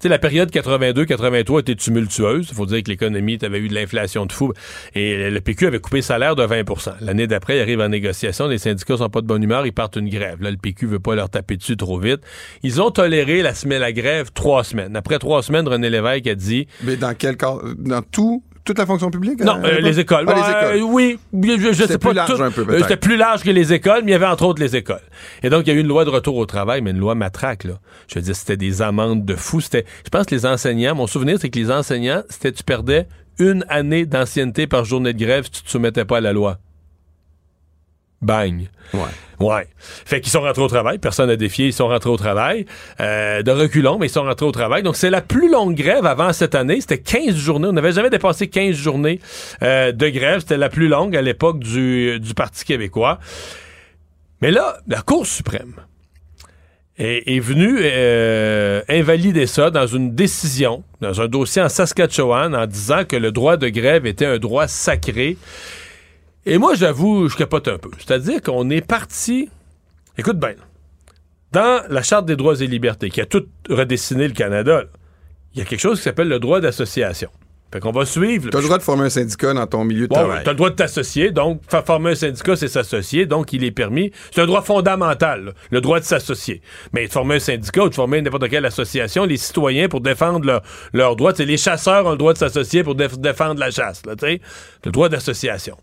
sais, 0.01 0.09
la 0.09 0.19
période 0.19 0.51
82-83 0.51 1.61
était 1.61 1.75
tumultueuse. 1.75 2.49
Il 2.51 2.55
faut 2.55 2.67
dire 2.67 2.83
que 2.83 2.91
l'économie 2.91 3.39
avait 3.43 3.59
eu 3.59 3.69
de 3.69 3.75
l'inflation 3.75 4.27
de 4.27 4.33
fou. 4.33 4.53
Et 4.95 5.31
le 5.31 5.41
PQ 5.41 5.67
avait 5.67 5.79
coupé 5.79 5.99
le 5.99 6.03
salaire 6.03 6.37
de 6.37 6.43
20% 6.45 6.95
L'année 7.01 7.27
d'après, 7.27 7.57
il 7.57 7.61
arrive 7.61 7.81
en 7.81 7.89
négociation. 7.89 8.47
Les 8.47 8.59
syndicats 8.59 8.99
sont 8.99 9.09
pas 9.09 9.21
de 9.21 9.27
bonne 9.27 9.43
humeur. 9.43 9.67
Ils 9.67 9.73
partent 9.73 9.97
une 9.97 10.09
grève. 10.09 10.43
Là, 10.43 10.51
le 10.51 10.57
PQ 10.57 10.87
veut 10.87 11.01
pas 11.01 11.15
leur 11.15 11.31
taper 11.31 11.57
dessus 11.57 11.77
trop 11.77 11.99
vite. 11.99 12.21
Ils 12.63 12.81
ont 12.81 12.91
toléré 12.91 13.43
la 13.43 13.55
semaine, 13.55 13.81
la 13.81 13.93
grève 13.93 14.31
trois 14.33 14.65
semaines. 14.65 14.97
Après 14.97 15.19
trois 15.19 15.43
semaines, 15.43 15.69
René 15.69 15.91
Lévesque 15.91 16.27
a 16.27 16.35
dit... 16.35 16.67
Mais 16.83 16.97
dans 16.97 17.15
quel 17.15 17.37
cas? 17.37 17.55
Dans 17.79 18.03
tout 18.03 18.43
toute 18.67 18.79
la 18.79 18.85
fonction 18.85 19.11
publique? 19.11 19.41
Non, 19.43 19.59
euh, 19.65 19.81
les 19.81 19.99
écoles. 19.99 20.27
Ah, 20.29 20.35
les 20.35 20.77
écoles. 20.79 20.93
oui, 20.93 21.19
je, 21.33 21.73
je 21.73 21.85
sais 21.85 21.97
pas. 21.99 22.09
plus 22.11 22.15
large 22.17 22.35
tout- 22.37 22.43
un 22.43 22.51
peu, 22.51 22.67
euh. 22.69 22.81
C'était 22.81 22.97
plus 22.99 23.17
large 23.17 23.43
que 23.43 23.51
les 23.51 23.73
écoles, 23.73 24.01
mais 24.05 24.11
il 24.11 24.13
y 24.13 24.17
avait 24.17 24.27
entre 24.27 24.45
autres 24.45 24.61
les 24.61 24.77
écoles. 24.77 25.01
Et 25.43 25.49
donc, 25.49 25.67
il 25.67 25.71
y 25.73 25.73
a 25.73 25.77
eu 25.77 25.81
une 25.81 25.89
loi 25.89 26.05
de 26.05 26.11
retour 26.11 26.37
au 26.37 26.45
travail, 26.45 26.83
mais 26.83 26.91
une 26.91 26.99
loi 26.99 27.15
matraque, 27.15 27.65
là. 27.65 27.75
Je 28.09 28.17
veux 28.17 28.21
dire, 28.23 28.37
c'était 28.37 28.57
des 28.59 28.83
amendes 28.83 29.25
de 29.25 29.35
fou. 29.35 29.61
C'était, 29.63 29.87
je 30.05 30.11
pense 30.11 30.27
que 30.27 30.35
les 30.35 30.45
enseignants, 30.45 30.95
mon 30.95 31.07
souvenir, 31.07 31.39
c'est 31.41 31.49
que 31.49 31.59
les 31.59 31.71
enseignants, 31.71 32.23
c'était, 32.29 32.53
tu 32.53 32.63
perdais 32.63 33.09
une 33.39 33.65
année 33.69 34.05
d'ancienneté 34.07 34.67
par 34.67 34.85
journée 34.85 35.13
de 35.13 35.19
grève 35.19 35.45
si 35.45 35.51
tu 35.53 35.63
te 35.63 35.71
soumettais 35.71 36.05
pas 36.05 36.19
à 36.19 36.21
la 36.21 36.33
loi. 36.33 36.59
Bang. 38.23 38.69
Ouais. 38.95 39.01
Ouais. 39.39 39.67
Fait 39.79 40.21
qu'ils 40.21 40.33
sont 40.33 40.41
rentrés 40.41 40.63
au 40.63 40.69
travail. 40.69 40.99
Personne 40.99 41.29
n'a 41.29 41.37
défié. 41.37 41.67
Ils 41.67 41.73
sont 41.73 41.89
rentrés 41.89 42.11
au 42.11 42.17
travail. 42.17 42.67
Euh, 43.01 43.43
de 43.43 43.51
reculons, 43.51 43.99
mais 43.99 44.07
ils 44.07 44.11
sont 44.11 44.25
rentrés 44.25 44.47
au 44.47 44.53
travail. 44.53 44.83
Donc, 44.83 44.97
c'est 44.97 45.11
la 45.11 45.21
plus 45.21 45.51
longue 45.51 45.75
grève 45.75 46.07
avant 46.07 46.33
cette 46.33 46.55
année. 46.55 46.81
C'était 46.81 46.99
15 46.99 47.35
journées. 47.37 47.69
On 47.69 47.73
n'avait 47.73 47.93
jamais 47.93 48.11
dépassé 48.11 48.49
15 48.49 48.75
journées 48.75 49.21
euh, 49.63 49.93
de 49.93 50.09
grève. 50.09 50.41
C'était 50.41 50.57
la 50.57 50.69
plus 50.69 50.89
longue 50.89 51.15
à 51.17 51.23
l'époque 51.23 51.59
du, 51.59 52.19
du 52.19 52.35
Parti 52.35 52.65
québécois. 52.65 53.19
Mais 54.41 54.51
là, 54.51 54.79
la 54.87 55.03
Cour 55.03 55.27
suprême 55.27 55.75
est, 56.99 57.35
est 57.35 57.41
venue 57.41 57.79
euh, 57.81 58.81
invalider 58.89 59.47
ça 59.47 59.71
dans 59.71 59.87
une 59.87 60.15
décision, 60.15 60.83
dans 61.01 61.21
un 61.21 61.29
dossier 61.29 61.63
en 61.63 61.69
Saskatchewan, 61.69 62.55
en 62.55 62.67
disant 62.67 63.05
que 63.05 63.17
le 63.17 63.33
droit 63.33 63.57
de 63.57 63.69
grève 63.69 64.07
était 64.07 64.27
un 64.27 64.39
droit 64.39 64.67
sacré. 64.67 65.37
Et 66.47 66.59
moi, 66.59 66.75
j'avoue, 66.75 67.29
je 67.29 67.37
capote 67.37 67.67
un 67.69 67.79
peu. 67.79 67.91
C'est-à-dire 67.99 68.41
qu'on 68.41 68.71
est 68.71 68.81
parti. 68.87 69.49
Écoute 70.17 70.39
bien. 70.39 70.55
Dans 71.53 71.83
la 71.89 72.03
Charte 72.03 72.27
des 72.27 72.37
droits 72.37 72.61
et 72.61 72.67
libertés, 72.67 73.11
qui 73.11 73.21
a 73.21 73.27
tout 73.27 73.45
redessiné 73.69 74.29
le 74.29 74.35
Canada, 74.35 74.85
il 75.55 75.59
y 75.59 75.63
a 75.63 75.65
quelque 75.65 75.81
chose 75.81 75.99
qui 75.99 76.05
s'appelle 76.05 76.29
le 76.29 76.39
droit 76.39 76.61
d'association. 76.61 77.31
Fait 77.73 77.81
qu'on 77.81 77.91
va 77.91 78.07
suivre. 78.07 78.49
Tu 78.51 78.57
as 78.57 78.61
le 78.61 78.67
droit 78.67 78.79
de 78.79 78.83
former 78.85 79.07
un 79.07 79.11
syndicat 79.11 79.53
dans 79.53 79.67
ton 79.67 79.83
milieu 79.85 80.07
de 80.07 80.13
Ouais, 80.15 80.21
travail. 80.21 80.43
t'as 80.45 80.53
le 80.53 80.57
droit 80.57 80.71
de 80.71 80.77
t'associer, 80.77 81.33
donc 81.33 81.63
faire 81.69 81.85
former 81.85 82.13
un 82.13 82.15
syndicat, 82.15 82.55
c'est 82.55 82.69
s'associer, 82.69 83.27
donc 83.27 83.53
il 83.53 83.65
est 83.65 83.73
permis. 83.73 84.13
C'est 84.31 84.41
un 84.41 84.47
droit 84.47 84.63
fondamental, 84.63 85.47
là, 85.47 85.53
le 85.71 85.81
droit 85.81 85.99
de 85.99 86.05
s'associer. 86.05 86.63
Mais 86.93 87.09
de 87.09 87.13
former 87.13 87.37
un 87.37 87.41
syndicat 87.41 87.83
ou 87.85 87.89
de 87.89 87.95
former 87.95 88.23
n'importe 88.23 88.49
quelle 88.49 88.67
association, 88.67 89.25
les 89.25 89.37
citoyens 89.37 89.89
pour 89.89 90.01
défendre 90.01 90.47
leur- 90.47 90.63
leurs 90.93 91.17
droits, 91.17 91.33
c'est 91.35 91.45
les 91.45 91.57
chasseurs 91.57 92.07
ont 92.07 92.13
le 92.13 92.17
droit 92.19 92.35
de 92.35 92.39
s'associer 92.39 92.85
pour 92.85 92.95
déf- 92.95 93.19
défendre 93.19 93.59
la 93.59 93.73
chasse, 93.73 94.03
là, 94.07 94.15
le 94.23 94.93
droit 94.93 95.09
d'association. 95.09 95.77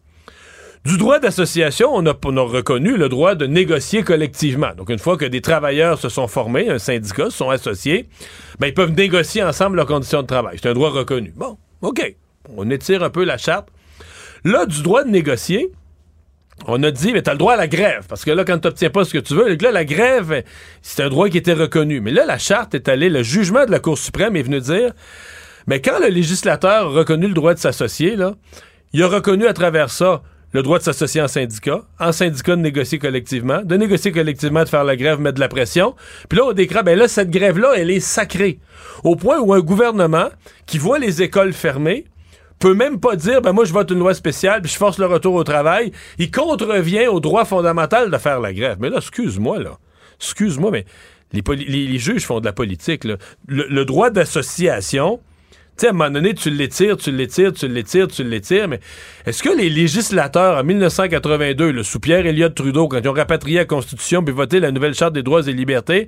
Du 0.85 0.97
droit 0.97 1.19
d'association, 1.19 1.89
on 1.93 2.05
a, 2.07 2.13
on 2.25 2.35
a 2.35 2.41
reconnu 2.41 2.97
le 2.97 3.07
droit 3.07 3.35
de 3.35 3.45
négocier 3.45 4.03
collectivement. 4.03 4.71
Donc, 4.75 4.89
une 4.89 4.99
fois 4.99 5.15
que 5.15 5.23
des 5.23 5.39
travailleurs 5.39 5.97
se 5.97 6.09
sont 6.09 6.27
formés, 6.27 6.69
un 6.69 6.77
syndicat, 6.77 7.25
se 7.29 7.37
sont 7.37 7.49
associés, 7.49 8.09
ben, 8.59 8.67
ils 8.67 8.73
peuvent 8.73 8.91
négocier 8.91 9.43
ensemble 9.43 9.77
leurs 9.77 9.85
conditions 9.85 10.23
de 10.23 10.27
travail. 10.27 10.57
C'est 10.61 10.67
un 10.67 10.73
droit 10.73 10.89
reconnu. 10.89 11.33
Bon, 11.37 11.57
OK. 11.81 12.15
On 12.57 12.69
étire 12.69 13.01
un 13.01 13.09
peu 13.09 13.23
la 13.23 13.37
charte. 13.37 13.69
Là, 14.43 14.65
du 14.65 14.81
droit 14.81 15.05
de 15.05 15.09
négocier, 15.09 15.71
on 16.67 16.83
a 16.83 16.91
dit, 16.91 17.13
mais 17.13 17.21
t'as 17.21 17.31
le 17.31 17.37
droit 17.37 17.53
à 17.53 17.57
la 17.57 17.67
grève. 17.67 18.05
Parce 18.09 18.25
que 18.25 18.31
là, 18.31 18.43
quand 18.43 18.59
t'obtiens 18.59 18.89
pas 18.89 19.05
ce 19.05 19.13
que 19.13 19.19
tu 19.19 19.35
veux, 19.35 19.55
là, 19.55 19.71
la 19.71 19.85
grève, 19.85 20.43
c'est 20.81 21.01
un 21.01 21.07
droit 21.07 21.29
qui 21.29 21.37
était 21.37 21.53
reconnu. 21.53 22.01
Mais 22.01 22.11
là, 22.11 22.25
la 22.25 22.37
charte 22.37 22.75
est 22.75 22.89
allée, 22.89 23.09
le 23.09 23.23
jugement 23.23 23.65
de 23.65 23.71
la 23.71 23.79
Cour 23.79 23.97
suprême 23.97 24.35
est 24.35 24.43
venu 24.43 24.59
dire, 24.59 24.91
mais 25.65 25.79
quand 25.79 25.99
le 25.99 26.09
législateur 26.09 26.87
a 26.87 26.89
reconnu 26.89 27.27
le 27.27 27.33
droit 27.33 27.53
de 27.53 27.59
s'associer, 27.59 28.17
là, 28.17 28.35
il 28.91 29.01
a 29.01 29.07
reconnu 29.07 29.47
à 29.47 29.53
travers 29.53 29.89
ça 29.89 30.21
le 30.53 30.61
droit 30.61 30.77
de 30.77 30.83
s'associer 30.83 31.21
en 31.21 31.27
syndicat, 31.27 31.81
en 31.99 32.11
syndicat 32.11 32.55
de 32.55 32.61
négocier 32.61 32.99
collectivement, 32.99 33.61
de 33.63 33.75
négocier 33.75 34.11
collectivement, 34.11 34.63
de 34.63 34.69
faire 34.69 34.83
la 34.83 34.95
grève, 34.95 35.19
mettre 35.19 35.35
de 35.35 35.39
la 35.39 35.47
pression. 35.47 35.95
Puis 36.29 36.37
là, 36.37 36.45
on 36.45 36.53
décrète, 36.53 36.85
ben 36.85 36.97
là, 36.97 37.07
cette 37.07 37.31
grève-là, 37.31 37.73
elle 37.75 37.89
est 37.89 37.99
sacrée. 37.99 38.59
Au 39.03 39.15
point 39.15 39.39
où 39.39 39.53
un 39.53 39.61
gouvernement 39.61 40.29
qui 40.65 40.77
voit 40.77 40.99
les 40.99 41.21
écoles 41.21 41.53
fermées 41.53 42.05
peut 42.59 42.75
même 42.75 42.99
pas 42.99 43.15
dire, 43.15 43.41
ben 43.41 43.51
moi, 43.51 43.65
je 43.65 43.73
vote 43.73 43.91
une 43.91 43.99
loi 43.99 44.13
spéciale, 44.13 44.61
puis 44.61 44.71
je 44.71 44.77
force 44.77 44.99
le 44.99 45.05
retour 45.05 45.33
au 45.33 45.43
travail. 45.43 45.91
Il 46.17 46.31
contrevient 46.31 47.07
au 47.07 47.19
droit 47.19 47.45
fondamental 47.45 48.09
de 48.09 48.17
faire 48.17 48.39
la 48.39 48.53
grève. 48.53 48.77
Mais 48.79 48.89
là, 48.89 48.97
excuse-moi, 48.97 49.59
là. 49.59 49.77
Excuse-moi, 50.19 50.71
mais 50.71 50.85
les, 51.33 51.97
juges 51.97 52.25
font 52.25 52.39
de 52.39 52.45
la 52.45 52.53
politique, 52.53 53.03
là. 53.03 53.17
Le, 53.47 53.83
droit 53.85 54.11
d'association, 54.11 55.19
sais, 55.83 55.87
à 55.87 55.89
un 55.91 55.93
moment 55.93 56.09
donné, 56.09 56.33
tu 56.33 56.49
l'étires, 56.49 56.97
tu 56.97 57.11
l'étires, 57.11 57.53
tu 57.53 57.67
l'étires, 57.67 58.07
tu 58.07 58.23
l'étires, 58.23 58.67
mais 58.67 58.79
est-ce 59.25 59.41
que 59.43 59.55
les 59.55 59.69
législateurs, 59.69 60.57
en 60.57 60.63
1982, 60.63 61.71
là, 61.71 61.83
sous 61.83 61.99
Pierre 61.99 62.25
Elliott 62.25 62.53
Trudeau, 62.55 62.87
quand 62.87 62.99
ils 63.03 63.07
ont 63.07 63.13
rapatrié 63.13 63.57
la 63.59 63.65
Constitution 63.65 64.23
puis 64.23 64.33
voté 64.33 64.59
la 64.59 64.71
nouvelle 64.71 64.93
Charte 64.93 65.13
des 65.13 65.23
droits 65.23 65.41
et 65.47 65.53
libertés, 65.53 66.07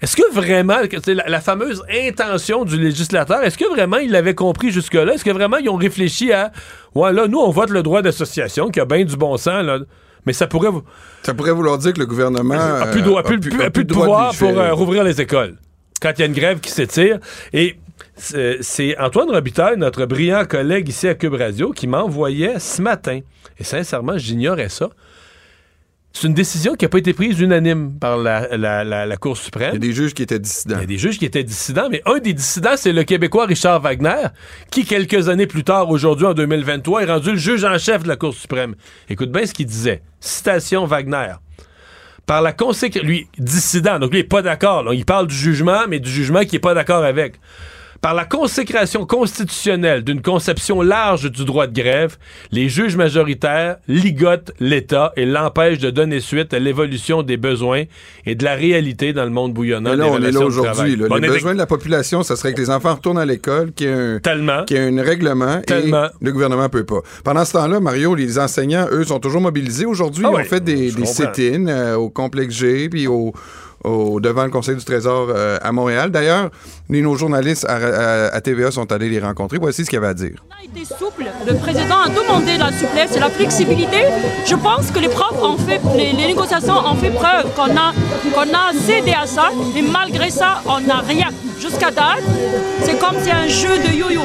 est-ce 0.00 0.14
que 0.14 0.32
vraiment, 0.32 0.76
la, 1.08 1.24
la 1.28 1.40
fameuse 1.40 1.82
intention 2.06 2.64
du 2.64 2.78
législateur, 2.78 3.42
est-ce 3.42 3.58
que 3.58 3.68
vraiment 3.68 3.96
ils 3.96 4.10
l'avaient 4.12 4.34
compris 4.36 4.70
jusque-là? 4.70 5.12
Est-ce 5.14 5.24
que 5.24 5.30
vraiment 5.30 5.56
ils 5.56 5.68
ont 5.68 5.74
réfléchi 5.76 6.32
à, 6.32 6.52
ouais, 6.94 7.12
là, 7.12 7.26
nous, 7.26 7.38
on 7.38 7.50
vote 7.50 7.70
le 7.70 7.82
droit 7.82 8.00
d'association, 8.00 8.68
qui 8.70 8.78
a 8.78 8.84
bien 8.84 9.04
du 9.04 9.16
bon 9.16 9.36
sens, 9.36 9.64
là, 9.64 9.78
mais 10.24 10.32
ça 10.32 10.46
pourrait 10.46 10.70
vous. 10.70 10.82
Ça 11.24 11.34
pourrait 11.34 11.50
vouloir 11.52 11.78
dire 11.78 11.92
que 11.94 11.98
le 11.98 12.06
gouvernement 12.06 12.54
a 12.54 12.86
plus 12.86 13.02
de, 13.02 13.08
euh, 13.10 13.16
a 13.16 13.22
plus- 13.24 13.34
a 13.34 13.38
plus- 13.38 13.50
plus- 13.50 13.60
a 13.62 13.64
a 13.66 13.70
plus 13.70 13.84
de 13.84 13.88
droit 13.92 14.04
de 14.04 14.10
pouvoir 14.10 14.34
pour 14.36 14.48
légiférer. 14.48 14.68
euh, 14.68 14.74
rouvrir 14.74 15.02
les 15.04 15.20
écoles. 15.20 15.56
Quand 16.00 16.12
il 16.16 16.20
y 16.20 16.22
a 16.22 16.26
une 16.26 16.32
grève 16.32 16.60
qui 16.60 16.70
s'étire. 16.70 17.18
Et 17.52 17.76
c'est 18.18 18.98
Antoine 18.98 19.30
Robitaille, 19.30 19.76
notre 19.76 20.04
brillant 20.06 20.44
collègue 20.44 20.88
ici 20.88 21.08
à 21.08 21.14
Cube 21.14 21.34
Radio, 21.34 21.72
qui 21.72 21.86
m'envoyait 21.86 22.58
ce 22.58 22.82
matin. 22.82 23.20
Et 23.58 23.64
sincèrement, 23.64 24.18
j'ignorais 24.18 24.68
ça. 24.68 24.90
C'est 26.12 26.26
une 26.26 26.34
décision 26.34 26.74
qui 26.74 26.84
n'a 26.84 26.88
pas 26.88 26.98
été 26.98 27.12
prise 27.12 27.38
unanime 27.38 27.92
par 28.00 28.16
la, 28.16 28.56
la- 28.56 28.82
la- 28.82 29.06
la 29.06 29.16
Cour 29.18 29.36
suprême. 29.36 29.70
Il 29.72 29.74
y 29.74 29.76
a 29.76 29.88
des 29.88 29.92
juges 29.92 30.14
qui 30.14 30.22
étaient 30.22 30.38
dissidents. 30.38 30.76
Il 30.76 30.80
y 30.80 30.84
a 30.84 30.86
des 30.86 30.98
juges 30.98 31.18
qui 31.18 31.26
étaient 31.26 31.44
dissidents, 31.44 31.88
mais 31.90 32.02
un 32.06 32.18
des 32.18 32.32
dissidents, 32.32 32.76
c'est 32.76 32.92
le 32.92 33.04
Québécois 33.04 33.46
Richard 33.46 33.80
Wagner, 33.80 34.26
qui, 34.70 34.84
quelques 34.84 35.28
années 35.28 35.46
plus 35.46 35.64
tard, 35.64 35.88
aujourd'hui, 35.90 36.26
en 36.26 36.34
2023, 36.34 37.02
est 37.02 37.06
rendu 37.06 37.32
le 37.32 37.36
juge 37.36 37.62
en 37.64 37.78
chef 37.78 38.02
de 38.02 38.08
la 38.08 38.16
Cour 38.16 38.34
suprême. 38.34 38.74
Écoute 39.08 39.30
bien 39.30 39.46
ce 39.46 39.52
qu'il 39.52 39.66
disait. 39.66 40.02
Citation 40.18 40.86
Wagner. 40.86 41.34
Par 42.26 42.42
la 42.42 42.52
conséquence, 42.52 43.02
lui, 43.02 43.28
dissident, 43.38 43.98
donc 43.98 44.10
lui, 44.10 44.18
il 44.18 44.22
n'est 44.22 44.28
pas 44.28 44.42
d'accord. 44.42 44.92
Il 44.92 45.04
parle 45.04 45.28
du 45.28 45.36
jugement, 45.36 45.82
mais 45.88 46.00
du 46.00 46.10
jugement 46.10 46.40
qu'il 46.40 46.54
n'est 46.54 46.58
pas 46.60 46.74
d'accord 46.74 47.04
avec. 47.04 47.34
Par 48.00 48.14
la 48.14 48.24
consécration 48.24 49.06
constitutionnelle 49.06 50.04
d'une 50.04 50.22
conception 50.22 50.82
large 50.82 51.30
du 51.32 51.44
droit 51.44 51.66
de 51.66 51.72
grève, 51.74 52.16
les 52.52 52.68
juges 52.68 52.96
majoritaires 52.96 53.78
ligotent 53.88 54.52
l'État 54.60 55.12
et 55.16 55.26
l'empêchent 55.26 55.78
de 55.78 55.90
donner 55.90 56.20
suite 56.20 56.54
à 56.54 56.60
l'évolution 56.60 57.24
des 57.24 57.36
besoins 57.36 57.84
et 58.24 58.36
de 58.36 58.44
la 58.44 58.54
réalité 58.54 59.12
dans 59.12 59.24
le 59.24 59.30
monde 59.30 59.52
bouillonnant 59.52 59.90
Mais 59.90 59.96
là, 59.96 60.04
des 60.04 60.10
on 60.10 60.22
est 60.22 60.30
là 60.30 60.40
aujourd'hui. 60.40 60.96
On 61.10 61.16
Les 61.16 61.28
besoins 61.28 61.54
de 61.54 61.58
la 61.58 61.66
population, 61.66 62.22
ça 62.22 62.36
serait 62.36 62.54
que 62.54 62.60
les 62.60 62.70
enfants 62.70 62.94
retournent 62.94 63.18
à 63.18 63.26
l'école, 63.26 63.72
qu'il 63.72 63.88
y 63.88 63.90
ait 63.90 63.94
un, 63.94 64.18
Tellement. 64.20 64.64
qu'il 64.64 64.76
y 64.76 64.80
ait 64.80 64.86
un 65.00 65.02
règlement 65.02 65.60
Tellement. 65.62 66.04
et 66.04 66.24
le 66.24 66.32
gouvernement 66.32 66.68
peut 66.68 66.84
pas. 66.84 67.00
Pendant 67.24 67.44
ce 67.44 67.54
temps-là, 67.54 67.80
Mario, 67.80 68.14
les 68.14 68.38
enseignants, 68.38 68.86
eux, 68.92 69.02
sont 69.04 69.18
toujours 69.18 69.40
mobilisés. 69.40 69.86
Aujourd'hui, 69.86 70.24
Ah 70.24 70.30
ils 70.32 70.36
oui, 70.36 70.42
ont 70.42 70.44
fait 70.44 70.62
des, 70.62 70.92
des 70.92 71.04
sit-ins 71.06 71.66
euh, 71.66 71.94
au 71.96 72.10
complexe 72.10 72.54
G, 72.54 72.88
puis 72.88 73.08
au, 73.08 73.32
au- 73.84 74.20
devant 74.20 74.44
le 74.44 74.50
Conseil 74.50 74.76
du 74.76 74.84
Trésor 74.84 75.28
euh, 75.30 75.58
à 75.62 75.72
Montréal. 75.72 76.10
D'ailleurs, 76.10 76.50
nos 76.88 77.14
journalistes 77.16 77.64
à, 77.68 77.76
à- 77.76 78.26
à 78.34 78.40
TVA 78.40 78.70
sont 78.70 78.90
allés 78.92 79.08
les 79.08 79.20
rencontrer. 79.20 79.58
Voici 79.58 79.84
ce 79.84 79.90
qu'il 79.90 79.96
y 79.96 79.98
avait 79.98 80.08
à 80.08 80.14
dire. 80.14 80.44
a 80.58 80.64
été 80.64 80.84
souple. 80.84 81.24
Le 81.46 81.54
président 81.54 82.00
a 82.04 82.08
demandé 82.08 82.56
la 82.58 82.72
souplesse 82.72 83.16
et 83.16 83.20
la 83.20 83.30
flexibilité. 83.30 83.98
Je 84.46 84.54
pense 84.56 84.90
que 84.90 84.98
les 84.98 85.08
profs 85.08 85.42
ont 85.42 85.56
fait, 85.58 85.80
les, 85.96 86.12
les 86.12 86.26
négociations 86.28 86.74
ont 86.74 86.94
fait 86.96 87.10
preuve 87.10 87.46
qu'on 87.56 87.76
a, 87.76 87.92
qu'on 88.34 88.52
a 88.54 88.72
cédé 88.86 89.12
à 89.12 89.26
ça, 89.26 89.50
mais 89.74 89.82
malgré 89.82 90.30
ça, 90.30 90.62
on 90.66 90.80
n'a 90.80 90.98
rien. 91.06 91.28
Jusqu'à 91.60 91.90
date, 91.90 92.22
c'est 92.84 92.98
comme 93.00 93.16
c'est 93.22 93.32
un 93.32 93.48
jeu 93.48 93.78
de 93.78 93.92
yo-yo. 93.92 94.22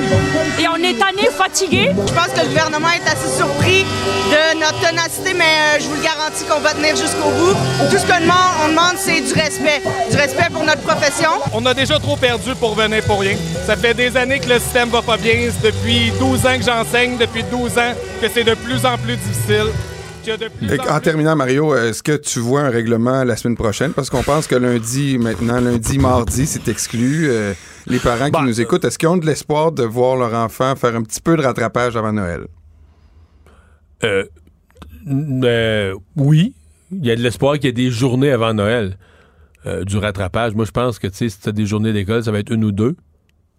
Et 0.62 0.68
on 0.68 0.76
est 0.76 0.93
tanné, 0.99 1.28
fatigué. 1.36 1.89
Je 2.08 2.14
pense 2.14 2.28
que 2.28 2.41
le 2.41 2.47
gouvernement 2.49 2.89
est 2.89 3.10
assez 3.10 3.28
surpris 3.38 3.86
de 4.30 4.60
notre 4.60 4.80
ténacité, 4.88 5.34
mais 5.36 5.43
euh, 5.43 5.80
je 5.80 5.88
vous 5.88 5.95
le 5.95 6.04
garantis 6.04 6.43
qu'on 6.47 6.60
va 6.60 6.74
tenir 6.74 6.95
jusqu'au 6.95 7.30
bout. 7.32 7.56
Tout 7.89 7.97
ce 7.97 8.06
qu'on 8.06 8.22
demande, 8.22 8.54
on 8.66 8.70
demande, 8.70 8.97
c'est 8.97 9.22
du 9.22 9.34
respect. 9.44 9.82
Du 10.10 10.18
respect 10.18 10.50
pour 10.52 10.64
notre 10.64 10.82
profession. 10.82 11.30
On 11.54 11.66
a 11.66 11.74
déjà 11.74 12.00
trop 12.00 12.16
perdu 12.16 12.56
pour 12.60 12.76
venir 12.76 13.04
pour 13.04 13.20
rien. 13.20 13.36
Ça 13.66 13.76
fait 13.76 13.94
des 13.94 14.16
années 14.16 14.39
que 14.39 14.50
le 14.50 14.60
système 14.60 14.89
va 14.89 15.02
pas 15.02 15.18
bien. 15.18 15.50
C'est 15.52 15.72
depuis 15.72 16.12
12 16.20 16.46
ans 16.46 16.58
que 16.58 16.64
j'enseigne, 16.64 17.18
depuis 17.18 17.44
12 17.44 17.78
ans 17.78 17.94
que 18.22 18.28
c'est 18.30 18.44
de 18.44 18.56
plus 18.56 18.86
en 18.86 18.98
plus 18.98 19.18
difficile. 19.18 19.68
Et 20.26 20.80
En 20.89 21.02
terminant, 21.02 21.36
Mario, 21.36 21.76
est-ce 21.76 22.02
que 22.02 22.16
tu 22.16 22.39
vois 22.39 22.62
un 22.62 22.70
règlement 22.70 23.26
la 23.26 23.36
semaine 23.36 23.58
prochaine? 23.58 23.91
Parce 23.91 24.10
qu'on 24.10 24.24
pense 24.24 24.48
que 24.48 24.56
lundi, 24.56 25.18
maintenant, 25.18 25.60
lundi, 25.60 25.98
mardi, 25.98 26.46
c'est 26.46 26.70
exclu. 26.70 27.30
Euh, 27.30 27.54
les 27.88 28.00
parents 28.00 28.32
qui 28.32 28.41
nous 28.41 28.62
écoutent, 28.62 28.86
est-ce 28.86 28.98
qu'ils 28.98 29.10
ont 29.10 29.18
de 29.18 29.26
l'espoir 29.26 29.74
de 29.74 29.84
voir 29.84 30.16
leur 30.16 30.34
enfant 30.34 30.78
faire 30.78 30.96
un 30.96 31.02
petit 31.02 31.20
peu 31.20 31.36
de 31.36 31.41
rattrapage 31.41 31.98
avant 31.98 32.14
Noël? 32.14 32.46
Euh, 34.06 34.24
euh, 35.44 35.94
oui, 36.16 36.54
il 36.91 37.06
y 37.06 37.12
a 37.12 37.18
de 37.18 37.22
l'espoir 37.22 37.56
qu'il 37.56 37.66
y 37.66 37.68
ait 37.68 37.74
des 37.74 37.91
journées 37.91 38.32
avant 38.32 38.54
Noël 38.54 38.98
euh, 39.66 39.84
du 39.84 39.97
rattrapage. 39.97 40.55
Moi, 40.55 40.66
je 40.66 40.72
pense 40.72 40.99
que 40.99 41.07
tu 41.07 41.16
sais, 41.16 41.30
si 41.30 41.39
tu 41.39 41.49
as 41.49 41.51
des 41.51 41.66
journées 41.66 41.93
d'école, 41.93 42.24
ça 42.24 42.32
va 42.32 42.39
être 42.39 42.51
une 42.51 42.64
ou 42.64 42.72
deux 42.72 42.95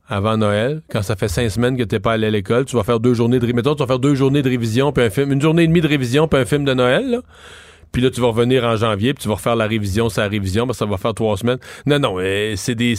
avant 0.08 0.36
Noël. 0.36 0.82
Quand 0.90 1.02
ça 1.02 1.16
fait 1.16 1.28
cinq 1.28 1.48
semaines 1.48 1.76
que 1.76 1.82
tu 1.82 1.98
pas 2.00 2.12
allé 2.12 2.26
à 2.26 2.30
l'école, 2.30 2.64
tu 2.64 2.76
vas 2.76 2.82
faire 2.82 3.00
deux 3.00 3.14
journées 3.14 3.38
de 3.38 3.46
révision. 3.46 3.74
Tu 3.74 3.80
vas 3.80 3.86
faire 3.86 3.98
deux 3.98 4.14
journées 4.14 4.42
de 4.42 4.48
révision, 4.48 4.92
puis 4.92 5.04
un 5.04 5.10
film, 5.10 5.32
une 5.32 5.40
journée 5.40 5.64
et 5.64 5.66
demie 5.66 5.80
de 5.80 5.88
révision, 5.88 6.28
puis 6.28 6.40
un 6.40 6.44
film 6.44 6.64
de 6.64 6.74
Noël. 6.74 7.10
là. 7.10 7.20
Puis 7.92 8.02
là, 8.02 8.10
tu 8.10 8.20
vas 8.20 8.26
revenir 8.26 8.64
en 8.64 8.76
janvier, 8.76 9.14
puis 9.14 9.22
tu 9.22 9.28
vas 9.28 9.34
refaire 9.34 9.54
la 9.54 9.66
révision, 9.66 10.08
sa 10.08 10.26
révision, 10.26 10.66
parce 10.66 10.78
que 10.78 10.84
ça 10.84 10.90
va 10.90 10.96
faire 10.96 11.14
trois 11.14 11.36
semaines. 11.36 11.58
Non, 11.86 12.00
non, 12.00 12.16
euh, 12.18 12.54
c'est 12.56 12.74
des. 12.74 12.94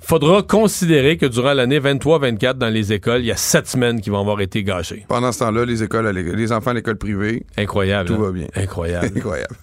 faudra 0.00 0.42
considérer 0.42 1.18
que 1.18 1.26
durant 1.26 1.52
l'année 1.52 1.78
23-24, 1.78 2.54
dans 2.54 2.70
les 2.72 2.94
écoles, 2.94 3.20
il 3.20 3.26
y 3.26 3.30
a 3.30 3.36
sept 3.36 3.68
semaines 3.68 4.00
qui 4.00 4.08
vont 4.08 4.20
avoir 4.20 4.40
été 4.40 4.64
gâchées. 4.64 5.04
Pendant 5.06 5.32
ce 5.32 5.40
temps-là, 5.40 5.66
les 5.66 5.82
écoles, 5.82 6.08
les 6.08 6.52
enfants 6.52 6.70
à 6.70 6.74
l'école 6.74 6.96
privée. 6.96 7.44
Incroyable. 7.58 8.08
Tout 8.08 8.14
hein? 8.14 8.22
va 8.22 8.32
bien. 8.32 8.46
Incroyable. 8.56 9.10
Incroyable. 9.16 9.56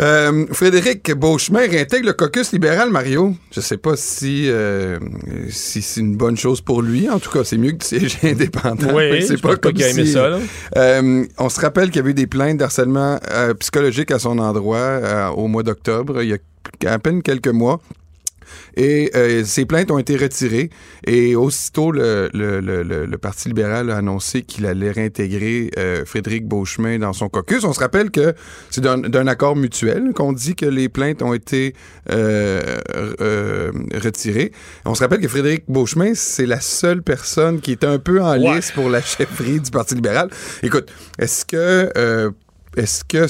Euh, 0.00 0.46
Frédéric 0.52 1.12
Beauchemin 1.12 1.60
réintègre 1.68 2.06
le 2.06 2.12
caucus 2.14 2.52
libéral, 2.52 2.90
Mario. 2.90 3.34
Je 3.52 3.60
sais 3.60 3.76
pas 3.76 3.96
si, 3.96 4.48
euh, 4.48 4.98
si 5.50 5.82
c'est 5.82 6.00
une 6.00 6.16
bonne 6.16 6.38
chose 6.38 6.62
pour 6.62 6.80
lui. 6.80 7.10
En 7.10 7.18
tout 7.18 7.30
cas, 7.30 7.44
c'est 7.44 7.58
mieux 7.58 7.72
que 7.72 7.84
tu 7.84 7.98
sièges 7.98 8.18
indépendant. 8.22 8.94
Oui, 8.94 9.22
c'est 9.22 9.40
pas 9.40 9.56
comme 9.56 9.74
qu'il 9.74 9.84
a 9.84 9.90
aimé 9.90 10.06
ça. 10.06 10.38
Euh, 10.76 11.24
on 11.38 11.48
se 11.48 11.60
rappelle 11.60 11.88
qu'il 11.88 11.96
y 11.96 11.98
avait 12.00 12.12
eu 12.12 12.14
des 12.14 12.26
plaintes 12.26 12.56
d'harcèlement 12.56 13.18
psychologique 13.58 14.10
à 14.10 14.18
son 14.18 14.38
endroit 14.38 15.32
au 15.36 15.48
mois 15.48 15.62
d'octobre, 15.62 16.22
il 16.22 16.30
y 16.30 16.86
a 16.86 16.92
à 16.92 16.98
peine 16.98 17.22
quelques 17.22 17.48
mois. 17.48 17.80
Et 18.76 19.10
euh, 19.14 19.44
ces 19.44 19.64
plaintes 19.66 19.90
ont 19.90 19.98
été 19.98 20.16
retirées. 20.16 20.70
Et 21.06 21.34
aussitôt, 21.36 21.90
le, 21.92 22.30
le, 22.32 22.60
le, 22.60 22.82
le 23.06 23.18
Parti 23.18 23.48
libéral 23.48 23.90
a 23.90 23.96
annoncé 23.96 24.42
qu'il 24.42 24.66
allait 24.66 24.90
réintégrer 24.90 25.70
euh, 25.78 26.04
Frédéric 26.04 26.46
Beauchemin 26.46 26.98
dans 26.98 27.12
son 27.12 27.28
caucus. 27.28 27.64
On 27.64 27.72
se 27.72 27.80
rappelle 27.80 28.10
que 28.10 28.34
c'est 28.70 28.80
d'un 28.80 29.26
accord 29.26 29.56
mutuel 29.56 30.12
qu'on 30.14 30.32
dit 30.32 30.54
que 30.54 30.66
les 30.66 30.88
plaintes 30.88 31.22
ont 31.22 31.34
été 31.34 31.74
euh, 32.10 32.60
retirées. 34.02 34.52
On 34.84 34.94
se 34.94 35.02
rappelle 35.02 35.20
que 35.20 35.28
Frédéric 35.28 35.64
Beauchemin, 35.68 36.12
c'est 36.14 36.46
la 36.46 36.60
seule 36.60 37.02
personne 37.02 37.60
qui 37.60 37.72
est 37.72 37.84
un 37.84 37.98
peu 37.98 38.20
en 38.22 38.30
Ouais. 38.40 38.56
lice 38.56 38.70
pour 38.72 38.88
la 38.88 39.02
chefferie 39.02 39.60
du 39.60 39.70
Parti 39.70 39.94
libéral. 39.94 40.30
Écoute, 40.62 40.90
est-ce 41.18 41.44
que... 41.44 42.32
est-ce 42.76 43.02
que 43.04 43.26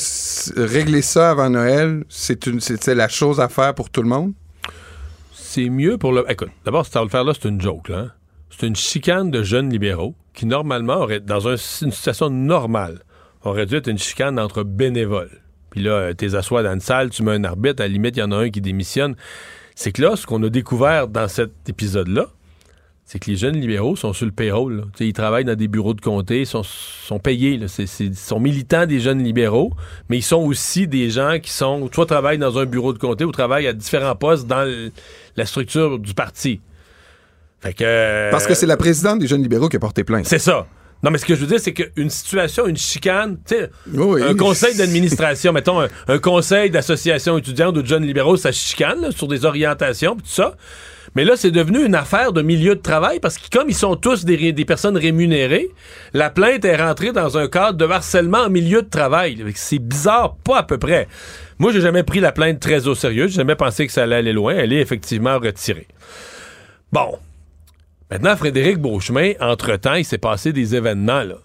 régler 0.61 1.01
ça 1.03 1.31
avant 1.31 1.49
Noël, 1.49 2.05
c'est 2.11 2.47
une, 2.47 2.61
c'est 2.61 2.83
c'est 2.83 2.95
la 2.95 3.09
chose 3.09 3.41
à 3.41 3.49
faire 3.49 3.75
pour 3.75 3.89
tout 3.89 4.03
le 4.03 4.09
monde? 4.09 4.33
C'est 5.53 5.69
mieux 5.69 5.99
pour 5.99 6.13
le. 6.13 6.25
Écoute, 6.31 6.51
d'abord, 6.65 6.87
cette 6.87 6.95
affaire-là, 6.95 7.33
c'est 7.35 7.49
une 7.49 7.61
joke, 7.61 7.91
hein. 7.91 8.13
C'est 8.51 8.69
une 8.69 8.77
chicane 8.77 9.33
de 9.33 9.43
jeunes 9.43 9.69
libéraux 9.69 10.15
qui, 10.33 10.47
normalement, 10.47 10.99
auraient, 10.99 11.19
dans 11.19 11.49
un- 11.49 11.57
une 11.57 11.91
situation 11.91 12.31
normale, 12.31 13.01
aurait 13.43 13.67
dû 13.67 13.75
être 13.75 13.89
une 13.89 13.99
chicane 13.99 14.39
entre 14.39 14.63
bénévoles. 14.63 15.41
Puis 15.71 15.83
là, 15.83 15.91
euh, 15.91 16.13
t'es 16.15 16.37
assois 16.37 16.63
dans 16.63 16.73
une 16.73 16.79
salle, 16.81 17.11
tu 17.11 17.25
mets 17.25 17.33
un 17.33 17.43
arbitre, 17.43 17.83
à 17.83 17.89
la 17.89 17.93
limite, 17.93 18.17
il 18.17 18.21
y 18.21 18.23
en 18.23 18.31
a 18.31 18.37
un 18.37 18.51
qui 18.51 18.61
démissionne. 18.61 19.17
C'est 19.75 19.91
que 19.91 20.01
là, 20.03 20.15
ce 20.15 20.25
qu'on 20.25 20.41
a 20.45 20.49
découvert 20.51 21.09
dans 21.09 21.27
cet 21.27 21.69
épisode-là, 21.69 22.29
c'est 23.13 23.19
que 23.19 23.29
les 23.29 23.37
jeunes 23.37 23.57
libéraux 23.61 23.97
sont 23.97 24.13
sur 24.13 24.25
le 24.25 24.31
payroll. 24.31 24.77
là. 24.77 24.83
Tu 24.93 24.99
sais, 24.99 25.07
Ils 25.09 25.13
travaillent 25.13 25.45
dans 25.45 25.57
des 25.57 25.67
bureaux 25.67 25.95
de 25.95 26.01
comté, 26.01 26.43
ils 26.43 26.47
sont, 26.47 26.63
sont 26.63 27.19
payés. 27.19 27.57
Là. 27.57 27.67
Ils 27.99 28.15
sont 28.15 28.39
militants 28.39 28.87
des 28.87 29.01
jeunes 29.01 29.21
libéraux, 29.25 29.73
mais 30.09 30.19
ils 30.19 30.23
sont 30.23 30.37
aussi 30.45 30.87
des 30.87 31.11
gens 31.11 31.39
qui 31.43 31.51
sont, 31.51 31.91
soit 31.93 32.07
travaillent 32.07 32.39
dans 32.39 32.57
un 32.61 32.67
bureau 32.67 32.93
de 32.93 32.99
comté 32.99 33.25
ou 33.25 33.33
travaillent 33.33 33.67
à 33.67 33.73
différents 33.73 34.15
postes 34.15 34.47
dans 34.47 34.63
le- 34.63 34.93
la 35.37 35.45
structure 35.45 35.99
du 35.99 36.15
parti. 36.15 36.61
Fait 37.61 37.73
que, 37.73 37.83
euh, 37.85 38.31
Parce 38.31 38.47
que 38.47 38.55
c'est 38.55 38.67
la 38.67 38.77
présidente 38.77 39.19
des 39.19 39.27
jeunes 39.27 39.43
libéraux 39.43 39.69
qui 39.69 39.77
a 39.77 39.81
porté 39.81 40.05
plainte. 40.05 40.27
C'est 40.27 40.39
ça. 40.39 40.69
Non, 41.03 41.11
mais 41.11 41.19
ce 41.19 41.25
que 41.25 41.35
je 41.35 41.41
veux 41.41 41.47
dire, 41.49 41.59
c'est 41.59 41.73
qu'une 41.73 42.11
situation, 42.11 42.67
une 42.69 42.77
chicane, 42.77 43.39
tu 43.45 43.57
sais, 43.57 43.71
Oui, 43.93 44.23
un 44.23 44.37
conseil 44.37 44.77
d'administration, 44.77 45.53
mettons, 45.55 45.81
un, 45.81 45.89
un 46.07 46.19
conseil 46.19 46.71
d'association 46.71 47.39
étudiante 47.39 47.77
ou 47.77 47.83
de 47.83 47.87
jeunes 47.89 48.05
libéraux, 48.07 48.37
ça 48.37 48.53
chicane 48.53 49.01
là, 49.01 49.11
sur 49.11 49.27
des 49.27 49.45
orientations, 49.47 50.15
pis 50.15 50.23
tout 50.23 50.29
ça. 50.29 50.55
Mais 51.17 51.25
là, 51.25 51.37
c'est 51.37 51.51
devenu 51.51 51.85
une 51.85 51.95
affaire 51.95 52.33
de 52.33 52.41
milieu 52.41 52.77
de 52.77 52.81
travail 52.81 53.19
parce 53.19 53.37
que 53.37 53.49
comme 53.51 53.69
ils 53.69 53.75
sont 53.75 53.97
tous 53.97 54.25
des, 54.25 54.65
personnes 54.65 54.97
rémunérées, 54.97 55.69
la 56.13 56.31
plainte 56.31 56.65
est 56.65 56.77
rentrée 56.77 57.13
dans 57.13 57.37
un 57.37 57.49
cadre 57.49 57.79
de 57.79 57.85
harcèlement 57.85 58.43
en 58.43 58.51
milieu 58.51 58.83
de 58.83 58.89
travail. 58.89 59.45
C'est 59.55 59.81
bizarre, 59.81 60.37
pas 60.45 60.59
à 60.59 60.63
peu 60.63 60.79
près. 60.79 61.09
Moi, 61.59 61.73
j'ai 61.73 61.81
jamais 61.81 62.05
pris 62.05 62.21
la 62.21 62.33
plainte 62.33 62.61
très 62.61 62.87
au 62.87 62.95
sérieux. 62.95 63.27
J'ai 63.27 63.35
jamais 63.37 63.57
pensé 63.57 63.87
que 63.87 63.93
ça 63.93 64.05
allait 64.05 64.17
aller 64.17 64.33
loin. 64.33 64.55
Elle 64.55 64.73
est 64.73 64.81
effectivement 64.81 65.39
retirée. 65.39 65.89
Bon. 66.93 67.19
Maintenant, 68.11 68.37
Frédéric 68.37 68.79
Beauchemin, 68.79 69.33
entre-temps, 69.41 69.95
il 69.95 70.05
s'est 70.05 70.19
passé 70.19 70.53
des 70.53 70.75
événements, 70.75 71.23
là. 71.23 71.37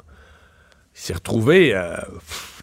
Il 0.95 1.01
s'est 1.01 1.13
retrouvé, 1.13 1.75
euh, 1.75 1.97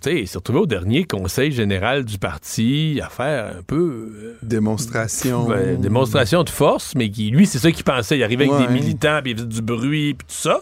il 0.06 0.26
s'est 0.28 0.38
retrouvé 0.38 0.58
au 0.60 0.66
dernier 0.66 1.04
conseil 1.04 1.52
général 1.52 2.04
du 2.04 2.18
parti 2.18 3.00
à 3.04 3.08
faire 3.08 3.56
un 3.58 3.62
peu... 3.62 4.10
euh, 4.22 4.36
Démonstration. 4.42 5.48
ben, 5.48 5.80
démonstration 5.80 6.42
de 6.44 6.50
force, 6.50 6.94
mais 6.96 7.10
qui, 7.10 7.30
lui, 7.30 7.46
c'est 7.46 7.58
ça 7.58 7.70
qu'il 7.70 7.84
pensait. 7.84 8.18
Il 8.18 8.22
arrivait 8.24 8.48
avec 8.50 8.66
des 8.68 8.72
militants, 8.72 9.20
puis 9.22 9.32
il 9.32 9.36
faisait 9.36 9.48
du 9.48 9.62
bruit, 9.62 10.14
puis 10.14 10.26
tout 10.26 10.34
ça. 10.34 10.60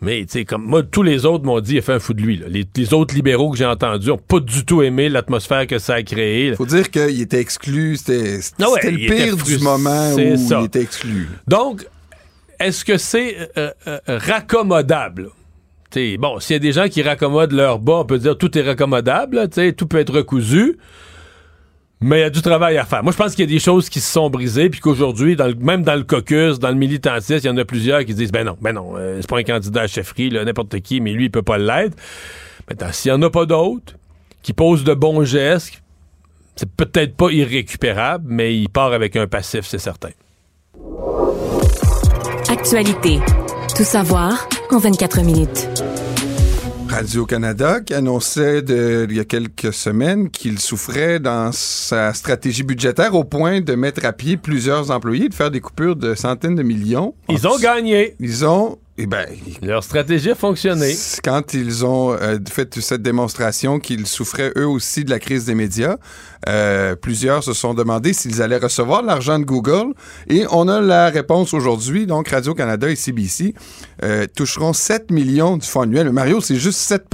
Mais, 0.00 0.20
tu 0.26 0.26
sais, 0.38 0.44
comme 0.44 0.64
moi, 0.64 0.84
tous 0.84 1.02
les 1.02 1.26
autres 1.26 1.44
m'ont 1.44 1.58
dit, 1.60 1.74
il 1.74 1.78
a 1.78 1.82
fait 1.82 1.94
un 1.94 1.98
fou 1.98 2.14
de 2.14 2.22
lui. 2.22 2.36
là. 2.36 2.46
Les, 2.48 2.64
les 2.76 2.94
autres 2.94 3.14
libéraux 3.16 3.50
que 3.50 3.58
j'ai 3.58 3.66
entendus 3.66 4.12
ont 4.12 4.16
pas 4.16 4.38
du 4.38 4.64
tout 4.64 4.80
aimé 4.82 5.08
l'atmosphère 5.08 5.66
que 5.66 5.80
ça 5.80 5.94
a 5.94 6.02
créé. 6.04 6.54
Faut 6.54 6.66
dire 6.66 6.88
qu'il 6.90 7.20
était 7.20 7.40
exclu. 7.40 7.96
C'était 7.96 8.38
Ah 8.62 8.70
ouais, 8.70 8.90
le 8.92 8.96
pire 8.96 9.36
du 9.36 9.58
moment 9.58 10.12
où 10.14 10.36
ça. 10.36 10.60
il 10.60 10.66
était 10.66 10.82
exclu. 10.82 11.28
Donc, 11.48 11.84
est-ce 12.60 12.84
que 12.84 12.96
c'est 12.96 13.50
euh, 13.56 13.70
euh, 13.88 13.98
raccommodable? 14.06 15.30
Bon, 16.18 16.38
s'il 16.38 16.54
y 16.54 16.56
a 16.56 16.60
des 16.60 16.72
gens 16.72 16.88
qui 16.88 17.02
raccommodent 17.02 17.52
leur 17.52 17.78
bas, 17.78 18.00
on 18.00 18.04
peut 18.04 18.18
dire 18.18 18.36
tout 18.36 18.56
est 18.58 18.62
raccommodable, 18.62 19.48
tout 19.76 19.86
peut 19.86 19.98
être 19.98 20.12
recousu, 20.12 20.78
mais 22.00 22.18
il 22.18 22.20
y 22.20 22.24
a 22.24 22.30
du 22.30 22.42
travail 22.42 22.76
à 22.76 22.84
faire. 22.84 23.02
Moi, 23.02 23.12
je 23.12 23.16
pense 23.16 23.34
qu'il 23.34 23.44
y 23.44 23.48
a 23.48 23.52
des 23.52 23.58
choses 23.58 23.88
qui 23.88 24.00
se 24.00 24.12
sont 24.12 24.28
brisées, 24.28 24.68
puis 24.68 24.80
qu'aujourd'hui, 24.80 25.36
même 25.60 25.82
dans 25.82 25.96
le 25.96 26.04
caucus, 26.04 26.58
dans 26.58 26.68
le 26.68 26.74
militantisme, 26.74 27.40
il 27.42 27.46
y 27.46 27.50
en 27.50 27.56
a 27.56 27.64
plusieurs 27.64 28.04
qui 28.04 28.14
disent, 28.14 28.32
ben 28.32 28.44
non, 28.44 28.56
ben 28.60 28.72
non, 28.72 28.92
euh, 28.96 29.18
c'est 29.20 29.28
pas 29.28 29.38
un 29.38 29.42
candidat 29.42 29.82
à 29.82 29.86
chefferie, 29.86 30.30
n'importe 30.30 30.78
qui, 30.80 31.00
mais 31.00 31.12
lui, 31.12 31.24
il 31.24 31.30
peut 31.30 31.42
pas 31.42 31.58
l'être. 31.58 31.96
Maintenant, 32.68 32.88
s'il 32.92 33.10
y 33.10 33.12
en 33.12 33.22
a 33.22 33.30
pas 33.30 33.46
d'autres 33.46 33.94
qui 34.42 34.52
posent 34.52 34.84
de 34.84 34.94
bons 34.94 35.24
gestes, 35.24 35.82
c'est 36.54 36.70
peut-être 36.70 37.16
pas 37.16 37.30
irrécupérable, 37.30 38.24
mais 38.28 38.54
il 38.56 38.68
part 38.68 38.92
avec 38.92 39.16
un 39.16 39.26
passif, 39.26 39.64
c'est 39.64 39.78
certain. 39.78 40.10
Actualité. 42.48 43.20
Tout 43.76 43.84
savoir 43.84 44.48
en 44.70 44.78
24 44.78 45.22
minutes. 45.22 45.68
Radio-Canada 46.88 47.80
qui 47.80 47.94
annonçait 47.94 48.62
de- 48.62 49.06
il 49.08 49.16
y 49.16 49.20
a 49.20 49.24
quelques 49.24 49.72
semaines 49.72 50.30
qu'il 50.30 50.58
souffrait 50.58 51.20
dans 51.20 51.52
sa 51.52 52.12
stratégie 52.14 52.62
budgétaire 52.62 53.14
au 53.14 53.24
point 53.24 53.60
de 53.60 53.74
mettre 53.74 54.04
à 54.04 54.12
pied 54.12 54.36
plusieurs 54.36 54.90
employés, 54.90 55.28
de 55.28 55.34
faire 55.34 55.50
des 55.50 55.60
coupures 55.60 55.96
de 55.96 56.14
centaines 56.14 56.54
de 56.54 56.62
millions. 56.62 57.14
Ils 57.28 57.46
ont 57.46 57.58
gagné. 57.58 58.14
Ils 58.20 58.44
ont... 58.44 58.78
Eh 59.00 59.06
ben, 59.06 59.26
Leur 59.62 59.84
stratégie 59.84 60.32
a 60.32 60.34
fonctionné. 60.34 60.92
Quand 61.22 61.54
ils 61.54 61.86
ont 61.86 62.12
euh, 62.14 62.36
fait 62.50 62.80
cette 62.80 63.00
démonstration 63.02 63.78
qu'ils 63.78 64.08
souffraient 64.08 64.52
eux 64.56 64.66
aussi 64.66 65.04
de 65.04 65.10
la 65.10 65.20
crise 65.20 65.44
des 65.44 65.54
médias, 65.54 65.98
euh, 66.48 66.96
plusieurs 66.96 67.44
se 67.44 67.52
sont 67.52 67.74
demandé 67.74 68.12
s'ils 68.12 68.42
allaient 68.42 68.56
recevoir 68.58 69.02
l'argent 69.02 69.38
de 69.38 69.44
Google 69.44 69.92
et 70.28 70.46
on 70.50 70.66
a 70.66 70.80
la 70.80 71.10
réponse 71.10 71.54
aujourd'hui. 71.54 72.06
Donc 72.06 72.28
Radio-Canada 72.30 72.90
et 72.90 72.96
CBC 72.96 73.54
euh, 74.02 74.26
toucheront 74.36 74.72
7 74.72 75.12
millions 75.12 75.56
du 75.56 75.66
fonds 75.66 75.82
annuel. 75.82 76.10
Mario, 76.10 76.40
c'est 76.40 76.56
juste 76.56 76.80
7 76.80 77.04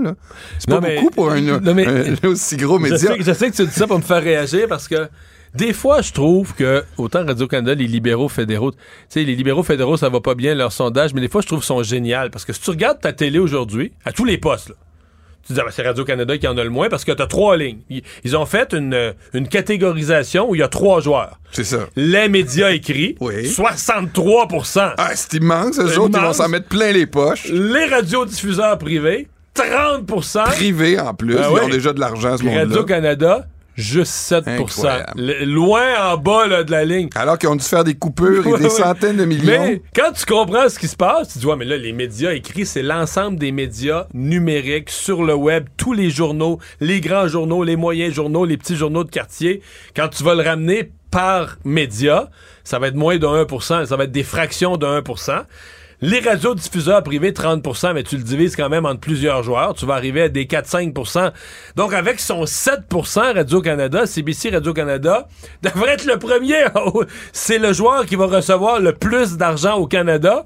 là. 0.00 0.14
C'est 0.60 0.68
pas 0.70 0.80
mais- 0.80 0.94
beaucoup 1.00 1.10
pour 1.10 1.32
un, 1.32 1.40
non, 1.40 1.74
mais- 1.74 1.86
un 2.22 2.28
aussi 2.28 2.56
gros 2.56 2.78
Je 2.78 2.82
média. 2.84 2.98
sais, 2.98 3.16
je 3.18 3.32
sais 3.32 3.50
que 3.50 3.56
tu 3.56 3.66
dis 3.66 3.72
ça 3.74 3.88
pour 3.88 3.98
me 3.98 4.04
faire 4.04 4.22
réagir 4.22 4.68
parce 4.68 4.86
que 4.86 5.08
des 5.54 5.72
fois, 5.72 6.00
je 6.00 6.12
trouve 6.12 6.54
que, 6.54 6.84
autant 6.96 7.24
Radio-Canada, 7.26 7.74
les 7.74 7.86
libéraux 7.86 8.28
fédéraux, 8.28 8.72
tu 8.72 8.78
sais, 9.08 9.24
les 9.24 9.34
libéraux 9.34 9.62
fédéraux, 9.62 9.96
ça 9.96 10.08
va 10.08 10.20
pas 10.20 10.34
bien, 10.34 10.54
leur 10.54 10.72
sondage, 10.72 11.12
mais 11.14 11.20
des 11.20 11.28
fois, 11.28 11.42
je 11.42 11.46
trouve 11.46 11.60
qu'ils 11.60 11.66
sont 11.66 11.82
géniaux 11.82 12.30
parce 12.30 12.44
que 12.44 12.52
si 12.52 12.60
tu 12.60 12.70
regardes 12.70 13.00
ta 13.00 13.12
télé 13.12 13.38
aujourd'hui, 13.38 13.92
à 14.04 14.12
tous 14.12 14.24
les 14.24 14.38
postes, 14.38 14.70
là, 14.70 14.74
tu 15.46 15.52
dis, 15.54 15.60
ah 15.60 15.64
ben, 15.64 15.70
c'est 15.72 15.82
Radio-Canada 15.82 16.38
qui 16.38 16.46
en 16.46 16.56
a 16.56 16.62
le 16.62 16.70
moins 16.70 16.88
parce 16.88 17.04
que 17.04 17.10
tu 17.10 17.20
as 17.20 17.26
trois 17.26 17.56
lignes. 17.56 17.80
Ils, 18.22 18.36
ont 18.36 18.46
fait 18.46 18.72
une, 18.74 18.94
euh, 18.94 19.12
une 19.34 19.48
catégorisation 19.48 20.48
où 20.48 20.54
il 20.54 20.58
y 20.58 20.62
a 20.62 20.68
trois 20.68 21.00
joueurs. 21.00 21.40
C'est 21.50 21.64
ça. 21.64 21.88
Les 21.96 22.28
médias 22.28 22.70
écrits, 22.70 23.16
63% 23.20 24.94
Ah, 24.96 25.10
c'est 25.14 25.34
immense. 25.34 25.78
Eux 25.80 25.98
autres, 25.98 26.16
ils 26.16 26.24
vont 26.24 26.32
s'en 26.32 26.48
mettre 26.48 26.68
plein 26.68 26.92
les 26.92 27.06
poches. 27.06 27.48
Les 27.48 27.86
radiodiffuseurs 27.86 28.78
privés, 28.78 29.28
30% 29.56 30.44
Privés 30.44 31.00
en 31.00 31.12
plus. 31.12 31.36
Ah 31.36 31.48
ils 31.50 31.64
ont 31.64 31.68
déjà 31.68 31.92
de 31.92 32.00
l'argent, 32.00 32.38
ce 32.38 32.44
monde-là. 32.44 32.60
Radio-Canada, 32.60 33.46
juste 33.74 34.12
7 34.12 34.48
Incroyable. 34.48 35.12
Le- 35.16 35.44
Loin 35.44 36.12
en 36.12 36.16
bas 36.16 36.46
là, 36.46 36.64
de 36.64 36.70
la 36.70 36.84
ligne. 36.84 37.08
Alors 37.14 37.38
qu'ils 37.38 37.48
ont 37.48 37.56
dû 37.56 37.64
faire 37.64 37.84
des 37.84 37.94
coupures 37.94 38.46
et 38.46 38.58
des 38.58 38.68
centaines 38.70 39.16
de 39.16 39.24
millions. 39.24 39.44
Mais 39.62 39.82
quand 39.94 40.12
tu 40.12 40.24
comprends 40.26 40.68
ce 40.68 40.78
qui 40.78 40.88
se 40.88 40.96
passe, 40.96 41.32
tu 41.32 41.38
dis, 41.38 41.46
ouais, 41.46 41.56
mais 41.56 41.64
là, 41.64 41.76
les 41.76 41.92
médias 41.92 42.32
écrits, 42.32 42.66
c'est 42.66 42.82
l'ensemble 42.82 43.38
des 43.38 43.52
médias 43.52 44.06
numériques 44.14 44.90
sur 44.90 45.22
le 45.22 45.34
web, 45.34 45.66
tous 45.76 45.92
les 45.92 46.10
journaux, 46.10 46.58
les 46.80 47.00
grands 47.00 47.28
journaux, 47.28 47.64
les 47.64 47.76
moyens 47.76 48.14
journaux, 48.14 48.44
les 48.44 48.56
petits 48.56 48.76
journaux 48.76 49.04
de 49.04 49.10
quartier. 49.10 49.62
Quand 49.96 50.08
tu 50.08 50.22
vas 50.24 50.34
le 50.34 50.42
ramener 50.42 50.90
par 51.10 51.56
média, 51.64 52.30
ça 52.64 52.78
va 52.78 52.88
être 52.88 52.94
moins 52.94 53.18
de 53.18 53.26
1% 53.26 53.84
ça 53.86 53.96
va 53.96 54.04
être 54.04 54.12
des 54.12 54.22
fractions 54.22 54.76
de 54.78 54.86
1 54.86 55.02
les 56.02 56.18
radiodiffuseurs 56.20 57.02
privés, 57.02 57.30
30% 57.30 57.94
mais 57.94 58.02
tu 58.02 58.16
le 58.16 58.24
divises 58.24 58.56
quand 58.56 58.68
même 58.68 58.84
entre 58.84 59.00
plusieurs 59.00 59.42
joueurs. 59.42 59.74
Tu 59.74 59.86
vas 59.86 59.94
arriver 59.94 60.22
à 60.22 60.28
des 60.28 60.44
4-5% 60.46 61.32
Donc, 61.76 61.94
avec 61.94 62.20
son 62.20 62.44
7% 62.44 63.34
Radio-Canada, 63.34 64.04
CBC 64.06 64.50
Radio-Canada 64.50 65.28
devrait 65.62 65.92
être 65.92 66.04
le 66.04 66.18
premier. 66.18 66.64
C'est 67.32 67.58
le 67.58 67.72
joueur 67.72 68.04
qui 68.04 68.16
va 68.16 68.26
recevoir 68.26 68.80
le 68.80 68.92
plus 68.92 69.36
d'argent 69.36 69.76
au 69.76 69.86
Canada. 69.86 70.44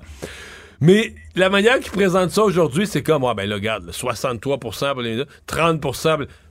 Mais 0.80 1.14
la 1.34 1.48
manière 1.48 1.80
qu'ils 1.80 1.92
présentent 1.92 2.30
ça 2.30 2.42
aujourd'hui, 2.42 2.86
c'est 2.86 3.02
comme, 3.02 3.24
ah 3.24 3.32
ben 3.32 3.48
là, 3.48 3.54
regarde, 3.54 3.86
là, 3.86 3.92
63 3.92 4.58
pour 4.58 4.74
les 5.00 5.10
médias, 5.10 5.24
30 5.46 5.80
pour- 5.80 5.96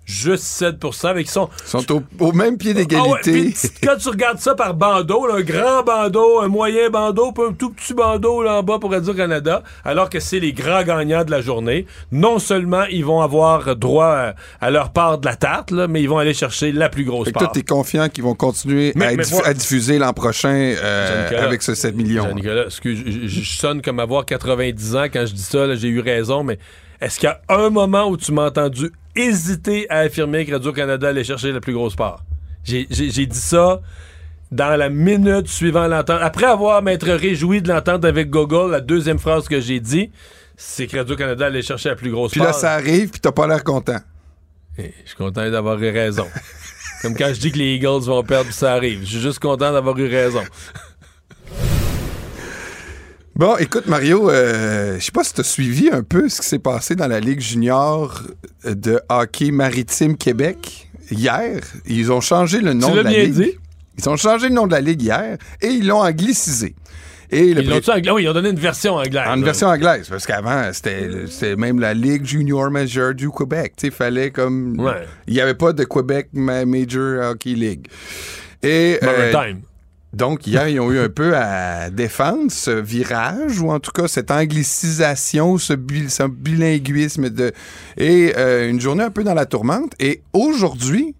juste 0.05 0.43
7 0.43 0.75
mais 1.15 1.23
qui 1.23 1.31
sont... 1.31 1.49
Ils 1.65 1.69
sont 1.69 2.03
au, 2.19 2.31
même 2.31 2.57
pied 2.57 2.73
d'égalité. 2.73 3.53
Ah 3.55 3.67
quand 3.83 3.97
tu 3.97 4.09
regardes 4.09 4.39
ça 4.39 4.55
par 4.55 4.73
bandeau, 4.73 5.27
un 5.31 5.41
grand 5.41 5.83
bandeau, 5.83 6.41
un 6.41 6.47
moyen 6.47 6.89
bandeau, 6.89 7.31
puis 7.31 7.43
un 7.49 7.53
tout 7.53 7.71
petit 7.71 7.93
bandeau 7.93 8.43
là 8.43 8.59
en 8.59 8.63
bas 8.63 8.77
pour 8.79 8.91
Radio-Canada, 8.91 9.63
alors 9.83 10.09
que 10.09 10.19
c'est 10.19 10.39
les 10.39 10.53
grands 10.53 10.83
gagnants 10.83 11.23
de 11.23 11.31
la 11.31 11.41
journée, 11.41 11.87
non 12.11 12.39
seulement 12.39 12.83
ils 12.85 13.03
vont 13.03 13.21
avoir 13.21 13.75
droit 13.75 14.33
à, 14.61 14.71
leur 14.71 14.91
part 14.91 15.17
de 15.17 15.25
la 15.25 15.35
tarte, 15.35 15.71
là, 15.71 15.87
mais 15.87 16.01
ils 16.01 16.09
vont 16.09 16.19
aller 16.19 16.33
chercher 16.33 16.71
la 16.71 16.89
plus 16.89 17.03
grosse 17.03 17.31
part. 17.31 17.43
Toi, 17.43 17.51
t'es 17.53 17.63
confiant 17.63 18.09
qu'ils 18.09 18.23
vont 18.23 18.35
continuer 18.35 18.93
à, 19.43 19.53
diffuser 19.53 19.97
l'an 19.97 20.13
prochain 20.13 20.75
euh, 20.77 21.29
avec 21.37 21.61
ce 21.61 21.73
7 21.73 21.95
millions. 21.95 22.33
Nicolas, 22.33 22.65
excuse, 22.65 23.03
je, 23.05 23.27
je, 23.27 23.57
sonne 23.57 23.81
comme 23.81 23.99
avoir 23.99 24.25
90 24.25 24.95
ans 24.95 25.05
quand 25.11 25.25
je 25.25 25.33
dis 25.33 25.41
ça, 25.41 25.73
j'ai 25.75 25.87
eu 25.87 25.99
raison, 25.99 26.43
mais 26.43 26.59
est-ce 27.01 27.19
qu'il 27.19 27.27
y 27.27 27.31
a 27.31 27.41
un 27.49 27.69
moment 27.69 28.07
où 28.07 28.17
tu 28.17 28.31
m'as 28.31 28.47
entendu 28.47 28.91
hésiter 29.15 29.89
à 29.89 29.99
affirmer 29.99 30.45
que 30.45 30.53
Radio-Canada 30.53 31.09
allait 31.09 31.23
chercher 31.23 31.51
la 31.51 31.59
plus 31.59 31.73
grosse 31.73 31.95
part? 31.95 32.23
J'ai 32.63 32.85
dit 32.87 33.39
ça 33.39 33.81
dans 34.51 34.75
la 34.75 34.89
minute 34.89 35.47
suivant 35.47 35.87
l'entente. 35.87 36.19
Après 36.21 36.45
avoir 36.45 36.81
m'être 36.81 37.07
réjoui 37.07 37.61
de 37.61 37.69
l'entente 37.69 38.05
avec 38.05 38.29
Google, 38.29 38.71
la 38.71 38.81
deuxième 38.81 39.19
phrase 39.19 39.47
que 39.47 39.59
j'ai 39.59 39.79
dit, 39.79 40.11
c'est 40.57 40.87
que 40.87 40.97
Radio-Canada 40.97 41.47
allait 41.47 41.61
chercher 41.61 41.89
la 41.89 41.95
plus 41.95 42.11
grosse 42.11 42.33
part. 42.33 42.45
Puis 42.45 42.53
là, 42.53 42.53
ça 42.53 42.73
arrive, 42.73 43.09
puis 43.09 43.19
t'as 43.19 43.31
pas 43.31 43.47
l'air 43.47 43.63
content. 43.63 43.99
Eh, 44.77 44.93
je 45.03 45.09
suis 45.09 45.17
content 45.17 45.49
d'avoir 45.49 45.81
eu 45.81 45.89
raison. 45.89 46.27
Comme 47.01 47.15
quand 47.15 47.31
je 47.33 47.39
dis 47.39 47.51
que 47.51 47.57
les 47.57 47.75
Eagles 47.75 48.05
vont 48.05 48.23
perdre, 48.23 48.51
ça 48.51 48.73
arrive. 48.73 49.01
Je 49.01 49.05
suis 49.05 49.19
juste 49.19 49.39
content 49.39 49.71
d'avoir 49.71 49.97
eu 49.97 50.07
raison. 50.07 50.41
Bon, 53.35 53.57
écoute, 53.57 53.87
Mario, 53.87 54.29
euh, 54.29 54.95
je 54.97 55.03
sais 55.03 55.11
pas 55.11 55.25
si 55.25 55.33
tu 55.33 55.41
as 55.41 55.43
suivi 55.43 55.89
un 55.89 56.03
peu 56.03 56.29
ce 56.29 56.39
qui 56.39 56.47
s'est 56.47 56.59
passé 56.59 56.95
dans 56.95 57.07
la 57.07 57.19
Ligue 57.19 57.41
junior 57.41 58.21
de 58.63 59.01
hockey 59.09 59.51
maritime 59.51 60.15
Québec 60.15 60.87
hier. 61.11 61.59
Ils 61.85 62.13
ont 62.13 62.21
changé 62.21 62.61
le 62.61 62.71
nom 62.71 62.95
de 62.95 63.01
la 63.01 63.11
Ligue. 63.11 63.57
Ils 63.97 64.09
ont 64.09 64.15
changé 64.15 64.47
le 64.47 64.55
nom 64.55 64.67
de 64.67 64.71
la 64.71 64.79
Ligue 64.79 65.01
hier 65.01 65.37
et 65.61 65.67
ils 65.67 65.85
l'ont 65.85 66.01
anglicisé. 66.01 66.75
Et 67.29 67.47
ils, 67.47 67.67
l'ont 67.67 67.75
anglais? 67.75 68.11
Oui, 68.11 68.23
ils 68.23 68.29
ont 68.29 68.33
donné 68.33 68.51
une 68.51 68.59
version 68.59 68.95
anglaise. 68.95 69.27
Une 69.35 69.43
version 69.43 69.67
anglaise, 69.67 70.07
parce 70.07 70.25
qu'avant, 70.25 70.71
c'était 70.71 71.57
même 71.57 71.81
la 71.81 71.93
Ligue 71.93 72.23
Junior 72.23 72.71
Major 72.71 73.13
du 73.13 73.29
Québec. 73.31 73.73
Il 73.83 73.91
fallait 73.91 74.31
comme. 74.31 74.77
Il 75.27 75.33
n'y 75.33 75.41
avait 75.41 75.55
pas 75.55 75.73
de 75.73 75.83
Québec 75.83 76.29
Major 76.31 77.31
Hockey 77.31 77.55
League. 77.55 77.87
Et. 78.63 78.97
Maritime. 79.01 79.61
Donc, 80.15 80.47
hier, 80.47 80.69
ils 80.69 80.79
ont 80.79 80.93
eu 80.93 80.99
un 80.99 81.09
peu 81.09 81.35
à 81.35 81.89
défendre 81.89 82.49
ce 82.49 82.71
virage, 82.71 83.59
ou 83.59 83.69
en 83.69 83.81
tout 83.81 83.91
cas 83.91 84.07
cette 84.07 84.31
anglicisation, 84.31 85.57
ce, 85.57 85.73
bilinguisme, 85.73 87.29
de, 87.29 87.51
et 87.97 88.31
euh, 88.37 88.69
une 88.69 88.79
journée 88.79 89.03
un 89.03 89.11
peu 89.11 89.25
dans 89.25 89.33
la 89.33 89.45
tourmente. 89.45 89.91
Et 89.99 90.21
aujourd'hui, 90.31 91.15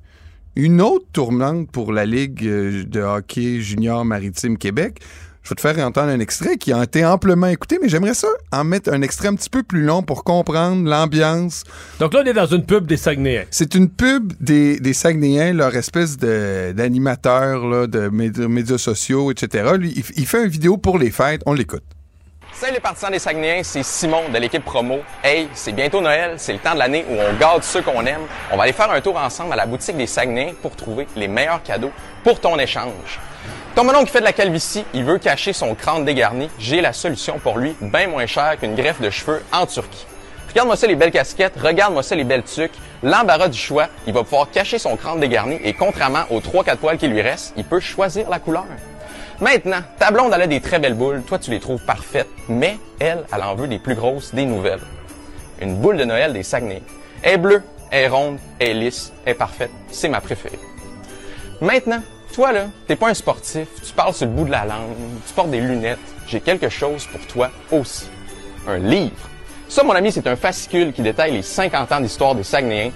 une 0.55 0.81
autre 0.81 1.05
tourmente 1.11 1.69
pour 1.71 1.91
la 1.91 2.05
Ligue 2.05 2.47
euh, 2.47 2.85
de 2.85 3.01
hockey 3.01 3.59
junior 3.59 4.05
maritime 4.05 4.57
Québec. 4.57 5.01
Je 5.45 5.51
vais 5.51 5.55
te 5.57 5.61
faire 5.61 5.77
entendre 5.85 6.09
un 6.09 6.19
extrait 6.19 6.57
qui 6.57 6.73
a 6.73 6.81
été 6.81 7.05
amplement 7.05 7.45
écouté, 7.45 7.77
mais 7.79 7.87
j'aimerais 7.87 8.15
ça 8.15 8.29
en 8.51 8.63
mettre 8.63 8.91
un 8.91 9.03
extrait 9.03 9.27
un 9.27 9.35
petit 9.35 9.51
peu 9.51 9.61
plus 9.61 9.83
long 9.83 10.01
pour 10.01 10.23
comprendre 10.23 10.89
l'ambiance. 10.89 11.63
Donc 11.99 12.15
là, 12.15 12.21
on 12.23 12.27
est 12.27 12.33
dans 12.33 12.47
une 12.47 12.65
pub 12.65 12.87
des 12.87 12.97
Saguenayens. 12.97 13.45
C'est 13.51 13.75
une 13.75 13.87
pub 13.87 14.33
des, 14.39 14.79
des 14.79 14.93
Saguenayens, 14.93 15.53
leur 15.53 15.75
espèce 15.75 16.17
d'animateur 16.17 17.87
de, 17.87 18.09
médias, 18.09 18.79
sociaux, 18.79 19.29
etc. 19.29 19.73
Lui, 19.77 19.93
il, 20.17 20.25
fait 20.25 20.45
une 20.45 20.49
vidéo 20.49 20.77
pour 20.77 20.97
les 20.97 21.11
fêtes. 21.11 21.43
On 21.45 21.53
l'écoute. 21.53 21.83
Salut 22.51 22.73
les 22.73 22.79
partisans 22.79 23.11
des 23.11 23.19
Saguenayens, 23.19 23.61
c'est 23.61 23.83
Simon 23.83 24.29
de 24.33 24.39
l'équipe 24.39 24.65
promo. 24.65 24.97
Hey, 25.23 25.47
c'est 25.53 25.73
bientôt 25.73 26.01
Noël, 26.01 26.35
c'est 26.37 26.53
le 26.53 26.59
temps 26.59 26.73
de 26.73 26.79
l'année 26.79 27.05
où 27.07 27.13
on 27.13 27.37
garde 27.37 27.61
ceux 27.61 27.83
qu'on 27.83 28.03
aime. 28.07 28.21
On 28.51 28.57
va 28.57 28.63
aller 28.63 28.73
faire 28.73 28.89
un 28.89 29.01
tour 29.01 29.15
ensemble 29.15 29.53
à 29.53 29.57
la 29.57 29.67
boutique 29.67 29.95
des 29.95 30.07
Saguenayens 30.07 30.55
pour 30.59 30.75
trouver 30.75 31.05
les 31.15 31.27
meilleurs 31.27 31.61
cadeaux 31.61 31.91
pour 32.23 32.39
ton 32.39 32.57
échange. 32.57 33.19
Ton 33.75 33.83
mononcle 33.83 34.05
qui 34.05 34.13
fait 34.13 34.21
de 34.21 34.23
la 34.23 34.31
calvitie, 34.31 34.85
il 34.93 35.03
veut 35.03 35.17
cacher 35.17 35.51
son 35.51 35.75
crâne 35.75 36.05
dégarni. 36.05 36.49
J'ai 36.57 36.79
la 36.79 36.93
solution 36.93 37.39
pour 37.39 37.57
lui, 37.57 37.75
bien 37.81 38.07
moins 38.07 38.25
cher 38.25 38.57
qu'une 38.57 38.73
greffe 38.73 39.01
de 39.01 39.09
cheveux 39.09 39.43
en 39.51 39.65
Turquie. 39.65 40.05
Regarde-moi 40.47 40.77
ça 40.77 40.87
les 40.87 40.95
belles 40.95 41.11
casquettes, 41.11 41.59
regarde-moi 41.61 42.01
ça 42.01 42.15
les 42.15 42.23
belles 42.23 42.43
tuques. 42.43 42.71
L'embarras 43.03 43.49
du 43.49 43.57
choix, 43.57 43.89
il 44.07 44.13
va 44.13 44.23
pouvoir 44.23 44.49
cacher 44.49 44.79
son 44.79 44.95
crâne 44.95 45.19
dégarni 45.19 45.59
et 45.61 45.73
contrairement 45.73 46.23
aux 46.29 46.39
3-4 46.39 46.77
poils 46.77 46.97
qui 46.97 47.09
lui 47.09 47.21
restent, 47.21 47.53
il 47.57 47.65
peut 47.65 47.81
choisir 47.81 48.29
la 48.29 48.39
couleur. 48.39 48.63
Maintenant, 49.41 49.81
ta 49.99 50.09
blonde, 50.09 50.31
elle 50.33 50.43
a 50.43 50.47
des 50.47 50.61
très 50.61 50.79
belles 50.79 50.93
boules, 50.93 51.23
toi 51.23 51.37
tu 51.37 51.51
les 51.51 51.59
trouves 51.59 51.83
parfaites, 51.83 52.29
mais 52.47 52.77
elle, 52.99 53.25
elle 53.33 53.43
en 53.43 53.55
veut 53.55 53.67
des 53.67 53.79
plus 53.79 53.95
grosses, 53.95 54.33
des 54.33 54.45
nouvelles. 54.45 54.79
Une 55.59 55.75
boule 55.75 55.97
de 55.97 56.05
Noël 56.05 56.31
des 56.31 56.43
Saguenay. 56.43 56.81
Elle 57.23 57.33
est 57.33 57.37
bleue, 57.37 57.61
elle 57.91 58.05
est 58.05 58.07
ronde, 58.07 58.39
elle 58.57 58.69
est 58.69 58.73
lisse, 58.75 59.11
elle 59.25 59.33
est 59.33 59.35
parfaite. 59.35 59.71
C'est 59.91 60.07
ma 60.07 60.21
préférée. 60.21 60.59
Maintenant, 61.59 62.01
toi, 62.35 62.51
là, 62.51 62.67
t'es 62.85 62.97
pas 62.97 63.07
un 63.09 63.13
sportif, 63.13 63.65
tu 63.81 63.93
parles 63.93 64.13
sur 64.13 64.25
le 64.25 64.33
bout 64.33 64.43
de 64.43 64.51
la 64.51 64.65
langue, 64.65 64.93
tu 65.25 65.33
portes 65.33 65.51
des 65.51 65.61
lunettes. 65.61 65.97
J'ai 66.27 66.41
quelque 66.41 66.67
chose 66.67 67.05
pour 67.05 67.25
toi 67.27 67.49
aussi. 67.71 68.07
Un 68.67 68.77
livre. 68.77 69.29
Ça, 69.69 69.83
mon 69.83 69.93
ami, 69.93 70.11
c'est 70.11 70.27
un 70.27 70.35
fascicule 70.35 70.91
qui 70.91 71.01
détaille 71.01 71.31
les 71.31 71.41
50 71.41 71.93
ans 71.93 72.01
d'histoire 72.01 72.35
des 72.35 72.43
Saguenayens. 72.43 72.91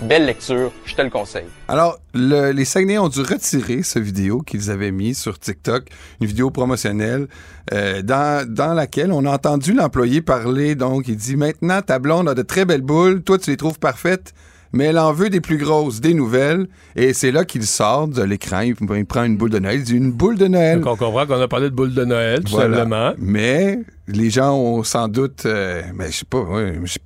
Belle 0.00 0.24
lecture, 0.24 0.72
je 0.86 0.94
te 0.94 1.02
le 1.02 1.10
conseille. 1.10 1.44
Alors, 1.68 1.98
les 2.14 2.64
Saguenayens 2.64 3.02
ont 3.02 3.08
dû 3.08 3.20
retirer 3.20 3.82
ce 3.82 3.98
vidéo 3.98 4.40
qu'ils 4.40 4.70
avaient 4.70 4.92
mis 4.92 5.14
sur 5.14 5.38
TikTok, 5.38 5.84
une 6.22 6.26
vidéo 6.26 6.50
promotionnelle, 6.50 7.28
euh, 7.74 8.00
dans, 8.00 8.50
dans 8.50 8.72
laquelle 8.72 9.12
on 9.12 9.26
a 9.26 9.30
entendu 9.30 9.74
l'employé 9.74 10.22
parler. 10.22 10.74
Donc, 10.74 11.06
il 11.08 11.16
dit 11.16 11.36
Maintenant, 11.36 11.82
ta 11.82 11.98
blonde 11.98 12.30
a 12.30 12.34
de 12.34 12.42
très 12.42 12.64
belles 12.64 12.80
boules, 12.80 13.22
toi, 13.22 13.36
tu 13.36 13.50
les 13.50 13.58
trouves 13.58 13.78
parfaites 13.78 14.32
mais 14.74 14.86
elle 14.86 14.98
en 14.98 15.12
veut 15.12 15.30
des 15.30 15.40
plus 15.40 15.56
grosses, 15.56 16.00
des 16.00 16.14
nouvelles. 16.14 16.66
Et 16.96 17.12
c'est 17.12 17.30
là 17.30 17.44
qu'il 17.44 17.64
sort 17.64 18.08
de 18.08 18.22
l'écran. 18.22 18.60
Il, 18.60 18.74
prend 19.06 19.22
une 19.22 19.36
boule 19.36 19.50
de 19.50 19.60
Noël. 19.60 19.78
Il 19.78 19.84
dit 19.84 19.94
une 19.94 20.10
boule 20.10 20.36
de 20.36 20.48
Noël. 20.48 20.80
Donc 20.80 20.92
on 20.92 20.96
comprend 20.96 21.26
qu'on 21.26 21.40
a 21.40 21.48
parlé 21.48 21.70
de 21.70 21.74
boule 21.74 21.94
de 21.94 22.04
Noël, 22.04 22.42
tout 22.42 22.56
simplement. 22.56 23.12
Mais 23.18 23.78
les 24.08 24.30
gens 24.30 24.56
ont 24.56 24.82
sans 24.82 25.06
doute. 25.06 25.46
Euh, 25.46 25.82
mais 25.94 26.10
je 26.10 26.18
sais 26.18 26.24
pas. 26.28 26.44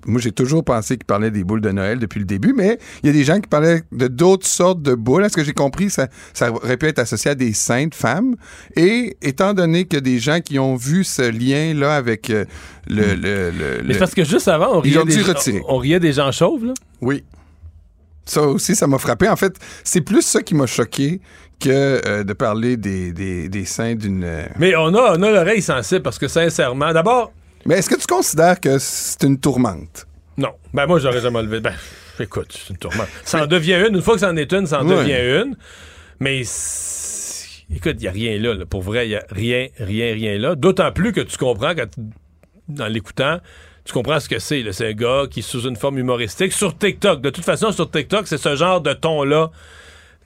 moi, 0.07 0.20
j'ai 0.20 0.32
toujours 0.32 0.65
pensé 0.65 0.97
qu'ils 0.97 1.05
parlaient 1.05 1.31
des 1.31 1.45
boules 1.45 1.61
de 1.61 1.70
Noël 1.70 1.99
depuis 1.99 2.20
le 2.20 2.24
début, 2.24 2.55
mais 2.57 2.78
il 3.03 3.07
y 3.07 3.11
a 3.11 3.12
des 3.12 3.24
gens 3.24 3.39
qui 3.39 3.49
parlaient 3.49 3.82
de 3.93 4.09
d'autres 4.09 4.47
sortes 4.47 4.81
de 4.81 4.95
boules. 4.95 5.24
Est-ce 5.24 5.36
que 5.36 5.45
j'ai 5.45 5.53
compris? 5.53 5.90
Ça, 5.90 6.09
ça 6.32 6.51
aurait 6.51 6.78
pu 6.78 6.86
être 6.86 6.99
associé 6.99 7.32
à 7.32 7.35
des 7.35 7.53
saintes 7.53 7.95
femmes. 7.95 8.36
Et 8.77 9.16
étant 9.20 9.53
donné 9.53 9.85
que 9.85 9.99
des 9.99 10.19
gens 10.19 10.40
qui 10.40 10.59
ont 10.59 10.77
vu 10.77 11.05
ce 11.05 11.31
lien-là 11.31 11.95
avec 11.95 12.31
euh, 12.31 12.47
le, 12.89 13.15
le, 13.15 13.82
Mais 13.85 13.99
parce 13.99 14.15
que 14.15 14.24
juste 14.24 14.49
avant, 14.49 14.78
on 14.78 14.81
riait, 14.81 15.05
des, 15.05 15.62
on 15.69 15.77
riait 15.77 16.01
des 16.01 16.15
gens 16.15 16.32
chauves, 16.32 16.65
là. 16.65 16.74
Oui. 17.03 17.24
Ça 18.29 18.43
aussi, 18.43 18.77
ça 18.77 18.87
m'a 18.87 18.99
frappé. 18.99 19.29
En 19.29 19.37
fait, 19.37 19.57
c'est 19.85 20.03
plus 20.03 20.23
ça 20.23 20.43
qui 20.43 20.55
m'a 20.55 20.67
choqué 20.67 21.21
que 21.59 22.01
euh, 22.07 22.25
de 22.25 22.33
parler 22.35 22.77
des, 22.77 23.13
des, 23.13 23.65
seins 23.65 23.95
d'une. 23.95 24.23
Euh, 24.23 24.47
Mais 24.59 24.77
on 24.77 24.95
a, 24.95 25.17
on 25.17 25.23
a 25.23 25.31
l'oreille 25.31 25.63
sensible 25.63 26.03
parce 26.03 26.19
que 26.19 26.29
sincèrement, 26.29 26.93
d'abord. 26.93 27.33
Mais 27.65 27.79
est-ce 27.79 27.89
que 27.89 27.97
tu 27.97 28.07
considères 28.07 28.61
que 28.61 28.79
c'est 28.79 29.23
une 29.25 29.41
tourmente? 29.41 30.07
Non. 30.37 30.51
Ben 30.75 30.87
moi, 30.87 30.99
j'aurais 30.99 31.21
jamais 31.21 31.43
levé. 31.43 31.61
Ben, 31.61 31.73
écoute, 32.21 32.49
c'est 32.51 32.71
une 32.71 32.79
tourmente. 32.79 33.09
Ça 33.25 33.43
en 33.43 33.47
devient 33.47 33.83
une. 33.89 33.97
Une 33.97 34.03
fois 34.03 34.15
que 34.15 34.21
ça 34.21 34.31
en 34.31 34.37
est 34.37 34.53
une, 34.53 34.67
ça 34.67 34.83
en 34.83 34.85
devient 34.85 35.43
une. 35.43 35.57
Mais 36.21 36.43
écoute, 37.75 37.97
il 37.97 38.01
n'y 38.01 38.09
a 38.09 38.13
rien 38.13 38.39
là, 38.39 38.67
Pour 38.67 38.83
vrai, 38.83 39.07
il 39.07 39.11
n'y 39.11 39.17
a 39.17 39.25
rien, 39.31 39.69
rien, 39.79 40.13
rien 40.13 40.39
là. 40.39 40.55
D'autant 40.55 40.93
plus 40.93 41.13
que 41.13 41.23
tu 41.23 41.39
comprends 41.39 41.75
quand, 41.75 41.89
dans 42.69 42.89
l'écoutant 42.89 43.39
tu 43.89 43.94
comprends 43.94 44.20
ce 44.20 44.28
que 44.28 44.39
c'est. 44.39 44.62
C'est 44.73 44.89
un 44.89 44.93
gars 44.93 45.24
qui 45.31 45.40
est 45.40 45.43
sous 45.43 45.66
une 45.66 45.77
forme 45.77 45.97
humoristique. 45.97 46.52
Sur 46.52 46.77
TikTok, 46.77 47.23
de 47.23 47.31
toute 47.31 47.44
façon, 47.44 47.73
sur 47.73 47.90
TikTok, 47.90 48.27
c'est 48.27 48.36
ce 48.36 48.55
genre 48.55 48.82
de 48.82 48.93
ton-là. 48.93 49.51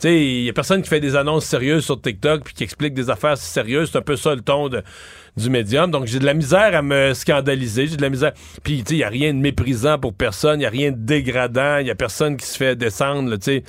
Tu 0.01 0.09
sais, 0.09 0.21
il 0.21 0.43
y 0.43 0.49
a 0.49 0.53
personne 0.53 0.83
qui 0.83 0.89
fait 0.89 0.99
des 0.99 1.15
annonces 1.15 1.45
sérieuses 1.45 1.85
sur 1.85 2.01
TikTok 2.01 2.43
puis 2.43 2.55
qui 2.55 2.65
explique 2.65 2.93
des 2.93 3.09
affaires 3.09 3.39
sérieuses. 3.39 3.91
C'est 3.93 3.99
un 3.99 4.03
peu 4.03 4.17
ça 4.17 4.35
le 4.35 4.41
ton 4.41 4.69
du 4.69 5.49
médium. 5.49 5.93
Donc, 5.93 6.07
j'ai 6.07 6.19
de 6.19 6.27
la 6.27 6.35
misère 6.35 6.75
à 6.75 6.83
me 6.83 7.15
scandaliser. 7.15 7.87
J'ai 7.87 7.97
de 7.97 8.03
la 8.03 8.11
misère. 8.11 8.33
Puis, 8.65 8.79
tu 8.79 8.89
sais, 8.89 8.95
il 8.95 8.99
n'y 8.99 9.05
a 9.05 9.09
rien 9.09 9.33
de 9.33 9.39
méprisant 9.39 9.97
pour 9.97 10.13
personne. 10.13 10.57
Il 10.57 10.63
n'y 10.63 10.67
a 10.67 10.71
rien 10.71 10.91
de 10.91 10.99
dégradant. 10.99 11.79
Il 11.79 11.85
n'y 11.85 11.91
a 11.91 11.95
personne 11.95 12.37
qui 12.37 12.47
se 12.47 12.57
fait 12.57 12.75
descendre, 12.75 13.37
tu 13.37 13.43
sais. 13.43 13.63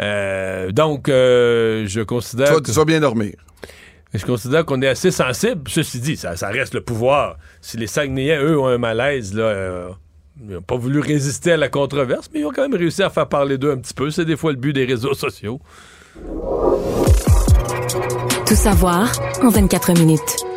Euh, 0.00 0.72
donc, 0.72 1.08
euh, 1.08 1.86
je 1.86 2.00
considère. 2.00 2.48
Toi, 2.48 2.60
tu 2.60 2.72
vas 2.72 2.84
bien 2.84 2.98
dormir 2.98 3.34
je 4.14 4.24
considère 4.24 4.64
qu'on 4.64 4.80
est 4.80 4.88
assez 4.88 5.10
sensible. 5.10 5.62
Ceci 5.68 6.00
dit, 6.00 6.16
ça, 6.16 6.34
reste 6.48 6.74
le 6.74 6.80
pouvoir. 6.80 7.36
Si 7.64 7.78
les 7.78 7.86
Saguenayens, 7.86 8.42
eux, 8.42 8.60
ont 8.60 8.66
un 8.66 8.76
malaise, 8.76 9.32
là, 9.32 9.44
euh, 9.44 9.88
ils 10.38 10.52
n'ont 10.52 10.60
pas 10.60 10.76
voulu 10.76 11.00
résister 11.00 11.52
à 11.52 11.56
la 11.56 11.70
controverse, 11.70 12.28
mais 12.34 12.40
ils 12.40 12.44
ont 12.44 12.50
quand 12.50 12.60
même 12.60 12.78
réussi 12.78 13.02
à 13.02 13.08
faire 13.08 13.26
parler 13.26 13.56
d'eux 13.56 13.72
un 13.72 13.78
petit 13.78 13.94
peu. 13.94 14.10
C'est 14.10 14.26
des 14.26 14.36
fois 14.36 14.52
le 14.52 14.58
but 14.58 14.74
des 14.74 14.84
réseaux 14.84 15.14
sociaux. 15.14 15.60
Tout 18.46 18.54
savoir 18.54 19.10
en 19.42 19.48
24 19.48 19.98
minutes. 19.98 20.53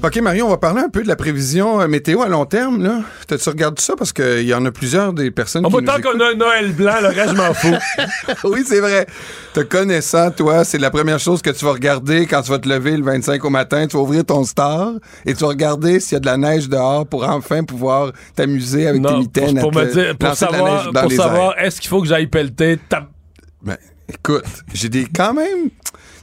OK, 0.00 0.16
Mario, 0.18 0.46
on 0.46 0.50
va 0.50 0.58
parler 0.58 0.80
un 0.82 0.88
peu 0.88 1.02
de 1.02 1.08
la 1.08 1.16
prévision 1.16 1.80
euh, 1.80 1.88
météo 1.88 2.22
à 2.22 2.28
long 2.28 2.46
terme. 2.46 2.80
Là. 2.84 3.00
T'as-tu 3.26 3.48
regardé 3.48 3.82
ça? 3.82 3.96
Parce 3.96 4.12
qu'il 4.12 4.42
y 4.46 4.54
en 4.54 4.64
a 4.64 4.70
plusieurs 4.70 5.12
des 5.12 5.32
personnes 5.32 5.66
On 5.66 5.70
qui 5.70 5.74
va 5.74 5.80
nous 5.80 5.86
tant 5.88 6.00
qu'on 6.12 6.20
a 6.20 6.30
un 6.30 6.34
Noël 6.34 6.72
blanc, 6.72 6.94
le 7.02 7.08
reste, 7.08 7.30
je 7.30 7.34
m'en 7.34 7.52
fous. 7.52 7.74
oui, 8.44 8.62
c'est 8.64 8.78
vrai. 8.78 9.08
Te 9.54 9.60
connaissant, 9.60 10.30
toi, 10.30 10.62
c'est 10.62 10.78
la 10.78 10.90
première 10.92 11.18
chose 11.18 11.42
que 11.42 11.50
tu 11.50 11.64
vas 11.64 11.72
regarder 11.72 12.26
quand 12.26 12.42
tu 12.42 12.50
vas 12.52 12.60
te 12.60 12.68
lever 12.68 12.96
le 12.96 13.02
25 13.02 13.44
au 13.44 13.50
matin. 13.50 13.88
Tu 13.88 13.96
vas 13.96 14.02
ouvrir 14.04 14.24
ton 14.24 14.44
star 14.44 14.92
et 15.26 15.34
tu 15.34 15.40
vas 15.40 15.48
regarder 15.48 15.98
s'il 15.98 16.12
y 16.12 16.16
a 16.16 16.20
de 16.20 16.26
la 16.26 16.36
neige 16.36 16.68
dehors 16.68 17.04
pour 17.04 17.28
enfin 17.28 17.64
pouvoir 17.64 18.12
t'amuser 18.36 18.86
avec 18.86 19.02
tes 19.02 19.16
mitaines. 19.16 19.60
pour, 19.60 19.72
pour 19.72 19.80
à 19.80 19.84
me 19.84 19.92
dire, 19.92 20.16
pour 20.16 20.34
savoir, 20.36 20.92
pour 20.92 21.10
savoir 21.12 21.58
est-ce 21.58 21.80
qu'il 21.80 21.90
faut 21.90 22.00
que 22.00 22.06
j'aille 22.06 22.28
pelleter 22.28 22.78
ta- 22.88 23.08
Ben, 23.62 23.76
écoute, 24.08 24.44
j'ai 24.72 24.88
des 24.88 25.06
quand 25.12 25.34
même 25.34 25.70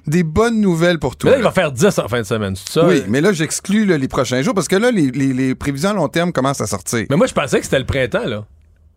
des 0.08 0.24
bonnes 0.24 0.60
nouvelles 0.62 1.00
pour 1.00 1.16
toi. 1.16 1.32
Là, 1.32 1.38
il 1.38 1.44
va 1.44 1.52
faire 1.52 1.72
10 1.72 2.00
en 2.00 2.08
fin 2.08 2.20
de 2.20 2.26
semaine, 2.26 2.56
c'est 2.56 2.72
ça? 2.74 2.88
Oui, 2.88 3.04
mais 3.08 3.22
là, 3.22 3.32
j'exclus 3.34 3.86
les 3.86 4.08
prochains 4.08 4.42
jours 4.42 4.54
parce 4.54 4.68
que 4.68 4.76
là, 4.76 4.92
les, 4.92 5.12
les- 5.12 5.34
les 5.34 5.56
prévisions 5.56 5.90
à 5.90 5.94
long 5.94 6.08
terme 6.08 6.32
commencent 6.32 6.62
à 6.62 6.68
sortir. 6.68 7.06
Mais 7.10 7.16
moi, 7.18 7.28
je 7.28 7.34
pensais 7.34 7.58
que 7.60 7.66
c'était 7.66 7.80
le 7.80 7.86
printemps, 7.86 8.26
là. 8.26 8.46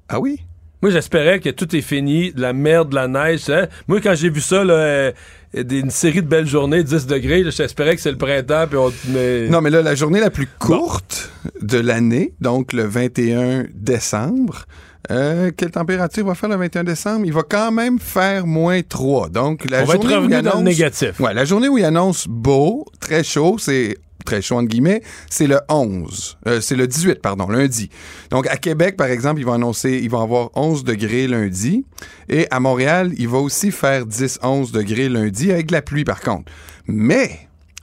Ah 0.09 0.21
oui? 0.21 0.41
Moi, 0.81 0.93
j'espérais 0.93 1.41
que 1.41 1.51
tout 1.51 1.75
est 1.75 1.81
fini, 1.81 2.33
de 2.33 2.41
la 2.41 2.53
merde, 2.53 2.91
de 2.91 2.95
la 2.95 3.09
neige. 3.09 3.51
Moi, 3.89 4.01
quand 4.01 4.15
j'ai 4.15 4.31
vu 4.31 4.41
ça, 4.41 4.63
là, 4.63 4.75
euh, 4.75 5.13
une 5.53 5.91
série 5.91 6.23
de 6.23 6.29
belles 6.29 6.47
journées, 6.47 6.85
10 6.85 7.07
degrés, 7.09 7.43
j'espérais 7.51 7.97
que 7.97 8.01
c'est 8.01 8.13
le 8.13 8.17
printemps. 8.17 8.67
Puis 8.69 8.77
on, 8.79 8.93
mais... 9.09 9.49
Non, 9.49 9.61
mais 9.61 9.71
là, 9.71 9.83
la 9.83 9.97
journée 9.97 10.21
la 10.21 10.31
plus 10.31 10.47
courte 10.61 11.33
de 11.63 11.79
l'année, 11.79 12.33
donc 12.41 12.73
le 12.73 12.85
21 12.85 13.65
décembre, 13.75 14.67
euh, 15.11 15.51
quelle 15.57 15.71
température 15.71 16.27
va 16.27 16.35
faire 16.35 16.49
le 16.49 16.57
21 16.57 16.85
décembre? 16.85 17.25
Il 17.25 17.33
va 17.33 17.43
quand 17.49 17.73
même 17.73 17.99
faire 17.99 18.47
moins 18.47 18.81
3. 18.83 19.29
Donc, 19.31 19.69
la 19.71 19.83
On 19.83 19.85
va 19.87 19.95
être 19.95 20.03
journée 20.03 20.17
où 20.17 20.19
il 20.19 20.25
revenu 20.25 20.35
dans 20.37 20.43
le 20.43 20.49
annonce- 20.51 20.65
négatif. 20.65 21.21
Ouais, 21.21 21.33
la 21.35 21.45
journée 21.45 21.69
où 21.69 21.79
il 21.79 21.85
annonce 21.85 22.27
beau, 22.29 22.85
très 23.01 23.23
chaud, 23.25 23.57
c'est 23.59 23.97
très 24.27 24.43
chaud 24.43 24.57
entre 24.57 24.69
guillemets, 24.69 25.01
c'est 25.31 25.47
le 25.47 25.59
11. 25.71 26.37
Euh, 26.47 26.61
c'est 26.61 26.77
le 26.77 26.87
18, 26.87 27.23
pardon, 27.23 27.49
lundi. 27.49 27.89
Donc, 28.31 28.47
à 28.49 28.57
Québec, 28.59 28.97
par 28.99 29.07
exemple, 29.07 29.41
ils 29.41 29.45
vont 29.47 29.55
annoncer, 29.55 29.99
ils 30.03 30.11
vont 30.11 30.21
avoir 30.21 30.51
11 30.55 30.85
degrés 30.85 31.27
lundi. 31.27 31.87
Et 32.29 32.47
à 32.51 32.61
Montréal, 32.61 33.13
il 33.17 33.29
va 33.29 33.39
aussi 33.39 33.71
faire 33.71 34.05
10-11 34.05 34.71
degrés 34.73 35.09
lundi 35.09 35.51
avec 35.51 35.67
de 35.69 35.73
la 35.73 35.81
pluie, 35.81 36.05
par 36.05 36.21
contre. 36.21 36.53
Mais, 36.87 37.31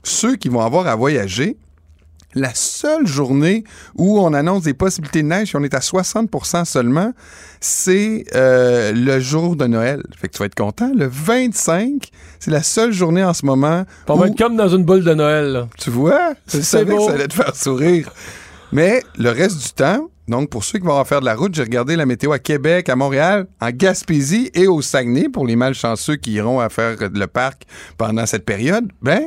ceux 0.04 0.36
qui 0.36 0.48
vont 0.48 0.60
avoir 0.60 0.86
à 0.86 0.94
voyager, 0.94 1.56
la 2.36 2.54
seule 2.54 3.06
journée 3.06 3.64
où 3.96 4.20
on 4.20 4.32
annonce 4.32 4.62
des 4.62 4.74
possibilités 4.74 5.22
de 5.22 5.28
neige, 5.28 5.54
et 5.54 5.58
on 5.58 5.64
est 5.64 5.74
à 5.74 5.80
60% 5.80 6.64
seulement, 6.64 7.12
c'est 7.60 8.24
euh, 8.34 8.92
le 8.92 9.18
jour 9.18 9.56
de 9.56 9.66
Noël. 9.66 10.02
Fait 10.16 10.28
que 10.28 10.34
tu 10.34 10.38
vas 10.38 10.46
être 10.46 10.54
content. 10.54 10.92
Le 10.94 11.06
25, 11.06 12.10
c'est 12.38 12.50
la 12.50 12.62
seule 12.62 12.92
journée 12.92 13.24
en 13.24 13.32
ce 13.32 13.44
moment. 13.44 13.84
On 14.08 14.16
va 14.16 14.28
être 14.28 14.38
comme 14.38 14.56
dans 14.56 14.68
une 14.68 14.84
boule 14.84 15.02
de 15.02 15.14
Noël. 15.14 15.46
là. 15.52 15.68
Tu 15.78 15.90
vois? 15.90 16.34
C'est 16.46 16.62
savais 16.62 16.92
que 16.92 16.98
beau. 16.98 17.08
ça 17.08 17.14
allait 17.14 17.28
te 17.28 17.34
faire 17.34 17.56
sourire. 17.56 18.10
Mais 18.70 19.02
le 19.16 19.30
reste 19.30 19.58
du 19.62 19.72
temps, 19.72 20.08
donc 20.28 20.50
pour 20.50 20.64
ceux 20.64 20.78
qui 20.78 20.84
vont 20.86 20.98
en 20.98 21.04
faire 21.04 21.20
de 21.20 21.24
la 21.24 21.34
route, 21.34 21.54
j'ai 21.54 21.62
regardé 21.62 21.96
la 21.96 22.04
météo 22.04 22.32
à 22.32 22.38
Québec, 22.38 22.88
à 22.88 22.96
Montréal, 22.96 23.46
en 23.60 23.70
Gaspésie 23.70 24.50
et 24.54 24.66
au 24.66 24.82
Saguenay, 24.82 25.28
pour 25.28 25.46
les 25.46 25.56
malchanceux 25.56 26.16
qui 26.16 26.32
iront 26.32 26.60
à 26.60 26.68
faire 26.68 26.96
le 27.00 27.26
parc 27.26 27.62
pendant 27.96 28.26
cette 28.26 28.44
période. 28.44 28.90
Ben, 29.00 29.22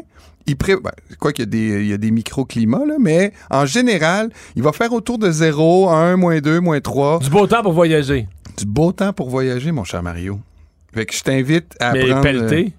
il 0.50 0.56
pré... 0.58 0.76
ben, 0.76 0.92
quoi 1.20 1.32
qu'il 1.32 1.44
y 1.44 1.48
a 1.48 1.50
des, 1.50 1.82
il 1.84 1.88
y 1.88 1.94
a 1.94 1.98
des 1.98 2.12
microclimats, 2.12 2.86
là, 2.88 2.96
mais 3.00 3.32
en 3.50 3.66
général, 3.66 4.30
il 4.56 4.64
va 4.64 4.72
faire 4.74 4.92
autour 4.94 5.18
de 5.18 5.32
0, 5.32 5.90
1, 5.90 6.18
moins 6.18 6.40
2, 6.40 6.60
moins 6.60 6.80
3. 6.82 7.20
Du 7.20 7.30
beau 7.30 7.48
temps 7.48 7.62
pour 7.64 7.74
voyager. 7.74 8.28
Du 8.58 8.66
beau 8.66 8.92
temps 8.92 9.14
pour 9.14 9.30
voyager, 9.30 9.72
mon 9.72 9.84
cher 9.84 10.04
Mario. 10.04 10.40
Fait 10.94 11.06
que 11.06 11.14
je 11.16 11.22
t'invite 11.22 11.76
à 11.80 11.94
Mais 11.94 12.06
prendre... 12.08 12.22
pelleter? 12.22 12.74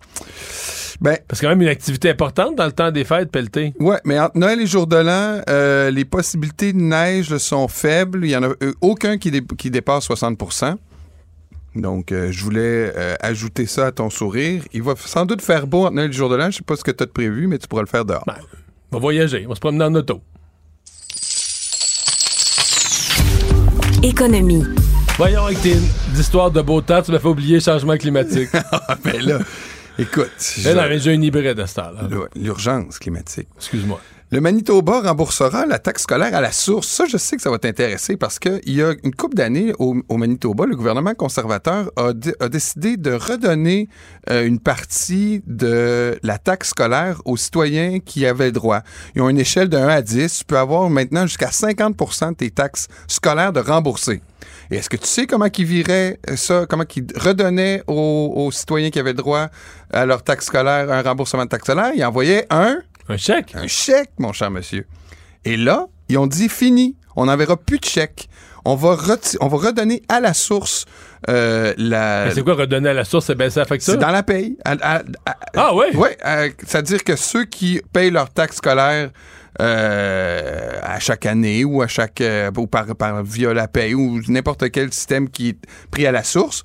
Ben, 1.00 1.16
Parce 1.26 1.40
que 1.40 1.46
quand 1.46 1.50
même 1.50 1.62
une 1.62 1.68
activité 1.68 2.10
importante 2.10 2.56
dans 2.56 2.66
le 2.66 2.72
temps 2.72 2.90
des 2.90 3.04
fêtes, 3.04 3.30
pelleter. 3.30 3.72
Ouais, 3.80 3.96
mais 4.04 4.18
entre 4.20 4.36
Noël 4.36 4.60
et 4.60 4.66
Jour 4.66 4.86
de 4.86 4.96
l'An, 4.96 5.40
euh, 5.48 5.90
les 5.90 6.04
possibilités 6.04 6.74
de 6.74 6.78
neige 6.78 7.30
là, 7.30 7.38
sont 7.38 7.68
faibles. 7.68 8.24
Il 8.26 8.30
y 8.30 8.36
en 8.36 8.42
a 8.42 8.48
euh, 8.62 8.72
aucun 8.82 9.16
qui, 9.16 9.30
dé- 9.30 9.42
qui 9.56 9.70
dépasse 9.70 10.04
60 10.04 10.36
Donc, 11.76 12.10
euh, 12.10 12.32
je 12.32 12.42
voulais 12.42 12.92
euh, 12.96 13.14
ajouter 13.20 13.66
ça 13.66 13.86
à 13.86 13.92
ton 13.92 14.10
sourire. 14.10 14.62
Il 14.72 14.82
va 14.82 14.94
sans 14.96 15.24
doute 15.24 15.40
faire 15.40 15.66
beau 15.66 15.88
Noël 15.90 16.10
et 16.10 16.12
Jour 16.12 16.28
de 16.28 16.36
l'An. 16.36 16.50
Je 16.50 16.58
sais 16.58 16.62
pas 16.62 16.76
ce 16.76 16.84
que 16.84 16.90
tu 16.90 17.02
as 17.02 17.06
de 17.06 17.12
prévu, 17.12 17.46
mais 17.46 17.58
tu 17.58 17.68
pourras 17.68 17.82
le 17.82 17.88
faire 17.88 18.04
dehors. 18.04 18.24
On 18.90 18.96
va 18.96 19.00
voyager. 19.00 19.44
On 19.46 19.50
va 19.50 19.54
se 19.54 19.60
promener 19.60 19.84
en 19.84 19.94
auto. 19.94 20.20
Économie. 24.02 24.64
Voyons 25.16 25.44
avec 25.44 25.60
tes 25.60 25.76
histoires 26.18 26.50
de 26.50 26.62
beau 26.62 26.80
temps, 26.80 27.02
tu 27.02 27.12
m'as 27.12 27.18
fait 27.18 27.28
oublier 27.28 27.56
le 27.56 27.60
changement 27.60 27.96
climatique. 27.98 28.48
ben 29.04 29.20
là, 29.20 29.38
écoute. 29.98 30.30
Mais 30.64 30.74
non, 30.74 30.82
mais 30.88 30.98
j'ai 30.98 31.12
un 31.12 31.20
hybride 31.20 31.60
à 31.60 31.66
ce 31.66 31.74
temps-là. 31.74 32.08
L'urgence 32.34 32.98
climatique. 32.98 33.48
Excuse-moi. 33.58 34.00
Le 34.32 34.40
Manitoba 34.40 35.00
remboursera 35.00 35.66
la 35.66 35.80
taxe 35.80 36.02
scolaire 36.02 36.32
à 36.36 36.40
la 36.40 36.52
source. 36.52 36.86
Ça, 36.86 37.04
je 37.06 37.16
sais 37.16 37.34
que 37.34 37.42
ça 37.42 37.50
va 37.50 37.58
t'intéresser 37.58 38.16
parce 38.16 38.38
qu'il 38.38 38.60
y 38.66 38.80
a 38.80 38.94
une 39.02 39.12
couple 39.12 39.34
d'années 39.34 39.72
au, 39.80 39.94
Manitoba, 40.16 40.66
le 40.66 40.76
gouvernement 40.76 41.14
conservateur 41.14 41.90
a, 41.96 42.12
dé- 42.12 42.34
a 42.38 42.48
décidé 42.48 42.96
de 42.96 43.10
redonner 43.12 43.88
euh, 44.30 44.46
une 44.46 44.60
partie 44.60 45.42
de 45.48 46.16
la 46.22 46.38
taxe 46.38 46.68
scolaire 46.68 47.20
aux 47.24 47.36
citoyens 47.36 47.98
qui 47.98 48.24
avaient 48.24 48.52
droit. 48.52 48.82
Ils 49.16 49.22
ont 49.22 49.28
une 49.28 49.38
échelle 49.40 49.68
de 49.68 49.76
1 49.76 49.88
à 49.88 50.00
10. 50.00 50.38
Tu 50.38 50.44
peux 50.44 50.58
avoir 50.58 50.88
maintenant 50.90 51.26
jusqu'à 51.26 51.48
50% 51.50 52.30
de 52.30 52.34
tes 52.36 52.50
taxes 52.52 52.86
scolaires 53.08 53.52
de 53.52 53.58
rembourser. 53.58 54.22
Et 54.70 54.76
est-ce 54.76 54.88
que 54.88 54.96
tu 54.96 55.08
sais 55.08 55.26
comment 55.26 55.48
ils 55.58 55.64
viraient 55.64 56.20
ça, 56.36 56.66
comment 56.68 56.84
ils 56.94 57.04
redonnaient 57.16 57.82
aux, 57.88 58.32
aux 58.36 58.52
citoyens 58.52 58.90
qui 58.90 59.00
avaient 59.00 59.12
droit 59.12 59.48
à 59.92 60.06
leur 60.06 60.22
taxe 60.22 60.46
scolaire 60.46 60.88
un 60.92 61.02
remboursement 61.02 61.42
de 61.46 61.48
taxe 61.48 61.64
scolaire? 61.64 61.90
Ils 61.96 62.04
envoyaient 62.04 62.46
un... 62.50 62.78
Un 63.10 63.16
chèque? 63.16 63.54
Un 63.54 63.66
chèque, 63.66 64.10
mon 64.18 64.32
cher 64.32 64.50
monsieur. 64.50 64.86
Et 65.44 65.56
là, 65.56 65.86
ils 66.08 66.18
ont 66.18 66.26
dit 66.26 66.48
fini, 66.48 66.96
on 67.16 67.26
n'enverra 67.26 67.56
plus 67.56 67.78
de 67.78 67.84
chèque. 67.84 68.28
On 68.64 68.74
va, 68.74 68.96
on 69.40 69.48
va 69.48 69.56
redonner 69.56 70.02
à 70.10 70.20
la 70.20 70.34
source 70.34 70.84
euh, 71.30 71.72
la... 71.78 72.30
C'est 72.34 72.42
quoi 72.44 72.54
redonner 72.54 72.90
à 72.90 72.92
la 72.94 73.04
source, 73.04 73.26
c'est 73.26 73.34
baisser 73.34 73.58
la 73.60 73.64
facture? 73.64 73.94
C'est 73.94 73.98
dans 73.98 74.10
la 74.10 74.22
paye. 74.22 74.58
À- 74.66 74.76
à- 74.96 75.02
à- 75.26 75.36
Ah 75.56 75.74
oui? 75.74 75.86
Oui, 75.94 76.08
c'est-à-dire 76.66 77.02
que 77.02 77.16
ceux 77.16 77.44
qui 77.46 77.80
payent 77.92 78.10
leur 78.10 78.28
taxe 78.30 78.56
scolaire 78.56 79.10
euh, 79.60 80.78
à 80.82 80.98
chaque 81.00 81.24
année 81.26 81.64
ou 81.64 81.80
à 81.82 81.88
chaque 81.88 82.20
euh, 82.20 82.50
ou 82.56 82.66
par, 82.66 82.94
par 82.96 83.22
via 83.24 83.52
la 83.54 83.66
paye 83.66 83.94
ou 83.94 84.20
n'importe 84.28 84.70
quel 84.70 84.92
système 84.92 85.28
qui 85.30 85.50
est 85.50 85.58
pris 85.90 86.06
à 86.06 86.12
la 86.12 86.22
source, 86.22 86.62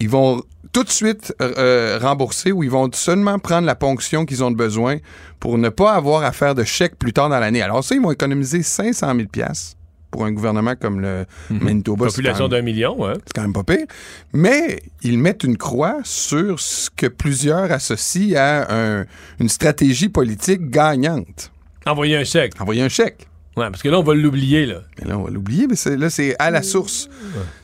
ils 0.00 0.08
vont 0.08 0.42
tout 0.72 0.84
de 0.84 0.90
suite 0.90 1.34
euh, 1.40 1.98
rembourser 2.00 2.52
ou 2.52 2.62
ils 2.62 2.70
vont 2.70 2.88
seulement 2.92 3.38
prendre 3.38 3.66
la 3.66 3.74
ponction 3.74 4.26
qu'ils 4.26 4.44
ont 4.44 4.50
de 4.50 4.56
besoin 4.56 4.96
pour 5.40 5.56
ne 5.58 5.68
pas 5.70 5.92
avoir 5.94 6.22
à 6.24 6.32
faire 6.32 6.54
de 6.54 6.64
chèque 6.64 6.96
plus 6.98 7.12
tard 7.12 7.28
dans 7.30 7.38
l'année. 7.40 7.62
Alors 7.62 7.82
ça, 7.82 7.94
ils 7.94 8.00
vont 8.02 8.12
économiser 8.12 8.62
500 8.62 9.14
000 9.16 9.28
pièces 9.28 9.76
pour 10.10 10.24
un 10.24 10.32
gouvernement 10.32 10.74
comme 10.74 11.00
le 11.00 11.26
Manitoba. 11.50 12.06
c'est 12.08 12.16
Population 12.16 12.48
d'un 12.48 12.62
million, 12.62 12.98
ouais. 13.00 13.12
c'est 13.26 13.32
quand 13.34 13.42
même 13.42 13.52
pas 13.52 13.62
pire. 13.64 13.86
Mais 14.32 14.80
ils 15.02 15.18
mettent 15.18 15.44
une 15.44 15.56
croix 15.58 15.96
sur 16.04 16.60
ce 16.60 16.88
que 16.94 17.06
plusieurs 17.06 17.70
associent 17.72 18.38
à 18.38 18.74
un- 18.74 19.04
une 19.40 19.48
stratégie 19.48 20.08
politique 20.08 20.70
gagnante. 20.70 21.50
Envoyer 21.86 22.16
un 22.16 22.24
chèque. 22.24 22.52
Envoyer 22.60 22.82
un 22.82 22.88
chèque. 22.88 23.26
Ouais, 23.58 23.70
parce 23.70 23.82
que 23.82 23.88
là, 23.88 23.98
on 23.98 24.04
va 24.04 24.14
l'oublier, 24.14 24.66
là. 24.66 24.82
Mais 25.00 25.08
là, 25.08 25.18
on 25.18 25.24
va 25.24 25.30
l'oublier, 25.30 25.66
mais 25.66 25.96
là, 25.96 26.10
c'est 26.10 26.36
à 26.38 26.52
la 26.52 26.62
source. 26.62 27.08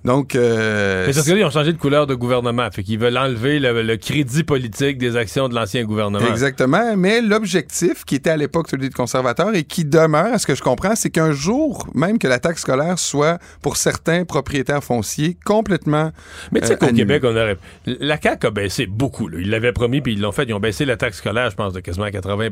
Donc, 0.05 0.35
euh, 0.35 1.07
Mais 1.07 1.13
parce 1.13 1.25
que 1.25 1.31
là, 1.31 1.39
ils 1.39 1.45
ont 1.45 1.51
changé 1.51 1.73
de 1.73 1.79
couleur 1.79 2.09
de 2.09 2.17
gouvernement. 2.17 2.69
Fait 2.73 2.83
qu'ils 2.83 2.99
veulent 2.99 3.17
enlever 3.17 3.61
le, 3.61 3.83
le 3.83 3.97
crédit 3.97 4.43
politique 4.43 4.99
des 4.99 5.17
actions 5.17 5.49
de 5.49 5.55
l'ancien 5.55 5.85
gouvernement. 5.85 6.27
Exactement, 6.27 6.97
mais 6.97 7.21
l'objectif 7.21 8.05
qui 8.05 8.17
était 8.17 8.31
à 8.31 8.37
l'époque 8.37 8.69
celui 8.69 8.89
de 8.89 8.95
conservateur 8.95 9.55
et 9.55 9.63
qui 9.63 9.85
demeure, 9.85 10.35
à 10.35 10.39
ce 10.39 10.49
que 10.49 10.57
je 10.57 10.63
comprends, 10.63 10.97
c'est 10.97 11.11
qu'un 11.11 11.31
jour, 11.31 11.87
même 11.95 12.19
que 12.19 12.27
la 12.27 12.41
taxe 12.41 12.63
scolaire 12.63 12.99
soit 12.99 13.39
pour 13.63 13.77
certains 13.77 14.25
propriétaires 14.25 14.83
fonciers 14.83 15.37
complètement. 15.45 16.11
Mais 16.51 16.61
tu 16.61 16.67
sais 16.67 16.73
euh, 16.73 16.77
qu'au. 16.77 16.93
Québec, 16.93 17.23
on 17.25 17.37
aurait. 17.37 17.57
La 17.87 18.21
CAQ 18.21 18.49
a 18.49 18.51
baissé 18.51 18.87
beaucoup. 18.87 19.29
Là. 19.29 19.39
Ils 19.41 19.51
l'avaient 19.51 19.73
promis, 19.73 20.01
puis 20.01 20.15
ils 20.15 20.21
l'ont 20.21 20.33
fait. 20.33 20.45
Ils 20.45 20.55
ont 20.55 20.61
baissé 20.61 20.85
la 20.85 20.97
taxe 20.97 21.19
scolaire, 21.19 21.51
je 21.51 21.57
pense, 21.57 21.73
de 21.73 21.79
quasiment 21.79 22.11
80 22.11 22.51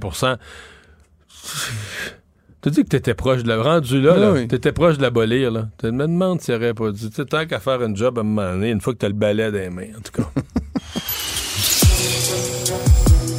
Tu 2.62 2.70
dis 2.70 2.84
que 2.84 2.88
t'étais 2.88 3.14
proche 3.14 3.42
de 3.42 3.48
la. 3.48 3.60
Rendu 3.60 4.00
là, 4.00 4.16
là 4.16 4.32
oui. 4.32 4.46
t'étais 4.46 4.70
proche 4.70 4.96
de 4.96 5.02
l'abolir, 5.02 5.50
là. 5.50 5.68
Tu 5.78 5.90
me 5.90 6.06
demandes 6.06 6.40
s'il 6.40 6.54
aurait 6.54 6.74
pas 6.74 6.92
dit. 6.92 7.10
Tu 7.10 7.16
sais, 7.16 7.24
tant 7.24 7.44
qu'à 7.44 7.58
faire 7.58 7.80
un 7.82 7.92
job 7.92 8.18
à 8.18 8.20
un 8.20 8.24
moment 8.24 8.52
donné, 8.52 8.70
une 8.70 8.80
fois 8.80 8.92
que 8.92 8.98
t'as 8.98 9.08
le 9.08 9.14
balai 9.14 9.50
des 9.50 9.68
mains, 9.68 9.88
en 9.98 10.00
tout 10.00 10.12
cas. 10.22 10.30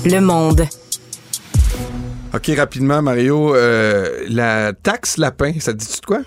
Le 0.06 0.20
monde. 0.20 0.64
OK, 2.34 2.52
rapidement, 2.58 3.02
Mario. 3.02 3.56
euh, 3.56 4.26
la 4.28 4.74
taxe 4.74 5.16
lapin, 5.18 5.54
ça 5.60 5.72
te 5.72 5.78
dit-tu 5.78 6.02
de 6.02 6.06
quoi? 6.06 6.20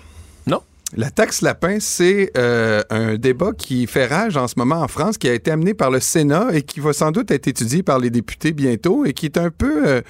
La 0.95 1.09
taxe 1.11 1.41
lapin, 1.41 1.79
c'est 1.81 2.31
euh, 2.37 2.81
un 2.89 3.15
débat 3.15 3.51
qui 3.51 3.87
fait 3.87 4.05
rage 4.05 4.37
en 4.37 4.47
ce 4.47 4.53
moment 4.55 4.81
en 4.81 4.87
France, 4.87 5.17
qui 5.17 5.27
a 5.27 5.33
été 5.33 5.51
amené 5.51 5.73
par 5.73 5.91
le 5.91 5.99
Sénat 5.99 6.47
et 6.53 6.61
qui 6.61 6.79
va 6.79 6.93
sans 6.93 7.11
doute 7.11 7.29
être 7.29 7.45
étudié 7.45 7.83
par 7.83 7.99
les 7.99 8.09
députés 8.09 8.53
bientôt 8.53 9.03
et 9.03 9.11
qui 9.11 9.25
est 9.25 9.37
un 9.37 9.49
peu 9.49 9.85
euh, 9.85 10.01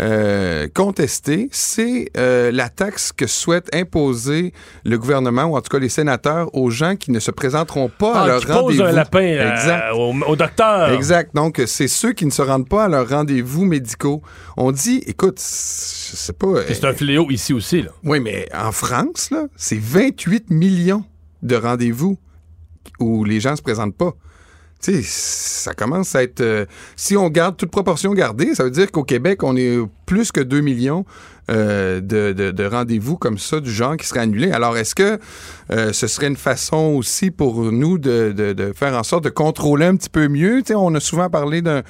euh, 0.00 0.66
contesté. 0.74 1.48
C'est 1.52 2.10
la 2.16 2.68
taxe 2.68 3.12
que 3.12 3.28
souhaite 3.28 3.72
imposer 3.72 4.52
le 4.84 4.98
gouvernement, 4.98 5.44
ou 5.44 5.56
en 5.56 5.60
tout 5.60 5.70
cas 5.70 5.78
les 5.78 5.88
sénateurs, 5.88 6.52
aux 6.52 6.70
gens 6.70 6.96
qui 6.96 7.12
ne 7.12 7.20
se 7.20 7.30
présenteront 7.30 7.88
pas 7.88 8.14
à 8.18 8.22
Ah, 8.24 8.26
leur 8.26 8.42
rendez-vous. 8.48 8.82
un 8.82 8.92
lapin 8.92 9.20
Exact. 9.20 9.92
au, 9.94 10.12
au 10.26 10.34
docteur. 10.36 10.90
Exact. 10.94 11.32
Donc, 11.36 11.62
c'est 11.66 11.88
ceux 11.88 12.12
qui 12.12 12.26
ne 12.26 12.32
se 12.32 12.42
rendent 12.42 12.68
pas 12.68 12.86
à 12.86 12.88
leurs 12.88 13.08
rendez-vous 13.08 13.64
médicaux. 13.64 14.22
On 14.56 14.72
dit, 14.72 15.00
écoute, 15.06 15.38
je 15.38 16.16
sais 16.16 16.32
pas. 16.32 16.54
C'est 16.66 16.84
un 16.84 16.92
fléau 16.92 17.30
ici 17.30 17.52
aussi. 17.52 17.82
Là. 17.82 17.90
Oui, 18.02 18.18
mais 18.18 18.48
en 18.52 18.72
France, 18.72 19.30
là, 19.30 19.44
c'est 19.56 19.76
28 20.08 20.50
millions 20.50 21.04
de 21.42 21.56
rendez-vous 21.56 22.18
où 22.98 23.24
les 23.24 23.40
gens 23.40 23.56
se 23.56 23.62
présentent 23.62 23.96
pas. 23.96 24.14
Tu 24.80 25.02
ça 25.02 25.74
commence 25.74 26.14
à 26.14 26.22
être. 26.22 26.40
euh, 26.40 26.64
si 26.96 27.16
on 27.16 27.28
garde 27.28 27.56
toute 27.56 27.70
proportion 27.70 28.12
gardée, 28.14 28.54
ça 28.54 28.64
veut 28.64 28.70
dire 28.70 28.90
qu'au 28.92 29.02
Québec, 29.02 29.42
on 29.42 29.56
est 29.56 29.76
plus 30.06 30.30
que 30.30 30.40
2 30.40 30.60
millions 30.60 31.04
euh, 31.50 32.00
de, 32.00 32.32
de- 32.32 32.50
de 32.50 32.64
rendez-vous 32.64 33.16
comme 33.16 33.38
ça 33.38 33.60
du 33.60 33.70
genre 33.72 33.96
qui 33.96 34.06
seraient 34.06 34.20
annulés. 34.20 34.52
Alors, 34.52 34.76
est-ce 34.76 34.94
que 34.94 35.18
euh, 35.70 35.92
ce 35.92 36.06
serait 36.06 36.28
une 36.28 36.36
façon 36.36 36.94
aussi 36.96 37.30
pour 37.30 37.70
nous 37.72 37.98
de, 37.98 38.32
de- 38.36 38.52
de 38.52 38.72
faire 38.74 38.94
en 38.94 39.02
sorte 39.02 39.24
de 39.24 39.28
contrôler 39.30 39.86
un 39.86 39.96
petit 39.96 40.08
peu 40.10 40.28
mieux? 40.28 40.58
Tu 40.62 40.68
sais, 40.68 40.74
on 40.74 40.94
a 40.94 41.00
souvent 41.00 41.28
parlé 41.30 41.62
d'un, 41.62 41.82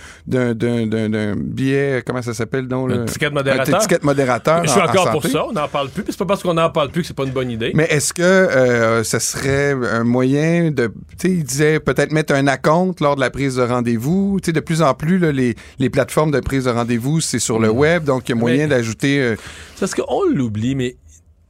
billet, 1.36 2.02
comment 2.06 2.22
ça 2.22 2.34
s'appelle? 2.34 2.68
Donc, 2.68 2.90
Un 2.90 2.96
le- 2.98 3.04
ticket 3.06 3.30
modérateur. 3.30 3.74
Un 3.74 3.78
ticket 3.78 3.98
modérateur. 4.02 4.64
Je 4.64 4.70
suis 4.70 4.80
en- 4.80 4.84
en 4.84 4.88
encore 4.88 5.10
pour 5.10 5.26
ça. 5.26 5.44
On 5.46 5.52
n'en 5.52 5.68
parle 5.68 5.88
plus. 5.90 6.04
C'est 6.08 6.18
pas 6.18 6.26
parce 6.26 6.42
qu'on 6.42 6.54
n'en 6.54 6.70
parle 6.70 6.90
plus 6.90 7.02
que 7.02 7.08
c'est 7.08 7.16
pas 7.16 7.24
une 7.24 7.30
bonne 7.32 7.50
idée. 7.50 7.72
Mais 7.74 7.84
est-ce 7.90 8.12
que 8.12 8.22
euh, 8.22 9.02
ce 9.04 9.18
serait 9.18 9.72
un 9.72 10.04
moyen 10.04 10.70
de, 10.70 10.86
tu 10.86 10.92
sais, 11.18 11.30
il 11.30 11.44
disait 11.44 11.80
peut-être 11.80 12.12
mettre 12.12 12.34
un 12.34 12.46
acompte 12.46 13.00
lors 13.00 13.16
de 13.16 13.20
la 13.20 13.30
prise 13.30 13.56
de 13.56 13.62
rendez-vous? 13.62 14.38
Tu 14.42 14.46
sais, 14.46 14.52
de 14.52 14.60
plus 14.60 14.82
en 14.82 14.94
plus, 14.94 15.18
là, 15.18 15.32
les, 15.32 15.54
les 15.78 15.90
plateformes 15.90 16.30
de 16.30 16.40
prise 16.40 16.64
de 16.64 16.70
rendez-vous, 16.70 17.20
c'est 17.20 17.38
sur 17.38 17.58
le 17.58 17.70
web, 17.70 18.04
donc 18.04 18.28
il 18.28 18.32
y 18.32 18.32
a 18.32 18.36
moyen 18.36 18.66
Mm. 18.66 18.70
D'ajouter. 18.70 19.34
Parce 19.78 19.94
qu'on 19.94 20.24
l'oublie, 20.24 20.74
mais 20.74 20.96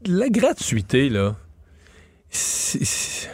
la 0.06 0.28
gratuité, 0.28 1.08
là, 1.08 1.36
c'est- 2.30 3.30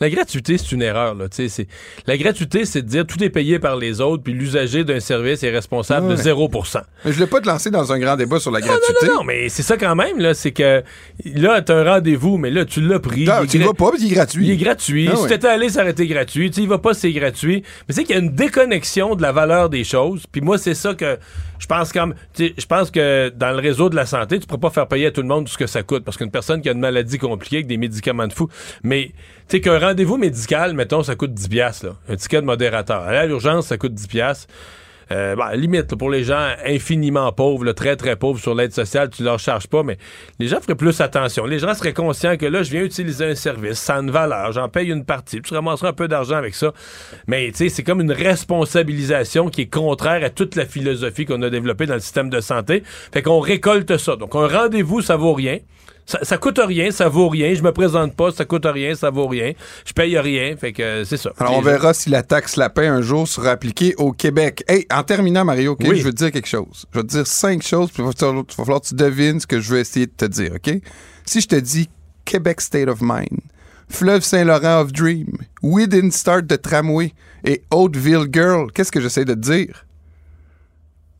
la 0.00 0.08
gratuité, 0.10 0.56
c'est 0.58 0.72
une 0.72 0.82
erreur. 0.82 1.14
Là, 1.14 1.28
tu 1.28 1.48
c'est- 1.48 1.66
la 2.06 2.16
gratuité, 2.16 2.64
c'est 2.64 2.82
de 2.82 2.88
dire 2.88 3.06
tout 3.06 3.22
est 3.22 3.30
payé 3.30 3.58
par 3.58 3.76
les 3.76 4.00
autres, 4.00 4.22
puis 4.22 4.32
l'usager 4.32 4.82
d'un 4.84 5.00
service 5.00 5.42
est 5.42 5.50
responsable 5.50 6.06
Ouais. 6.08 6.16
de 6.16 6.20
0% 6.22 6.80
Mais 7.04 7.10
je 7.12 7.16
voulais 7.16 7.26
pas 7.28 7.40
te 7.40 7.46
lancer 7.46 7.70
dans 7.70 7.92
un 7.92 7.98
grand 7.98 8.16
débat 8.16 8.40
sur 8.40 8.50
la 8.50 8.60
gratuité. 8.60 9.06
Non, 9.06 9.12
non, 9.12 9.18
non, 9.20 9.24
mais 9.24 9.48
c'est 9.48 9.62
ça 9.62 9.76
quand 9.76 9.94
même, 9.94 10.18
là. 10.18 10.34
C'est 10.34 10.52
que 10.52 10.82
là, 11.34 11.60
t'as 11.62 11.74
un 11.76 11.84
rendez-vous, 11.84 12.38
mais 12.38 12.50
là, 12.50 12.64
tu 12.64 12.80
l'as 12.80 12.98
pris. 13.00 13.24
Non, 13.24 13.34
Il 13.40 13.44
est 13.44 13.46
tu 13.48 13.58
gra- 13.58 13.66
vas 13.66 13.74
pas, 13.74 13.90
il 13.98 14.06
est 14.06 14.14
gratuit. 14.14 14.46
Il 14.46 14.50
est 14.52 14.56
gratuit. 14.56 15.08
Ah 15.12 15.16
si 15.16 15.22
ouais. 15.22 15.28
t'étais 15.28 15.48
allé, 15.48 15.68
ça 15.68 15.82
aurait 15.82 15.90
été 15.90 16.06
gratuit. 16.06 16.50
Tu 16.50 16.60
y 16.62 16.66
vas 16.66 16.78
pas, 16.78 16.94
c'est 16.94 17.12
gratuit. 17.12 17.62
Mais 17.88 17.94
c'est 17.94 18.04
qu'il 18.04 18.14
y 18.16 18.18
a 18.18 18.22
une 18.22 18.34
déconnexion 18.34 19.14
de 19.14 19.22
la 19.22 19.32
valeur 19.32 19.68
des 19.68 19.84
choses. 19.84 20.24
Puis 20.30 20.40
moi, 20.40 20.58
c'est 20.58 20.74
ça 20.74 20.94
que 20.94 21.18
je 21.58 21.66
pense 21.66 21.92
comme. 21.92 22.14
tu 22.34 22.54
Je 22.56 22.66
pense 22.66 22.90
que 22.90 23.30
dans 23.36 23.50
le 23.50 23.58
réseau 23.58 23.90
de 23.90 23.96
la 23.96 24.06
santé, 24.06 24.38
tu 24.38 24.46
pourrais 24.46 24.60
pas 24.60 24.70
faire 24.70 24.88
payer 24.88 25.06
à 25.06 25.10
tout 25.10 25.20
le 25.22 25.28
monde 25.28 25.44
tout 25.46 25.52
ce 25.52 25.58
que 25.58 25.66
ça 25.66 25.82
coûte. 25.82 26.04
Parce 26.04 26.16
qu'une 26.16 26.30
personne 26.30 26.62
qui 26.62 26.68
a 26.68 26.72
une 26.72 26.80
maladie 26.80 27.18
compliquée 27.18 27.56
avec 27.56 27.66
des 27.66 27.76
médicaments 27.76 28.26
de 28.26 28.32
fou. 28.32 28.48
Mais 28.82 29.12
tu 29.39 29.39
sais, 29.50 29.60
qu'un 29.60 29.78
rendez-vous 29.78 30.16
médical, 30.16 30.74
mettons, 30.74 31.02
ça 31.02 31.16
coûte 31.16 31.32
10$, 31.32 31.48
piastres, 31.48 31.86
là. 31.86 31.92
Un 32.08 32.16
ticket 32.16 32.40
de 32.40 32.46
modérateur. 32.46 33.02
À 33.02 33.26
l'urgence, 33.26 33.66
ça 33.66 33.76
coûte 33.76 33.94
10$. 33.94 34.08
piastres. 34.08 34.48
Euh, 35.12 35.34
la 35.34 35.56
limite, 35.56 35.90
là, 35.90 35.96
pour 35.96 36.10
les 36.10 36.22
gens 36.22 36.54
infiniment 36.64 37.32
pauvres, 37.32 37.64
là, 37.64 37.74
très 37.74 37.96
très 37.96 38.14
pauvres 38.14 38.38
sur 38.38 38.54
l'aide 38.54 38.72
sociale, 38.72 39.10
tu 39.10 39.24
leur 39.24 39.40
charges 39.40 39.66
pas, 39.66 39.82
mais 39.82 39.98
les 40.38 40.46
gens 40.46 40.60
feraient 40.60 40.76
plus 40.76 41.00
attention. 41.00 41.46
Les 41.46 41.58
gens 41.58 41.74
seraient 41.74 41.92
conscients 41.92 42.36
que 42.36 42.46
là, 42.46 42.62
je 42.62 42.70
viens 42.70 42.82
utiliser 42.82 43.24
un 43.24 43.34
service, 43.34 43.78
ça 43.78 43.96
a 43.96 44.00
une 44.00 44.10
valeur, 44.10 44.52
j'en 44.52 44.68
paye 44.68 44.88
une 44.88 45.04
partie, 45.04 45.42
tu 45.42 45.52
ramasseras 45.52 45.88
un 45.88 45.92
peu 45.94 46.06
d'argent 46.06 46.36
avec 46.36 46.54
ça. 46.54 46.72
Mais 47.26 47.50
tu 47.50 47.56
sais, 47.56 47.68
c'est 47.70 47.82
comme 47.82 48.00
une 48.00 48.12
responsabilisation 48.12 49.48
qui 49.48 49.62
est 49.62 49.66
contraire 49.66 50.22
à 50.22 50.30
toute 50.30 50.54
la 50.54 50.64
philosophie 50.64 51.24
qu'on 51.24 51.42
a 51.42 51.50
développée 51.50 51.86
dans 51.86 51.94
le 51.94 52.00
système 52.00 52.30
de 52.30 52.40
santé. 52.40 52.84
Fait 53.12 53.22
qu'on 53.22 53.40
récolte 53.40 53.96
ça. 53.96 54.14
Donc 54.14 54.36
un 54.36 54.46
rendez-vous, 54.46 55.02
ça 55.02 55.16
vaut 55.16 55.34
rien. 55.34 55.58
Ça, 56.10 56.18
ça 56.22 56.38
coûte 56.38 56.58
rien, 56.58 56.90
ça 56.90 57.08
vaut 57.08 57.28
rien. 57.28 57.54
Je 57.54 57.62
me 57.62 57.70
présente 57.70 58.16
pas, 58.16 58.32
ça 58.32 58.44
coûte 58.44 58.66
rien, 58.66 58.96
ça 58.96 59.10
vaut 59.10 59.28
rien. 59.28 59.52
Je 59.86 59.92
paye 59.92 60.18
rien. 60.18 60.56
Fait 60.56 60.72
que 60.72 60.82
euh, 60.82 61.04
c'est 61.04 61.16
ça. 61.16 61.30
Alors, 61.38 61.56
on 61.56 61.60
verra 61.60 61.94
si 61.94 62.10
la 62.10 62.24
taxe 62.24 62.56
lapin 62.56 62.92
un 62.92 63.00
jour 63.00 63.28
sera 63.28 63.50
appliquée 63.52 63.94
au 63.96 64.10
Québec. 64.10 64.64
Hey, 64.66 64.86
en 64.92 65.04
terminant, 65.04 65.44
Mario, 65.44 65.72
OK, 65.72 65.84
Oui. 65.86 65.98
je 66.00 66.02
veux 66.04 66.10
te 66.10 66.16
dire 66.16 66.32
quelque 66.32 66.48
chose. 66.48 66.86
Je 66.92 66.98
vais 66.98 67.04
te 67.04 67.10
dire 67.12 67.26
cinq 67.28 67.62
choses, 67.62 67.92
puis 67.92 68.02
il 68.02 68.06
va 68.06 68.12
falloir, 68.12 68.80
que 68.80 68.86
tu 68.88 68.94
devines 68.96 69.38
ce 69.38 69.46
que 69.46 69.60
je 69.60 69.70
veux 69.72 69.78
essayer 69.78 70.06
de 70.06 70.12
te 70.16 70.24
dire, 70.24 70.50
OK? 70.56 70.74
Si 71.26 71.40
je 71.40 71.46
te 71.46 71.54
dis 71.54 71.88
Québec 72.24 72.60
State 72.60 72.88
of 72.88 73.00
Mind, 73.02 73.38
Fleuve 73.88 74.22
Saint-Laurent 74.22 74.80
of 74.80 74.92
Dream, 74.92 75.28
We 75.62 75.86
Didn't 75.86 76.10
Start 76.12 76.46
de 76.46 76.56
Tramway 76.56 77.12
et 77.44 77.62
Hauteville 77.70 78.26
Girl, 78.32 78.72
qu'est-ce 78.72 78.90
que 78.90 79.00
j'essaie 79.00 79.24
de 79.24 79.34
te 79.34 79.38
dire? 79.38 79.86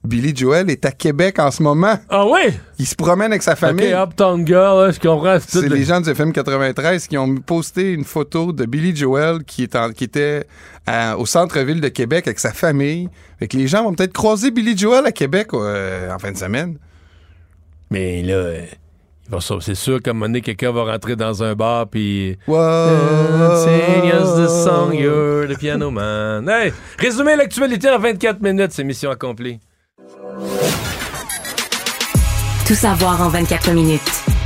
Billy 0.03 0.35
Joel 0.35 0.71
est 0.71 0.87
à 0.87 0.93
Québec 0.93 1.39
en 1.39 1.51
ce 1.51 1.63
moment. 1.63 1.95
Ah 2.09 2.27
ouais? 2.27 2.55
Il 2.79 2.87
se 2.87 2.95
promène 2.95 3.33
avec 3.33 3.43
sa 3.43 3.55
famille. 3.55 3.93
OK, 3.95 4.09
Uptown 4.11 4.47
Girl, 4.47 4.87
là, 4.87 4.91
je 4.93 4.99
comprends. 4.99 5.37
C'est 5.47 5.69
les 5.69 5.85
gens 5.85 6.01
du 6.01 6.09
FM 6.09 6.33
93 6.33 7.07
qui 7.07 7.19
ont 7.19 7.35
posté 7.37 7.93
une 7.93 8.05
photo 8.05 8.53
de 8.53 8.65
Billy 8.65 8.97
Joel 8.97 9.45
qui, 9.45 9.65
est 9.65 9.77
en- 9.77 9.91
qui 9.91 10.05
était 10.05 10.47
à- 10.87 11.19
au 11.19 11.27
centre-ville 11.27 11.83
de 11.83 11.89
Québec 11.89 12.27
avec 12.27 12.39
sa 12.39 12.53
famille. 12.53 13.11
Fait 13.39 13.47
que 13.47 13.59
les 13.59 13.67
gens 13.67 13.85
vont 13.85 13.93
peut-être 13.93 14.15
croiser 14.15 14.51
Billy 14.51 14.77
Joel 14.77 15.05
à 15.05 15.13
Québec 15.13 15.49
euh, 15.53 16.11
en 16.11 16.19
fin 16.19 16.33
de 16.33 16.37
semaine. 16.39 16.79
Mais 17.91 18.23
là, 18.23 18.35
euh, 18.35 18.61
il 19.27 19.31
va 19.31 19.41
sauver- 19.41 19.63
c'est 19.63 19.75
sûr 19.75 20.01
qu'à 20.01 20.13
un 20.13 20.15
moment 20.15 20.27
donné, 20.27 20.41
quelqu'un 20.41 20.73
va 20.73 20.85
rentrer 20.85 21.15
dans 21.15 21.43
un 21.43 21.55
bar 21.55 21.89
puis. 21.89 22.39
Wow. 22.47 22.57
Sing 23.65 24.05
us 24.07 24.35
the 24.35 24.49
song, 24.65 24.95
you're 24.95 25.47
the 25.47 25.59
piano 25.59 25.91
man. 25.91 26.49
Hey, 26.49 26.73
résumé 26.99 27.37
l'actualité 27.37 27.91
en 27.91 27.99
24 27.99 28.41
minutes, 28.41 28.73
c'est 28.73 28.83
mission 28.83 29.11
accomplie. 29.11 29.61
Tout 32.67 32.75
savoir 32.75 33.21
en 33.21 33.29
24 33.29 33.73
minutes. 33.73 34.01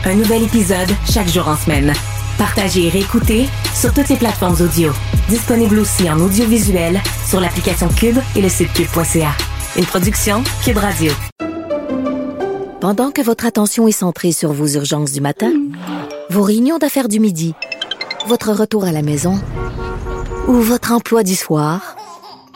Un 0.04 0.14
nouvel 0.14 0.44
épisode 0.44 0.88
chaque 1.10 1.28
jour 1.28 1.46
en 1.48 1.56
semaine. 1.56 1.92
Partagez 2.38 2.86
et 2.86 2.88
réécoutez 2.88 3.48
sur 3.74 3.92
toutes 3.92 4.08
les 4.08 4.16
plateformes 4.16 4.56
audio. 4.60 4.92
Disponible 5.28 5.78
aussi 5.78 6.08
en 6.10 6.18
audiovisuel 6.20 7.00
sur 7.28 7.40
l'application 7.40 7.88
Cube 7.88 8.18
et 8.34 8.42
le 8.42 8.48
site 8.48 8.72
cube.ca. 8.72 9.32
Une 9.76 9.84
production 9.84 10.42
Cube 10.64 10.78
Radio. 10.78 11.12
Pendant 12.80 13.10
que 13.10 13.22
votre 13.22 13.46
attention 13.46 13.88
est 13.88 13.92
centrée 13.92 14.32
sur 14.32 14.52
vos 14.52 14.66
urgences 14.66 15.12
du 15.12 15.20
matin, 15.20 15.52
vos 16.30 16.42
réunions 16.42 16.78
d'affaires 16.78 17.08
du 17.08 17.20
midi, 17.20 17.54
votre 18.26 18.52
retour 18.52 18.84
à 18.84 18.92
la 18.92 19.02
maison 19.02 19.40
ou 20.48 20.54
votre 20.54 20.92
emploi 20.92 21.22
du 21.22 21.34
soir, 21.34 21.96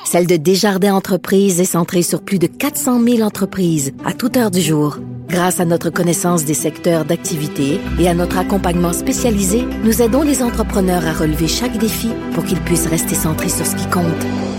celle 0.08 0.26
de 0.26 0.36
Desjardins 0.36 0.94
Entreprises 0.94 1.60
est 1.60 1.66
centrée 1.66 2.00
sur 2.00 2.22
plus 2.22 2.38
de 2.38 2.46
400 2.46 3.04
000 3.04 3.20
entreprises 3.20 3.92
à 4.06 4.14
toute 4.14 4.38
heure 4.38 4.50
du 4.50 4.62
jour. 4.62 4.96
Grâce 5.28 5.60
à 5.60 5.66
notre 5.66 5.90
connaissance 5.90 6.46
des 6.46 6.54
secteurs 6.54 7.04
d'activité 7.04 7.78
et 7.98 8.08
à 8.08 8.14
notre 8.14 8.38
accompagnement 8.38 8.94
spécialisé, 8.94 9.66
nous 9.84 10.00
aidons 10.00 10.22
les 10.22 10.42
entrepreneurs 10.42 11.06
à 11.06 11.12
relever 11.12 11.46
chaque 11.46 11.76
défi 11.76 12.08
pour 12.32 12.42
qu'ils 12.46 12.60
puissent 12.62 12.86
rester 12.86 13.14
centrés 13.14 13.50
sur 13.50 13.66
ce 13.66 13.76
qui 13.76 13.86
compte, 13.90 14.06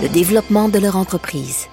le 0.04 0.08
développement 0.08 0.68
de 0.68 0.78
leur 0.78 0.94
entreprise. 0.94 1.66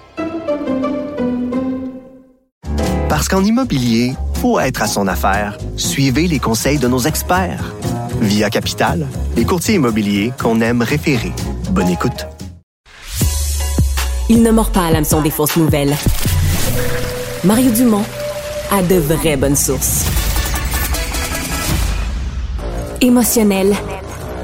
Parce 3.08 3.28
qu'en 3.28 3.44
immobilier, 3.44 4.14
faut 4.40 4.58
être 4.58 4.82
à 4.82 4.88
son 4.88 5.06
affaire. 5.06 5.56
Suivez 5.76 6.26
les 6.26 6.40
conseils 6.40 6.78
de 6.78 6.88
nos 6.88 7.02
experts. 7.02 7.72
Via 8.20 8.50
Capital, 8.50 9.06
les 9.36 9.44
courtiers 9.44 9.76
immobiliers 9.76 10.32
qu'on 10.36 10.60
aime 10.62 10.82
référer. 10.82 11.32
Bonne 11.70 11.90
écoute. 11.90 12.26
Il 14.30 14.42
ne 14.42 14.50
mord 14.50 14.70
pas 14.70 14.86
à 14.86 14.90
l'hameçon 14.90 15.22
des 15.22 15.30
fausses 15.30 15.56
nouvelles. 15.56 15.96
Mario 17.44 17.70
Dumont 17.70 18.04
a 18.70 18.82
de 18.82 18.96
vraies 18.96 19.38
bonnes 19.38 19.56
sources. 19.56 20.04
Émotionnel 23.00 23.74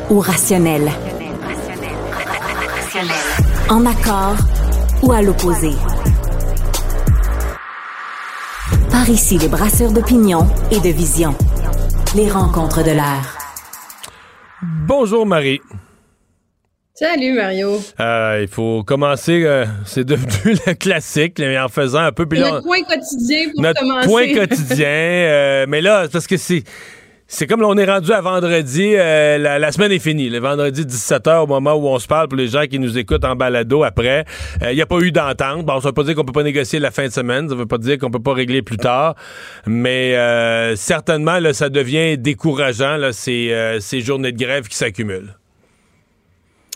ou 0.09 0.21
rationnel? 0.21 0.91
En 3.69 3.85
accord 3.85 4.37
ou 5.03 5.13
à 5.13 5.21
l'opposé? 5.21 5.73
Par 8.91 9.09
ici, 9.11 9.37
les 9.37 9.49
brasseurs 9.49 9.93
d'opinion 9.93 10.49
et 10.71 10.81
de 10.81 10.89
vision. 10.89 11.35
Les 12.15 12.31
rencontres 12.31 12.83
de 12.83 12.93
l'air. 12.93 13.37
Bonjour 14.87 15.27
Marie. 15.27 15.61
Salut 16.97 17.33
Mario. 17.33 17.81
Euh, 17.99 18.39
il 18.43 18.47
faut 18.49 18.85
commencer, 18.85 19.43
euh, 19.45 19.65
c'est 19.85 20.05
devenu 20.05 20.55
le 20.67 20.75
classique, 20.75 21.41
mais 21.41 21.59
en 21.59 21.69
faisant 21.69 21.99
un 21.99 22.13
peu. 22.13 22.25
puis 22.27 22.39
là, 22.39 22.53
Notre 22.53 22.63
point 22.65 22.83
quotidien 22.83 23.51
pour 23.53 23.63
notre 23.63 23.81
commencer. 23.81 24.09
point 24.09 24.33
quotidien. 24.35 24.87
euh, 24.87 25.67
mais 25.69 25.81
là, 25.81 26.07
parce 26.13 26.29
que 26.29 26.37
c'est. 26.37 26.63
c'est 27.27 27.49
comme 27.49 27.61
là, 27.63 27.67
on 27.69 27.77
est 27.77 27.85
rendu 27.85 28.13
à 28.13 28.21
vendredi, 28.21 28.93
euh, 28.95 29.39
la, 29.39 29.73
semaine 29.73 29.91
est 29.91 29.99
finie. 29.99 30.31
Le 30.31 30.39
vendredi 30.39 30.83
17h 30.83 31.43
au 31.43 31.47
moment 31.49 31.75
où 31.75 31.89
on 31.89 31.99
se 31.99 32.07
parle 32.07 32.29
pour 32.29 32.39
les 32.39 32.47
gens 32.47 32.67
qui 32.67 32.79
nous 32.79 32.97
écoutent 32.97 33.25
en 33.25 33.35
balado 33.35 33.83
après. 33.83 34.25
Il 34.61 34.67
euh, 34.69 34.75
n'y 34.75 34.81
a 34.81 34.87
pas 34.87 35.01
eu 35.01 35.11
d'entente. 35.11 35.67
Bon, 35.67 35.81
ça 35.81 35.89
veut 35.89 35.95
pas 35.95 36.05
dire 36.05 36.15
qu'on 36.15 36.25
peut 36.25 36.31
pas 36.33 36.45
négocier 36.45 36.79
la 36.79 36.93
fin 36.93 37.07
de 37.07 37.13
semaine. 37.13 37.49
Ça 37.49 37.57
veut 37.57 37.67
pas 37.67 37.79
dire 37.79 37.99
qu'on 37.99 38.13
peut 38.13 38.23
pas 38.23 38.35
régler 38.35 38.63
plus 38.63 38.77
tard. 38.77 39.17
Mais 39.67 40.15
euh, 40.15 40.77
certainement, 40.77 41.41
là, 41.41 41.55
ça 41.55 41.71
devient 41.71 42.17
décourageant, 42.19 42.99
là, 42.99 43.13
ces, 43.13 43.79
ces 43.81 44.01
journées 44.01 44.31
de 44.31 44.39
grève 44.39 44.69
qui 44.69 44.77
s'accumulent. 44.77 45.35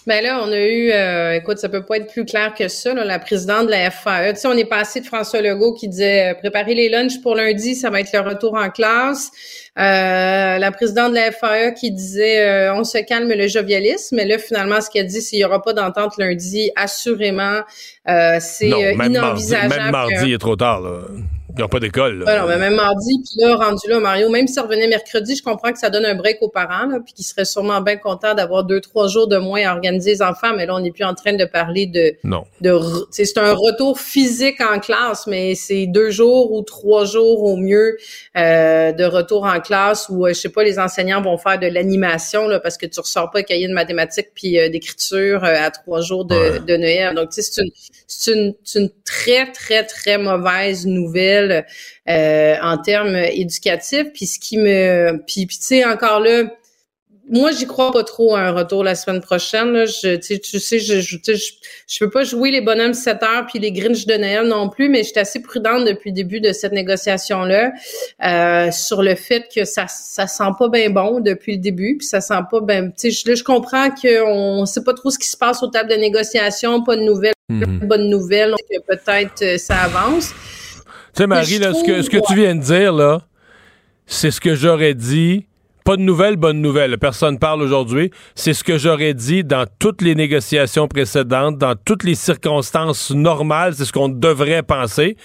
Ben 0.09 0.25
là, 0.25 0.41
on 0.43 0.51
a 0.51 0.57
eu, 0.57 0.91
euh, 0.91 1.35
écoute, 1.35 1.59
ça 1.59 1.69
peut 1.69 1.85
pas 1.85 1.99
être 1.99 2.11
plus 2.11 2.25
clair 2.25 2.55
que 2.55 2.67
ça, 2.69 2.95
là, 2.95 3.05
la 3.05 3.19
présidente 3.19 3.67
de 3.67 3.73
la 3.73 3.91
FAE. 3.91 4.33
Tu 4.33 4.41
sais, 4.41 4.49
on 4.49 4.57
est 4.57 4.65
passé 4.65 5.03
de 5.03 5.05
François 5.05 5.43
Legault 5.43 5.75
qui 5.75 5.87
disait 5.87 6.31
euh, 6.31 6.35
préparer 6.35 6.75
les 6.75 6.89
lunchs 6.89 7.21
pour 7.21 7.35
lundi, 7.35 7.75
ça 7.75 7.91
va 7.91 8.01
être 8.01 8.15
le 8.15 8.21
retour 8.21 8.55
en 8.55 8.71
classe. 8.71 9.31
Euh, 9.79 10.57
la 10.57 10.73
présidente 10.73 11.11
de 11.11 11.17
la 11.17 11.31
FAE 11.31 11.73
qui 11.73 11.91
disait 11.91 12.71
on 12.71 12.85
se 12.85 12.97
calme 12.97 13.29
le 13.29 13.49
jovialisme. 13.49 14.17
Mais 14.17 14.25
là, 14.25 14.39
finalement, 14.39 14.81
ce 14.81 14.89
qu'elle 14.89 15.07
dit, 15.07 15.21
c'est 15.21 15.37
qu'il 15.37 15.41
n'y 15.41 15.45
aura 15.45 15.61
pas 15.61 15.75
d'entente 15.75 16.17
lundi. 16.17 16.71
Assurément, 16.75 17.61
c'est 18.07 18.71
inenvisageable. 18.71 19.75
même 19.75 19.91
mardi, 19.91 20.15
il 20.23 20.33
est 20.33 20.39
trop 20.39 20.57
tard. 20.57 20.81
Là. 20.81 21.01
Ils 21.59 21.63
n'ont 21.63 21.69
pas 21.69 21.81
d'école. 21.81 22.19
non, 22.19 22.47
mais 22.47 22.57
même 22.57 22.77
mardi, 22.77 23.21
puis 23.25 23.45
là, 23.45 23.57
rendu 23.57 23.89
là, 23.89 23.99
Mario, 23.99 24.29
même 24.29 24.47
si 24.47 24.55
ça 24.55 24.63
revenait 24.63 24.87
mercredi, 24.87 25.35
je 25.35 25.43
comprends 25.43 25.73
que 25.73 25.79
ça 25.79 25.91
donne 25.91 26.07
un 26.07 26.15
break 26.15 26.39
aux 26.41 26.49
parents, 26.49 26.87
là, 26.87 27.01
puis 27.05 27.13
qu'ils 27.15 27.25
seraient 27.25 27.45
sûrement 27.45 27.81
bien 27.81 27.97
contents 27.97 28.35
d'avoir 28.35 28.63
deux, 28.63 28.81
trois 28.81 29.09
jours 29.09 29.27
de 29.27 29.39
moins 29.39 29.67
à 29.67 29.75
organiser 29.75 30.13
les 30.13 30.23
enfants, 30.23 30.55
mais 30.57 30.67
là, 30.67 30.77
on 30.77 30.81
n'est 30.81 30.93
plus 30.93 31.05
en 31.05 31.15
train 31.15 31.33
de 31.33 31.45
parler 31.45 31.87
de... 31.87 32.15
Non. 32.23 32.45
De, 32.61 32.79
c'est 33.11 33.37
un 33.39 33.55
retour 33.55 33.99
physique 33.99 34.61
en 34.61 34.79
classe, 34.79 35.27
mais 35.27 35.57
c'est 35.57 35.87
deux 35.87 36.11
jours 36.11 36.53
ou 36.53 36.63
trois 36.63 37.05
jours 37.05 37.43
au 37.43 37.57
mieux 37.57 37.97
euh, 38.37 38.93
de 38.93 39.05
retour 39.05 39.45
en 39.45 39.59
classe 39.61 40.09
où, 40.09 40.27
euh, 40.27 40.29
je 40.29 40.35
sais 40.35 40.49
pas, 40.51 40.63
les 40.63 40.79
enseignants 40.79 41.21
vont 41.21 41.39
faire 41.39 41.59
de 41.59 41.67
l'animation, 41.67 42.47
là, 42.47 42.61
parce 42.61 42.79
que 42.79 42.87
tu 42.87 43.01
ressors 43.01 43.31
pas 43.33 43.43
cahier 43.43 43.67
de 43.67 43.75
mathématiques 43.75 44.29
puis 44.33 44.61
euh, 44.61 44.69
d'écriture 44.69 45.43
à 45.43 45.71
trois 45.73 46.03
jours 46.03 46.25
de, 46.25 46.59
de 46.59 46.77
Noël. 46.77 47.17
Donc, 47.17 47.31
tu 47.31 47.43
sais, 47.43 47.51
c'est 47.51 47.63
une, 47.63 47.71
c'est 48.07 48.33
une, 48.33 48.55
une 48.77 48.91
très, 49.05 49.51
très, 49.51 49.85
très 49.85 50.19
mauvaise 50.19 50.87
nouvelle 50.87 51.48
euh, 51.51 52.55
en 52.63 52.79
termes 52.79 53.17
éducatifs. 53.17 54.13
Puis 54.15 54.27
ce 54.27 54.39
qui 54.39 54.59
me, 54.59 55.23
puis, 55.27 55.47
tu 55.47 55.57
sais 55.61 55.85
encore 55.85 56.21
là, 56.21 56.45
moi, 57.31 57.51
j'y 57.53 57.67
crois 57.67 57.93
pas 57.93 58.05
trop 58.05 58.37
à 58.37 58.41
un 58.41 58.53
retour 58.53 58.83
la 58.83 58.95
semaine 58.95 59.21
prochaine. 59.21 59.73
Là. 59.73 59.85
Je, 59.85 60.17
tu 60.17 60.59
sais, 60.59 60.79
je, 60.79 61.01
je, 61.01 61.17
je, 61.27 61.99
peux 62.01 62.11
pas 62.11 62.25
jouer 62.25 62.51
les 62.51 62.61
bonhommes 62.61 62.95
7 62.95 63.23
heures 63.23 63.47
puis 63.47 63.59
les 63.59 63.71
Grinch 63.71 64.07
de 64.07 64.15
Noël 64.15 64.47
non 64.47 64.69
plus, 64.69 64.89
mais 64.89 65.03
je 65.03 65.11
suis 65.11 65.19
assez 65.19 65.43
prudente 65.43 65.85
depuis 65.85 66.11
le 66.11 66.15
début 66.15 66.41
de 66.41 66.53
cette 66.53 66.73
négociation-là 66.73 67.73
euh, 68.25 68.71
sur 68.71 69.03
le 69.03 69.15
fait 69.15 69.47
que 69.55 69.65
ça 69.65 69.87
ça 69.89 70.27
sent 70.27 70.51
pas 70.59 70.69
bien 70.69 70.91
bon 70.91 71.21
depuis 71.21 71.57
le 71.57 71.59
début, 71.59 71.97
puis 71.99 72.07
ça 72.07 72.21
sent 72.21 72.41
pas 72.51 72.61
bien. 72.61 72.91
Tu 72.91 73.13
sais, 73.13 73.29
là, 73.29 73.35
je 73.35 73.45
comprends 73.45 73.91
qu'on 73.91 74.65
sait 74.65 74.85
pas 74.85 74.95
trop 74.95 75.11
ce 75.11 75.19
qui 75.19 75.29
se 75.29 75.37
passe 75.37 75.63
aux 75.63 75.69
tables 75.69 75.91
de 75.91 75.97
négociation, 75.97 76.83
pas 76.83 76.97
de 76.97 77.03
nouvelles, 77.03 77.35
mm-hmm. 77.51 77.87
bonnes 77.87 78.09
nouvelles, 78.09 78.51
donc 78.51 78.87
peut-être 78.87 79.43
euh, 79.43 79.59
ça 79.59 79.77
avance. 79.77 80.33
Tu 81.15 81.23
sais, 81.23 81.27
Marie, 81.27 81.47
ce, 81.47 81.87
que, 81.87 82.03
ce 82.03 82.11
que 82.11 82.27
tu 82.27 82.35
viens 82.35 82.55
de 82.55 82.61
dire, 82.61 82.93
là, 82.93 83.21
c'est 84.07 84.31
ce 84.31 84.41
que 84.41 84.55
j'aurais 84.55 84.95
dit. 84.95 85.47
Pas 85.85 85.97
de 85.97 86.03
nouvelles, 86.03 86.37
bonne 86.37 86.61
nouvelle. 86.61 86.99
Personne 86.99 87.39
parle 87.39 87.63
aujourd'hui. 87.63 88.11
C'est 88.35 88.53
ce 88.53 88.63
que 88.63 88.77
j'aurais 88.77 89.15
dit 89.15 89.43
dans 89.43 89.65
toutes 89.79 90.03
les 90.03 90.15
négociations 90.15 90.87
précédentes, 90.87 91.57
dans 91.57 91.75
toutes 91.83 92.05
les 92.05 92.15
circonstances 92.15 93.11
normales. 93.11 93.73
C'est 93.75 93.87
ce 93.87 93.93
qu'on 93.93 94.11
devrait 94.11 94.63
penser. 94.63 95.17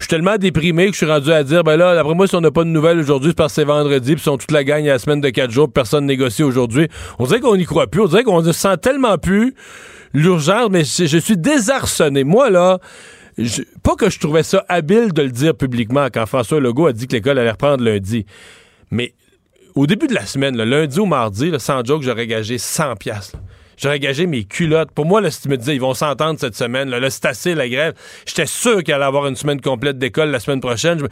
Je 0.00 0.06
suis 0.06 0.10
tellement 0.10 0.38
déprimé 0.38 0.86
que 0.86 0.92
je 0.94 0.96
suis 0.96 1.06
rendu 1.06 1.30
à 1.30 1.44
dire, 1.44 1.62
ben 1.62 1.76
là, 1.76 1.94
d'après 1.94 2.14
moi, 2.14 2.26
si 2.26 2.34
on 2.34 2.40
n'a 2.40 2.50
pas 2.50 2.64
de 2.64 2.68
nouvelles 2.70 2.98
aujourd'hui, 2.98 3.30
c'est 3.30 3.36
parce 3.36 3.52
que 3.52 3.62
c'est 3.62 3.64
vendredi, 3.64 4.14
puis 4.14 4.24
sont 4.24 4.36
toute 4.36 4.50
la 4.50 4.64
gagne 4.64 4.88
à 4.88 4.94
la 4.94 4.98
semaine 4.98 5.20
de 5.20 5.30
quatre 5.30 5.52
jours, 5.52 5.70
personne 5.72 6.06
négocie 6.06 6.42
aujourd'hui. 6.42 6.88
On 7.20 7.26
dirait 7.26 7.38
qu'on 7.38 7.54
n'y 7.54 7.64
croit 7.64 7.86
plus. 7.86 8.00
On 8.00 8.08
dirait 8.08 8.24
qu'on 8.24 8.42
ne 8.42 8.50
sent 8.50 8.78
tellement 8.78 9.16
plus 9.18 9.54
l'urgence, 10.12 10.68
mais 10.72 10.82
je 10.82 11.18
suis 11.18 11.36
désarçonné. 11.36 12.24
Moi, 12.24 12.50
là, 12.50 12.80
pas 13.82 13.96
que 13.96 14.10
je 14.10 14.18
trouvais 14.18 14.42
ça 14.42 14.64
habile 14.68 15.12
de 15.12 15.22
le 15.22 15.30
dire 15.30 15.54
publiquement 15.54 16.06
quand 16.12 16.26
François 16.26 16.60
Legault 16.60 16.86
a 16.86 16.92
dit 16.92 17.06
que 17.06 17.14
l'école 17.14 17.38
allait 17.38 17.50
reprendre 17.50 17.82
lundi. 17.82 18.26
Mais 18.90 19.14
au 19.74 19.86
début 19.86 20.06
de 20.06 20.14
la 20.14 20.26
semaine, 20.26 20.56
lundi 20.56 21.00
ou 21.00 21.06
mardi, 21.06 21.52
sans 21.58 21.84
joke, 21.84 22.02
j'aurais 22.02 22.26
gagé 22.26 22.58
100 22.58 22.96
pièces. 22.96 23.32
J'aurais 23.76 23.98
gagé 23.98 24.26
mes 24.26 24.44
culottes. 24.44 24.90
Pour 24.92 25.06
moi, 25.06 25.20
là, 25.20 25.30
si 25.30 25.42
tu 25.42 25.48
me 25.48 25.56
disais, 25.56 25.74
ils 25.74 25.80
vont 25.80 25.94
s'entendre 25.94 26.38
cette 26.38 26.56
semaine, 26.56 26.88
là, 26.90 27.10
c'est 27.10 27.26
assez 27.26 27.54
la 27.54 27.68
grève, 27.68 27.94
j'étais 28.26 28.46
sûr 28.46 28.82
qu'il 28.82 28.94
allait 28.94 29.04
avoir 29.04 29.26
une 29.26 29.36
semaine 29.36 29.60
complète 29.60 29.98
d'école 29.98 30.30
la 30.30 30.40
semaine 30.40 30.60
prochaine. 30.60 31.06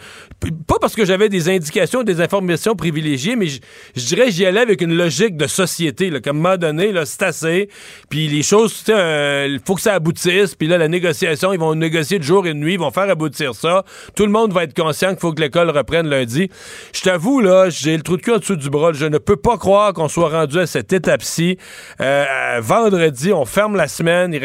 Pas 0.67 0.77
parce 0.81 0.95
que 0.95 1.05
j'avais 1.05 1.29
des 1.29 1.49
indications, 1.49 2.03
des 2.03 2.21
informations 2.21 2.75
privilégiées, 2.75 3.37
mais 3.37 3.47
je, 3.49 3.61
dirais 4.07 4.31
j'y 4.31 4.47
allais 4.47 4.61
avec 4.61 4.81
une 4.81 4.95
logique 4.97 5.37
de 5.37 5.47
société. 5.47 6.11
Là, 6.11 6.21
comme 6.21 6.39
m'a 6.39 6.57
donné, 6.57 6.93
là, 6.93 7.07
c'est 7.07 7.23
assez. 7.23 7.69
Puis 8.09 8.29
les 8.29 8.43
choses, 8.43 8.85
il 8.89 8.95
euh, 8.95 9.59
faut 9.65 9.75
que 9.75 9.81
ça 9.81 9.95
aboutisse. 9.95 10.55
Puis 10.55 10.69
là, 10.69 10.79
la 10.79 10.89
négociation, 10.89 11.53
ils 11.53 11.61
vont 11.61 11.75
négocier 11.75 12.19
de 12.19 12.25
jour 12.25 12.47
et 12.47 12.55
de 12.55 12.59
nuit, 12.59 12.75
ils 12.75 12.81
vont 12.81 12.91
faire 12.91 13.09
aboutir 13.09 13.55
ça. 13.55 13.85
Tout 14.15 14.25
le 14.25 14.33
monde 14.33 14.53
va 14.53 14.65
être 14.65 14.75
conscient 14.75 15.11
qu'il 15.11 15.21
faut 15.21 15.33
que 15.33 15.41
l'école 15.41 15.71
reprenne 15.71 16.09
lundi. 16.09 16.51
Je 16.93 17.01
t'avoue, 17.03 17.41
là, 17.41 17.71
j'ai 17.71 17.97
le 17.97 18.03
trou 18.03 18.17
de 18.17 18.23
cul 18.23 18.33
en 18.33 18.39
dessous 18.39 18.57
du 18.57 18.71
bras. 18.71 18.93
Je 18.93 19.07
ne 19.07 19.19
peux 19.19 19.37
pas 19.37 19.59
croire 19.59 19.93
qu'on 19.93 20.09
soit 20.09 20.29
rendu 20.29 20.59
à 20.59 20.67
cette 20.67 20.93
étape-ci. 20.93 21.59
Euh, 22.01 22.25
vendredi, 22.59 23.33
on 23.33 23.45
ferme 23.45 23.77
la 23.77 23.87
semaine, 23.87 24.37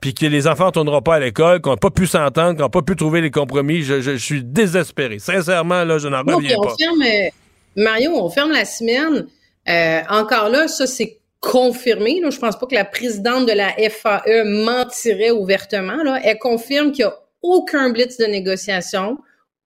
puis 0.00 0.14
que 0.14 0.26
les 0.26 0.46
enfants 0.48 0.66
ne 0.66 0.70
tourneront 0.72 1.02
pas 1.02 1.16
à 1.16 1.20
l'école, 1.20 1.60
qu'on 1.60 1.70
n'a 1.70 1.76
pas 1.76 1.90
pu 1.90 2.06
s'entendre, 2.06 2.56
qu'on 2.56 2.64
n'a 2.64 2.68
pas 2.68 2.82
pu 2.82 2.96
trouver 2.96 3.20
les 3.20 3.30
compromis. 3.30 3.82
Je, 3.82 4.16
suis 4.16 4.42
désespéré. 4.42 5.18
Sincèrement, 5.18 5.84
là, 5.84 5.98
je 5.98 6.08
n'en 6.08 6.22
reviens 6.22 6.56
pas. 6.56 6.74
Euh, 6.80 7.28
Mario, 7.76 8.10
on 8.14 8.28
ferme 8.30 8.50
la 8.50 8.64
semaine. 8.64 9.26
Euh, 9.68 10.00
encore 10.08 10.48
là, 10.48 10.66
ça, 10.66 10.86
c'est 10.86 11.20
confirmé. 11.40 12.20
Là. 12.20 12.30
Je 12.30 12.38
pense 12.38 12.58
pas 12.58 12.66
que 12.66 12.74
la 12.74 12.84
présidente 12.84 13.46
de 13.46 13.52
la 13.52 13.72
FAE 13.90 14.44
mentirait 14.44 15.30
ouvertement. 15.30 16.02
Là. 16.02 16.20
Elle 16.24 16.38
confirme 16.38 16.92
qu'il 16.92 17.04
n'y 17.04 17.10
a 17.10 17.14
aucun 17.42 17.90
blitz 17.90 18.16
de 18.16 18.26
négociation, 18.26 19.18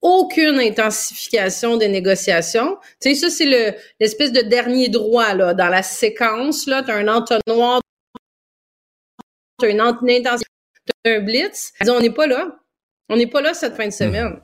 aucune 0.03 0.61
intensification 0.61 1.77
des 1.77 1.89
négociations. 1.89 2.77
Tu 3.01 3.15
sais, 3.15 3.15
ça, 3.15 3.31
c'est 3.31 3.81
l'espèce 4.01 4.33
de 4.33 4.43
dernier 4.43 4.89
droit 4.89 5.35
là, 5.35 5.55
dans 5.55 5.69
la 5.69 5.83
séquence. 5.83 6.67
Là, 6.67 6.83
tu 6.83 6.91
as 6.91 6.97
un 6.97 7.09
entonnoir 7.09 7.81
une 9.63 9.81
intention 9.81 10.47
un 11.05 11.21
blitz. 11.21 11.73
on 11.89 12.01
n'est 12.01 12.11
pas 12.11 12.27
là. 12.27 12.59
On 13.09 13.17
n'est 13.17 13.27
pas 13.27 13.41
là 13.41 13.55
cette 13.55 13.75
fin 13.75 13.85
de 13.85 13.89
hmm. 13.89 13.93
semaine. 13.93 14.41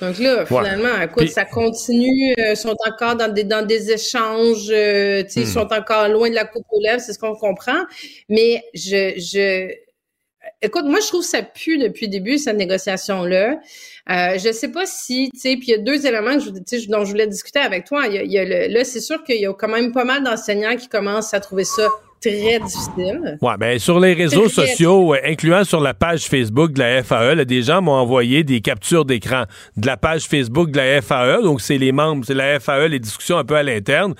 Donc 0.00 0.18
là, 0.18 0.46
finalement, 0.46 1.00
écoute, 1.02 1.28
ça 1.28 1.44
continue, 1.44 2.34
ils 2.36 2.40
euh, 2.40 2.54
sont 2.54 2.76
encore 2.86 3.16
dans 3.16 3.32
des, 3.32 3.44
dans 3.44 3.66
des 3.66 3.90
échanges, 3.90 4.70
euh, 4.70 5.24
ils 5.34 5.42
hmm. 5.42 5.46
sont 5.46 5.72
encore 5.72 6.08
loin 6.08 6.30
de 6.30 6.34
la 6.34 6.44
coupe 6.44 6.64
aux 6.70 6.80
lèvres, 6.80 7.00
c'est 7.00 7.12
ce 7.12 7.18
qu'on 7.18 7.34
comprend. 7.34 7.84
Mais 8.28 8.62
je, 8.74 9.14
je, 9.16 9.72
écoute, 10.60 10.84
moi, 10.84 11.00
je 11.00 11.08
trouve 11.08 11.22
que 11.22 11.26
ça 11.26 11.42
pue 11.42 11.78
depuis 11.78 12.06
le 12.06 12.12
début, 12.12 12.38
cette 12.38 12.56
négociation-là. 12.56 13.60
Euh, 14.10 14.38
je 14.38 14.52
sais 14.52 14.70
pas 14.70 14.84
si, 14.84 15.30
tu 15.32 15.40
sais, 15.40 15.56
puis 15.56 15.68
il 15.68 15.70
y 15.70 15.74
a 15.74 15.78
deux 15.78 16.06
éléments 16.06 16.34
que 16.36 16.40
je, 16.42 16.88
dont 16.88 17.04
je 17.04 17.10
voulais 17.10 17.26
discuter 17.26 17.60
avec 17.60 17.84
toi. 17.84 18.06
Il 18.08 18.30
y 18.30 18.38
a, 18.38 18.68
là, 18.68 18.84
c'est 18.84 19.00
sûr 19.00 19.22
qu'il 19.24 19.40
y 19.40 19.46
a 19.46 19.52
quand 19.54 19.68
même 19.68 19.92
pas 19.92 20.04
mal 20.04 20.24
d'enseignants 20.24 20.76
qui 20.76 20.88
commencent 20.88 21.34
à 21.34 21.40
trouver 21.40 21.64
ça 21.64 21.86
très 22.20 22.58
difficile. 22.60 23.38
Ouais, 23.40 23.56
ben 23.58 23.78
sur 23.78 23.98
les 23.98 24.14
réseaux 24.14 24.48
sociaux, 24.48 25.14
incluant 25.24 25.64
sur 25.64 25.80
la 25.80 25.94
page 25.94 26.26
Facebook 26.26 26.72
de 26.72 26.78
la 26.78 27.02
FAE, 27.02 27.44
des 27.44 27.62
gens 27.62 27.82
m'ont 27.82 27.92
envoyé 27.92 28.44
des 28.44 28.60
captures 28.60 29.04
d'écran 29.04 29.44
de 29.76 29.86
la 29.86 29.96
page 29.96 30.26
Facebook 30.26 30.70
de 30.70 30.76
la 30.78 31.02
FAE. 31.02 31.42
Donc 31.42 31.60
c'est 31.60 31.78
les 31.78 31.92
membres, 31.92 32.24
c'est 32.24 32.34
la 32.34 32.60
FAE, 32.60 32.88
les 32.88 33.00
discussions 33.00 33.38
un 33.38 33.44
peu 33.44 33.56
à 33.56 33.62
l'interne. 33.62 34.14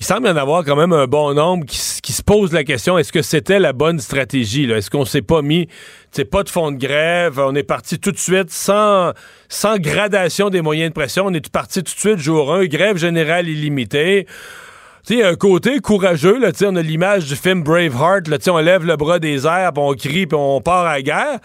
Il 0.00 0.06
semble 0.06 0.28
y 0.28 0.30
en 0.30 0.36
avoir 0.36 0.64
quand 0.64 0.76
même 0.76 0.94
un 0.94 1.06
bon 1.06 1.34
nombre 1.34 1.66
qui, 1.66 1.78
se 2.12 2.22
pose 2.22 2.52
la 2.52 2.64
question 2.64 2.96
est-ce 2.96 3.12
que 3.12 3.20
c'était 3.20 3.60
la 3.60 3.74
bonne 3.74 4.00
stratégie 4.00 4.64
Est-ce 4.64 4.90
qu'on 4.90 5.04
s'est 5.04 5.20
pas 5.20 5.42
mis, 5.42 5.68
c'est 6.10 6.24
pas 6.24 6.42
de 6.42 6.48
fond 6.48 6.72
de 6.72 6.78
grève 6.78 7.38
On 7.38 7.54
est 7.54 7.62
parti 7.62 7.98
tout 7.98 8.10
de 8.10 8.18
suite 8.18 8.50
sans 8.50 9.12
sans 9.50 9.76
gradation 9.76 10.48
des 10.48 10.62
moyens 10.62 10.88
de 10.88 10.94
pression. 10.94 11.26
On 11.26 11.34
est 11.34 11.52
parti 11.52 11.82
tout 11.82 11.94
de 11.94 11.98
suite 11.98 12.18
jour 12.18 12.52
1, 12.52 12.64
grève 12.64 12.96
générale 12.96 13.46
illimitée. 13.46 14.26
Tu 15.06 15.16
sais, 15.16 15.22
un 15.22 15.34
côté 15.34 15.78
courageux, 15.80 16.38
là, 16.38 16.50
on 16.62 16.76
a 16.76 16.82
l'image 16.82 17.26
du 17.26 17.36
film 17.36 17.62
Braveheart, 17.62 18.28
là, 18.28 18.38
on 18.48 18.58
lève 18.58 18.84
le 18.84 18.96
bras 18.96 19.18
des 19.18 19.46
airs, 19.46 19.72
puis 19.72 19.82
on 19.82 19.94
crie, 19.94 20.26
puis 20.26 20.38
on 20.38 20.60
part 20.60 20.86
à 20.86 20.94
la 20.94 21.02
guerre. 21.02 21.38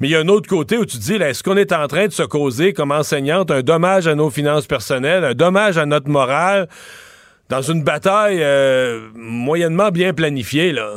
Mais 0.00 0.08
il 0.08 0.10
y 0.10 0.16
a 0.16 0.20
un 0.20 0.28
autre 0.28 0.48
côté 0.48 0.76
où 0.76 0.84
tu 0.84 0.98
dis, 0.98 1.14
est-ce 1.14 1.42
qu'on 1.42 1.56
est 1.56 1.72
en 1.72 1.86
train 1.88 2.06
de 2.06 2.12
se 2.12 2.22
causer, 2.22 2.72
comme 2.72 2.90
enseignante, 2.90 3.50
un 3.50 3.62
dommage 3.62 4.06
à 4.06 4.14
nos 4.14 4.30
finances 4.30 4.66
personnelles, 4.66 5.24
un 5.24 5.34
dommage 5.34 5.78
à 5.78 5.86
notre 5.86 6.08
morale, 6.08 6.68
dans 7.52 7.60
une 7.60 7.84
bataille 7.84 8.42
euh, 8.42 9.10
moyennement 9.14 9.90
bien 9.90 10.14
planifiée, 10.14 10.72
là? 10.72 10.94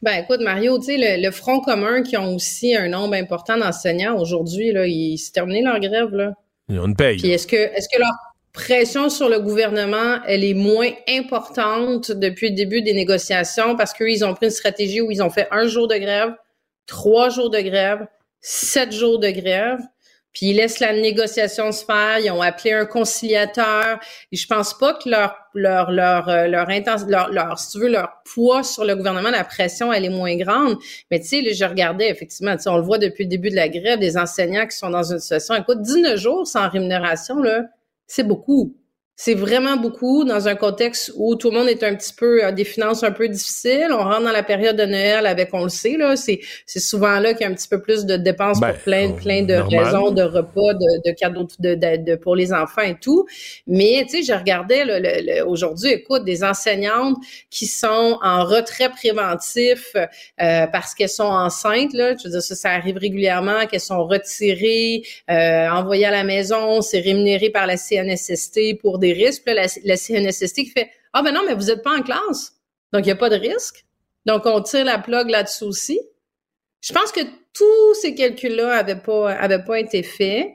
Ben 0.00 0.22
écoute, 0.22 0.40
Mario, 0.40 0.78
tu 0.78 0.86
sais, 0.86 1.18
le, 1.18 1.30
Front 1.30 1.60
commun 1.60 2.02
qui 2.02 2.16
ont 2.16 2.34
aussi 2.34 2.74
un 2.74 2.88
nombre 2.88 3.12
important 3.12 3.58
d'enseignants 3.58 4.18
aujourd'hui, 4.18 4.72
là, 4.72 4.86
ils 4.86 5.18
s'est 5.18 5.32
terminé 5.32 5.60
leur 5.60 5.78
grève, 5.78 6.08
là. 6.14 6.32
Ils 6.70 6.80
ont 6.80 6.86
une 6.86 6.96
paye. 6.96 7.18
Puis 7.18 7.30
est-ce 7.32 7.46
que, 7.46 7.56
est-ce 7.56 7.86
que 7.94 7.98
leur 7.98 8.14
pression 8.54 9.10
sur 9.10 9.28
le 9.28 9.38
gouvernement, 9.38 10.20
elle 10.26 10.42
est 10.42 10.54
moins 10.54 10.88
importante 11.06 12.10
depuis 12.12 12.48
le 12.48 12.54
début 12.54 12.80
des 12.80 12.94
négociations 12.94 13.76
parce 13.76 13.92
qu'ils 13.92 14.24
ont 14.24 14.32
pris 14.32 14.46
une 14.46 14.52
stratégie 14.52 15.02
où 15.02 15.10
ils 15.10 15.22
ont 15.22 15.28
fait 15.28 15.48
un 15.50 15.66
jour 15.66 15.86
de 15.86 15.96
grève, 15.96 16.34
trois 16.86 17.28
jours 17.28 17.50
de 17.50 17.60
grève, 17.60 18.06
sept 18.40 18.90
jours 18.90 19.18
de 19.18 19.28
grève? 19.28 19.80
Puis 20.36 20.50
ils 20.50 20.56
laissent 20.56 20.80
la 20.80 20.92
négociation 20.92 21.72
se 21.72 21.82
faire. 21.82 22.18
Ils 22.18 22.30
ont 22.30 22.42
appelé 22.42 22.74
un 22.74 22.84
conciliateur. 22.84 23.98
Et 24.30 24.36
je 24.36 24.46
pense 24.46 24.76
pas 24.76 24.92
que 24.92 25.08
leur 25.08 25.34
leur 25.54 25.90
leur 25.90 26.28
euh, 26.28 26.46
leur 26.46 26.68
intention, 26.68 27.06
leur, 27.08 27.30
leur 27.30 27.58
si 27.58 27.72
tu 27.72 27.78
veux 27.78 27.88
leur 27.88 28.20
poids 28.30 28.62
sur 28.62 28.84
le 28.84 28.94
gouvernement, 28.94 29.30
la 29.30 29.44
pression, 29.44 29.90
elle 29.90 30.04
est 30.04 30.10
moins 30.10 30.36
grande. 30.36 30.76
Mais 31.10 31.20
tu 31.20 31.28
sais, 31.28 31.54
je 31.54 31.64
regardais 31.64 32.10
effectivement, 32.10 32.54
on 32.66 32.76
le 32.76 32.82
voit 32.82 32.98
depuis 32.98 33.24
le 33.24 33.30
début 33.30 33.48
de 33.48 33.56
la 33.56 33.70
grève, 33.70 33.98
des 33.98 34.18
enseignants 34.18 34.66
qui 34.66 34.76
sont 34.76 34.90
dans 34.90 35.10
une 35.10 35.20
situation, 35.20 35.54
écoute, 35.54 35.80
19 35.80 36.18
jours 36.18 36.46
sans 36.46 36.68
rémunération 36.68 37.36
là, 37.40 37.62
c'est 38.06 38.22
beaucoup. 38.22 38.76
C'est 39.18 39.34
vraiment 39.34 39.78
beaucoup 39.78 40.24
dans 40.24 40.46
un 40.46 40.54
contexte 40.54 41.10
où 41.16 41.36
tout 41.36 41.50
le 41.50 41.58
monde 41.58 41.68
est 41.68 41.82
un 41.82 41.94
petit 41.94 42.12
peu 42.12 42.44
a 42.44 42.52
des 42.52 42.64
finances 42.64 43.02
un 43.02 43.12
peu 43.12 43.28
difficiles. 43.28 43.88
On 43.90 44.04
rentre 44.04 44.24
dans 44.24 44.30
la 44.30 44.42
période 44.42 44.76
de 44.76 44.84
Noël 44.84 45.26
avec, 45.26 45.48
on 45.54 45.64
le 45.64 45.70
sait 45.70 45.96
là, 45.96 46.16
c'est 46.16 46.40
c'est 46.66 46.80
souvent 46.80 47.18
là 47.18 47.32
qu'il 47.32 47.46
y 47.46 47.48
a 47.48 47.50
un 47.50 47.54
petit 47.54 47.68
peu 47.68 47.80
plus 47.80 48.04
de 48.04 48.18
dépenses 48.18 48.60
pour 48.60 48.68
ben, 48.68 48.76
plein 48.76 49.12
plein 49.12 49.42
de 49.42 49.54
raisons, 49.54 50.10
de 50.10 50.22
repas, 50.22 50.74
de, 50.74 51.10
de 51.10 51.14
cadeaux 51.14 51.48
de, 51.58 51.74
de, 51.74 52.16
pour 52.16 52.36
les 52.36 52.52
enfants 52.52 52.82
et 52.82 52.96
tout. 53.00 53.26
Mais 53.66 54.04
tu 54.06 54.22
sais, 54.22 54.22
je 54.22 54.38
regardais 54.38 54.84
le, 54.84 55.46
aujourd'hui, 55.46 55.92
écoute, 55.92 56.24
des 56.24 56.44
enseignantes 56.44 57.16
qui 57.48 57.64
sont 57.64 58.18
en 58.22 58.44
retrait 58.44 58.90
préventif 58.90 59.92
euh, 59.94 60.66
parce 60.66 60.94
qu'elles 60.94 61.08
sont 61.08 61.24
enceintes 61.24 61.94
là. 61.94 62.14
Je 62.18 62.24
veux 62.24 62.30
dire 62.32 62.42
ça, 62.42 62.54
ça 62.54 62.70
arrive 62.70 62.98
régulièrement 62.98 63.66
qu'elles 63.66 63.80
sont 63.80 64.06
retirées, 64.06 65.02
euh, 65.30 65.68
envoyées 65.70 66.04
à 66.04 66.10
la 66.10 66.24
maison, 66.24 66.82
c'est 66.82 67.00
rémunéré 67.00 67.48
par 67.48 67.66
la 67.66 67.78
CNSST 67.78 68.78
pour 68.82 68.98
des 68.98 69.05
risques. 69.12 69.42
Là, 69.46 69.66
la, 69.84 69.96
CNSST 69.96 70.54
qui 70.54 70.70
fait 70.70 70.90
Ah 71.12 71.22
ben 71.22 71.32
non, 71.32 71.42
mais 71.46 71.54
vous 71.54 71.66
n'êtes 71.66 71.82
pas 71.82 71.96
en 71.96 72.02
classe. 72.02 72.52
Donc, 72.92 73.02
il 73.02 73.06
n'y 73.06 73.12
a 73.12 73.16
pas 73.16 73.30
de 73.30 73.36
risque. 73.36 73.84
Donc, 74.24 74.42
on 74.46 74.60
tire 74.60 74.84
la 74.84 74.98
plug 74.98 75.28
là-dessus 75.30 75.64
aussi. 75.64 76.00
Je 76.80 76.92
pense 76.92 77.12
que 77.12 77.20
tous 77.52 77.94
ces 78.00 78.14
calculs-là 78.14 78.76
n'avaient 78.76 79.00
pas, 79.00 79.32
avaient 79.32 79.64
pas 79.64 79.80
été 79.80 80.02
faits. 80.02 80.48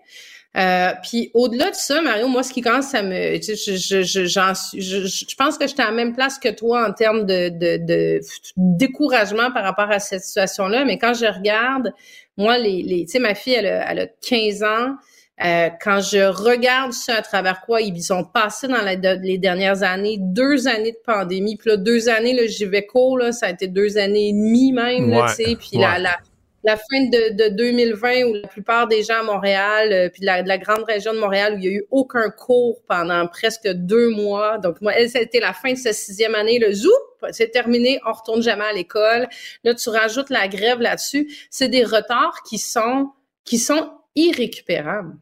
Euh, 0.57 0.91
puis 1.01 1.31
au-delà 1.33 1.71
de 1.71 1.75
ça, 1.75 2.01
Mario, 2.01 2.27
moi, 2.27 2.43
ce 2.43 2.51
qui 2.51 2.61
commence 2.61 2.93
à 2.93 3.01
me, 3.01 3.35
je, 3.41 3.53
je, 3.55 4.03
je, 4.03 4.25
je 4.25 5.35
pense 5.35 5.57
que 5.57 5.65
j'étais 5.65 5.81
à 5.81 5.85
la 5.85 5.91
même 5.91 6.13
place 6.13 6.37
que 6.37 6.49
toi 6.49 6.87
en 6.87 6.91
termes 6.91 7.25
de, 7.25 7.49
de, 7.49 7.77
de 7.77 8.19
découragement 8.57 9.51
par 9.51 9.63
rapport 9.63 9.89
à 9.89 9.99
cette 9.99 10.23
situation-là. 10.23 10.83
Mais 10.83 10.97
quand 10.97 11.13
je 11.13 11.25
regarde, 11.25 11.93
moi, 12.35 12.57
les, 12.57 12.83
les 12.83 13.05
tu 13.05 13.13
sais, 13.13 13.19
ma 13.19 13.33
fille, 13.33 13.53
elle 13.53 13.67
a, 13.67 13.91
elle 13.91 13.99
a 13.99 14.07
15 14.07 14.63
ans. 14.63 14.95
Euh, 15.43 15.69
quand 15.81 16.01
je 16.01 16.19
regarde 16.19 16.93
ça 16.93 17.15
à 17.15 17.21
travers 17.23 17.61
quoi 17.61 17.81
ils 17.81 18.13
ont 18.13 18.23
passé 18.23 18.67
dans 18.67 18.83
les 18.83 19.37
dernières 19.39 19.81
années, 19.81 20.17
deux 20.19 20.67
années 20.67 20.91
de 20.91 20.99
pandémie, 21.03 21.55
puis 21.57 21.71
là, 21.71 21.77
deux 21.77 22.09
années, 22.09 22.33
là, 22.33 22.45
j'y 22.45 22.65
vais 22.65 22.85
court, 22.85 23.17
là, 23.17 23.31
ça 23.31 23.47
a 23.47 23.49
été 23.49 23.67
deux 23.67 23.97
années 23.97 24.29
et 24.29 24.33
demie 24.33 24.71
même, 24.71 25.11
tu 25.29 25.33
sais, 25.33 25.55
puis 25.55 25.77
la, 25.79 25.97
la, 25.97 26.17
la, 26.63 26.77
fin 26.77 27.05
de, 27.05 27.33
de, 27.33 27.55
2020 27.55 28.23
où 28.25 28.33
la 28.35 28.47
plupart 28.47 28.87
des 28.87 29.01
gens 29.01 29.21
à 29.21 29.23
Montréal, 29.23 29.91
euh, 29.91 30.09
puis 30.09 30.23
la, 30.23 30.43
de 30.43 30.47
la 30.47 30.59
grande 30.59 30.83
région 30.83 31.11
de 31.11 31.19
Montréal 31.19 31.55
où 31.55 31.57
il 31.57 31.63
y 31.63 31.67
a 31.69 31.71
eu 31.71 31.85
aucun 31.89 32.29
cours 32.29 32.79
pendant 32.87 33.25
presque 33.25 33.67
deux 33.67 34.09
mois. 34.09 34.59
Donc, 34.59 34.79
moi, 34.79 34.93
elle, 34.93 35.09
c'était 35.09 35.39
la 35.39 35.53
fin 35.53 35.73
de 35.73 35.77
sa 35.77 35.91
sixième 35.91 36.35
année, 36.35 36.59
le 36.59 36.71
zoup, 36.71 36.91
c'est 37.31 37.49
terminé, 37.49 37.99
on 38.05 38.13
retourne 38.13 38.43
jamais 38.43 38.65
à 38.65 38.73
l'école. 38.73 39.27
Là, 39.63 39.73
tu 39.73 39.89
rajoutes 39.89 40.29
la 40.29 40.47
grève 40.47 40.81
là-dessus. 40.81 41.47
C'est 41.49 41.69
des 41.69 41.83
retards 41.83 42.43
qui 42.47 42.59
sont, 42.59 43.09
qui 43.43 43.57
sont 43.57 43.91
irrécupérables. 44.15 45.15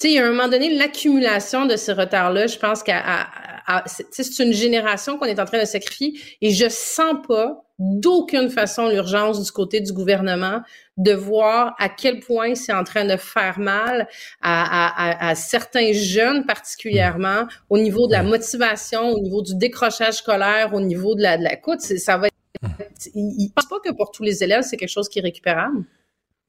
Tu 0.00 0.06
sais, 0.06 0.12
il 0.12 0.16
y 0.16 0.18
a 0.20 0.26
un 0.26 0.30
moment 0.30 0.46
donné, 0.46 0.76
l'accumulation 0.76 1.66
de 1.66 1.74
ces 1.74 1.92
retards-là, 1.92 2.46
je 2.46 2.56
pense 2.56 2.84
que 2.84 2.92
c'est 3.86 4.44
une 4.44 4.52
génération 4.52 5.18
qu'on 5.18 5.24
est 5.24 5.40
en 5.40 5.44
train 5.44 5.58
de 5.58 5.64
sacrifier 5.64 6.14
et 6.40 6.50
je 6.50 6.68
sens 6.68 7.16
pas 7.26 7.64
d'aucune 7.80 8.48
façon 8.48 8.88
l'urgence 8.88 9.42
du 9.42 9.50
côté 9.50 9.80
du 9.80 9.92
gouvernement 9.92 10.62
de 10.98 11.12
voir 11.12 11.74
à 11.78 11.88
quel 11.88 12.20
point 12.20 12.54
c'est 12.54 12.72
en 12.72 12.84
train 12.84 13.04
de 13.04 13.16
faire 13.16 13.58
mal 13.58 14.08
à, 14.40 15.32
certains 15.34 15.92
jeunes 15.92 16.46
particulièrement 16.46 17.48
au 17.68 17.78
niveau 17.78 18.06
de 18.06 18.12
la 18.12 18.22
motivation, 18.22 19.10
au 19.10 19.20
niveau 19.20 19.42
du 19.42 19.56
décrochage 19.56 20.14
scolaire, 20.14 20.74
au 20.74 20.80
niveau 20.80 21.16
de 21.16 21.22
la, 21.22 21.38
de 21.38 21.42
la 21.42 21.54
écoute, 21.54 21.80
ça 21.80 22.18
va 22.18 22.28
être, 22.28 22.36
il, 23.14 23.50
pense 23.54 23.66
pas 23.66 23.80
que 23.84 23.92
pour 23.92 24.12
tous 24.12 24.22
les 24.22 24.44
élèves, 24.44 24.62
c'est 24.62 24.76
quelque 24.76 24.88
chose 24.88 25.08
qui 25.08 25.18
est 25.18 25.22
récupérable. 25.22 25.84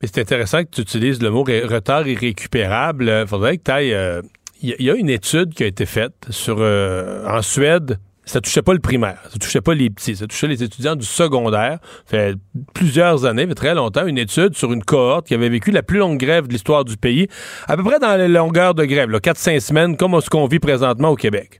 Mais 0.02 0.08
c'est 0.08 0.22
intéressant 0.22 0.64
que 0.64 0.70
tu 0.72 0.82
utilises 0.82 1.22
le 1.22 1.30
mot 1.30 1.44
retard 1.44 2.08
irrécupérable. 2.08 3.12
Il 3.24 3.28
faudrait 3.28 3.58
que 3.58 3.64
tu 3.64 3.72
ailles. 3.72 4.22
Il 4.62 4.76
y, 4.82 4.90
a 4.90 4.96
une 4.96 5.10
étude 5.10 5.54
qui 5.54 5.64
a 5.64 5.68
été 5.68 5.86
faite 5.86 6.28
sur 6.30 6.58
euh, 6.60 7.26
en 7.26 7.42
Suède. 7.42 7.98
Ça 8.26 8.42
touchait 8.42 8.62
pas 8.62 8.74
le 8.74 8.80
primaire, 8.80 9.20
ça 9.32 9.40
touchait 9.40 9.62
pas 9.62 9.74
les 9.74 9.90
petits, 9.90 10.18
ça 10.18 10.28
touchait 10.28 10.48
les 10.48 10.62
étudiants 10.62 10.96
du 10.96 11.06
secondaire. 11.06 11.80
Fait 12.06 12.36
plusieurs 12.74 13.26
années, 13.26 13.46
mais 13.46 13.56
très 13.56 13.74
longtemps, 13.74 14.06
une 14.06 14.20
étude 14.20 14.56
sur 14.56 14.72
une 14.72 14.84
cohorte 14.84 15.28
qui 15.28 15.34
avait 15.34 15.50
vécu 15.50 15.72
la 15.72 15.82
plus 15.82 15.98
longue 15.98 16.20
grève 16.20 16.48
de 16.48 16.54
l'histoire 16.54 16.86
du 16.86 16.96
pays, 16.96 17.28
à 17.68 17.76
peu 17.76 17.84
près 17.84 17.98
dans 17.98 18.16
les 18.18 18.28
longueurs 18.28 18.76
de 18.76 18.86
grève, 18.86 19.10
4-5 19.10 19.60
semaines, 19.62 19.98
comme 19.98 20.20
ce 20.22 20.30
qu'on 20.30 20.46
vit 20.46 20.60
présentement 20.60 21.10
au 21.10 21.16
Québec. 21.16 21.60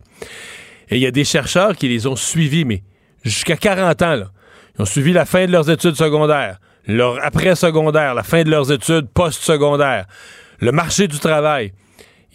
Et 0.90 0.98
il 0.98 1.02
y 1.02 1.08
a 1.08 1.12
des 1.12 1.24
chercheurs 1.24 1.76
qui 1.76 1.88
les 1.88 2.06
ont 2.06 2.16
suivis, 2.16 2.66
mais 2.66 2.84
jusqu'à 3.24 3.58
40 3.58 4.02
ans, 4.04 4.16
là. 4.16 4.32
Ils 4.78 4.84
ont 4.84 4.86
suivi 4.86 5.12
la 5.12 5.26
fin 5.26 5.46
de 5.48 5.52
leurs 5.52 5.70
études 5.70 5.96
secondaires, 5.96 6.60
leur 6.90 7.24
après-secondaire, 7.24 8.16
la 8.16 8.24
fin 8.24 8.44
de 8.44 8.50
leurs 8.50 8.72
études 8.72 9.08
post-secondaires, 9.14 10.06
le 10.60 10.72
marché 10.72 11.08
du 11.08 11.20
travail. 11.20 11.72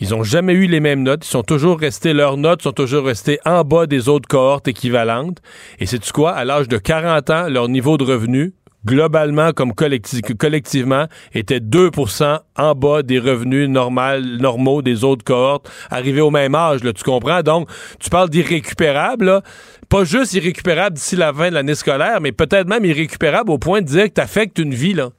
Ils 0.01 0.11
n'ont 0.11 0.23
jamais 0.23 0.53
eu 0.53 0.67
les 0.67 0.79
mêmes 0.79 1.03
notes. 1.03 1.27
Ils 1.27 1.31
sont 1.31 1.43
toujours 1.43 1.79
restés, 1.79 2.13
leurs 2.13 2.37
notes 2.37 2.63
sont 2.63 2.73
toujours 2.73 3.05
restées 3.05 3.41
en 3.45 3.63
bas 3.63 3.87
des 3.87 4.09
autres 4.09 4.29
cohortes 4.29 4.69
équivalentes. 4.69 5.39
Et 5.81 5.87
c'est 5.87 6.09
quoi? 6.13 6.33
À 6.33 6.45
l'âge 6.45 6.69
de 6.69 6.79
40 6.79 7.31
ans, 7.31 7.49
leur 7.49 7.69
niveau 7.69 7.97
de 7.97 8.05
revenu, 8.05 8.55
globalement 8.87 9.53
comme 9.53 9.73
collectivement, 9.73 11.07
était 11.33 11.59
2% 11.59 12.39
en 12.57 12.75
bas 12.75 13.03
des 13.03 13.19
revenus 13.19 13.69
normaux 13.69 14.83
des 14.83 15.05
autres 15.05 15.25
cohortes 15.25 15.71
arrivés 15.91 16.21
au 16.21 16.31
même 16.31 16.55
âge. 16.55 16.85
Là, 16.85 16.93
tu 16.93 17.03
comprends? 17.03 17.43
Donc, 17.43 17.69
tu 17.99 18.11
parles 18.11 18.31
d'irrécupérable. 18.31 19.43
Pas 19.89 20.05
juste 20.05 20.35
irrécupérable 20.35 20.97
d'ici 20.97 21.17
la 21.17 21.33
fin 21.33 21.49
de 21.49 21.55
l'année 21.55 21.75
scolaire, 21.75 22.21
mais 22.21 22.33
peut-être 22.33 22.67
même 22.67 22.85
irrécupérable 22.85 23.51
au 23.51 23.59
point 23.59 23.81
de 23.81 23.87
dire 23.87 24.05
que 24.05 24.15
tu 24.15 24.21
affectes 24.21 24.59
une 24.59 24.75
vie. 24.75 24.95
Là. 24.95 25.11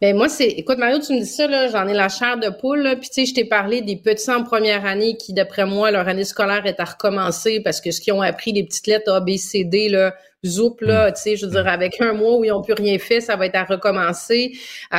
Ben 0.00 0.16
moi, 0.16 0.30
c'est. 0.30 0.48
Écoute, 0.48 0.78
Mario, 0.78 0.98
tu 0.98 1.12
me 1.12 1.20
dis 1.20 1.26
ça, 1.26 1.46
là, 1.46 1.68
j'en 1.68 1.86
ai 1.86 1.92
la 1.92 2.08
chair 2.08 2.38
de 2.38 2.48
poule, 2.48 2.80
là. 2.80 2.96
Puis 2.96 3.10
tu 3.10 3.14
sais, 3.16 3.26
je 3.26 3.34
t'ai 3.34 3.44
parlé 3.44 3.82
des 3.82 3.96
petits 3.96 4.30
en 4.30 4.42
première 4.42 4.86
année 4.86 5.18
qui, 5.18 5.34
d'après 5.34 5.66
moi, 5.66 5.90
leur 5.90 6.08
année 6.08 6.24
scolaire 6.24 6.64
est 6.64 6.80
à 6.80 6.84
recommencer 6.84 7.60
parce 7.60 7.82
que 7.82 7.90
ce 7.90 8.00
qu'ils 8.00 8.14
ont 8.14 8.22
appris, 8.22 8.52
les 8.52 8.64
petites 8.64 8.86
lettres 8.86 9.12
A, 9.12 9.20
B, 9.20 9.36
C, 9.36 9.64
D, 9.64 9.90
là, 9.90 10.14
zoup, 10.44 10.76
là, 10.80 11.10
mm. 11.10 11.12
tu 11.12 11.20
sais, 11.20 11.36
je 11.36 11.44
veux 11.44 11.52
dire, 11.52 11.68
avec 11.68 12.00
un 12.00 12.14
mois 12.14 12.38
où 12.38 12.44
ils 12.44 12.48
n'ont 12.48 12.62
plus 12.62 12.72
rien 12.72 12.98
fait, 12.98 13.20
ça 13.20 13.36
va 13.36 13.44
être 13.44 13.56
à 13.56 13.64
recommencer. 13.64 14.52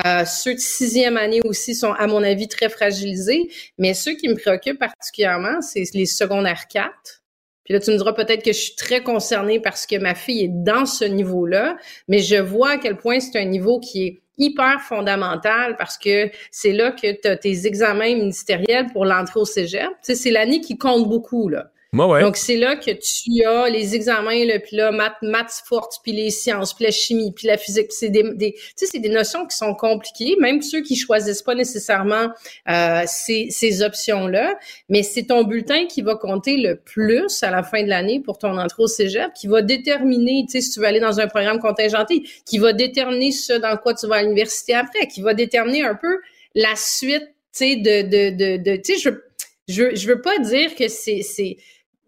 Euh, 0.06 0.24
ceux 0.26 0.54
de 0.54 0.60
sixième 0.60 1.18
année 1.18 1.42
aussi 1.46 1.74
sont, 1.74 1.94
à 1.94 2.06
mon 2.06 2.22
avis, 2.22 2.48
très 2.48 2.70
fragilisés. 2.70 3.50
Mais 3.80 3.96
ceux 3.96 4.14
qui 4.14 4.28
me 4.28 4.36
préoccupent 4.36 4.80
particulièrement, 4.80 5.62
c'est 5.62 5.84
les 5.96 6.06
secondaires 6.06 6.68
4. 6.68 7.21
Puis 7.64 7.74
là, 7.74 7.80
tu 7.80 7.92
me 7.92 7.98
diras 7.98 8.14
peut-être 8.14 8.44
que 8.44 8.54
je 8.54 8.60
suis 8.60 8.76
très 8.76 9.02
concernée 9.04 9.60
parce 9.60 9.86
que 9.86 9.98
ma 9.98 10.16
fille 10.16 10.46
est 10.46 10.52
dans 10.64 10.86
ce 10.86 11.06
niveau-là, 11.06 11.78
mais 12.08 12.20
je 12.20 12.38
vois 12.38 12.72
à 12.72 12.78
quel 12.78 12.98
point 12.98 13.20
c'est 13.20 13.40
un 13.40 13.46
niveau 13.46 13.80
qui 13.80 14.08
est 14.08 14.22
hyper 14.38 14.82
fondamental 14.82 15.76
parce 15.78 15.98
que 15.98 16.32
c'est 16.50 16.72
là 16.72 16.92
que 16.92 17.12
tu 17.20 17.28
as 17.28 17.38
tes 17.38 17.68
examens 17.68 18.16
ministériels 18.16 18.88
pour 18.92 19.06
l'entrée 19.06 19.40
au 19.40 19.46
cégep. 19.46 19.90
Tu 19.90 19.96
sais, 20.02 20.16
c'est 20.16 20.32
l'année 20.32 20.62
qui 20.62 20.78
compte 20.78 21.08
beaucoup, 21.08 21.50
là. 21.50 21.72
Donc, 22.22 22.38
c'est 22.38 22.56
là 22.56 22.78
que 22.78 22.92
tu 22.92 23.44
as 23.44 23.70
les 23.70 23.96
examens, 23.96 24.46
là, 24.46 24.60
puis 24.60 24.78
là, 24.78 24.92
maths, 24.92 25.18
maths 25.22 25.62
fortes, 25.66 26.00
puis 26.02 26.14
les 26.14 26.30
sciences, 26.30 26.74
puis 26.74 26.86
la 26.86 26.92
chimie, 26.92 27.34
puis 27.34 27.48
la 27.48 27.58
physique. 27.58 27.88
C'est 27.92 28.08
des, 28.08 28.24
des 28.34 28.56
c'est 28.78 29.00
des 29.00 29.10
notions 29.10 29.46
qui 29.46 29.58
sont 29.58 29.76
compliquées, 29.76 30.38
même 30.40 30.62
ceux 30.62 30.82
qui 30.84 30.96
choisissent 30.96 31.42
pas 31.42 31.54
nécessairement 31.54 32.30
euh, 32.70 33.04
ces, 33.08 33.48
ces 33.50 33.82
options-là. 33.82 34.58
Mais 34.88 35.04
c'est 35.04 35.24
ton 35.24 35.44
bulletin 35.44 35.86
qui 35.86 36.02
va 36.02 36.16
compter 36.16 36.56
le 36.56 36.78
plus 36.78 37.44
à 37.44 37.52
la 37.52 37.62
fin 37.62 37.84
de 37.84 37.90
l'année 37.90 38.22
pour 38.22 38.38
ton 38.38 38.58
entrée 38.58 38.84
au 38.84 38.88
cégep, 38.88 39.34
qui 39.34 39.48
va 39.48 39.62
déterminer, 39.62 40.46
tu 40.46 40.54
sais, 40.54 40.62
si 40.62 40.72
tu 40.72 40.80
veux 40.80 40.86
aller 40.86 41.02
dans 41.02 41.20
un 41.20 41.28
programme 41.28 41.60
contingenté, 41.60 42.24
qui 42.46 42.58
va 42.58 42.72
déterminer 42.72 43.34
ce 43.34 43.52
dans 43.52 43.76
quoi 43.76 43.94
tu 43.96 44.08
vas 44.08 44.16
à 44.16 44.22
l'université 44.24 44.74
après, 44.74 45.08
qui 45.08 45.22
va 45.22 45.34
déterminer 45.34 45.84
un 45.84 45.96
peu 45.96 46.20
la 46.56 46.74
suite, 46.78 47.28
tu 47.28 47.34
sais, 47.52 47.76
de, 47.76 48.04
de, 48.04 48.30
de, 48.30 48.64
de 48.64 48.76
tu 48.78 48.94
sais, 48.94 48.98
je, 48.98 49.10
je, 49.68 49.94
je 49.94 50.08
veux 50.08 50.22
pas 50.22 50.40
dire 50.40 50.74
que 50.76 50.88
c'est 50.88 51.22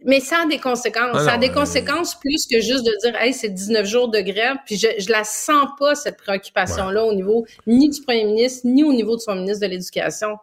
mais 0.05 0.19
ça 0.19 0.41
a 0.43 0.45
des 0.45 0.59
conséquences. 0.59 1.15
Ah 1.15 1.25
ça 1.25 1.33
a 1.33 1.37
des 1.37 1.49
euh, 1.49 1.53
conséquences 1.53 2.15
plus 2.15 2.45
que 2.49 2.59
juste 2.59 2.85
de 2.85 2.93
dire, 3.01 3.19
hey, 3.21 3.33
c'est 3.33 3.49
19 3.49 3.85
jours 3.85 4.09
de 4.09 4.19
grève. 4.19 4.57
Puis 4.65 4.77
je, 4.77 4.87
je 4.99 5.09
la 5.11 5.23
sens 5.23 5.67
pas, 5.79 5.95
cette 5.95 6.17
préoccupation-là, 6.17 7.03
au 7.05 7.13
niveau 7.13 7.45
ni 7.67 7.89
du 7.89 8.01
premier 8.01 8.25
ministre, 8.25 8.61
ni 8.65 8.83
au 8.83 8.93
niveau 8.93 9.15
de 9.15 9.21
son 9.21 9.35
ministre 9.35 9.65
de 9.65 9.71
l'Éducation. 9.71 10.37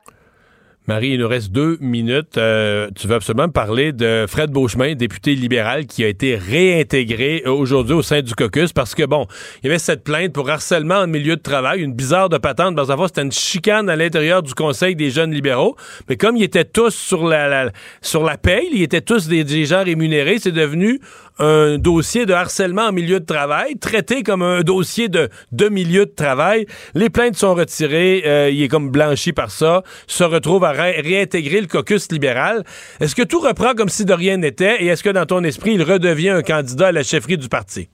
Marie, 0.87 1.11
il 1.11 1.21
nous 1.21 1.29
reste 1.29 1.53
deux 1.53 1.77
minutes. 1.81 2.39
Euh, 2.39 2.89
tu 2.97 3.07
veux 3.07 3.15
absolument 3.15 3.49
parler 3.49 3.93
de 3.93 4.25
Fred 4.27 4.51
Beauchemin, 4.51 4.95
député 4.95 5.35
libéral, 5.35 5.87
qui 5.87 6.03
a 6.03 6.09
été 6.09 6.37
réintégré 6.37 7.43
aujourd'hui 7.45 7.95
au 7.95 8.03
sein 8.03 8.23
du 8.23 8.35
caucus 8.35 8.73
parce 8.73 8.95
que, 8.95 9.05
bon, 9.05 9.27
il 9.63 9.67
y 9.67 9.69
avait 9.69 9.79
cette 9.79 10.03
plainte 10.03 10.33
pour 10.33 10.49
harcèlement 10.49 10.97
en 10.97 11.07
milieu 11.07 11.37
de 11.37 11.43
travail, 11.43 11.81
une 11.83 11.93
bizarre 11.93 12.31
de 12.31 12.39
patente, 12.39 12.75
parce 12.75 12.89
que 12.89 13.07
c'était 13.07 13.23
une 13.23 13.31
chicane 13.31 13.91
à 13.91 13.95
l'intérieur 13.95 14.43
du 14.43 14.55
Conseil 14.55 14.97
des 14.97 15.11
jeunes 15.11 15.33
libéraux. 15.33 15.77
Mais 16.09 16.17
comme 16.17 16.37
ils 16.37 16.45
étaient 16.45 16.65
tous 16.65 16.95
sur 16.95 17.29
la, 17.29 17.71
sur 18.01 18.25
la 18.25 18.39
paye, 18.39 18.69
ils 18.73 18.83
étaient 18.83 19.03
tous 19.03 19.29
des, 19.29 19.65
gens 19.67 19.85
rémunérés, 19.85 20.39
c'est 20.39 20.51
devenu 20.51 20.99
un 21.41 21.79
dossier 21.79 22.27
de 22.27 22.33
harcèlement 22.33 22.89
en 22.89 22.93
milieu 22.93 23.19
de 23.19 23.25
travail, 23.25 23.77
traité 23.79 24.23
comme 24.23 24.43
un 24.43 24.61
dossier 24.61 25.09
de, 25.09 25.29
de 25.53 25.69
milieu 25.69 26.07
de 26.07 26.11
travail. 26.11 26.67
Les 26.95 27.11
plaintes 27.11 27.37
sont 27.37 27.55
retirées, 27.55 28.23
euh, 28.27 28.51
il 28.51 28.63
est 28.63 28.69
comme 28.69 28.91
blanchi 28.91 29.33
par 29.33 29.51
ça, 29.51 29.83
se 30.07 30.23
retrouve 30.23 30.65
à 30.65 30.73
réintégrer 30.73 31.61
le 31.61 31.67
caucus 31.67 32.13
libéral. 32.13 32.65
Est-ce 33.01 33.15
que 33.15 33.23
tout 33.23 33.41
reprend 33.41 33.75
comme 33.75 33.89
si 33.89 34.05
de 34.05 34.13
rien 34.13 34.37
n'était 34.37 34.83
et 34.83 34.87
est-ce 34.87 35.03
que 35.03 35.11
dans 35.11 35.27
ton 35.27 35.43
esprit, 35.43 35.75
il 35.75 35.83
redevient 35.83 36.31
un 36.31 36.43
candidat 36.43 36.89
à 36.89 36.93
la 36.93 37.03
chefferie 37.03 37.39
du 37.39 37.49
parti? 37.49 37.89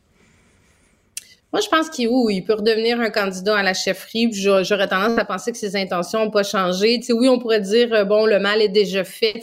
Moi, 1.53 1.63
je 1.63 1.69
pense 1.69 1.89
qu'il 1.89 2.11
il 2.31 2.45
peut 2.45 2.55
redevenir 2.55 3.01
un 3.01 3.09
candidat 3.09 3.57
à 3.57 3.63
la 3.63 3.73
chefferie. 3.73 4.31
J'aurais 4.33 4.89
tendance 4.89 5.17
à 5.17 5.25
penser 5.25 5.53
que 5.53 5.59
ses 5.59 5.77
intentions 5.77 6.25
n'ont 6.25 6.31
pas 6.31 6.43
changé. 6.43 7.01
sais, 7.01 7.13
oui, 7.13 7.29
on 7.29 7.39
pourrait 7.39 7.61
dire, 7.61 7.95
euh, 7.95 8.05
bon, 8.05 8.27
le 8.27 8.39
mal 8.39 8.61
est 8.61 8.69
déjà 8.69 9.05
fait. 9.05 9.41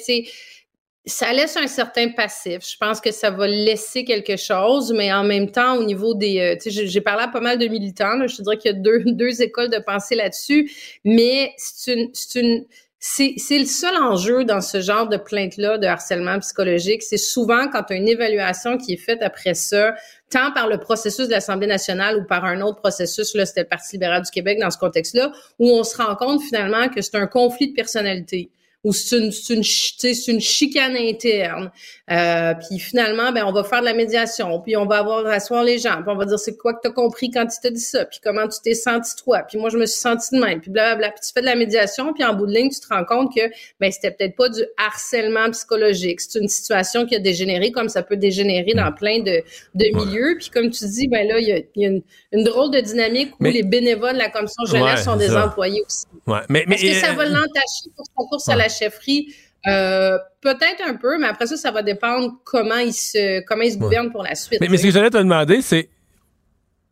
Ça 1.05 1.33
laisse 1.33 1.57
un 1.57 1.67
certain 1.67 2.09
passif. 2.09 2.59
Je 2.69 2.77
pense 2.77 3.01
que 3.01 3.11
ça 3.11 3.29
va 3.29 3.47
laisser 3.47 4.05
quelque 4.05 4.37
chose, 4.37 4.93
mais 4.93 5.11
en 5.11 5.23
même 5.23 5.51
temps, 5.51 5.75
au 5.75 5.83
niveau 5.83 6.13
des... 6.13 6.39
Euh, 6.39 6.55
tu 6.55 6.71
sais, 6.71 6.87
j'ai 6.87 7.01
parlé 7.01 7.23
à 7.23 7.27
pas 7.27 7.41
mal 7.41 7.57
de 7.57 7.67
militants. 7.67 8.15
Là, 8.15 8.27
je 8.27 8.41
dirais 8.41 8.57
qu'il 8.57 8.71
y 8.71 8.75
a 8.75 8.77
deux, 8.77 9.03
deux 9.05 9.41
écoles 9.41 9.69
de 9.69 9.79
pensée 9.79 10.15
là-dessus, 10.15 10.71
mais 11.03 11.53
c'est 11.57 11.93
une... 11.93 12.09
C'est 12.13 12.39
une 12.39 12.65
c'est 13.05 13.59
le 13.59 13.65
seul 13.65 13.97
enjeu 13.97 14.45
dans 14.45 14.61
ce 14.61 14.79
genre 14.79 15.09
de 15.09 15.17
plainte-là 15.17 15.77
de 15.77 15.85
harcèlement 15.85 16.39
psychologique. 16.39 17.03
C'est 17.03 17.17
souvent 17.17 17.67
quand 17.67 17.89
une 17.89 18.07
évaluation 18.07 18.77
qui 18.77 18.93
est 18.93 18.97
faite 18.97 19.21
après 19.21 19.55
ça, 19.55 19.93
tant 20.29 20.53
par 20.53 20.69
le 20.69 20.77
processus 20.77 21.27
de 21.27 21.31
l'Assemblée 21.31 21.67
nationale 21.67 22.15
ou 22.17 22.23
par 22.25 22.45
un 22.45 22.61
autre 22.61 22.77
processus, 22.77 23.35
là, 23.35 23.45
c'était 23.45 23.63
le 23.63 23.67
Parti 23.67 23.97
libéral 23.97 24.21
du 24.21 24.31
Québec 24.31 24.57
dans 24.57 24.71
ce 24.71 24.77
contexte-là, 24.77 25.33
où 25.59 25.69
on 25.71 25.83
se 25.83 25.97
rend 25.97 26.15
compte 26.15 26.41
finalement 26.43 26.87
que 26.87 27.01
c'est 27.01 27.17
un 27.17 27.27
conflit 27.27 27.71
de 27.71 27.73
personnalité 27.73 28.51
ou 28.83 28.91
c'est 28.91 29.17
une, 29.17 29.31
c'est 29.31 29.53
une, 29.53 30.35
une, 30.35 30.41
chicane 30.41 30.95
interne. 30.97 31.71
Euh, 32.11 32.53
puis 32.55 32.79
finalement, 32.79 33.31
ben 33.31 33.45
on 33.45 33.53
va 33.53 33.63
faire 33.63 33.79
de 33.79 33.85
la 33.85 33.93
médiation, 33.93 34.59
puis 34.59 34.75
on 34.75 34.85
va 34.85 34.99
avoir 34.99 35.25
asseoir 35.27 35.63
les 35.63 35.79
gens, 35.79 35.95
puis 36.01 36.07
on 36.07 36.15
va 36.15 36.25
dire 36.25 36.37
c'est 36.37 36.57
quoi 36.57 36.73
que 36.73 36.81
tu 36.83 36.89
as 36.89 36.91
compris 36.91 37.31
quand 37.31 37.45
il 37.45 37.61
t'a 37.61 37.69
dit 37.69 37.79
ça, 37.79 38.05
puis 38.05 38.19
comment 38.21 38.47
tu 38.47 38.59
t'es 38.61 38.73
senti 38.73 39.15
toi, 39.23 39.43
puis 39.47 39.57
moi 39.57 39.69
je 39.69 39.77
me 39.77 39.85
suis 39.85 39.99
senti 39.99 40.35
de 40.35 40.41
même, 40.41 40.59
puis 40.59 40.69
blablabla. 40.69 41.11
Puis 41.11 41.21
tu 41.25 41.31
fais 41.33 41.41
de 41.41 41.45
la 41.45 41.55
médiation, 41.55 42.13
puis 42.13 42.23
en 42.25 42.33
bout 42.33 42.45
de 42.45 42.53
ligne, 42.53 42.69
tu 42.69 42.81
te 42.81 42.87
rends 42.93 43.05
compte 43.05 43.33
que 43.33 43.41
ben 43.79 43.91
c'était 43.91 44.11
peut-être 44.11 44.35
pas 44.35 44.49
du 44.49 44.61
harcèlement 44.77 45.49
psychologique, 45.51 46.19
c'est 46.19 46.39
une 46.39 46.49
situation 46.49 47.05
qui 47.05 47.15
a 47.15 47.19
dégénéré 47.19 47.71
comme 47.71 47.89
ça 47.89 48.03
peut 48.03 48.17
dégénérer 48.17 48.73
dans 48.73 48.91
plein 48.91 49.19
de, 49.19 49.43
de 49.75 49.85
milieux. 49.95 50.35
Puis 50.37 50.49
comme 50.49 50.69
tu 50.69 50.85
dis, 50.85 51.07
ben 51.07 51.27
là, 51.27 51.39
il 51.39 51.47
y 51.47 51.51
a, 51.51 51.57
y 51.75 51.85
a 51.85 51.89
une, 51.89 52.01
une, 52.31 52.43
drôle 52.43 52.71
de 52.71 52.79
dynamique 52.79 53.33
où 53.39 53.43
les 53.45 53.63
bénévoles 53.63 54.13
de 54.13 54.19
la 54.19 54.29
commission 54.29 54.65
jeunesse 54.65 55.03
sont 55.03 55.15
des 55.15 55.35
employés 55.35 55.81
aussi. 55.85 56.05
Ouais. 56.27 56.39
Mais, 56.49 56.65
Est-ce 56.69 57.01
que 57.01 57.07
ça 57.07 57.13
va 57.13 57.25
l'entacher 57.25 57.89
pour 57.95 58.05
sa 58.05 58.13
course 58.29 58.49
à 58.49 58.55
la 58.55 58.69
chefferie? 58.77 59.33
Euh, 59.65 60.17
peut-être 60.41 60.81
un 60.85 60.95
peu, 60.95 61.17
mais 61.19 61.27
après 61.27 61.47
ça, 61.47 61.55
ça 61.55 61.71
va 61.71 61.83
dépendre 61.83 62.33
comment 62.43 62.77
il 62.77 62.91
se, 62.91 63.41
comment 63.45 63.63
il 63.63 63.71
se 63.71 63.77
gouverne 63.77 64.11
pour 64.11 64.23
la 64.23 64.35
suite. 64.35 64.59
Mais, 64.59 64.77
ce 64.77 64.83
que 64.83 64.91
j'allais 64.91 65.09
te 65.09 65.17
demander, 65.17 65.61
c'est. 65.61 65.89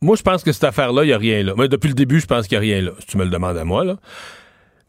Moi, 0.01 0.15
je 0.15 0.23
pense 0.23 0.43
que 0.43 0.51
cette 0.51 0.63
affaire-là, 0.63 1.03
il 1.03 1.07
n'y 1.07 1.13
a 1.13 1.17
rien 1.17 1.43
là. 1.43 1.53
Moi, 1.53 1.67
depuis 1.67 1.89
le 1.89 1.93
début, 1.93 2.19
je 2.19 2.25
pense 2.25 2.47
qu'il 2.47 2.57
n'y 2.59 2.65
a 2.65 2.75
rien 2.75 2.81
là. 2.81 2.91
Si 2.99 3.07
tu 3.07 3.17
me 3.17 3.23
le 3.23 3.29
demandes 3.29 3.57
à 3.57 3.65
moi, 3.65 3.83
là. 3.83 3.97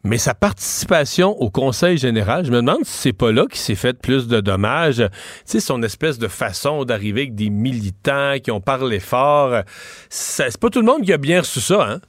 Mais 0.05 0.17
sa 0.17 0.33
participation 0.33 1.29
au 1.41 1.49
Conseil 1.49 1.97
général, 1.97 2.45
je 2.45 2.51
me 2.51 2.57
demande 2.57 2.83
si 2.83 2.91
c'est 2.91 3.13
pas 3.13 3.31
là 3.31 3.45
qu'il 3.47 3.59
s'est 3.59 3.75
fait 3.75 3.93
plus 3.93 4.27
de 4.27 4.41
dommages. 4.41 4.97
Tu 4.97 5.11
sais, 5.45 5.59
son 5.61 5.81
espèce 5.81 6.19
de 6.19 6.27
façon 6.27 6.83
d'arriver 6.83 7.21
avec 7.21 7.35
des 7.35 7.49
militants 7.49 8.35
qui 8.43 8.51
ont 8.51 8.59
parlé 8.59 8.99
fort. 8.99 9.61
C'est 10.09 10.57
pas 10.57 10.69
tout 10.69 10.79
le 10.79 10.85
monde 10.85 11.03
qui 11.03 11.13
a 11.13 11.17
bien 11.17 11.39
reçu 11.39 11.61
ça, 11.61 11.85
hein? 11.87 12.01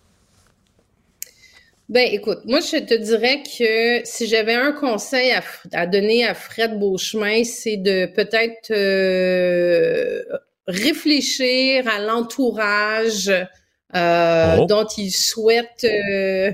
Ben, 1.90 2.08
écoute, 2.10 2.40
moi, 2.46 2.60
je 2.60 2.78
te 2.78 2.94
dirais 2.94 3.42
que 3.42 4.00
si 4.04 4.26
j'avais 4.26 4.54
un 4.54 4.72
conseil 4.72 5.32
à, 5.72 5.86
donner 5.86 6.24
à 6.24 6.34
Fred 6.34 6.78
Beauchemin, 6.78 7.44
c'est 7.44 7.76
de 7.76 8.06
peut-être 8.06 8.70
euh, 8.70 10.22
réfléchir 10.66 11.86
à 11.86 12.00
l'entourage 12.00 13.28
euh, 13.28 14.56
oh. 14.58 14.64
dont 14.64 14.86
il 14.96 15.10
souhaite, 15.10 15.84
euh, 15.84 16.52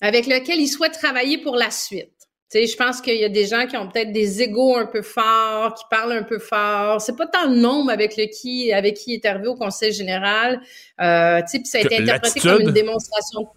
avec 0.00 0.26
lequel 0.26 0.60
il 0.60 0.68
souhaite 0.68 0.92
travailler 0.92 1.38
pour 1.38 1.56
la 1.56 1.72
suite. 1.72 2.12
Tu 2.52 2.58
sais, 2.58 2.66
je 2.66 2.76
pense 2.76 3.00
qu'il 3.00 3.16
y 3.16 3.24
a 3.24 3.28
des 3.28 3.46
gens 3.46 3.66
qui 3.66 3.76
ont 3.76 3.88
peut-être 3.88 4.12
des 4.12 4.42
égaux 4.42 4.76
un 4.76 4.86
peu 4.86 5.02
forts, 5.02 5.74
qui 5.74 5.84
parlent 5.90 6.12
un 6.12 6.22
peu 6.22 6.38
fort. 6.38 7.00
C'est 7.00 7.16
pas 7.16 7.26
tant 7.26 7.48
le 7.48 7.56
nombre 7.56 7.90
avec 7.90 8.16
le 8.16 8.26
qui, 8.26 8.72
avec 8.72 8.94
qui 8.94 9.12
il 9.12 9.14
est 9.14 9.26
arrivé 9.26 9.48
au 9.48 9.56
Conseil 9.56 9.92
général. 9.92 10.60
Euh, 11.00 11.40
tu 11.40 11.48
sais, 11.48 11.58
puis 11.58 11.66
ça 11.66 11.78
a 11.78 11.80
été 11.80 11.96
interprété 11.98 12.40
comme 12.40 12.60
une 12.60 12.70
démonstration 12.70 13.48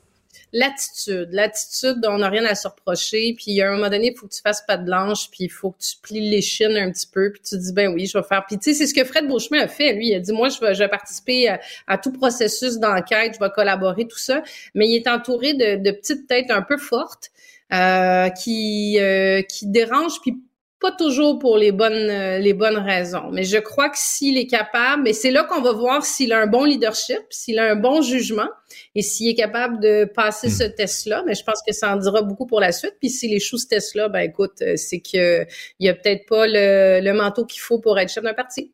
l'attitude. 0.54 1.30
L'attitude, 1.32 2.06
on 2.08 2.20
n'a 2.20 2.30
rien 2.30 2.46
à 2.46 2.56
se 2.56 2.68
reprocher. 2.68 3.36
Puis 3.38 3.62
à 3.62 3.70
un 3.70 3.76
moment 3.76 3.90
donné, 3.90 4.12
il 4.14 4.18
faut 4.18 4.28
que 4.28 4.34
tu 4.34 4.42
fasses 4.42 4.64
pas 4.66 4.78
de 4.78 4.86
blanche, 4.86 5.30
puis 5.32 5.46
il 5.46 5.50
faut 5.50 5.72
que 5.72 5.80
tu 5.80 5.98
plies 6.02 6.30
les 6.30 6.42
chines 6.42 6.76
un 6.78 6.92
petit 6.92 7.08
peu, 7.08 7.32
puis 7.32 7.42
tu 7.42 7.58
dis 7.58 7.74
ben 7.74 7.94
oui, 7.94 8.06
je 8.06 8.18
vais 8.18 8.24
faire. 8.24 8.46
Puis 8.48 8.58
tu 8.58 8.74
sais, 8.74 8.74
c'est 8.74 8.88
ce 8.88 8.94
que 8.94 9.04
Fred 9.04 9.28
Beauchemin 9.28 9.62
a 9.62 9.68
fait. 9.68 9.94
Lui, 9.94 10.10
il 10.10 10.16
a 10.16 10.20
dit 10.20 10.32
moi, 10.34 10.50
je 10.50 10.60
vais, 10.60 10.74
je 10.74 10.80
vais 10.80 10.90
participer 10.90 11.58
à, 11.88 11.98
tout 11.98 12.12
processus 12.12 12.78
d'enquête, 12.78 13.36
je 13.36 13.40
vais 13.40 13.52
collaborer, 13.54 14.08
tout 14.08 14.18
ça. 14.18 14.44
Mais 14.74 14.88
il 14.88 14.96
est 14.96 15.08
entouré 15.08 15.54
de, 15.54 15.84
de 15.84 15.92
petites 15.92 16.28
têtes 16.28 16.52
un 16.52 16.62
peu 16.62 16.78
fortes. 16.78 17.32
Euh, 17.74 18.30
qui 18.30 19.00
euh, 19.00 19.42
qui 19.42 19.66
dérangent 19.66 20.22
puis 20.22 20.38
pas 20.80 20.92
toujours 20.92 21.40
pour 21.40 21.58
les 21.58 21.72
bonnes 21.72 21.94
euh, 21.94 22.38
les 22.38 22.54
bonnes 22.54 22.78
raisons, 22.78 23.30
mais 23.32 23.44
je 23.44 23.58
crois 23.58 23.90
que 23.90 23.98
s'il 23.98 24.38
est 24.38 24.48
capable, 24.48 25.08
et 25.08 25.14
c'est 25.14 25.32
là 25.32 25.44
qu'on 25.44 25.62
va 25.62 25.72
voir 25.72 26.06
s'il 26.06 26.34
a 26.34 26.40
un 26.40 26.48
bon 26.48 26.66
leadership, 26.66 27.22
s'il 27.30 27.60
a 27.60 27.72
un 27.72 27.76
bon 27.76 28.02
jugement 28.02 28.50
et 28.94 29.02
s'il 29.02 29.30
est 29.30 29.36
capable 29.36 29.80
de 29.80 30.06
passer 30.06 30.50
ce 30.50 30.64
hmm. 30.64 30.76
test-là, 30.76 31.24
mais 31.26 31.34
je 31.34 31.44
pense 31.44 31.62
que 31.66 31.74
ça 31.74 31.94
en 31.94 31.98
dira 31.98 32.22
beaucoup 32.22 32.46
pour 32.46 32.60
la 32.60 32.72
suite. 32.72 32.96
Puis 33.00 33.10
s'il 33.10 33.34
échoue 33.34 33.58
ce 33.58 33.68
test-là, 33.68 34.10
ben 34.10 34.20
écoute, 34.20 34.62
euh, 34.62 34.74
c'est 34.76 35.00
que 35.00 35.46
il 35.80 35.86
y 35.86 35.90
a 35.90 35.94
peut-être 35.94 36.26
pas 36.28 36.46
le, 36.48 37.00
le 37.02 37.14
manteau 37.14 37.46
qu'il 37.46 37.62
faut 37.62 37.80
pour 37.80 37.98
être 37.98 38.12
chef 38.12 38.24
d'un 38.24 38.34
parti. 38.34 38.74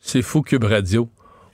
C'est 0.00 0.22
fou 0.22 0.42
Cube 0.42 0.64
Radio 0.64 1.08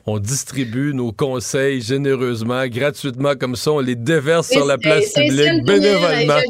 on 0.08 0.18
distribue 0.18 0.94
nos 0.94 1.12
conseils 1.12 1.82
généreusement, 1.82 2.66
gratuitement, 2.66 3.34
comme 3.38 3.56
ça, 3.56 3.72
on 3.72 3.80
les 3.80 3.94
déverse 3.94 4.48
sur 4.48 4.64
la 4.64 4.78
place 4.78 5.12
publique 5.12 5.64
bénévolement. 5.64 6.40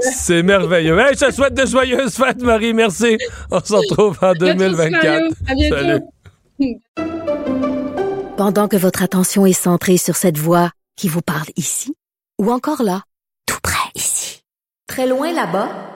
C'est 0.00 0.42
merveilleux. 0.42 0.96
je 1.12 1.26
te 1.26 1.30
souhaite 1.30 1.54
de 1.54 1.66
joyeuses 1.66 2.14
fêtes, 2.14 2.42
Marie. 2.42 2.72
Merci. 2.72 3.18
On 3.50 3.60
se 3.60 3.74
retrouve 3.74 4.18
en 4.22 4.32
2024. 4.32 5.34
Salut. 5.68 6.02
Pendant 8.36 8.68
que 8.68 8.76
votre 8.76 9.02
attention 9.02 9.44
est 9.46 9.52
centrée 9.52 9.98
sur 9.98 10.16
cette 10.16 10.38
voix 10.38 10.70
qui 10.96 11.08
vous 11.08 11.22
parle 11.22 11.48
ici, 11.56 11.94
ou 12.38 12.50
encore 12.50 12.82
là, 12.82 13.02
tout 13.46 13.58
près 13.62 13.90
ici, 13.94 14.42
très 14.86 15.06
loin 15.06 15.32
là-bas, 15.32 15.95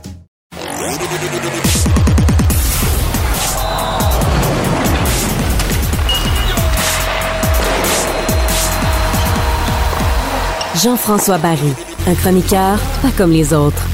Jean-François 10.83 11.37
Barry, 11.37 11.73
un 12.07 12.15
chroniqueur 12.15 12.79
pas 13.03 13.11
comme 13.15 13.31
les 13.31 13.53
autres. 13.53 13.87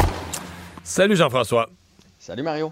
Salut 0.86 1.18
Jean-François. 1.18 1.70
Salut 2.18 2.44
Mario. 2.44 2.72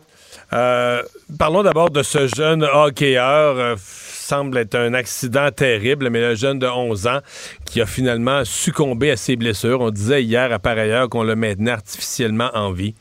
Euh, 0.54 1.04
parlons 1.38 1.64
d'abord 1.64 1.90
de 1.90 2.02
ce 2.02 2.26
jeune 2.28 2.64
hockeyeur. 2.64 3.58
Euh, 3.58 3.76
semble 3.78 4.58
être 4.60 4.76
un 4.76 4.94
accident 4.94 5.52
terrible, 5.52 6.10
mais 6.10 6.22
le 6.22 6.36
jeune 6.36 6.60
de 6.60 6.68
11 6.68 7.08
ans 7.08 7.20
qui 7.66 7.82
a 7.82 7.86
finalement 7.86 8.46
succombé 8.46 9.12
à 9.12 9.18
ses 9.18 9.36
blessures. 9.36 9.82
On 9.82 9.92
disait 9.92 10.24
hier 10.24 10.50
à 10.54 10.60
par 10.60 10.78
ailleurs 10.78 11.10
qu'on 11.10 11.24
le 11.24 11.36
maintenait 11.36 11.72
artificiellement 11.72 12.52
en 12.54 12.72
vie. 12.72 12.96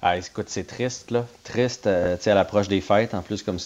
Ah, 0.00 0.16
écoute, 0.16 0.46
c'est 0.48 0.66
triste, 0.66 1.10
là. 1.10 1.26
Triste, 1.44 1.86
euh, 1.86 2.16
tu 2.16 2.22
sais, 2.22 2.30
à 2.30 2.34
l'approche 2.34 2.68
des 2.68 2.80
fêtes, 2.80 3.12
en 3.12 3.20
plus, 3.20 3.42
comme 3.42 3.58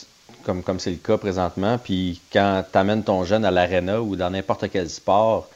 comme 0.43 0.65
comme 0.65 0.81
c'est 0.81 0.91
le 0.91 0.97
cas 0.97 1.17
présentement. 1.17 1.79
Puis 1.79 2.21
quand 2.33 2.65
tu 2.73 2.77
amènes 2.77 3.05
ton 3.05 3.23
jeune 3.23 3.45
à 3.45 3.53
l'aréna 3.53 4.03
ou 4.03 4.17
dans 4.17 4.31
n'importe 4.31 4.69
quel 4.73 4.91
sport, 4.91 5.49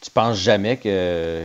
tu 0.00 0.10
penses 0.10 0.38
jamais 0.38 0.78
que, 0.78 1.42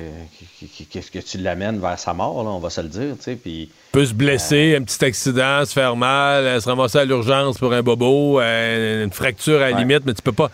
que, 0.61 0.99
que, 0.99 1.19
tu 1.19 1.37
l'amènes 1.39 1.79
vers 1.79 1.99
sa 1.99 2.13
mort, 2.13 2.41
là, 2.41 2.51
on 2.51 2.59
va 2.59 2.69
se 2.69 2.79
le 2.79 2.87
dire, 2.87 3.15
tu 3.17 3.23
sais, 3.23 3.35
puis... 3.35 3.69
Peut 3.91 4.05
se 4.05 4.13
blesser, 4.13 4.73
euh, 4.73 4.79
un 4.79 4.83
petit 4.83 5.03
accident, 5.03 5.65
se 5.65 5.73
faire 5.73 5.97
mal, 5.97 6.45
euh, 6.45 6.59
se 6.61 6.69
ramasser 6.69 6.99
à 6.99 7.05
l'urgence 7.05 7.57
pour 7.57 7.73
un 7.73 7.83
bobo, 7.83 8.39
euh, 8.39 9.03
une 9.03 9.11
fracture 9.11 9.61
à 9.61 9.71
la 9.71 9.79
limite, 9.79 10.05
mais 10.05 10.13
tu 10.13 10.21
peux 10.21 10.31
pas... 10.31 10.49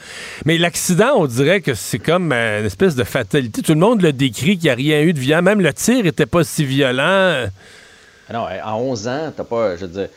Mais 0.45 0.57
l'accident, 0.57 1.11
on 1.15 1.27
dirait 1.27 1.61
que 1.61 1.75
c'est 1.75 1.99
comme 1.99 2.31
une 2.31 2.65
espèce 2.65 2.95
de 2.95 3.03
fatalité. 3.03 3.61
Tout 3.61 3.73
le 3.73 3.79
monde 3.79 4.01
le 4.01 4.13
décrit 4.13 4.57
qu'il 4.57 4.65
n'y 4.65 4.69
a 4.71 4.75
rien 4.75 5.01
eu 5.01 5.13
de 5.13 5.19
violent. 5.19 5.43
Même 5.43 5.61
le 5.61 5.71
tir 5.71 6.05
était 6.07 6.25
pas 6.25 6.43
si 6.43 6.65
violent. 6.65 7.45
Ah 8.29 8.33
non, 8.33 8.47
à 8.47 8.75
11 8.75 9.07
ans, 9.07 9.33
t'as 9.35 9.43
pas... 9.43 9.75
Je 9.75 9.81
veux 9.81 9.91
dire 9.91 10.09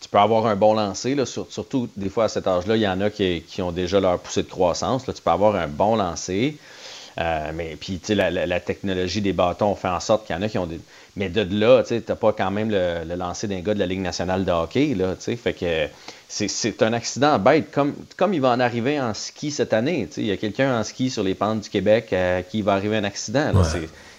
tu 0.00 0.08
peux 0.08 0.18
avoir 0.18 0.46
un 0.46 0.56
bon 0.56 0.74
lancer, 0.74 1.14
là, 1.14 1.24
surtout 1.24 1.88
des 1.96 2.08
fois 2.08 2.24
à 2.24 2.28
cet 2.28 2.48
âge-là, 2.48 2.74
il 2.74 2.82
y 2.82 2.88
en 2.88 3.00
a 3.00 3.08
qui, 3.08 3.44
qui, 3.46 3.62
ont 3.62 3.70
déjà 3.70 4.00
leur 4.00 4.18
poussée 4.18 4.42
de 4.42 4.48
croissance. 4.48 5.06
Là, 5.06 5.12
tu 5.12 5.22
peux 5.22 5.30
avoir 5.30 5.54
un 5.54 5.68
bon 5.68 5.94
lancer. 5.94 6.58
Euh, 7.18 7.50
mais 7.54 7.76
puis, 7.78 7.98
tu 7.98 8.14
sais, 8.14 8.14
la, 8.14 8.60
technologie 8.60 9.20
des 9.20 9.32
bâtons 9.32 9.74
fait 9.74 9.88
en 9.88 10.00
sorte 10.00 10.26
qu'il 10.26 10.34
y 10.34 10.38
en 10.38 10.42
a 10.42 10.48
qui 10.48 10.58
ont 10.58 10.66
des. 10.66 10.80
Mais 11.16 11.28
de 11.28 11.42
là, 11.58 11.82
tu 11.82 12.02
n'as 12.08 12.16
pas 12.16 12.32
quand 12.32 12.50
même 12.50 12.70
le, 12.70 13.14
lancer 13.14 13.46
d'un 13.46 13.60
gars 13.60 13.74
de 13.74 13.78
la 13.78 13.86
Ligue 13.86 14.00
nationale 14.00 14.44
de 14.44 14.52
hockey, 14.52 14.94
là, 14.94 15.14
tu 15.14 15.24
sais. 15.24 15.36
Fait 15.36 15.52
que 15.52 15.88
c'est 16.28 16.82
un 16.82 16.94
accident 16.94 17.38
bête, 17.38 17.70
comme, 17.70 17.94
comme 18.16 18.32
il 18.32 18.40
va 18.40 18.50
en 18.50 18.60
arriver 18.60 18.98
en 18.98 19.12
ski 19.12 19.50
cette 19.50 19.74
année. 19.74 20.06
Tu 20.06 20.14
sais. 20.14 20.20
Il 20.22 20.26
y 20.28 20.32
a 20.32 20.36
quelqu'un 20.36 20.78
en 20.78 20.84
ski 20.84 21.10
sur 21.10 21.22
les 21.22 21.34
pentes 21.34 21.60
du 21.60 21.68
Québec 21.68 22.12
à 22.12 22.42
qui 22.42 22.62
va 22.62 22.72
arriver 22.72 22.96
un 22.96 23.04
accident. 23.04 23.52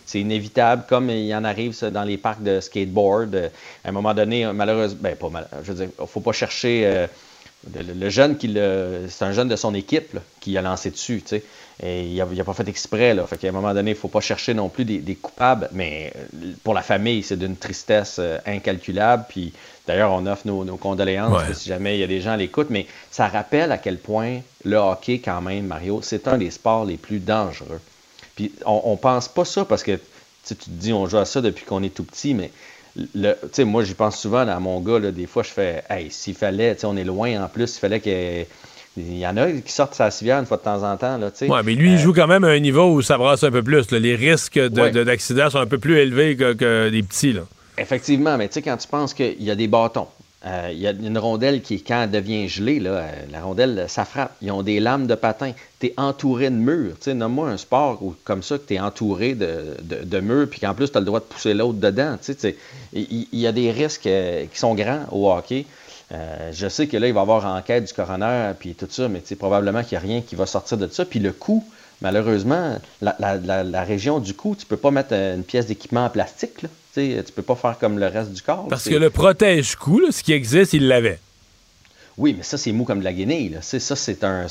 C'est 0.06 0.20
inévitable, 0.20 0.84
comme 0.88 1.10
il 1.10 1.34
en 1.34 1.46
arrive 1.46 1.80
dans 1.90 2.04
les 2.04 2.18
parcs 2.18 2.44
de 2.44 2.60
skateboard. 2.60 3.50
À 3.84 3.90
un 3.90 3.92
moment 3.92 4.14
donné, 4.14 4.46
malheureusement, 4.54 5.00
ben, 5.02 5.16
pas 5.16 5.30
mal, 5.30 5.48
je 5.64 5.72
veux 5.72 5.86
dire, 5.86 6.08
faut 6.08 6.20
pas 6.20 6.34
chercher. 6.34 6.86
Euh, 6.86 7.08
le, 7.74 8.10
jeune 8.10 8.38
qui 8.38 8.54
c'est 9.08 9.24
un 9.24 9.32
jeune 9.32 9.48
de 9.48 9.56
son 9.56 9.74
équipe 9.74 10.18
qui 10.42 10.58
a 10.58 10.62
lancé 10.62 10.92
dessus, 10.92 11.22
tu 11.22 11.30
sais. 11.30 11.44
Et 11.82 12.04
il 12.04 12.16
n'a 12.16 12.44
pas 12.44 12.54
fait 12.54 12.68
exprès, 12.68 13.14
là. 13.14 13.26
Fait 13.26 13.38
qu'à 13.38 13.50
un 13.50 13.52
moment 13.52 13.74
donné, 13.74 13.92
il 13.92 13.96
ne 13.96 14.00
faut 14.00 14.08
pas 14.08 14.22
chercher 14.22 14.54
non 14.54 14.70
plus 14.70 14.86
des, 14.86 15.16
coupables. 15.16 15.70
Mais 15.72 16.14
euh, 16.16 16.54
pour 16.64 16.74
la 16.74 16.82
famille, 16.82 17.24
c'est 17.24 17.38
d'une 17.38 17.58
tristesse 17.58 18.18
euh, 18.20 18.38
incalculable. 18.46 19.26
Puis 19.28 19.54
d'ailleurs, 19.88 20.12
on 20.12 20.26
offre 20.28 20.46
nos, 20.46 20.78
condoléances 20.78 21.42
si 21.54 21.70
jamais 21.70 21.98
il 21.98 22.00
y 22.02 22.04
a 22.04 22.08
des 22.08 22.22
gens 22.22 22.32
à 22.32 22.38
l'écoute. 22.38 22.68
Mais 22.70 22.86
ça 23.10 23.28
rappelle 23.28 23.72
à 23.72 23.78
quel 23.78 23.98
point 23.98 24.40
le 24.64 24.78
hockey, 24.78 25.20
quand 25.20 25.42
même, 25.42 25.66
Mario, 25.66 26.02
c'est 26.04 26.28
un 26.28 26.38
des 26.38 26.52
sports 26.52 26.86
les 26.86 26.98
plus 26.98 27.20
dangereux. 27.20 27.82
Puis 28.36 28.52
on, 28.66 28.92
ne 28.92 28.98
pense 28.98 29.28
pas 29.28 29.46
ça 29.46 29.66
parce 29.66 29.84
que 29.84 30.00
tu 30.46 30.56
te 30.56 30.70
dis, 30.70 30.94
on 30.94 31.08
joue 31.08 31.18
à 31.18 31.26
ça 31.26 31.42
depuis 31.42 31.66
qu'on 31.66 31.84
est 31.84 31.94
tout 31.94 32.04
petit, 32.04 32.34
mais 32.34 32.52
le, 33.16 33.36
moi, 33.64 33.84
j'y 33.84 33.94
pense 33.94 34.20
souvent 34.20 34.48
à 34.48 34.60
mon 34.60 34.80
gars. 34.80 35.00
Là, 35.00 35.12
des 35.12 35.26
fois, 35.26 35.44
je 35.44 35.50
fais, 35.50 35.84
hey, 35.90 36.12
s'il 36.12 36.36
fallait, 36.36 36.78
on 36.86 36.96
est 36.98 37.04
loin 37.04 37.44
en 37.44 37.48
plus, 37.48 37.76
il 37.76 37.80
fallait 37.80 38.00
qu'il 38.00 38.46
il 38.96 39.18
y 39.18 39.26
en 39.26 39.38
a 39.38 39.52
qui 39.52 39.72
sortent 39.72 39.96
sa 39.96 40.12
civière 40.12 40.40
une 40.40 40.46
fois 40.46 40.58
de 40.58 40.64
temps 40.64 40.84
en 40.84 40.98
temps. 40.98 41.20
Oui, 41.42 41.60
mais 41.66 41.74
lui, 41.74 41.94
il 41.94 41.96
euh, 41.96 42.00
joue 42.00 42.14
quand 42.14 42.28
même 42.28 42.44
à 42.44 42.50
un 42.50 42.60
niveau 42.60 42.94
où 42.94 43.02
ça 43.02 43.18
brasse 43.18 43.44
un 43.44 43.52
peu 43.52 43.64
plus. 43.64 43.92
Les 43.92 44.16
risques 44.16 44.60
d'accident 44.60 45.50
sont 45.50 45.60
un 45.60 45.66
peu 45.66 45.80
plus 45.80 45.98
élevés 45.98 46.36
que, 46.36 46.54
que 46.54 46.90
les 46.92 47.04
petits. 47.04 47.34
Là. 47.34 47.42
Effectivement, 47.78 48.38
mais 48.38 48.48
tu 48.48 48.56
sais, 48.56 48.62
quand 48.62 48.78
tu 48.78 48.88
penses 48.88 49.14
qu'il 49.14 49.42
y 49.42 49.50
a 49.50 49.56
des 49.56 49.68
bâtons, 49.68 50.08
euh, 50.46 50.70
il 50.72 50.78
y 50.78 50.88
a 50.88 50.92
une 50.92 51.18
rondelle 51.18 51.62
qui, 51.62 51.82
quand 51.82 52.04
elle 52.04 52.12
devient 52.12 52.50
gelée, 52.50 52.80
là, 52.80 52.90
euh, 52.90 53.12
la 53.32 53.42
rondelle, 53.42 53.86
ça 53.88 54.04
frappe. 54.04 54.36
Ils 54.42 54.52
ont 54.52 54.62
des 54.62 54.80
lames 54.80 55.08
de 55.08 55.16
patin. 55.16 55.54
Tu 55.80 55.88
es 55.88 55.94
entouré 55.96 56.50
de 56.50 56.56
murs. 56.56 56.96
Nomme-moi 57.08 57.50
un 57.50 57.58
sport 57.58 58.00
comme 58.26 58.44
ça 58.44 58.58
que 58.58 58.68
tu 58.68 58.74
es 58.74 58.80
entouré 58.80 59.36
de, 59.36 59.78
de, 59.82 60.20
murs, 60.20 60.48
puis 60.50 60.60
qu'en 60.60 60.74
plus, 60.74 60.92
tu 60.92 60.98
as 60.98 61.00
le 61.00 61.06
droit 61.06 61.22
de 61.22 61.26
pousser 61.26 61.54
l'autre 61.54 61.80
dedans. 61.80 62.18
Il 62.92 63.28
y, 63.32 63.48
a 63.48 63.52
des 63.54 63.72
risques 63.72 64.02
qui 64.02 64.60
sont 64.60 64.76
grands 64.76 65.06
au 65.12 65.32
hockey. 65.32 65.66
Euh, 66.14 66.52
je 66.54 66.68
sais 66.68 66.88
que 66.88 66.98
là, 66.98 67.08
il 67.08 67.14
va 67.14 67.22
y 67.22 67.24
avoir 67.24 67.46
enquête 67.46 67.86
du 67.86 67.94
coroner, 67.94 68.52
puis 68.60 68.76
tout 68.76 68.88
ça, 68.90 69.08
mais 69.08 69.22
probablement 69.38 69.84
qu'il 69.84 69.98
n'y 69.98 70.04
a 70.04 70.08
rien 70.08 70.22
qui 70.22 70.36
va 70.36 70.46
sortir 70.46 70.78
de 70.78 70.88
ça. 70.88 71.06
Puis 71.06 71.20
le 71.20 71.32
coût, 71.32 71.66
malheureusement, 72.02 72.80
la, 73.02 73.84
région 73.84 74.20
du 74.20 74.34
cou, 74.34 74.56
tu 74.58 74.66
peux 74.66 74.78
pas 74.78 74.92
mettre 74.92 75.14
une 75.14 75.44
pièce 75.44 75.66
d'équipement 75.66 76.06
en 76.06 76.10
plastique. 76.10 76.62
Là. 76.62 76.70
Tu 76.96 77.24
peux 77.36 77.42
pas 77.42 77.56
faire 77.56 77.78
comme 77.80 77.98
le 77.98 78.08
reste 78.08 78.32
du 78.32 78.42
corps. 78.42 78.68
Parce 78.68 78.88
que 78.88 78.96
le 78.96 79.10
protège-cou, 79.10 80.12
ce 80.12 80.22
qui 80.22 80.34
existe, 80.34 80.74
il 80.74 80.88
l'avait. 80.88 81.20
Oui, 82.18 82.36
mais 82.38 82.44
ça, 82.44 82.60
c'est 82.60 82.72
mou 82.72 82.84
comme 82.84 83.00
de 83.00 83.04
la 83.04 83.14
guinée. 83.14 83.52
Ça, 83.62 83.96
c'est 83.96 84.24
un, 84.24 84.48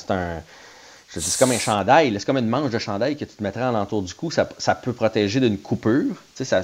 c'est 1.20 1.38
comme 1.38 1.50
un 1.50 1.58
chandail, 1.58 2.14
c'est 2.18 2.24
comme 2.24 2.38
une 2.38 2.48
manche 2.48 2.70
de 2.70 2.78
chandail 2.78 3.16
que 3.16 3.24
tu 3.24 3.36
te 3.36 3.42
mettrais 3.42 3.70
l'entour 3.70 4.02
du 4.02 4.14
cou. 4.14 4.30
Ça, 4.30 4.74
peut 4.74 4.92
protéger 4.92 5.40
d'une 5.40 5.58
coupure. 5.58 6.14
Ça, 6.34 6.62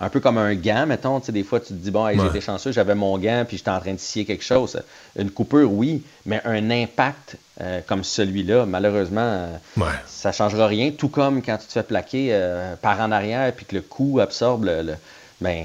un 0.00 0.08
peu 0.08 0.20
comme 0.20 0.38
un 0.38 0.54
gant, 0.54 0.86
mettons. 0.86 1.18
Des 1.18 1.42
fois, 1.42 1.58
tu 1.58 1.68
te 1.68 1.72
dis, 1.72 1.90
bon, 1.90 2.06
hey, 2.06 2.18
j'étais 2.18 2.40
chanceux, 2.40 2.70
j'avais 2.70 2.94
mon 2.94 3.18
gant, 3.18 3.44
puis 3.46 3.56
j'étais 3.56 3.70
en 3.70 3.80
train 3.80 3.92
de 3.92 3.98
scier 3.98 4.24
quelque 4.24 4.44
chose. 4.44 4.80
Une 5.18 5.30
coupure, 5.30 5.72
oui, 5.72 6.02
mais 6.26 6.40
un 6.44 6.70
impact 6.70 7.36
euh, 7.60 7.80
comme 7.86 8.04
celui-là, 8.04 8.66
malheureusement, 8.66 9.20
euh, 9.20 9.84
ça 10.06 10.28
ne 10.28 10.34
changera 10.34 10.68
rien. 10.68 10.92
Tout 10.92 11.08
comme 11.08 11.42
quand 11.42 11.56
tu 11.58 11.66
te 11.66 11.72
fais 11.72 11.82
plaquer 11.82 12.28
euh, 12.30 12.76
par 12.76 13.00
en 13.00 13.10
arrière, 13.10 13.52
puis 13.52 13.66
que 13.66 13.74
le 13.74 13.82
cou 13.82 14.20
absorbe 14.20 14.64
le, 14.64 14.94
ben, 15.40 15.64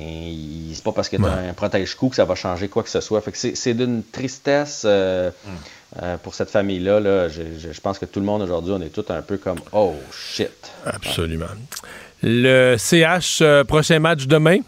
c'est 0.73 0.83
pas 0.83 0.91
parce 0.91 1.09
que 1.09 1.17
tu 1.17 1.25
as 1.25 1.33
un 1.33 1.53
protège-cou 1.53 2.09
que 2.09 2.15
ça 2.15 2.25
va 2.25 2.33
changer 2.33 2.67
quoi 2.67 2.81
que 2.81 2.89
ce 2.89 2.99
soit. 2.99 3.21
Fait 3.21 3.31
que 3.31 3.37
c'est 3.37 3.73
d'une 3.75 4.03
tristesse. 4.03 4.85
Mm. 4.85 5.29
Euh, 6.01 6.17
pour 6.17 6.33
cette 6.33 6.49
famille-là, 6.49 6.99
là, 6.99 7.29
je, 7.29 7.79
pense 7.81 7.99
que 7.99 8.05
tout 8.05 8.19
le 8.19 8.25
monde 8.25 8.41
aujourd'hui, 8.41 8.73
on 8.75 8.81
est 8.81 8.89
tous 8.89 9.11
un 9.11 9.21
peu 9.21 9.37
comme 9.37 9.59
Oh 9.73 9.93
shit. 10.11 10.49
Absolument. 10.85 11.45
Le 12.23 12.77
CH, 12.77 13.41
euh, 13.41 13.63
prochain 13.63 13.99
match 13.99 14.25
demain? 14.25 14.59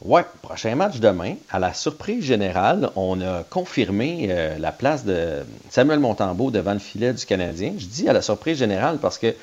Oui, 0.00 0.20
prochain 0.40 0.76
match 0.76 0.98
demain. 0.98 1.34
À 1.50 1.58
la 1.58 1.74
surprise 1.74 2.24
générale, 2.24 2.90
on 2.94 3.20
a 3.20 3.42
confirmé 3.42 4.28
euh, 4.30 4.56
la 4.58 4.70
place 4.70 5.04
de 5.04 5.38
Samuel 5.68 5.98
Montembeau 5.98 6.52
devant 6.52 6.74
le 6.74 6.78
filet 6.78 7.12
du 7.12 7.26
Canadien. 7.26 7.72
Je 7.76 7.86
dis 7.86 8.08
à 8.08 8.12
la 8.12 8.22
surprise 8.22 8.58
générale 8.58 8.98
parce 8.98 9.18
que, 9.18 9.34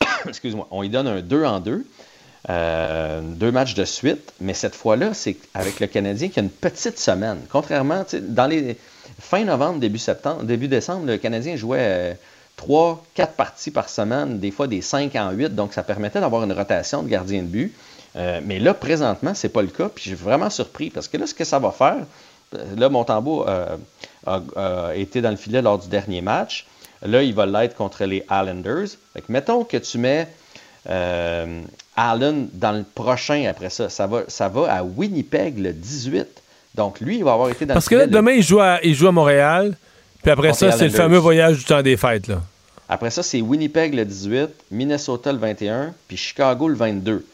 excuse-moi, 0.28 0.68
on 0.72 0.82
y 0.82 0.90
donne 0.90 1.06
un 1.06 1.22
2 1.22 1.44
en 1.44 1.60
2. 1.60 1.86
deux 3.38 3.52
matchs 3.52 3.74
de 3.74 3.86
suite, 3.86 4.34
mais 4.42 4.52
cette 4.52 4.74
fois-là, 4.74 5.14
c'est 5.14 5.38
avec 5.54 5.80
le 5.80 5.86
Canadien 5.86 6.28
qui 6.28 6.38
a 6.38 6.42
une 6.42 6.50
petite 6.50 6.98
semaine. 6.98 7.40
Contrairement, 7.48 8.04
dans 8.20 8.46
les, 8.46 8.76
Fin 9.30 9.44
novembre, 9.44 9.80
début 9.80 9.98
septembre, 9.98 10.42
début 10.44 10.68
décembre, 10.68 11.06
le 11.06 11.16
Canadien 11.16 11.56
jouait 11.56 11.78
euh, 11.80 12.14
trois, 12.56 13.02
quatre 13.14 13.34
parties 13.34 13.70
par 13.70 13.88
semaine, 13.88 14.38
des 14.38 14.50
fois 14.50 14.66
des 14.66 14.82
5 14.82 15.14
en 15.16 15.30
8, 15.32 15.54
donc 15.54 15.72
ça 15.72 15.82
permettait 15.82 16.20
d'avoir 16.20 16.44
une 16.44 16.52
rotation 16.52 17.02
de 17.02 17.08
gardien 17.08 17.42
de 17.42 17.48
but. 17.48 17.74
Euh, 18.16 18.40
mais 18.44 18.58
là, 18.58 18.74
présentement, 18.74 19.34
c'est 19.34 19.48
pas 19.48 19.62
le 19.62 19.68
cas, 19.68 19.88
puis 19.88 20.04
je 20.04 20.14
suis 20.14 20.24
vraiment 20.24 20.50
surpris 20.50 20.90
parce 20.90 21.08
que 21.08 21.16
là, 21.16 21.26
ce 21.26 21.34
que 21.34 21.44
ça 21.44 21.58
va 21.58 21.72
faire, 21.72 22.04
euh, 22.54 22.76
là, 22.76 22.88
Montembeau 22.88 23.46
euh, 23.48 23.76
a, 24.26 24.94
été 24.94 25.20
dans 25.20 25.30
le 25.30 25.36
filet 25.36 25.62
lors 25.62 25.78
du 25.78 25.88
dernier 25.88 26.20
match. 26.20 26.66
Là, 27.02 27.22
il 27.22 27.34
va 27.34 27.46
l'être 27.46 27.74
contre 27.74 28.04
les 28.04 28.24
Islanders. 28.30 28.88
mettons 29.28 29.64
que 29.64 29.76
tu 29.76 29.98
mets 29.98 30.28
Allen 31.96 32.48
dans 32.52 32.72
le 32.72 32.84
prochain 32.94 33.46
après 33.48 33.70
ça. 33.70 33.88
Ça 33.88 34.06
va, 34.06 34.22
ça 34.28 34.48
va 34.48 34.72
à 34.72 34.82
Winnipeg 34.84 35.58
le 35.58 35.72
18. 35.72 36.26
Donc, 36.74 37.00
lui, 37.00 37.18
il 37.18 37.24
va 37.24 37.34
avoir 37.34 37.50
été 37.50 37.66
dans 37.66 37.74
Parce 37.74 37.88
que 37.88 37.94
là, 37.94 38.06
demain, 38.06 38.32
il 38.32 38.42
joue, 38.42 38.60
à, 38.60 38.80
il 38.82 38.94
joue 38.94 39.08
à 39.08 39.12
Montréal. 39.12 39.76
Puis 40.22 40.30
après 40.30 40.52
ça, 40.54 40.72
c'est 40.72 40.88
le 40.88 40.90
fameux 40.90 41.18
voyage 41.18 41.58
du 41.58 41.64
temps 41.64 41.82
des 41.82 41.96
fêtes. 41.96 42.28
Là. 42.28 42.42
Après 42.88 43.10
ça, 43.10 43.22
c'est 43.22 43.40
Winnipeg 43.40 43.94
le 43.94 44.04
18, 44.04 44.48
Minnesota 44.70 45.32
le 45.32 45.38
21, 45.38 45.94
puis 46.08 46.16
Chicago 46.16 46.68
le 46.68 46.74
22. 46.74 47.26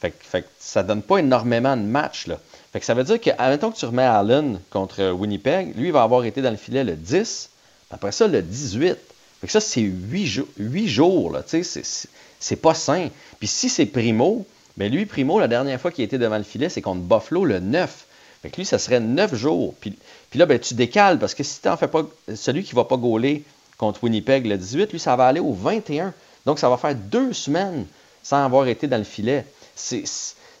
Fait, 0.00 0.14
fait 0.20 0.42
que 0.42 0.48
ça 0.58 0.82
donne 0.82 1.02
pas 1.02 1.18
énormément 1.18 1.76
de 1.76 1.82
matchs. 1.82 2.26
Là. 2.26 2.38
Fait 2.72 2.80
que 2.80 2.86
ça 2.86 2.94
veut 2.94 3.04
dire 3.04 3.20
que, 3.20 3.30
admettons 3.38 3.70
que 3.70 3.78
tu 3.78 3.86
remets 3.86 4.02
Allen 4.02 4.60
contre 4.70 5.10
Winnipeg, 5.10 5.76
lui, 5.76 5.86
il 5.86 5.92
va 5.92 6.02
avoir 6.02 6.24
été 6.24 6.42
dans 6.42 6.50
le 6.50 6.56
filet 6.56 6.84
le 6.84 6.94
10, 6.94 7.50
après 7.90 8.12
ça, 8.12 8.26
le 8.26 8.42
18. 8.42 8.96
Fait 9.40 9.46
que 9.46 9.52
ça, 9.52 9.60
c'est 9.60 9.80
8, 9.80 10.26
jours. 10.26 10.48
8 10.58 10.88
jours. 10.88 11.32
Là, 11.32 11.42
c'est 11.46 12.56
pas 12.56 12.74
sain. 12.74 13.08
Puis 13.38 13.48
si 13.48 13.68
c'est 13.68 13.86
Primo, 13.86 14.46
mais 14.76 14.88
ben 14.88 14.96
lui, 14.96 15.06
Primo, 15.06 15.40
la 15.40 15.48
dernière 15.48 15.80
fois 15.80 15.90
qu'il 15.90 16.04
était 16.04 16.18
devant 16.18 16.36
le 16.36 16.44
filet, 16.44 16.68
c'est 16.68 16.82
contre 16.82 17.00
Buffalo 17.00 17.44
le 17.44 17.60
9. 17.60 18.05
Fait 18.46 18.50
que 18.52 18.56
lui, 18.58 18.64
ça 18.64 18.78
serait 18.78 19.00
neuf 19.00 19.34
jours. 19.34 19.74
Puis, 19.80 19.98
là, 20.36 20.46
ben, 20.46 20.56
tu 20.56 20.74
décales 20.74 21.18
parce 21.18 21.34
que 21.34 21.42
si 21.42 21.60
tu 21.60 21.66
n'en 21.66 21.76
fais 21.76 21.88
pas, 21.88 22.04
celui 22.32 22.62
qui 22.62 22.76
ne 22.76 22.76
va 22.76 22.84
pas 22.84 22.96
gauler 22.96 23.42
contre 23.76 24.04
Winnipeg 24.04 24.46
le 24.46 24.56
18, 24.56 24.92
lui, 24.92 25.00
ça 25.00 25.16
va 25.16 25.26
aller 25.26 25.40
au 25.40 25.52
21. 25.52 26.14
Donc, 26.44 26.60
ça 26.60 26.68
va 26.68 26.76
faire 26.76 26.94
deux 26.94 27.32
semaines 27.32 27.86
sans 28.22 28.44
avoir 28.44 28.68
été 28.68 28.86
dans 28.86 28.98
le 28.98 29.02
filet. 29.02 29.44
C'est, 29.74 30.04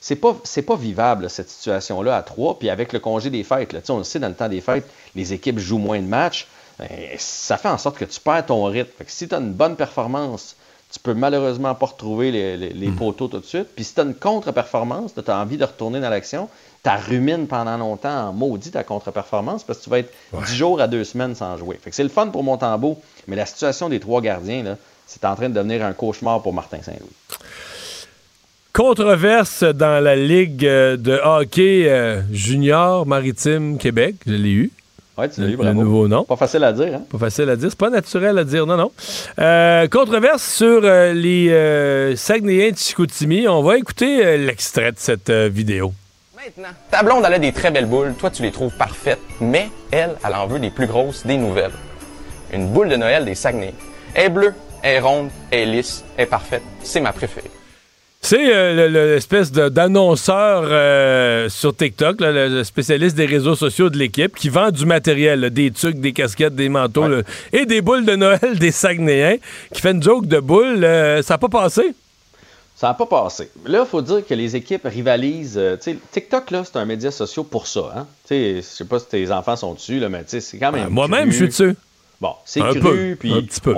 c'est 0.00 0.16
pas, 0.16 0.76
vivable, 0.76 1.30
cette 1.30 1.48
situation-là, 1.48 2.16
à 2.16 2.22
trois. 2.22 2.58
Puis 2.58 2.70
avec 2.70 2.92
le 2.92 2.98
congé 2.98 3.30
des 3.30 3.44
fêtes, 3.44 3.76
on 3.88 3.98
le 3.98 4.04
sait, 4.04 4.18
dans 4.18 4.28
le 4.28 4.34
temps 4.34 4.48
des 4.48 4.60
fêtes, 4.60 4.88
les 5.14 5.32
équipes 5.32 5.60
jouent 5.60 5.78
moins 5.78 6.00
de 6.00 6.08
matchs. 6.08 6.48
Ben, 6.80 6.88
ça 7.18 7.56
fait 7.56 7.68
en 7.68 7.78
sorte 7.78 7.98
que 7.98 8.04
tu 8.04 8.18
perds 8.18 8.46
ton 8.46 8.64
rythme. 8.64 9.04
Si 9.06 9.28
tu 9.28 9.34
as 9.36 9.38
une 9.38 9.52
bonne 9.52 9.76
performance, 9.76 10.56
tu 10.92 11.00
peux 11.00 11.14
malheureusement 11.14 11.74
pas 11.74 11.86
retrouver 11.86 12.30
les, 12.30 12.56
les, 12.56 12.88
hmm. 12.88 12.96
poteaux 12.96 13.28
tout 13.28 13.38
de 13.38 13.44
suite. 13.44 13.68
Puis 13.74 13.84
si 13.84 13.94
tu 13.94 14.00
as 14.00 14.04
une 14.04 14.14
contre-performance, 14.14 15.14
tu 15.14 15.30
as 15.30 15.38
envie 15.38 15.56
de 15.56 15.64
retourner 15.64 16.00
dans 16.00 16.10
l'action, 16.10 16.48
tu 16.84 16.90
rumines 17.10 17.46
pendant 17.48 17.76
longtemps 17.76 18.28
en 18.28 18.32
maudit 18.32 18.70
ta 18.70 18.84
contre-performance 18.84 19.64
parce 19.64 19.80
que 19.80 19.84
tu 19.84 19.90
vas 19.90 19.98
être 19.98 20.12
10 20.32 20.54
jours 20.54 20.80
à 20.80 20.86
deux 20.86 21.04
semaines 21.04 21.34
sans 21.34 21.56
jouer. 21.56 21.78
Fait 21.82 21.90
que 21.90 21.96
c'est 21.96 22.04
le 22.04 22.08
fun 22.08 22.28
pour 22.28 22.44
Montembeau, 22.44 22.98
mais 23.26 23.36
la 23.36 23.46
situation 23.46 23.88
des 23.88 24.00
trois 24.00 24.20
gardiens, 24.20 24.62
là, 24.62 24.76
c'est 25.06 25.24
en 25.24 25.34
train 25.34 25.48
de 25.48 25.54
devenir 25.54 25.84
un 25.84 25.92
cauchemar 25.92 26.42
pour 26.42 26.52
Martin 26.52 26.78
Saint-Louis. 26.82 27.38
Controverse 28.72 29.64
dans 29.64 30.02
la 30.02 30.16
Ligue 30.16 30.60
de 30.60 31.20
hockey 31.24 31.88
euh, 31.88 32.20
junior 32.30 33.06
maritime 33.06 33.78
Québec, 33.78 34.16
je 34.26 34.34
l'ai 34.34 34.50
eu. 34.50 34.70
Oui, 35.18 35.30
tu 35.30 35.40
l'as 35.40 35.48
eu, 35.48 35.56
bravo. 35.56 35.72
Le 35.72 35.84
nouveau 35.84 36.08
nom. 36.08 36.24
Pas 36.24 36.36
facile 36.36 36.62
à 36.64 36.72
dire, 36.72 36.94
hein? 36.94 37.02
Pas 37.10 37.18
facile 37.18 37.48
à 37.48 37.56
dire. 37.56 37.70
C'est 37.70 37.78
pas 37.78 37.88
naturel 37.88 38.36
à 38.38 38.44
dire, 38.44 38.66
non, 38.66 38.76
non. 38.76 38.92
Euh, 39.38 39.88
controverse 39.88 40.42
sur 40.42 40.80
euh, 40.84 41.14
les 41.14 41.48
euh, 41.50 42.16
Saguenayens 42.16 42.72
de 42.72 42.76
Chicoutimi. 42.76 43.48
On 43.48 43.62
va 43.62 43.78
écouter 43.78 44.36
l'extrait 44.36 44.92
de 44.92 44.98
cette 44.98 45.30
vidéo. 45.30 45.94
Maintenant, 46.36 46.74
ta 46.90 47.02
blonde, 47.02 47.24
elle 47.26 47.34
a 47.34 47.38
des 47.38 47.52
très 47.52 47.70
belles 47.70 47.86
boules. 47.86 48.14
Toi, 48.18 48.30
tu 48.30 48.42
les 48.42 48.52
trouves 48.52 48.76
parfaites. 48.76 49.20
Mais 49.40 49.70
elle, 49.90 50.16
elle 50.22 50.34
en 50.34 50.46
veut 50.46 50.58
des 50.58 50.70
plus 50.70 50.86
grosses, 50.86 51.26
des 51.26 51.38
nouvelles. 51.38 51.72
Une 52.52 52.68
boule 52.68 52.88
de 52.88 52.96
Noël 52.96 53.24
des 53.24 53.34
Saguenay. 53.34 53.72
Elle 54.14 54.26
est 54.26 54.28
bleue, 54.28 54.54
elle 54.82 54.96
est 54.96 55.00
ronde, 55.00 55.30
elle 55.50 55.60
est 55.60 55.72
lisse, 55.72 56.04
elle 56.16 56.24
est 56.24 56.26
parfaite. 56.26 56.62
C'est 56.82 57.00
ma 57.00 57.12
préférée. 57.12 57.50
C'est 58.28 58.52
euh, 58.52 58.88
l'espèce 58.88 59.52
d'annonceur 59.52 60.64
euh, 60.64 61.48
sur 61.48 61.76
TikTok, 61.76 62.16
le 62.18 62.64
spécialiste 62.64 63.14
des 63.14 63.24
réseaux 63.24 63.54
sociaux 63.54 63.88
de 63.88 63.96
l'équipe, 63.96 64.34
qui 64.34 64.48
vend 64.48 64.72
du 64.72 64.84
matériel, 64.84 65.48
des 65.50 65.70
trucs, 65.70 66.00
des 66.00 66.12
casquettes, 66.12 66.56
des 66.56 66.68
manteaux 66.68 67.06
et 67.52 67.66
des 67.66 67.80
boules 67.82 68.04
de 68.04 68.16
Noël 68.16 68.58
des 68.58 68.72
Saguenayens, 68.72 69.36
qui 69.72 69.80
fait 69.80 69.92
une 69.92 70.02
joke 70.02 70.26
de 70.26 70.40
boules. 70.40 70.82
Euh, 70.82 71.22
ça 71.22 71.34
n'a 71.34 71.38
pas 71.38 71.48
passé? 71.48 71.94
Ça 72.74 72.88
n'a 72.88 72.94
pas 72.94 73.06
passé. 73.06 73.48
Là, 73.64 73.84
il 73.86 73.88
faut 73.88 74.02
dire 74.02 74.26
que 74.26 74.34
les 74.34 74.56
équipes 74.56 74.86
rivalisent. 74.86 75.60
TikTok, 76.10 76.50
là, 76.50 76.64
c'est 76.64 76.78
un 76.78 76.84
média 76.84 77.12
social 77.12 77.46
pour 77.48 77.68
ça. 77.68 77.92
Hein? 77.96 78.06
Je 78.28 78.60
sais 78.60 78.86
pas 78.86 78.98
si 78.98 79.06
tes 79.06 79.30
enfants 79.30 79.54
sont 79.54 79.74
dessus, 79.74 80.00
là, 80.00 80.08
mais 80.08 80.24
c'est 80.26 80.58
quand 80.58 80.72
même. 80.72 80.88
Moi-même, 80.88 81.30
je 81.30 81.36
suis 81.36 81.46
dessus. 81.46 81.76
Bon, 82.20 82.32
c'est 82.44 82.58
cru, 82.58 83.16
puis. 83.20 83.32
Un 83.32 83.42
petit 83.42 83.60
peu. 83.60 83.76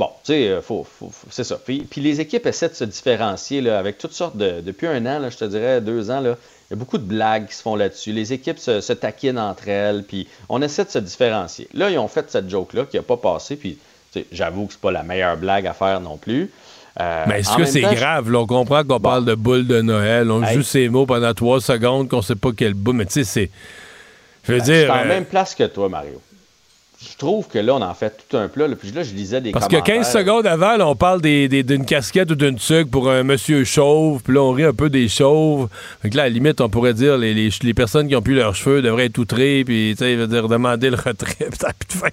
Bon, 0.00 0.08
tu 0.24 0.32
sais, 0.32 0.48
euh, 0.48 0.62
faut, 0.62 0.86
c'est 1.28 1.44
ça. 1.44 1.58
Puis, 1.62 1.86
les 1.98 2.22
équipes 2.22 2.46
essaient 2.46 2.70
de 2.70 2.74
se 2.74 2.84
différencier 2.84 3.60
là, 3.60 3.78
avec 3.78 3.98
toutes 3.98 4.14
sortes 4.14 4.34
de. 4.34 4.62
Depuis 4.62 4.86
un 4.86 5.04
an, 5.04 5.18
là, 5.18 5.28
je 5.28 5.36
te 5.36 5.44
dirais, 5.44 5.82
deux 5.82 6.10
ans, 6.10 6.20
là, 6.20 6.38
il 6.70 6.70
y 6.70 6.72
a 6.72 6.76
beaucoup 6.76 6.96
de 6.96 7.04
blagues 7.04 7.48
qui 7.48 7.54
se 7.54 7.60
font 7.60 7.76
là-dessus. 7.76 8.12
Les 8.12 8.32
équipes 8.32 8.58
se, 8.58 8.92
taquinent 8.94 9.38
entre 9.38 9.68
elles, 9.68 10.04
puis 10.04 10.26
on 10.48 10.62
essaie 10.62 10.86
de 10.86 10.90
se 10.90 11.00
différencier. 11.00 11.68
Là, 11.74 11.90
ils 11.90 11.98
ont 11.98 12.08
fait 12.08 12.30
cette 12.30 12.48
joke-là 12.48 12.86
qui 12.90 12.96
n'a 12.96 13.02
pas 13.02 13.18
passé, 13.18 13.56
puis 13.56 13.76
j'avoue 14.32 14.68
que 14.68 14.72
c'est 14.72 14.80
pas 14.80 14.90
la 14.90 15.02
meilleure 15.02 15.36
blague 15.36 15.66
à 15.66 15.74
faire 15.74 16.00
non 16.00 16.16
plus. 16.16 16.50
Euh, 16.98 17.24
mais 17.28 17.40
est-ce 17.40 17.54
que 17.54 17.66
c'est 17.66 17.82
grave? 17.82 18.30
Là, 18.30 18.38
on 18.38 18.46
comprend 18.46 18.82
qu'on 18.84 19.00
parle 19.00 19.26
de 19.26 19.34
boule 19.34 19.66
de 19.66 19.82
Noël, 19.82 20.30
on 20.30 20.42
joue 20.46 20.62
ces 20.62 20.88
mots 20.88 21.04
pendant 21.04 21.34
trois 21.34 21.60
secondes, 21.60 22.08
qu'on 22.08 22.22
sait 22.22 22.36
pas 22.36 22.52
quelle 22.56 22.72
boule, 22.72 22.96
mais 22.96 23.04
tu 23.04 23.12
sais, 23.12 23.24
c'est. 23.24 23.50
Je 24.44 24.52
veux 24.52 24.60
ben, 24.60 24.64
dire. 24.64 24.74
Je 24.76 24.80
suis 24.80 24.90
en 24.90 25.04
euh, 25.04 25.08
même 25.08 25.26
place 25.26 25.54
que 25.54 25.64
toi, 25.64 25.90
Mario 25.90 26.22
je 27.02 27.16
trouve 27.16 27.48
que 27.48 27.58
là, 27.58 27.74
on 27.74 27.80
en 27.80 27.94
fait 27.94 28.26
tout 28.28 28.36
un 28.36 28.48
plat. 28.48 28.68
Puis 28.78 28.92
là, 28.92 29.02
je 29.02 29.14
lisais 29.14 29.40
des 29.40 29.52
Parce 29.52 29.68
que 29.68 29.80
15 29.80 30.12
secondes 30.12 30.46
avant, 30.46 30.78
on 30.80 30.94
parle 30.94 31.22
d'une 31.22 31.86
casquette 31.86 32.30
ou 32.30 32.34
d'une 32.34 32.56
tuque 32.56 32.90
pour 32.90 33.10
un 33.10 33.22
monsieur 33.22 33.64
chauve. 33.64 34.22
Puis 34.22 34.34
là, 34.34 34.42
on 34.42 34.52
rit 34.52 34.64
un 34.64 34.74
peu 34.74 34.90
des 34.90 35.08
chauves. 35.08 35.68
Fait 36.02 36.12
là, 36.14 36.24
à 36.24 36.26
la 36.26 36.30
limite, 36.30 36.60
on 36.60 36.68
pourrait 36.68 36.92
dire 36.92 37.16
les, 37.16 37.32
les, 37.62 37.74
personnes 37.74 38.06
qui 38.06 38.16
ont 38.16 38.22
plus 38.22 38.34
leurs 38.34 38.54
cheveux 38.54 38.82
devraient 38.82 39.06
être 39.06 39.16
outrées. 39.16 39.64
Puis, 39.64 39.94
tu 39.96 40.04
sais, 40.04 40.26
dire 40.26 40.48
demander 40.48 40.90
le 40.90 40.96
retrait. 40.96 41.36
Puis 41.38 41.48
plus 41.48 41.88
de 41.88 41.98
fin. 41.98 42.08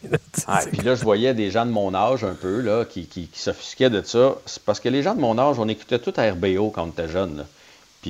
Ah, 0.48 0.62
puis 0.72 0.82
là, 0.82 0.96
je 0.96 1.04
voyais 1.04 1.34
des 1.34 1.52
gens 1.52 1.66
de 1.66 1.72
mon 1.72 1.94
âge 1.94 2.24
un 2.24 2.34
peu, 2.34 2.62
là, 2.62 2.86
qui, 2.86 3.08
qui, 3.08 3.28
qui 3.28 3.40
s'offusquaient 3.40 3.90
de 3.90 4.02
ça. 4.04 4.36
parce 4.66 4.80
que 4.80 4.88
les 4.88 5.04
gens 5.04 5.16
de 5.16 5.22
mon 5.22 5.38
âge, 5.38 5.60
on 5.60 5.68
écoutait 5.68 6.00
tout 6.00 6.14
à 6.16 6.32
RBO 6.32 6.70
quand 6.70 6.84
on 6.84 6.88
était 6.88 7.10
jeune. 7.10 7.46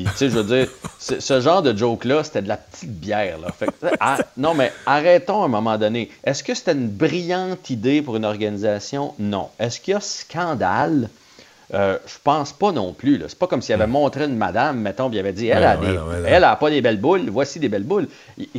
Puis, 0.03 0.11
tu 0.11 0.17
sais, 0.17 0.29
je 0.29 0.37
veux 0.37 0.43
dire, 0.43 0.67
ce 0.99 1.41
genre 1.41 1.63
de 1.63 1.75
joke-là, 1.75 2.23
c'était 2.23 2.43
de 2.43 2.47
la 2.47 2.57
petite 2.57 2.91
bière. 2.91 3.39
Là. 3.39 3.47
Fait 3.51 3.69
ah, 3.99 4.19
non, 4.37 4.53
mais 4.53 4.71
arrêtons 4.85 5.41
à 5.41 5.45
un 5.45 5.49
moment 5.49 5.77
donné. 5.77 6.11
Est-ce 6.23 6.43
que 6.43 6.53
c'était 6.53 6.73
une 6.73 6.89
brillante 6.89 7.69
idée 7.71 8.03
pour 8.03 8.15
une 8.15 8.25
organisation? 8.25 9.15
Non. 9.17 9.49
Est-ce 9.59 9.79
qu'il 9.79 9.93
y 9.93 9.97
a 9.97 10.01
scandale? 10.01 11.09
Euh, 11.73 11.97
je 12.07 12.13
pense 12.23 12.53
pas 12.53 12.71
non 12.71 12.93
plus. 12.93 13.21
C'est 13.27 13.37
pas 13.37 13.47
comme 13.47 13.61
s'il 13.61 13.75
avait 13.75 13.87
montré 13.87 14.23
une 14.23 14.37
madame, 14.37 14.79
mettons, 14.79 15.09
puis 15.09 15.17
il 15.17 15.19
avait 15.19 15.33
dit 15.33 15.47
elle, 15.47 15.65
a, 15.65 15.75
des, 15.75 15.97
elle 16.25 16.43
a 16.45 16.55
pas 16.55 16.69
des 16.69 16.81
belles 16.81 16.99
boules, 16.99 17.29
voici 17.29 17.59
des 17.59 17.67
belles 17.67 17.83
boules. 17.83 18.07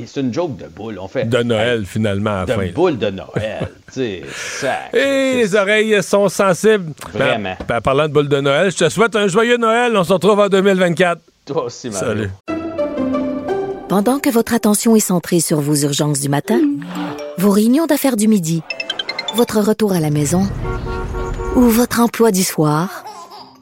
C'est 0.06 0.20
une 0.20 0.32
joke 0.34 0.56
de 0.58 0.66
boules. 0.66 0.98
On 1.00 1.08
fait, 1.08 1.24
de 1.24 1.42
Noël, 1.42 1.86
finalement, 1.86 2.42
à 2.42 2.44
la 2.44 2.56
de 2.56 2.60
fin. 2.60 2.72
boules 2.72 2.98
de 2.98 3.10
Noël. 3.10 3.68
Et 3.96 5.34
les 5.36 5.56
oreilles 5.56 6.02
sont 6.02 6.28
sensibles. 6.28 6.92
Vraiment. 7.14 7.56
Ben, 7.66 7.80
parlant 7.80 8.08
de 8.08 8.12
boules 8.12 8.28
de 8.28 8.40
Noël, 8.40 8.70
je 8.70 8.76
te 8.76 8.88
souhaite 8.90 9.16
un 9.16 9.26
joyeux 9.26 9.56
Noël. 9.56 9.96
On 9.96 10.04
se 10.04 10.12
retrouve 10.12 10.40
en 10.40 10.48
2024. 10.48 11.18
Toi 11.46 11.64
aussi, 11.64 11.88
Marie. 11.88 12.04
Salut. 12.04 12.30
Pendant 13.88 14.18
que 14.18 14.28
votre 14.28 14.52
attention 14.52 14.94
est 14.96 15.00
centrée 15.00 15.40
sur 15.40 15.60
vos 15.62 15.74
urgences 15.76 16.20
du 16.20 16.28
matin, 16.28 16.60
vos 17.38 17.50
réunions 17.50 17.86
d'affaires 17.86 18.16
du 18.16 18.28
midi, 18.28 18.62
votre 19.34 19.60
retour 19.60 19.94
à 19.94 20.00
la 20.00 20.10
maison 20.10 20.46
ou 21.56 21.62
votre 21.62 22.00
emploi 22.00 22.30
du 22.30 22.44
soir, 22.44 23.04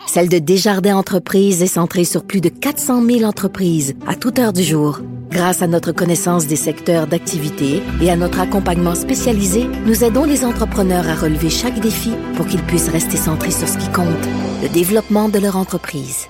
celle 0.06 0.28
de 0.28 0.38
Desjardins 0.38 0.96
Entreprises 0.96 1.62
est 1.62 1.66
centrée 1.66 2.04
sur 2.04 2.24
plus 2.24 2.40
de 2.40 2.48
400 2.48 3.04
000 3.04 3.22
entreprises 3.24 3.94
à 4.06 4.14
toute 4.14 4.38
heure 4.38 4.52
du 4.52 4.62
jour. 4.62 5.00
Grâce 5.30 5.62
à 5.62 5.66
notre 5.66 5.92
connaissance 5.92 6.46
des 6.46 6.56
secteurs 6.56 7.06
d'activité 7.06 7.82
et 8.00 8.10
à 8.10 8.16
notre 8.16 8.40
accompagnement 8.40 8.94
spécialisé, 8.94 9.66
nous 9.84 10.04
aidons 10.04 10.24
les 10.24 10.44
entrepreneurs 10.44 11.08
à 11.08 11.14
relever 11.14 11.50
chaque 11.50 11.80
défi 11.80 12.12
pour 12.36 12.46
qu'ils 12.46 12.62
puissent 12.62 12.88
rester 12.88 13.16
centrés 13.16 13.50
sur 13.50 13.68
ce 13.68 13.78
qui 13.78 13.90
compte, 13.90 14.06
le 14.62 14.68
développement 14.68 15.28
de 15.28 15.38
leur 15.38 15.56
entreprise. 15.56 16.26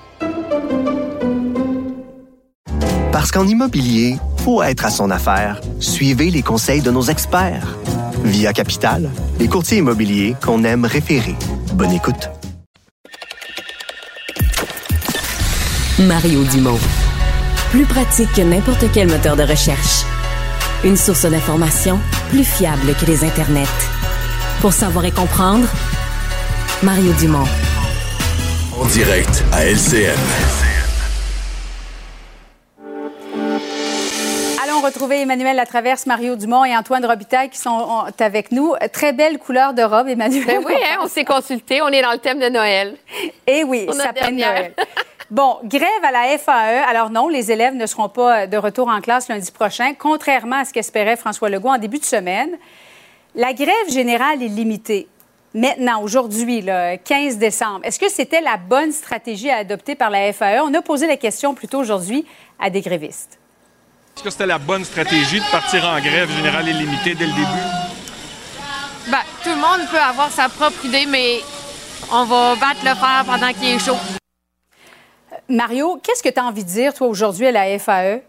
Parce 3.11 3.31
qu'en 3.31 3.47
immobilier, 3.47 4.17
faut 4.37 4.61
être 4.63 4.85
à 4.85 4.89
son 4.89 5.11
affaire. 5.11 5.61
Suivez 5.79 6.31
les 6.31 6.41
conseils 6.41 6.81
de 6.81 6.91
nos 6.91 7.03
experts. 7.03 7.77
Via 8.23 8.53
Capital, 8.53 9.09
les 9.39 9.47
courtiers 9.47 9.77
immobiliers 9.77 10.35
qu'on 10.43 10.63
aime 10.63 10.85
référer. 10.85 11.35
Bonne 11.73 11.91
écoute. 11.91 12.29
Mario 15.99 16.43
Dumont. 16.45 16.79
Plus 17.71 17.85
pratique 17.85 18.31
que 18.33 18.41
n'importe 18.41 18.85
quel 18.93 19.07
moteur 19.07 19.35
de 19.35 19.43
recherche. 19.43 20.03
Une 20.83 20.97
source 20.97 21.25
d'information 21.25 21.99
plus 22.29 22.43
fiable 22.43 22.93
que 22.99 23.05
les 23.05 23.23
internets. 23.23 23.65
Pour 24.61 24.73
savoir 24.73 25.05
et 25.05 25.11
comprendre, 25.11 25.67
Mario 26.83 27.13
Dumont. 27.13 27.47
En 28.79 28.85
direct 28.85 29.43
à 29.51 29.65
LCN. 29.65 30.66
Retrouver 34.87 35.21
Emmanuel 35.21 35.55
Latraverse, 35.55 36.05
Mario 36.05 36.35
Dumont 36.35 36.65
et 36.65 36.75
Antoine 36.75 37.05
Robitaille 37.05 37.49
qui 37.49 37.59
sont 37.59 38.05
avec 38.19 38.51
nous. 38.51 38.73
Très 38.91 39.13
belle 39.13 39.37
couleur 39.37 39.73
de 39.73 39.83
robe, 39.83 40.07
Emmanuel. 40.07 40.45
Ben 40.45 40.63
oui, 40.65 40.73
hein, 40.75 40.99
on 41.01 41.07
s'est 41.07 41.25
consulté. 41.25 41.81
On 41.81 41.89
est 41.89 42.01
dans 42.01 42.11
le 42.11 42.17
thème 42.17 42.39
de 42.39 42.49
Noël. 42.49 42.95
Eh 43.45 43.63
oui, 43.63 43.87
ça 43.91 44.13
peine 44.13 44.37
Noël. 44.37 44.73
Bon, 45.29 45.57
grève 45.65 46.03
à 46.03 46.11
la 46.11 46.37
FAE. 46.37 46.85
Alors 46.87 47.09
non, 47.09 47.27
les 47.27 47.51
élèves 47.51 47.75
ne 47.75 47.85
seront 47.85 48.07
pas 48.07 48.47
de 48.47 48.55
retour 48.55 48.87
en 48.87 49.01
classe 49.01 49.27
lundi 49.27 49.51
prochain, 49.51 49.93
contrairement 49.93 50.57
à 50.57 50.65
ce 50.65 50.71
qu'espérait 50.71 51.17
François 51.17 51.49
Legault 51.49 51.69
en 51.69 51.77
début 51.77 51.99
de 51.99 52.05
semaine. 52.05 52.51
La 53.35 53.53
grève 53.53 53.89
générale 53.89 54.41
est 54.41 54.47
limitée. 54.47 55.07
Maintenant, 55.53 56.01
aujourd'hui, 56.01 56.61
le 56.61 56.95
15 56.95 57.37
décembre, 57.37 57.81
est-ce 57.83 57.99
que 57.99 58.09
c'était 58.09 58.41
la 58.41 58.55
bonne 58.55 58.91
stratégie 58.93 59.49
à 59.49 59.57
adopter 59.57 59.95
par 59.95 60.09
la 60.09 60.31
FAE? 60.31 60.61
On 60.63 60.73
a 60.73 60.81
posé 60.81 61.07
la 61.07 61.17
question 61.17 61.53
plutôt 61.53 61.79
aujourd'hui 61.79 62.25
à 62.57 62.69
des 62.69 62.81
grévistes. 62.81 63.37
Est-ce 64.17 64.23
que 64.23 64.29
c'était 64.31 64.47
la 64.47 64.57
bonne 64.57 64.83
stratégie 64.83 65.39
de 65.39 65.51
partir 65.51 65.85
en 65.85 65.99
grève 65.99 66.27
générale 66.31 66.67
illimitée 66.67 67.13
dès 67.13 67.27
le 67.27 67.33
début? 67.33 67.45
Ben, 69.11 69.19
tout 69.43 69.49
le 69.49 69.57
monde 69.57 69.87
peut 69.91 69.99
avoir 69.99 70.31
sa 70.31 70.49
propre 70.49 70.83
idée, 70.85 71.05
mais 71.07 71.41
on 72.11 72.25
va 72.25 72.55
battre 72.55 72.79
le 72.83 72.95
fer 72.95 73.23
pendant 73.27 73.53
qu'il 73.53 73.75
est 73.75 73.77
chaud. 73.77 73.95
Mario, 75.47 76.01
qu'est-ce 76.01 76.23
que 76.23 76.29
tu 76.29 76.39
as 76.39 76.45
envie 76.45 76.63
de 76.63 76.69
dire, 76.69 76.95
toi, 76.95 77.05
aujourd'hui 77.05 77.45
à 77.45 77.51
la 77.51 77.77
FAE? 77.77 78.23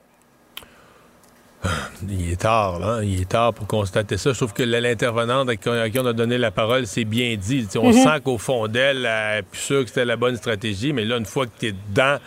Il 2.06 2.32
est 2.32 2.36
tard, 2.36 2.78
là. 2.78 3.01
Il 3.02 3.23
est 3.23 3.28
tard 3.31 3.55
pour 3.55 3.66
constater 3.66 4.19
ça. 4.19 4.32
Je 4.32 4.36
trouve 4.36 4.52
que 4.52 4.65
l'intervenante 4.65 5.48
à 5.48 5.56
qui 5.56 5.98
on 5.98 6.06
a 6.06 6.12
donné 6.12 6.36
la 6.36 6.51
parole, 6.51 6.86
c'est 6.86 7.06
bien 7.06 7.35
dit. 7.36 7.66
on 7.77 7.90
mm-hmm. 7.90 8.02
sent 8.02 8.20
qu'au 8.23 8.36
fond 8.36 8.69
d'elle, 8.69 9.06
elle 9.06 9.36
n'est 9.36 9.43
plus 9.43 9.60
sûre 9.60 9.82
que 9.85 9.89
c'était 9.89 10.05
la 10.05 10.16
bonne 10.16 10.36
stratégie, 10.36 10.93
mais 10.93 11.06
là, 11.06 11.16
une 11.16 11.24
fois 11.24 11.47
que 11.47 11.52
tu 11.59 11.69
es 11.69 11.73
dedans, 11.73 12.19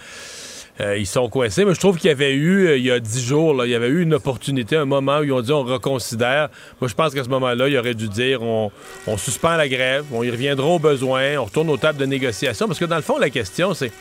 euh, 0.81 0.97
ils 0.97 1.05
sont 1.05 1.29
coincés, 1.29 1.63
mais 1.63 1.75
je 1.75 1.79
trouve 1.79 1.97
qu'il 1.97 2.07
y 2.07 2.11
avait 2.11 2.33
eu, 2.33 2.67
euh, 2.67 2.77
il 2.77 2.83
y 2.83 2.91
a 2.91 2.99
dix 2.99 3.23
jours, 3.23 3.65
il 3.65 3.69
y 3.69 3.75
avait 3.75 3.87
eu 3.87 4.01
une 4.01 4.15
opportunité, 4.15 4.75
un 4.75 4.85
moment 4.85 5.19
où 5.19 5.23
ils 5.23 5.31
ont 5.31 5.41
dit 5.41 5.51
on 5.51 5.63
reconsidère. 5.63 6.49
Moi, 6.79 6.87
je 6.87 6.95
pense 6.95 7.13
qu'à 7.13 7.23
ce 7.23 7.29
moment-là, 7.29 7.67
il 7.67 7.77
aurait 7.77 7.93
dû 7.93 8.07
dire 8.07 8.41
on, 8.41 8.71
suspend 9.17 9.57
la 9.57 9.67
grève, 9.67 10.05
on 10.11 10.23
y 10.23 10.31
reviendra 10.31 10.65
au 10.65 10.79
besoin, 10.79 11.37
on 11.37 11.45
retourne 11.45 11.69
aux 11.69 11.77
tables 11.77 11.99
de 11.99 12.05
négociation. 12.05 12.67
Parce 12.67 12.79
que 12.79 12.85
dans 12.85 12.95
le 12.95 13.01
fond, 13.01 13.17
la 13.19 13.29
question, 13.29 13.73
c'est. 13.73 13.91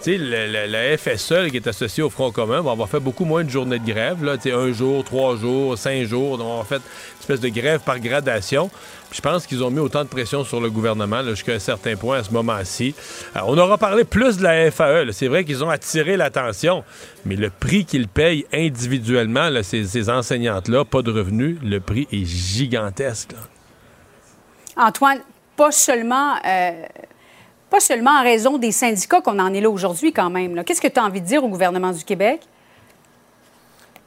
Sais, 0.00 0.16
la, 0.16 0.96
FSE 0.96 1.50
qui 1.50 1.56
est 1.56 1.66
associée 1.66 2.02
au 2.02 2.10
Front 2.10 2.30
commun 2.30 2.60
va 2.60 2.70
avoir 2.70 2.88
fait 2.88 3.00
beaucoup 3.00 3.24
moins 3.24 3.44
de 3.44 3.50
journées 3.50 3.78
de 3.78 3.86
grève. 3.86 4.24
Là, 4.24 4.36
un 4.46 4.72
jour, 4.72 5.04
trois 5.04 5.36
jours, 5.36 5.76
cinq 5.76 6.04
jours. 6.04 6.40
On 6.40 6.62
fait 6.64 6.76
une 6.76 7.20
espèce 7.20 7.40
de 7.40 7.48
grève 7.48 7.80
par 7.80 7.98
gradation 7.98 8.70
je 9.12 9.20
pense 9.20 9.46
qu'ils 9.46 9.62
ont 9.64 9.70
mis 9.70 9.80
autant 9.80 10.04
de 10.04 10.08
pression 10.08 10.44
sur 10.44 10.60
le 10.60 10.70
gouvernement 10.70 11.22
jusqu'à 11.24 11.52
un 11.52 11.58
certain 11.58 11.96
point 11.96 12.18
à 12.18 12.24
ce 12.24 12.32
moment-ci. 12.32 12.94
Euh, 13.36 13.40
on 13.46 13.56
aura 13.56 13.78
parlé 13.78 14.04
plus 14.04 14.36
de 14.36 14.42
la 14.42 14.70
FAE. 14.70 15.10
C'est 15.12 15.28
vrai 15.28 15.44
qu'ils 15.44 15.64
ont 15.64 15.70
attiré 15.70 16.16
l'attention, 16.16 16.84
mais 17.24 17.36
le 17.36 17.50
prix 17.50 17.84
qu'ils 17.84 18.08
payent 18.08 18.46
individuellement, 18.52 19.50
ces, 19.62 20.10
enseignantes-là, 20.10 20.84
pas 20.84 21.02
de 21.02 21.10
revenus, 21.10 21.58
le 21.62 21.80
prix 21.80 22.06
est 22.12 22.24
gigantesque. 22.24 23.34
Antoine, 24.76 25.20
pas 25.56 25.72
seulement... 25.72 26.36
Euh, 26.46 26.72
pas 27.70 27.80
seulement 27.80 28.12
en 28.12 28.22
raison 28.22 28.58
des 28.58 28.72
syndicats 28.72 29.20
qu'on 29.20 29.38
en 29.38 29.52
est 29.52 29.60
là 29.60 29.70
aujourd'hui 29.70 30.12
quand 30.12 30.30
même. 30.30 30.62
Qu'est-ce 30.64 30.80
que 30.80 30.88
tu 30.88 30.98
as 30.98 31.04
envie 31.04 31.20
de 31.20 31.26
dire 31.26 31.44
au 31.44 31.48
gouvernement 31.48 31.92
du 31.92 32.04
Québec? 32.04 32.40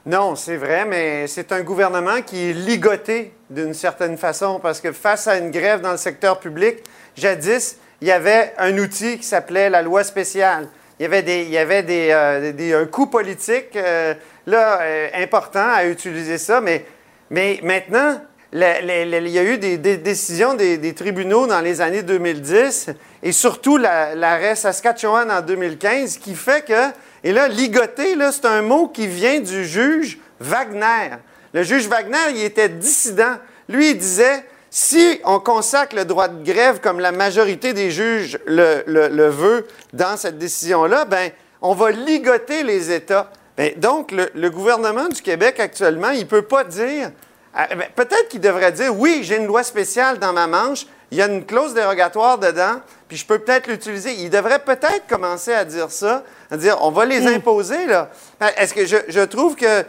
Non, 0.04 0.36
c'est 0.36 0.58
vrai, 0.58 0.86
mais 0.86 1.28
c'est 1.28 1.52
un 1.52 1.62
gouvernement 1.62 2.24
qui 2.26 2.50
est 2.50 2.54
ligoté 2.54 3.34
d'une 3.52 3.76
certaine 3.76 4.18
façon 4.18 4.60
parce 4.60 4.82
que 4.82 4.92
face 4.92 5.28
à 5.28 5.38
une 5.38 5.52
grève 5.52 5.82
dans 5.82 5.92
le 5.92 5.98
secteur 5.98 6.40
public, 6.40 6.78
jadis, 7.16 7.78
il 8.02 8.08
y 8.08 8.12
avait 8.12 8.54
un 8.58 8.76
outil 8.80 9.20
qui 9.20 9.24
s'appelait 9.24 9.70
la 9.70 9.84
loi 9.84 10.04
spéciale. 10.04 10.68
Il 11.00 11.04
y 11.04 11.06
avait, 11.06 11.22
des, 11.22 11.44
il 11.44 11.52
y 11.52 11.58
avait 11.58 11.84
des, 11.84 12.10
euh, 12.12 12.82
un 12.82 12.86
coût 12.86 13.08
politique 13.08 13.76
euh, 13.76 14.16
là, 14.48 14.82
euh, 14.82 15.10
important 15.16 15.68
à 15.72 15.86
utiliser 15.86 16.40
ça, 16.40 16.62
mais, 16.62 16.84
mais 17.30 17.60
maintenant, 17.62 18.22
il 18.54 19.30
y 19.30 19.40
a 19.40 19.44
eu 19.44 19.58
des, 19.58 19.78
décisions 19.78 20.54
des, 20.54 20.94
tribunaux 20.94 21.48
dans 21.48 21.62
les 21.62 21.80
années 21.80 22.04
2010 22.04 22.90
et 23.24 23.32
surtout 23.32 23.78
la- 23.78 24.14
l'arrêt 24.16 24.56
Saskatchewan 24.56 25.32
en 25.32 25.42
2015 25.42 26.18
qui 26.18 26.36
fait 26.36 26.66
que, 26.66 26.90
et 27.24 27.32
là, 27.32 27.48
ligoter, 27.48 28.16
là, 28.16 28.32
c'est 28.32 28.46
un 28.46 28.62
mot 28.62 28.88
qui 28.88 29.08
vient 29.08 29.40
du 29.40 29.66
juge 29.66 30.20
Wagner. 30.40 31.16
Le 31.54 31.64
juge 31.64 31.88
Wagner, 31.88 32.18
il 32.32 32.44
était 32.44 32.68
dissident. 32.68 33.38
Lui, 33.70 33.92
il 33.92 33.98
disait, 33.98 34.44
si 34.70 35.20
on 35.24 35.40
consacre 35.40 35.96
le 35.96 36.04
droit 36.04 36.28
de 36.28 36.44
grève 36.44 36.80
comme 36.82 37.00
la 37.00 37.12
majorité 37.12 37.74
des 37.74 37.92
juges 37.92 38.38
le, 38.48 39.28
veut 39.30 39.68
dans 39.94 40.18
cette 40.18 40.38
décision-là, 40.38 41.06
ben, 41.06 41.30
on 41.62 41.74
va 41.74 41.92
ligoter 41.92 42.64
les 42.64 42.92
États. 42.92 43.32
Ben, 43.56 43.72
donc, 43.78 44.12
le 44.12 44.50
gouvernement 44.50 45.08
du 45.08 45.22
Québec 45.22 45.60
actuellement, 45.60 46.10
il 46.10 46.22
ne 46.22 46.26
peut 46.26 46.42
pas 46.42 46.64
dire. 46.64 47.12
Ah, 47.56 47.68
ben, 47.76 47.88
Peut-être 47.96 48.28
qu'il 48.30 48.42
devrait 48.42 48.72
dire 48.72 48.96
oui, 48.98 49.20
j'ai 49.24 49.38
une 49.38 49.46
loi 49.48 49.64
spéciale 49.64 50.20
dans 50.20 50.34
ma 50.34 50.48
manche, 50.48 50.86
il 51.12 51.18
y 51.18 51.22
a 51.22 51.28
une 51.28 51.46
clause 51.46 51.74
dérogatoire 51.74 52.38
dedans, 52.38 52.80
puis 53.10 53.18
je 53.18 53.26
peux 53.26 53.40
peut-être 53.40 53.68
l'utiliser. 53.68 54.14
Il 54.14 54.30
devrait 54.30 54.60
peut-être 54.60 55.06
commencer 55.10 55.54
à 55.54 55.66
dire 55.66 55.92
ça, 55.92 56.24
à 56.50 56.56
dire 56.56 56.78
on 56.82 56.92
va 56.92 57.04
les 57.06 57.28
imposer. 57.28 57.86
là. 57.86 58.10
Ben, 58.40 58.50
Est-ce 58.58 58.74
que 58.74 58.86
je, 58.86 58.96
je 59.10 59.20
trouve 59.20 59.56
que 59.58 59.66
euh, 59.66 59.84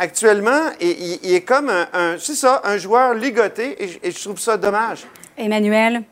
actuellement, 0.00 0.70
il, 0.80 1.34
est 1.34 1.42
comme 1.42 1.68
un, 1.70 1.86
un- 1.92 2.16
c'est 2.18 2.34
ça, 2.34 2.62
un 2.64 2.78
joueur 2.78 3.14
ligoté, 3.14 3.76
et 4.04 4.10
je 4.10 4.22
trouve 4.24 4.40
ça 4.40 4.56
dommage. 4.56 5.06
Emmanuel? 5.38 6.02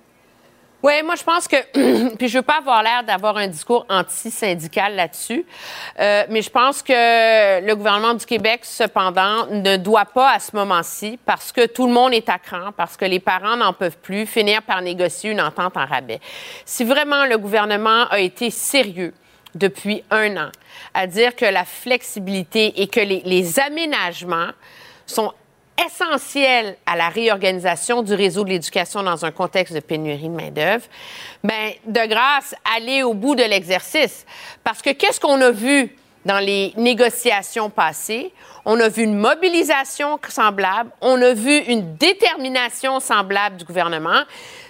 Oui, 0.85 1.03
moi, 1.03 1.15
je 1.15 1.25
pense 1.25 1.49
que. 1.49 2.15
puis, 2.17 2.29
je 2.29 2.37
veux 2.37 2.43
pas 2.43 2.59
avoir 2.59 2.83
l'air 2.83 3.03
d'avoir 3.03 3.39
un 3.39 3.47
discours 3.47 3.87
anti-syndical 3.89 4.95
là-dessus. 4.95 5.47
euh, 5.99 6.25
mais 6.29 6.43
je 6.43 6.51
pense 6.51 6.83
que 6.83 6.93
le 7.67 7.75
gouvernement 7.75 8.13
du 8.13 8.27
Québec, 8.27 8.61
cependant, 8.65 9.47
ne 9.47 9.79
doit 9.79 10.05
pas, 10.05 10.33
à 10.33 10.39
ce 10.39 10.55
moment-ci, 10.55 11.19
parce 11.25 11.53
que 11.53 11.65
tout 11.65 11.87
le 11.87 11.93
monde 11.95 12.13
est 12.13 12.29
à 12.29 12.39
cran, 12.39 12.71
parce 12.77 12.99
que 12.99 13.07
les 13.07 13.19
parents 13.19 13.57
n'en 13.57 13.73
peuvent 13.73 13.97
plus, 13.97 14.27
finir 14.27 14.61
par 14.61 14.83
négocier 14.83 15.31
une 15.31 15.41
entente 15.41 15.75
en 15.79 15.87
rabais. 15.87 16.21
Si 16.67 16.85
vraiment 16.85 17.25
le 17.25 17.39
gouvernement 17.39 18.07
a 18.11 18.19
été 18.19 18.51
sérieux 18.51 19.15
depuis 19.55 20.05
un 20.11 20.37
an 20.37 20.51
à 20.93 21.07
dire 21.07 21.35
que 21.35 21.47
la 21.47 21.65
flexibilité 21.65 22.83
et 22.83 22.89
que 22.89 23.01
les, 23.01 23.23
les 23.25 23.59
aménagements 23.59 24.51
sont 25.07 25.33
essentiels 25.85 26.77
à 26.87 26.97
la 26.97 27.09
réorganisation 27.09 28.03
du 28.03 28.15
réseau 28.15 28.45
de 28.45 28.51
l'éducation 28.51 29.03
dans 29.03 29.25
un 29.25 29.31
contexte 29.31 29.75
de 29.75 29.81
pénurie 29.81 30.29
de 30.29 30.35
main-d'œuvre, 30.35 30.85
ben, 31.43 31.73
de 31.87 32.07
grâce, 32.07 32.55
aller 32.77 33.03
au 33.03 33.15
bout 33.15 33.35
de 33.35 33.43
l'exercice. 33.43 34.25
Parce 34.63 34.83
que 34.83 34.91
qu'est-ce 34.91 35.21
qu'on 35.21 35.41
a 35.41 35.51
vu 35.51 35.97
dans 36.25 36.39
les 36.39 36.73
négociations 36.77 37.71
passées? 37.71 38.33
On 38.65 38.81
a 38.81 38.89
vu 38.89 39.03
une 39.03 39.19
mobilisation 39.19 40.19
semblable, 40.29 40.91
on 41.01 41.21
a 41.21 41.35
vu 41.35 41.59
une 41.59 41.97
détermination 41.97 42.99
semblable 43.01 43.57
du 43.57 43.65
gouvernement. 43.65 44.23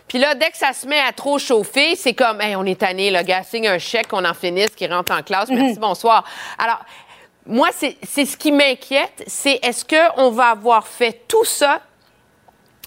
Puis 0.09 0.19
là, 0.19 0.35
dès 0.35 0.51
que 0.51 0.57
ça 0.57 0.73
se 0.73 0.87
met 0.87 0.99
à 1.01 1.13
trop 1.13 1.39
chauffer, 1.39 1.97
c'est 1.97 2.13
comme, 2.13 2.41
hey, 2.41 2.57
on 2.57 2.65
est 2.65 2.81
tanné, 2.81 3.11
le 3.11 3.23
gars 3.23 3.43
signe 3.43 3.69
un 3.69 3.79
chèque, 3.79 4.13
on 4.13 4.25
en 4.25 4.35
finisse, 4.35 4.71
qui 4.71 4.87
rentre 4.87 5.13
en 5.13 5.23
classe, 5.23 5.49
merci, 5.49 5.79
bonsoir. 5.79 6.25
Alors, 6.59 6.81
moi, 7.47 7.69
c'est 7.73 8.25
ce 8.25 8.37
qui 8.37 8.53
m'inquiète, 8.53 9.23
c'est 9.27 9.59
est-ce 9.63 9.85
qu'on 9.85 10.31
va 10.31 10.51
avoir 10.51 10.87
fait 10.87 11.25
tout 11.29 11.45
ça 11.45 11.83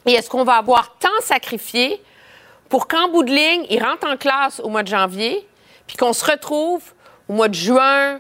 et 0.06 0.14
est-ce 0.14 0.30
qu'on 0.30 0.44
va 0.44 0.56
avoir 0.56 0.98
tant 0.98 1.22
sacrifié 1.22 2.02
pour 2.70 2.88
qu'en 2.88 3.10
bout 3.10 3.24
de 3.24 3.32
ligne, 3.32 3.66
il 3.70 3.84
rentre 3.84 4.08
en 4.08 4.18
classe 4.18 4.60
au 4.60 4.70
mois 4.70 4.84
de 4.84 4.88
janvier, 4.88 5.48
puis 5.86 5.96
qu'on 5.96 6.14
se 6.14 6.26
retrouve 6.26 6.82
au 7.30 7.34
mois 7.34 7.48
de 7.48 7.54
juin 7.54 8.20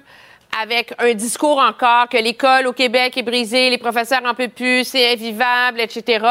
avec 0.61 0.93
un 0.99 1.13
discours 1.13 1.59
encore 1.59 2.09
que 2.09 2.17
l'école 2.17 2.67
au 2.67 2.73
Québec 2.73 3.17
est 3.17 3.23
brisée, 3.23 3.69
les 3.69 3.77
professeurs 3.77 4.21
en 4.25 4.33
peuvent 4.33 4.49
plus, 4.49 4.83
c'est 4.83 5.13
invivable, 5.13 5.79
etc. 5.79 6.25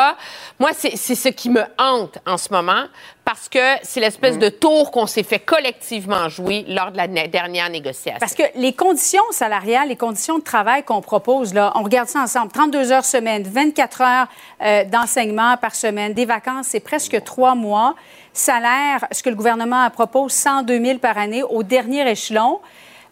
Moi, 0.59 0.71
c'est 0.73 0.97
ce 0.97 1.29
qui 1.29 1.51
me 1.51 1.63
hante 1.79 2.19
en 2.27 2.37
ce 2.37 2.53
moment 2.53 2.85
parce 3.25 3.49
que 3.49 3.59
c'est 3.83 4.01
l'espèce 4.01 4.39
de 4.39 4.49
tour 4.49 4.91
qu'on 4.91 5.07
s'est 5.07 5.23
fait 5.23 5.41
collectivement 5.41 6.29
jouer 6.29 6.65
lors 6.69 6.93
de 6.93 6.97
la 6.97 7.07
dernière 7.07 7.69
négociation. 7.69 8.19
Parce 8.21 8.35
que 8.35 8.45
les 8.55 8.73
conditions 8.73 9.23
salariales, 9.33 9.89
les 9.89 9.97
conditions 9.97 10.39
de 10.39 10.45
travail 10.45 10.85
qu'on 10.85 11.01
propose, 11.01 11.53
là, 11.53 11.73
on 11.75 11.83
regarde 11.83 12.09
ça 12.09 12.21
ensemble. 12.21 12.53
32 12.53 12.93
heures 12.93 13.05
semaine, 13.05 13.43
24 13.43 14.01
heures 14.01 14.27
euh, 14.63 14.85
d'enseignement 14.85 15.57
par 15.57 15.75
semaine, 15.75 16.15
des 16.15 16.25
vacances, 16.25 16.69
c'est 16.69 16.81
presque 16.81 17.23
trois 17.25 17.55
mois. 17.55 17.95
Salaire, 18.33 19.07
ce 19.11 19.23
que 19.23 19.31
le 19.31 19.37
gouvernement 19.37 19.89
propose, 19.91 20.33
102 20.33 20.85
000 20.85 20.99
par 20.99 21.19
année 21.19 21.43
au 21.43 21.63
dernier 21.63 22.09
échelon. 22.09 22.61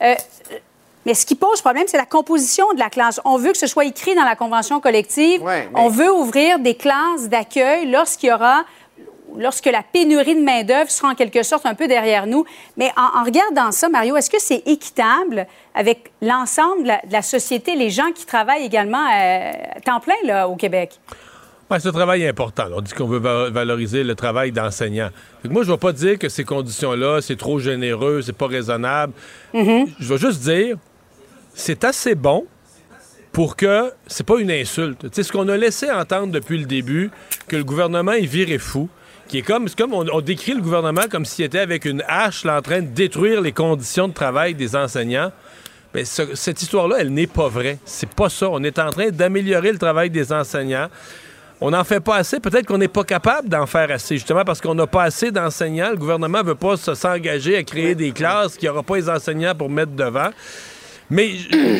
Euh, 0.03 0.15
mais 1.07 1.15
ce 1.15 1.27
qui 1.27 1.35
pose 1.35 1.61
problème, 1.61 1.85
c'est 1.87 1.97
la 1.99 2.07
composition 2.07 2.65
de 2.75 2.79
la 2.79 2.91
classe. 2.91 3.21
On 3.25 3.37
veut 3.37 3.53
que 3.53 3.59
ce 3.59 3.67
soit 3.67 3.85
écrit 3.85 4.15
dans 4.15 4.25
la 4.25 4.37
convention 4.37 4.81
collective. 4.81 5.43
On 5.75 5.89
veut 5.89 6.13
ouvrir 6.13 6.59
des 6.59 6.75
classes 6.75 7.29
d'accueil 7.29 7.91
lorsqu'il 7.91 8.29
y 8.31 8.33
aura 8.33 8.65
lorsque 9.37 9.67
la 9.67 9.83
pénurie 9.83 10.37
de 10.37 10.43
main-d'œuvre 10.43 10.89
sera 10.91 11.09
en 11.09 11.15
quelque 11.17 11.43
sorte 11.43 11.67
un 11.67 11.75
peu 11.75 11.89
derrière 11.89 12.27
nous. 12.29 12.45
Mais 12.77 12.93
en, 12.97 13.21
en 13.21 13.25
regardant 13.25 13.73
ça, 13.73 13.89
Mario, 13.89 14.17
est-ce 14.17 14.31
que 14.31 14.41
c'est 14.41 14.63
équitable 14.67 15.49
avec 15.75 16.13
l'ensemble 16.23 16.85
de, 16.85 16.89
la- 16.89 17.01
de 17.05 17.13
la 17.13 17.23
société, 17.23 17.75
les 17.75 17.91
gens 17.91 18.13
qui 18.15 18.27
travaillent 18.27 18.65
également 18.65 19.05
euh, 19.13 19.51
à 19.75 19.81
temps 19.81 19.99
plein 19.99 20.15
là, 20.25 20.49
au 20.49 20.55
Québec? 20.55 21.01
Ouais, 21.69 21.81
c'est 21.81 21.89
un 21.89 21.93
travail 21.93 22.25
important. 22.29 22.67
On 22.77 22.81
dit 22.81 22.93
qu'on 22.93 23.07
veut 23.09 23.19
va- 23.19 23.51
valoriser 23.51 24.05
le 24.05 24.15
travail 24.15 24.53
d'enseignant. 24.53 25.09
Moi, 25.51 25.65
je 25.65 25.71
ne 25.71 25.75
vais 25.75 25.81
pas 25.81 25.93
dire 25.93 26.17
que 26.19 26.29
ces 26.29 26.45
conditions-là, 26.45 27.21
c'est 27.21 27.37
trop 27.37 27.59
généreux, 27.59 28.23
c'est 28.23 28.37
pas 28.37 28.47
raisonnable. 28.47 29.15
Je 29.53 29.85
vais 29.99 30.19
juste 30.19 30.43
dire, 30.43 30.77
c'est 31.55 31.85
assez 31.85 32.15
bon 32.15 32.47
pour 33.33 33.57
que 33.57 33.93
c'est 34.07 34.27
pas 34.27 34.39
une 34.39 34.51
insulte. 34.51 35.01
Tu 35.03 35.09
sais, 35.13 35.23
ce 35.25 35.33
qu'on 35.33 35.49
a 35.49 35.57
laissé 35.57 35.91
entendre 35.91 36.33
depuis 36.33 36.59
le 36.59 36.67
début, 36.67 37.11
que 37.49 37.57
le 37.57 37.65
gouvernement 37.65 38.13
est 38.13 38.27
viré 38.27 38.59
fou, 38.59 38.89
qui 39.29 39.39
est 39.39 39.43
comme, 39.43 39.67
c'est 39.69 39.77
comme 39.79 39.95
on, 39.95 40.07
on 40.13 40.21
décrit 40.21 40.53
le 40.55 40.61
gouvernement 40.61 41.03
comme 41.11 41.25
s'il 41.25 41.45
était 41.45 41.59
avec 41.59 41.85
une 41.85 42.03
hache 42.07 42.45
là, 42.45 42.59
en 42.59 42.63
train 42.63 42.81
de 42.83 42.87
détruire 42.89 43.41
les 43.41 43.53
conditions 43.53 44.07
de 44.09 44.13
travail 44.13 44.55
des 44.55 44.77
enseignants. 44.77 45.33
Mais 45.95 46.05
ce- 46.05 46.35
cette 46.35 46.61
histoire-là, 46.61 46.97
elle 47.01 47.11
n'est 47.13 47.27
pas 47.27 47.49
vraie. 47.49 47.79
C'est 47.85 48.09
pas 48.11 48.29
ça. 48.29 48.49
On 48.51 48.63
est 48.63 48.79
en 48.79 48.91
train 48.91 49.11
d'améliorer 49.11 49.73
le 49.73 49.79
travail 49.79 50.11
des 50.11 50.33
enseignants. 50.33 50.89
On 51.61 51.71
n'en 51.71 51.85
fait 51.85 52.01
pas 52.01 52.17
assez. 52.17 52.41
Peut-être 52.41 52.67
qu'on 52.67 52.79
n'est 52.79 52.89
pas 52.89 53.05
capable 53.05 53.49
d'en 53.49 53.65
faire 53.67 53.91
assez, 53.91 54.17
justement 54.17 54.45
parce 54.45 54.61
qu'on 54.61 54.75
n'a 54.75 54.87
pas 54.89 55.05
assez 55.05 55.31
d'enseignants. 55.31 55.91
Le 55.91 55.97
gouvernement 55.97 56.39
ne 56.43 56.49
veut 56.49 56.55
pas 56.57 56.77
se- 56.77 56.95
s'engager 56.95 57.57
à 57.57 57.63
créer 57.63 57.95
des 57.95 58.11
classes 58.13 58.57
qu'il 58.57 58.67
n'y 58.69 58.71
aura 58.71 58.83
pas 58.83 58.97
les 58.97 59.09
enseignants 59.09 59.55
pour 59.55 59.71
mettre 59.71 59.93
devant. 59.93 60.31
Mais 61.15 61.31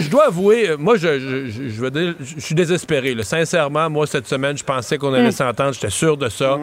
je 0.01 0.09
dois 0.09 0.27
avouer, 0.29 0.71
euh, 0.71 0.77
moi, 0.77 0.97
je, 0.97 1.19
je, 1.19 1.69
je- 1.69 1.81
veux 1.81 1.91
dire, 1.91 2.15
je 2.21 2.39
suis 2.41 2.55
désespéré. 2.55 3.15
là. 3.17 3.25
Sincèrement, 3.25 3.91
moi, 3.91 4.07
cette 4.07 4.29
semaine, 4.29 4.57
je 4.57 4.63
pensais 4.63 4.97
qu'on 4.97 5.13
allait 5.13 5.29
Mm. 5.29 5.33
s'entendre. 5.33 5.73
J'étais 5.73 5.91
sûr 5.91 6.17
de 6.17 6.29
ça. 6.29 6.57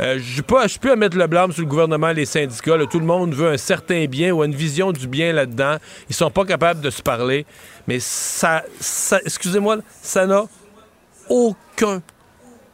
Euh, 0.00 0.18
je 0.18 0.40
ne 0.40 0.68
suis 0.68 0.78
plus 0.78 0.90
à 0.90 0.96
mettre 0.96 1.18
le 1.18 1.26
blâme 1.26 1.52
sur 1.52 1.60
le 1.60 1.68
gouvernement 1.68 2.08
et 2.08 2.14
les 2.14 2.24
syndicats. 2.24 2.78
là. 2.78 2.86
Tout 2.86 2.98
le 2.98 3.04
monde 3.04 3.34
veut 3.34 3.48
un 3.50 3.58
certain 3.58 4.06
bien 4.06 4.32
ou 4.32 4.42
une 4.42 4.54
vision 4.54 4.90
du 4.90 5.06
bien 5.06 5.34
là-dedans. 5.34 5.76
Ils 6.08 6.14
sont 6.14 6.30
pas 6.30 6.46
capables 6.46 6.80
de 6.80 6.88
se 6.88 7.02
parler. 7.02 7.44
Mais 7.86 7.98
ça, 8.00 8.64
ça 8.80 9.20
excusez-moi, 9.26 9.76
ça 10.00 10.26
n'a 10.26 10.44
aucun, 11.28 12.00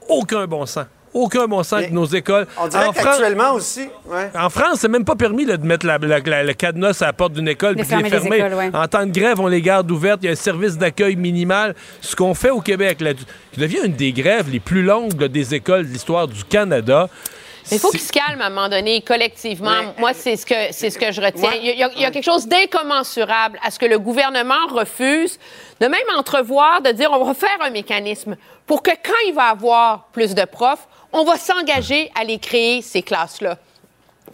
aucun 0.09 0.47
bon 0.47 0.65
sens. 0.65 0.87
Aucun 1.13 1.47
bon 1.47 1.63
sens 1.65 1.87
que 1.87 1.91
nos 1.93 2.05
écoles. 2.05 2.47
On 2.57 2.69
dirait 2.69 2.87
En 2.87 2.93
Fran- 2.93 3.55
aussi, 3.55 3.89
ouais. 4.07 4.31
en 4.39 4.49
France, 4.49 4.79
c'est 4.81 4.89
même 4.89 5.05
pas 5.05 5.17
permis 5.17 5.45
là, 5.45 5.57
de 5.57 5.67
mettre 5.67 5.85
la- 5.85 5.99
la- 5.99 6.21
la- 6.21 6.43
le 6.45 6.53
cadenas 6.53 6.99
à 7.03 7.07
la 7.07 7.13
porte 7.13 7.33
d'une 7.33 7.49
école 7.49 7.75
puis 7.75 7.85
de 7.85 8.03
les 8.03 8.09
fermer 8.11 8.37
écoles, 8.37 8.55
ouais. 8.55 8.71
En 8.73 8.87
temps 8.87 9.05
de 9.05 9.11
grève, 9.13 9.41
on 9.41 9.49
les 9.49 9.61
garde 9.61 9.91
ouvertes. 9.91 10.21
Il 10.23 10.27
y 10.27 10.29
a 10.29 10.33
un 10.33 10.37
service 10.37 10.79
d'accueil 10.79 11.17
minimal. 11.17 11.75
Ce 12.01 12.15
qu'on 12.15 12.35
fait 12.35 12.51
au 12.51 12.61
Québec, 12.61 13.01
là, 13.01 13.13
qui 13.15 13.59
devient 13.61 13.81
une 13.87 13.95
des 13.95 14.13
grèves 14.13 14.49
les 14.51 14.61
plus 14.61 14.83
longues 14.85 15.21
là, 15.21 15.27
des 15.29 15.55
écoles 15.55 15.87
de 15.89 15.93
l'histoire 15.93 16.29
du 16.29 16.45
Canada. 16.45 17.09
Mais 17.71 17.77
il 17.77 17.81
faut 17.81 17.91
qu'ils 17.91 18.01
se 18.01 18.13
calment 18.13 18.41
à 18.41 18.47
un 18.47 18.51
moment 18.51 18.69
donné, 18.69 19.01
collectivement. 19.03 19.71
Moi, 19.99 20.13
c'est 20.15 20.37
ce 20.37 20.47
que 20.47 20.55
c'est 20.73 20.91
ce 20.91 20.99
que 20.99 21.13
je 21.13 21.21
retiens. 21.21 21.51
Il, 21.61 21.67
y 21.77 21.83
a, 21.85 21.91
il 21.95 22.01
y 22.03 22.05
a 22.05 22.11
quelque 22.11 22.25
chose 22.25 22.49
d'incommensurable 22.49 23.59
à 23.65 23.71
ce 23.71 23.79
que 23.79 23.87
le 23.87 23.99
gouvernement 23.99 24.67
refuse 24.73 25.39
de 25.81 25.87
même 25.87 26.01
entrevoir, 26.17 26.83
de 26.83 26.91
dire 26.91 27.11
on 27.13 27.25
va 27.25 27.35
faire 27.35 27.59
un 27.61 27.71
mécanisme 27.71 28.37
pour 28.67 28.83
que 28.83 28.91
quand 28.91 29.13
il 29.29 29.35
va 29.35 29.45
avoir 29.45 30.09
plus 30.13 30.35
de 30.35 30.45
profs, 30.45 30.89
on 31.13 31.25
va 31.25 31.37
s'engager 31.37 32.11
à 32.19 32.25
les 32.25 32.39
créer, 32.39 32.83
ces 32.83 33.03
classes-là. 33.03 33.59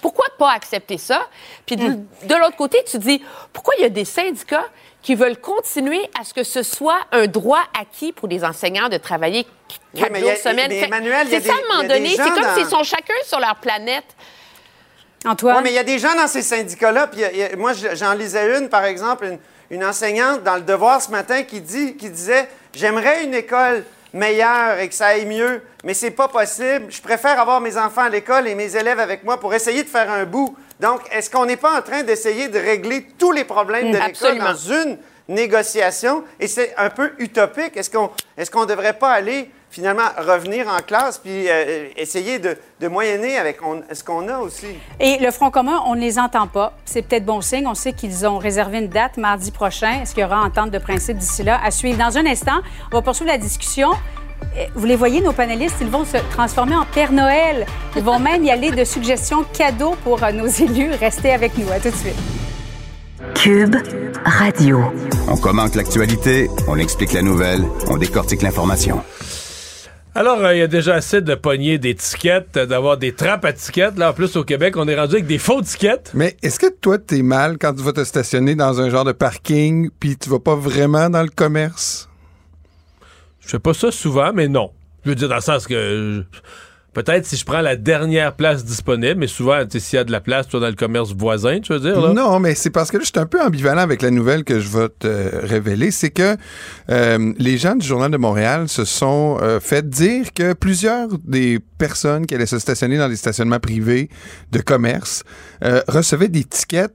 Pourquoi 0.01 0.27
pas 0.39 0.53
accepter 0.53 0.98
ça? 0.98 1.27
Puis 1.65 1.77
de, 1.77 1.89
de 2.24 2.35
l'autre 2.35 2.57
côté, 2.57 2.82
tu 2.85 2.98
dis, 2.98 3.23
pourquoi 3.53 3.74
il 3.78 3.82
y 3.82 3.86
a 3.86 3.89
des 3.89 4.05
syndicats 4.05 4.66
qui 5.01 5.15
veulent 5.15 5.40
continuer 5.40 6.01
à 6.20 6.24
ce 6.24 6.35
que 6.35 6.43
ce 6.44 6.62
soit 6.62 6.98
un 7.12 7.27
droit 7.27 7.62
acquis 7.78 8.12
pour 8.12 8.28
les 8.28 8.44
enseignants 8.44 8.89
de 8.89 8.98
travailler 8.98 9.47
Oui, 9.94 10.01
quatre 10.01 10.12
mais 10.12 10.20
jours 10.20 10.31
a- 10.31 10.36
semaine? 10.36 10.70
C'est 10.70 11.40
ça, 11.40 11.53
à 11.53 11.57
un 11.57 11.77
moment 11.77 11.89
donné. 11.89 12.11
C'est 12.11 12.16
comme 12.31 12.40
dans- 12.43 12.55
s'ils 12.55 12.66
sont 12.66 12.82
chacun 12.82 13.15
sur 13.24 13.40
leur 13.40 13.57
planète. 13.57 14.05
Antoine? 15.24 15.57
Oui, 15.57 15.62
mais 15.65 15.70
il 15.70 15.74
y 15.77 15.78
a 15.78 15.85
des 15.85 15.98
gens 15.98 16.15
dans 16.15 16.27
ces 16.28 16.43
syndicats-là. 16.43 17.07
Puis 17.07 17.20
il 17.20 17.23
y 17.23 17.24
a- 17.24 17.32
il 17.32 17.39
y 17.39 17.43
a- 17.44 17.57
moi, 17.57 17.73
je- 17.73 17.94
j'en 17.94 18.12
lisais 18.12 18.59
une, 18.59 18.69
par 18.69 18.85
exemple, 18.85 19.24
une, 19.24 19.39
une 19.70 19.85
enseignante 19.85 20.43
dans 20.43 20.57
le 20.57 20.61
Devoir 20.62 21.01
ce 21.01 21.11
matin 21.11 21.43
qui, 21.43 21.61
dit, 21.61 21.97
qui 21.97 22.11
disait 22.11 22.48
J'aimerais 22.74 23.24
une 23.24 23.32
école 23.35 23.85
meilleure 24.16 24.78
et 24.78 24.88
que 24.88 24.94
ça 24.94 25.09
aille 25.09 25.26
mieux, 25.26 25.62
mais 25.84 25.94
c'est 25.94 26.10
pas 26.10 26.28
possible. 26.28 26.86
Je 26.88 27.01
préfère 27.01 27.38
avoir 27.40 27.60
mes 27.60 27.76
enfants 27.76 28.02
à 28.02 28.09
l'école 28.09 28.48
et 28.48 28.55
mes 28.55 28.74
élèves 28.76 28.98
avec 28.98 29.22
moi 29.24 29.38
pour 29.38 29.55
essayer 29.55 29.82
de 29.82 29.88
faire 29.88 30.10
un 30.10 30.24
bout. 30.24 30.56
Donc, 30.80 31.01
est-ce 31.12 31.30
qu'on 31.30 31.47
n'est 31.47 31.56
pas 31.56 31.78
en 31.78 31.82
train 31.82 32.02
d'essayer 32.02 32.48
de 32.48 32.59
régler 32.59 33.06
tous 33.18 33.32
les 33.32 33.44
problèmes 33.44 33.93
de 33.93 33.98
l'école 33.98 34.38
dans 34.38 34.55
une 34.55 34.98
négociation? 35.28 36.24
Et 36.40 36.48
c'est 36.48 36.74
un 36.76 36.90
peu 36.90 37.12
utopique. 37.18 37.76
Est-ce 37.76 37.90
qu'on 37.90 38.10
est 38.36 38.51
qu'on 38.51 38.62
ne 38.62 38.66
devrait 38.66 38.98
pas 38.98 39.10
aller 39.10 39.51
finalement 39.77 40.09
revenir 40.19 40.66
en 40.69 40.78
classe 40.78 41.19
puis 41.19 41.48
euh, 41.51 41.89
essayer 41.98 42.39
de, 42.39 42.57
de 42.81 42.89
moyenner 42.89 43.36
avec 43.36 43.59
on- 43.62 43.82
ce 43.93 44.03
qu'on 44.03 44.27
a 44.28 44.39
aussi. 44.39 44.69
Et 44.98 45.19
le 45.20 45.31
Front 45.31 45.51
commun, 45.51 45.82
on 45.86 45.94
ne 45.94 46.01
les 46.01 46.19
entend 46.19 46.47
pas. 46.47 46.73
C'est 46.86 47.03
peut-être 47.03 47.27
bon 47.27 47.43
signe. 47.43 47.66
On 47.66 47.74
sait 47.74 47.93
qu'ils 47.93 48.27
ont 48.27 48.39
réservé 48.39 48.78
une 48.78 48.89
date 48.89 49.19
mardi 49.19 49.51
prochain. 49.51 50.01
Est-ce 50.01 50.15
qu'il 50.15 50.23
y 50.23 50.27
aura 50.27 50.40
entente 50.43 50.70
de 50.70 50.78
principe 50.78 51.19
d'ici 51.19 51.43
là? 51.43 51.61
À 51.62 51.70
suivre? 51.70 51.98
Dans 51.98 52.16
un 52.16 52.24
instant, 52.24 52.61
on 52.90 52.97
va 52.97 53.03
poursuivre 53.03 53.31
la 53.31 53.36
discussion. 53.36 53.90
Euh, 54.57 54.65
Vous 54.74 54.86
les 54.86 54.97
voyez, 54.97 55.20
nos 55.20 55.32
panélistes, 55.35 55.77
ils 55.82 55.90
vont 55.90 56.07
se 56.07 56.16
transformer 56.31 56.74
en 56.77 56.86
Père 56.86 57.12
Noël. 57.12 57.66
Ils 57.97 58.03
vont 58.03 58.19
même 58.19 58.43
y 58.44 58.51
aller 58.51 58.70
de 58.70 58.82
suggestions 58.85 59.44
cadeaux 59.53 59.94
pour 60.05 60.24
euh, 60.24 60.32
nos 60.32 60.47
élus. 60.47 60.93
Restez 60.98 61.32
avec 61.32 61.59
nous. 61.59 61.70
À 61.70 61.78
tout 61.81 61.90
de 61.90 61.97
suite. 61.97 62.16
Cube 63.35 63.77
Radio. 64.24 64.81
On 65.28 65.36
commente 65.36 65.74
l'actualité, 65.74 66.48
on 66.69 66.78
explique 66.78 67.12
la 67.12 67.23
nouvelle, 67.23 67.65
on 67.89 67.97
décortique 67.97 68.43
l'information. 68.43 69.03
Alors, 70.16 70.43
euh, 70.43 70.55
il 70.55 70.60
y 70.60 70.62
a 70.62 70.66
déjà 70.66 70.94
assez 70.94 71.20
de 71.20 71.34
pogner 71.34 71.76
des 71.76 71.94
tickets, 71.94 72.56
euh, 72.56 72.64
d'avoir 72.64 72.97
des 72.97 73.12
trappes 73.12 73.44
à 73.44 73.52
tickets. 73.52 73.98
Là, 73.98 74.12
en 74.12 74.12
plus, 74.14 74.34
au 74.36 74.44
Québec, 74.44 74.74
on 74.78 74.88
est 74.88 74.98
rendu 74.98 75.16
avec 75.16 75.26
des 75.26 75.36
faux 75.36 75.60
tickets. 75.60 76.10
Mais 76.14 76.38
est-ce 76.43 76.59
que 76.59 76.70
toi, 76.70 76.97
t'es 76.97 77.20
mal 77.20 77.59
quand 77.59 77.74
tu 77.74 77.82
vas 77.82 77.93
te 77.93 78.02
stationner 78.02 78.55
dans 78.55 78.80
un 78.80 78.88
genre 78.88 79.05
de 79.05 79.12
parking 79.12 79.90
puis 80.01 80.16
tu 80.16 80.30
vas 80.30 80.38
pas 80.38 80.55
vraiment 80.55 81.10
dans 81.10 81.20
le 81.20 81.28
commerce? 81.28 82.09
Je 83.40 83.48
fais 83.48 83.59
pas 83.59 83.74
ça 83.74 83.90
souvent, 83.90 84.32
mais 84.32 84.48
non. 84.48 84.70
Je 85.05 85.10
veux 85.10 85.16
dire, 85.16 85.28
dans 85.28 85.34
le 85.34 85.43
sens 85.43 85.66
que 85.66 86.24
peut-être 86.97 87.27
si 87.27 87.36
je 87.36 87.44
prends 87.44 87.60
la 87.60 87.77
dernière 87.77 88.35
place 88.35 88.64
disponible, 88.64 89.20
mais 89.20 89.27
souvent, 89.27 89.62
s'il 89.68 89.97
y 89.97 90.01
a 90.01 90.05
de 90.05 90.10
la 90.10 90.23
place, 90.23 90.48
toi, 90.48 90.60
dans 90.60 90.68
le 90.68 90.74
commerce 90.74 91.12
voisin, 91.12 91.60
tu 91.60 91.74
veux 91.74 91.81
dire, 91.81 92.01
là? 92.01 92.14
Non, 92.14 92.40
mais 92.40 92.55
c'est 92.55 92.70
parce 92.70 92.90
que 92.90 92.97
là, 92.97 93.02
je 93.02 93.10
suis 93.10 93.20
un 93.20 93.27
peu 93.27 93.39
ambivalent 93.43 93.82
avec 93.82 94.01
la 94.01 94.10
nouvelle 94.10 94.44
que 94.44 94.60
je 94.60 94.68
vais 94.70 94.89
te 94.89 95.06
euh, 95.06 95.40
révéler. 95.43 95.90
C'est 95.90 96.09
que 96.09 96.36
euh, 96.89 97.35
les 97.36 97.59
gens 97.59 97.74
du 97.74 97.86
Journal 97.86 98.10
de 98.10 98.16
Montréal 98.16 98.70
se 98.70 98.86
sont 98.86 99.36
euh, 99.43 99.60
fait 99.60 99.86
dire 99.86 100.32
que 100.32 100.55
plusieurs 100.55 101.09
des 101.18 101.60
personnes 101.77 102.24
qui 102.24 102.35
allaient 102.35 102.47
se 102.47 102.59
stationner 102.59 102.97
dans 102.97 103.10
des 103.10 103.16
stationnements 103.16 103.60
privés 103.60 104.09
de 104.52 104.60
commerce 104.62 105.23
euh, 105.64 105.82
recevaient 105.89 106.28
des 106.28 106.44
tickets 106.44 106.94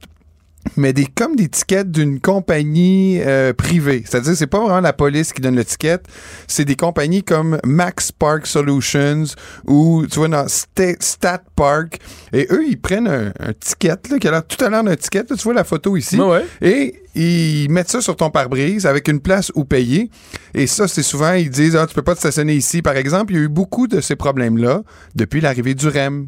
mais 0.78 0.94
des 0.94 1.06
comme 1.06 1.36
des 1.36 1.50
tickets 1.50 1.90
d'une 1.92 2.20
compagnie 2.20 3.20
euh, 3.22 3.52
privée. 3.54 4.04
C'est-à-dire, 4.06 4.36
c'est 4.36 4.48
pas 4.48 4.60
vraiment 4.60 4.80
la 4.82 4.94
police 4.94 5.34
qui 5.34 5.42
donne 5.42 5.56
le 5.56 5.66
ticket, 5.66 6.00
c'est 6.48 6.66
des 6.66 6.76
compagnies 6.76 7.24
comme 7.24 7.60
Max 7.66 8.12
Park 8.12 8.46
Solutions 8.46 9.24
ou, 9.68 10.06
tu 10.10 10.20
vois, 10.20 10.28
dans 10.28 10.46
Sta- 10.46 10.98
Stat 11.02 11.42
Park. 11.56 12.00
Et 12.34 12.48
eux, 12.52 12.64
ils 12.68 12.80
prennent 12.80 13.08
un, 13.08 13.34
un 13.40 13.54
ticket, 13.60 13.96
là, 14.10 14.20
qui 14.20 14.28
a 14.28 14.32
l'air 14.32 14.46
tout 14.46 14.64
à 14.64 14.70
l'heure 14.70 14.84
d'un 14.84 14.96
ticket. 14.96 15.24
Là, 15.30 15.36
tu 15.36 15.44
vois 15.44 15.54
la 15.54 15.64
photo 15.64 15.98
ici. 15.98 16.20
Ouais. 16.20 16.46
Et 16.62 16.96
ils 17.16 17.70
mettent 17.70 17.90
ça 17.90 18.00
sur 18.02 18.16
ton 18.16 18.30
pare-brise 18.30 18.86
avec 18.86 19.08
une 19.08 19.20
place 19.20 19.52
où 19.56 19.66
payer. 19.66 20.10
Et 20.54 20.68
ça, 20.68 20.88
c'est 20.88 21.04
souvent, 21.04 21.34
ils 21.34 21.50
disent, 21.50 21.76
ah, 21.76 21.86
tu 21.88 21.96
peux 21.96 22.02
pas 22.04 22.14
te 22.14 22.20
stationner 22.20 22.54
ici. 22.54 22.82
Par 22.82 22.96
exemple, 22.96 23.34
il 23.34 23.38
y 23.38 23.40
a 23.40 23.44
eu 23.44 23.50
beaucoup 23.50 23.88
de 23.88 24.00
ces 24.00 24.16
problèmes-là 24.16 24.84
depuis 25.16 25.42
l'arrivée 25.42 25.74
du 25.74 25.88
REM. 25.88 26.28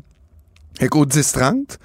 Et 0.82 0.88
qu'au 0.88 1.06
10-30, 1.06 1.78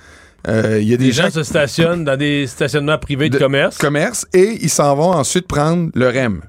euh, 0.48 0.80
il 0.80 0.88
y 0.88 0.94
a 0.94 0.96
des 0.96 1.06
Les 1.06 1.12
gens 1.12 1.30
se 1.30 1.42
stationnent 1.42 2.04
dans 2.04 2.16
des 2.16 2.46
stationnements 2.46 2.98
privés 2.98 3.28
de, 3.28 3.38
commerce. 3.38 3.78
commerce 3.78 4.26
et 4.32 4.58
ils 4.62 4.70
s'en 4.70 4.94
vont 4.96 5.12
ensuite 5.12 5.46
prendre 5.46 5.90
le 5.94 6.08
REM. 6.08 6.42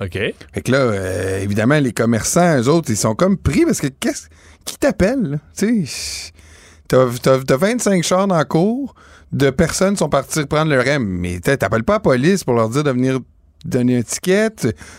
OK. 0.00 0.12
Fait 0.12 0.60
que 0.62 0.70
là, 0.70 0.78
euh, 0.78 1.40
évidemment, 1.42 1.78
les 1.80 1.92
commerçants, 1.92 2.58
eux 2.60 2.68
autres, 2.68 2.90
ils 2.90 2.96
sont 2.96 3.14
comme 3.14 3.36
pris 3.36 3.64
parce 3.64 3.80
que 3.80 3.88
qu'est-ce 3.88 4.28
qui 4.64 4.76
t'appelle? 4.78 5.40
Tu 5.56 5.86
sais, 5.86 6.32
t'as, 6.86 7.06
t'as- 7.20 7.42
t'as 7.44 7.56
25 7.56 8.04
chars 8.04 8.28
dans 8.28 8.36
la 8.36 8.44
cour, 8.44 8.94
de 9.32 9.50
personnes 9.50 9.96
sont 9.96 10.08
parties 10.08 10.46
prendre 10.46 10.70
le 10.70 10.80
REM, 10.80 11.02
mais 11.04 11.40
t'appelles 11.40 11.84
pas 11.84 11.94
la 11.94 12.00
police 12.00 12.44
pour 12.44 12.54
leur 12.54 12.68
dire 12.68 12.84
de 12.84 12.90
venir 12.90 13.18
donner 13.64 13.98
un 13.98 14.02
ticket, 14.02 14.50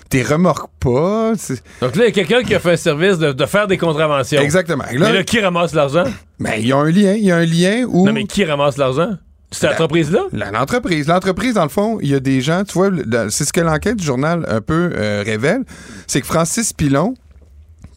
t'es 0.10 0.22
remorques 0.24 0.70
pas. 0.80 1.34
Donc 1.82 1.96
là, 1.96 2.04
il 2.04 2.08
y 2.08 2.08
a 2.08 2.12
quelqu'un 2.12 2.44
qui 2.44 2.54
a 2.56 2.60
fait 2.60 2.74
un 2.74 2.78
service 2.78 3.18
de, 3.18 3.32
de 3.32 3.46
faire 3.46 3.68
des 3.68 3.78
contraventions. 3.78 4.42
Exactement. 4.42 4.84
Et 4.92 4.98
là, 4.98 5.24
qui 5.24 5.40
ramasse 5.40 5.74
l'argent? 5.74 6.04
Ben, 6.40 6.54
il 6.58 6.68
y 6.68 6.72
a 6.72 6.78
un 6.78 6.90
lien, 6.92 7.14
il 7.14 7.24
y 7.26 7.32
a 7.32 7.38
un 7.38 7.46
lien 7.46 7.86
où... 7.88 8.06
Non, 8.06 8.14
mais 8.14 8.26
qui 8.26 8.44
ramasse 8.46 8.78
l'argent? 8.78 9.12
Cette 9.52 9.72
entreprise-là? 9.72 10.26
La- 10.32 10.52
L'entreprise. 10.52 11.08
L'entreprise, 11.08 11.56
dans 11.56 11.64
le 11.64 11.70
fond, 11.70 11.98
il 12.02 12.10
y 12.10 12.16
a 12.16 12.20
des 12.20 12.40
gens, 12.42 12.64
tu 12.64 12.74
vois, 12.74 12.90
c'est 13.30 13.46
ce 13.46 13.54
que 13.54 13.62
l'enquête 13.62 13.96
du 13.96 14.06
journal 14.06 14.46
un 14.48 14.62
peu 14.62 14.92
euh, 14.94 15.24
révèle, 15.26 15.64
c'est 16.06 16.22
que 16.22 16.28
Francis 16.28 16.72
Pilon, 16.72 17.16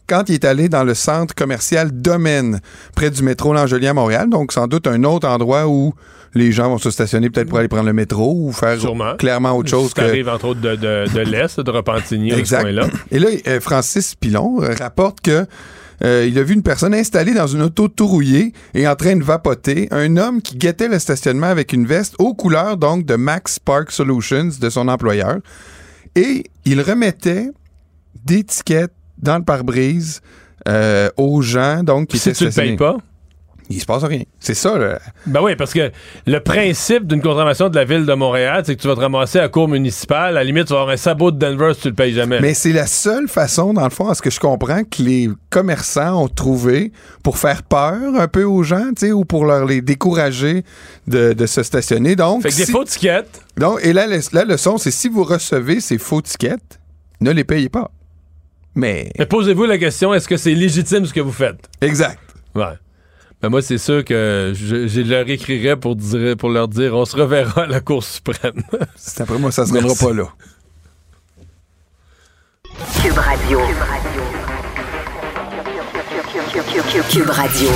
quand 0.07 0.29
il 0.29 0.33
est 0.33 0.45
allé 0.45 0.67
dans 0.67 0.83
le 0.83 0.95
centre 0.95 1.35
commercial 1.35 1.91
Domaine, 1.91 2.59
près 2.95 3.11
du 3.11 3.21
métro 3.21 3.53
L'Angelier 3.53 3.87
à 3.89 3.93
Montréal, 3.93 4.29
donc 4.29 4.51
sans 4.51 4.67
doute 4.67 4.87
un 4.87 5.03
autre 5.03 5.27
endroit 5.27 5.67
où 5.67 5.93
les 6.35 6.51
gens 6.51 6.69
vont 6.69 6.77
se 6.77 6.89
stationner 6.91 7.29
peut-être 7.29 7.49
pour 7.49 7.59
aller 7.59 7.67
prendre 7.67 7.85
le 7.85 7.93
métro 7.93 8.33
ou 8.35 8.51
faire 8.51 8.79
Sûrement. 8.79 9.15
clairement 9.17 9.51
autre 9.57 9.69
chose 9.69 9.93
que... 9.93 10.01
arrive, 10.01 10.29
entre 10.29 10.45
autres, 10.45 10.61
de, 10.61 10.75
de, 10.75 11.05
de 11.13 11.19
l'Est, 11.21 11.59
de 11.59 11.69
Repentigny, 11.71 12.31
Exact. 12.31 12.61
coin-là. 12.63 12.87
Et 13.11 13.19
là, 13.19 13.27
euh, 13.47 13.59
Francis 13.59 14.15
Pilon 14.15 14.61
euh, 14.63 14.73
rapporte 14.79 15.21
que 15.21 15.45
euh, 16.03 16.25
il 16.27 16.37
a 16.39 16.43
vu 16.43 16.53
une 16.55 16.63
personne 16.63 16.93
installée 16.93 17.33
dans 17.33 17.47
une 17.47 17.61
auto 17.61 17.87
tout 17.87 18.07
rouillée 18.07 18.51
et 18.73 18.87
en 18.87 18.95
train 18.95 19.15
de 19.15 19.23
vapoter. 19.23 19.87
Un 19.91 20.17
homme 20.17 20.41
qui 20.41 20.57
guettait 20.57 20.87
le 20.89 20.99
stationnement 20.99 21.47
avec 21.47 21.71
une 21.71 21.85
veste 21.85 22.15
aux 22.19 22.33
couleurs 22.33 22.77
donc 22.77 23.05
de 23.05 23.15
Max 23.15 23.59
Park 23.59 23.91
Solutions 23.91 24.49
de 24.59 24.69
son 24.69 24.87
employeur. 24.87 25.37
Et 26.15 26.43
il 26.65 26.81
remettait 26.81 27.49
des 28.25 28.43
tickets 28.43 28.91
dans 29.17 29.37
le 29.37 29.43
pare-brise 29.43 30.21
euh, 30.67 31.09
aux 31.17 31.41
gens 31.41 31.83
donc 31.83 32.07
qui 32.07 32.17
si 32.17 32.29
étaient 32.29 32.37
tu 32.39 32.45
le 32.45 32.51
payes 32.51 32.75
pas? 32.75 32.97
Il 33.69 33.79
se 33.79 33.85
passe 33.85 34.03
rien. 34.03 34.23
C'est 34.39 34.53
ça, 34.53 34.77
là. 34.77 34.99
Ben 35.25 35.41
oui, 35.41 35.55
parce 35.55 35.73
que 35.73 35.91
le 36.27 36.39
principe 36.39 37.07
d'une 37.07 37.21
contravention 37.21 37.69
de 37.69 37.75
la 37.75 37.85
ville 37.85 38.05
de 38.05 38.13
Montréal, 38.13 38.63
c'est 38.65 38.75
que 38.75 38.81
tu 38.81 38.87
vas 38.87 38.95
te 38.95 38.99
ramasser 38.99 39.39
à 39.39 39.43
la 39.43 39.49
cour 39.49 39.67
municipale. 39.67 40.29
À 40.29 40.31
la 40.31 40.43
limite, 40.43 40.65
tu 40.67 40.73
vas 40.73 40.81
avoir 40.81 40.93
un 40.93 40.97
sabot 40.97 41.31
de 41.31 41.37
Denver 41.37 41.73
si 41.73 41.81
tu 41.81 41.87
le 41.89 41.93
payes 41.93 42.13
jamais. 42.13 42.39
Mais 42.41 42.53
c'est 42.53 42.73
la 42.73 42.87
seule 42.87 43.27
façon, 43.27 43.73
dans 43.73 43.83
le 43.83 43.89
fond, 43.89 44.09
à 44.09 44.15
ce 44.15 44.21
que 44.21 44.29
je 44.29 44.39
comprends, 44.39 44.83
que 44.83 45.01
les 45.01 45.29
commerçants 45.49 46.23
ont 46.23 46.27
trouvé 46.27 46.91
pour 47.23 47.37
faire 47.37 47.63
peur 47.63 48.15
un 48.15 48.27
peu 48.27 48.43
aux 48.43 48.63
gens, 48.63 48.89
tu 48.95 49.07
sais, 49.07 49.11
ou 49.11 49.25
pour 49.25 49.45
leur 49.45 49.65
les 49.65 49.81
décourager 49.81 50.63
de, 51.07 51.33
de 51.33 51.45
se 51.45 51.63
stationner. 51.63 52.15
Donc, 52.15 52.43
Fait 52.43 52.49
que 52.49 52.57
des 52.57 52.65
faux 52.65 52.83
tickets. 52.83 53.41
Donc, 53.57 53.79
et 53.83 53.93
là, 53.93 54.07
la, 54.07 54.17
la 54.33 54.45
leçon, 54.45 54.77
c'est 54.77 54.91
si 54.91 55.07
vous 55.09 55.23
recevez 55.23 55.79
ces 55.79 55.97
faux 55.97 56.21
tickets, 56.21 56.79
ne 57.21 57.31
les 57.31 57.43
payez 57.43 57.69
pas. 57.69 57.91
Mais. 58.75 59.11
Mais 59.17 59.25
posez-vous 59.25 59.65
la 59.65 59.77
question, 59.77 60.13
est-ce 60.13 60.27
que 60.27 60.35
c'est 60.37 60.53
légitime 60.53 61.05
ce 61.05 61.13
que 61.13 61.21
vous 61.21 61.31
faites? 61.31 61.69
Exact. 61.81 62.19
Ouais. 62.55 62.65
Ben 63.43 63.49
moi, 63.49 63.61
c'est 63.61 63.77
sûr 63.77 64.05
que 64.05 64.53
je, 64.55 64.87
je 64.87 65.01
leur 65.01 65.29
écrirais 65.29 65.75
pour, 65.75 65.97
dire, 65.97 66.37
pour 66.37 66.47
leur 66.47 66.69
dire 66.69 66.95
on 66.95 67.03
se 67.03 67.17
reverra 67.17 67.63
à 67.63 67.65
la 67.65 67.81
Cour 67.81 68.01
suprême. 68.01 68.63
C'est 68.95 69.19
après 69.19 69.37
moi, 69.37 69.51
ça 69.51 69.65
se 69.65 69.73
rendra 69.73 69.93
pas 69.93 70.13
là. 70.13 70.29
Cube 73.01 73.17
Radio. 73.17 73.59
Cube 77.11 77.29
Radio. 77.29 77.69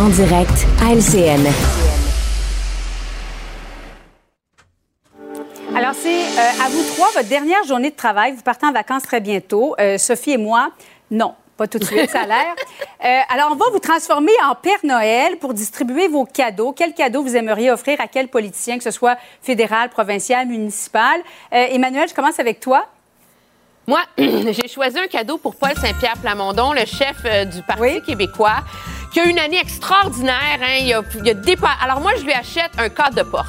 En 0.00 0.08
direct 0.08 0.66
à 0.82 0.94
LCN. 0.94 1.52
Alors, 5.76 5.92
c'est 6.00 6.22
euh, 6.22 6.64
à 6.64 6.68
vous 6.70 6.82
trois, 6.94 7.08
votre 7.14 7.28
dernière 7.28 7.62
journée 7.64 7.90
de 7.90 7.96
travail. 7.96 8.32
Vous 8.32 8.42
partez 8.42 8.64
en 8.64 8.72
vacances 8.72 9.02
très 9.02 9.20
bientôt. 9.20 9.74
Euh, 9.78 9.98
Sophie 9.98 10.30
et 10.30 10.38
moi, 10.38 10.70
non. 11.10 11.34
Pas 11.56 11.68
tout 11.68 11.78
de 11.78 11.84
suite, 11.84 12.10
ça 12.10 12.22
a 12.22 12.26
l'air. 12.26 12.54
Euh, 13.04 13.20
alors, 13.28 13.50
on 13.52 13.56
va 13.56 13.66
vous 13.70 13.80
transformer 13.80 14.32
en 14.48 14.54
Père 14.54 14.78
Noël 14.82 15.36
pour 15.36 15.52
distribuer 15.52 16.08
vos 16.08 16.24
cadeaux. 16.24 16.72
Quels 16.72 16.94
cadeaux 16.94 17.22
vous 17.22 17.36
aimeriez 17.36 17.70
offrir 17.70 18.00
à 18.00 18.08
quel 18.08 18.28
politicien, 18.28 18.78
que 18.78 18.82
ce 18.82 18.90
soit 18.90 19.18
fédéral, 19.42 19.90
provincial, 19.90 20.46
municipal? 20.46 21.20
Euh, 21.52 21.66
Emmanuel, 21.68 22.08
je 22.08 22.14
commence 22.14 22.40
avec 22.40 22.60
toi. 22.60 22.86
Moi, 23.86 24.00
j'ai 24.18 24.68
choisi 24.68 24.98
un 24.98 25.06
cadeau 25.06 25.36
pour 25.36 25.54
Paul 25.56 25.74
Saint-Pierre 25.76 26.16
Plamondon, 26.16 26.72
le 26.72 26.86
chef 26.86 27.16
euh, 27.26 27.44
du 27.44 27.60
Parti 27.60 28.00
québécois, 28.06 28.64
qui 29.12 29.20
a 29.20 29.26
eu 29.26 29.28
une 29.28 29.38
année 29.38 29.60
extraordinaire. 29.60 30.60
hein. 30.62 30.78
Il 30.80 30.94
a, 30.94 31.02
il 31.22 31.28
a 31.28 31.34
dépa- 31.34 31.76
Alors 31.82 32.00
moi, 32.00 32.12
je 32.16 32.24
lui 32.24 32.32
achète 32.32 32.70
un 32.78 32.88
cadre 32.88 33.16
de 33.16 33.22
porte. 33.22 33.44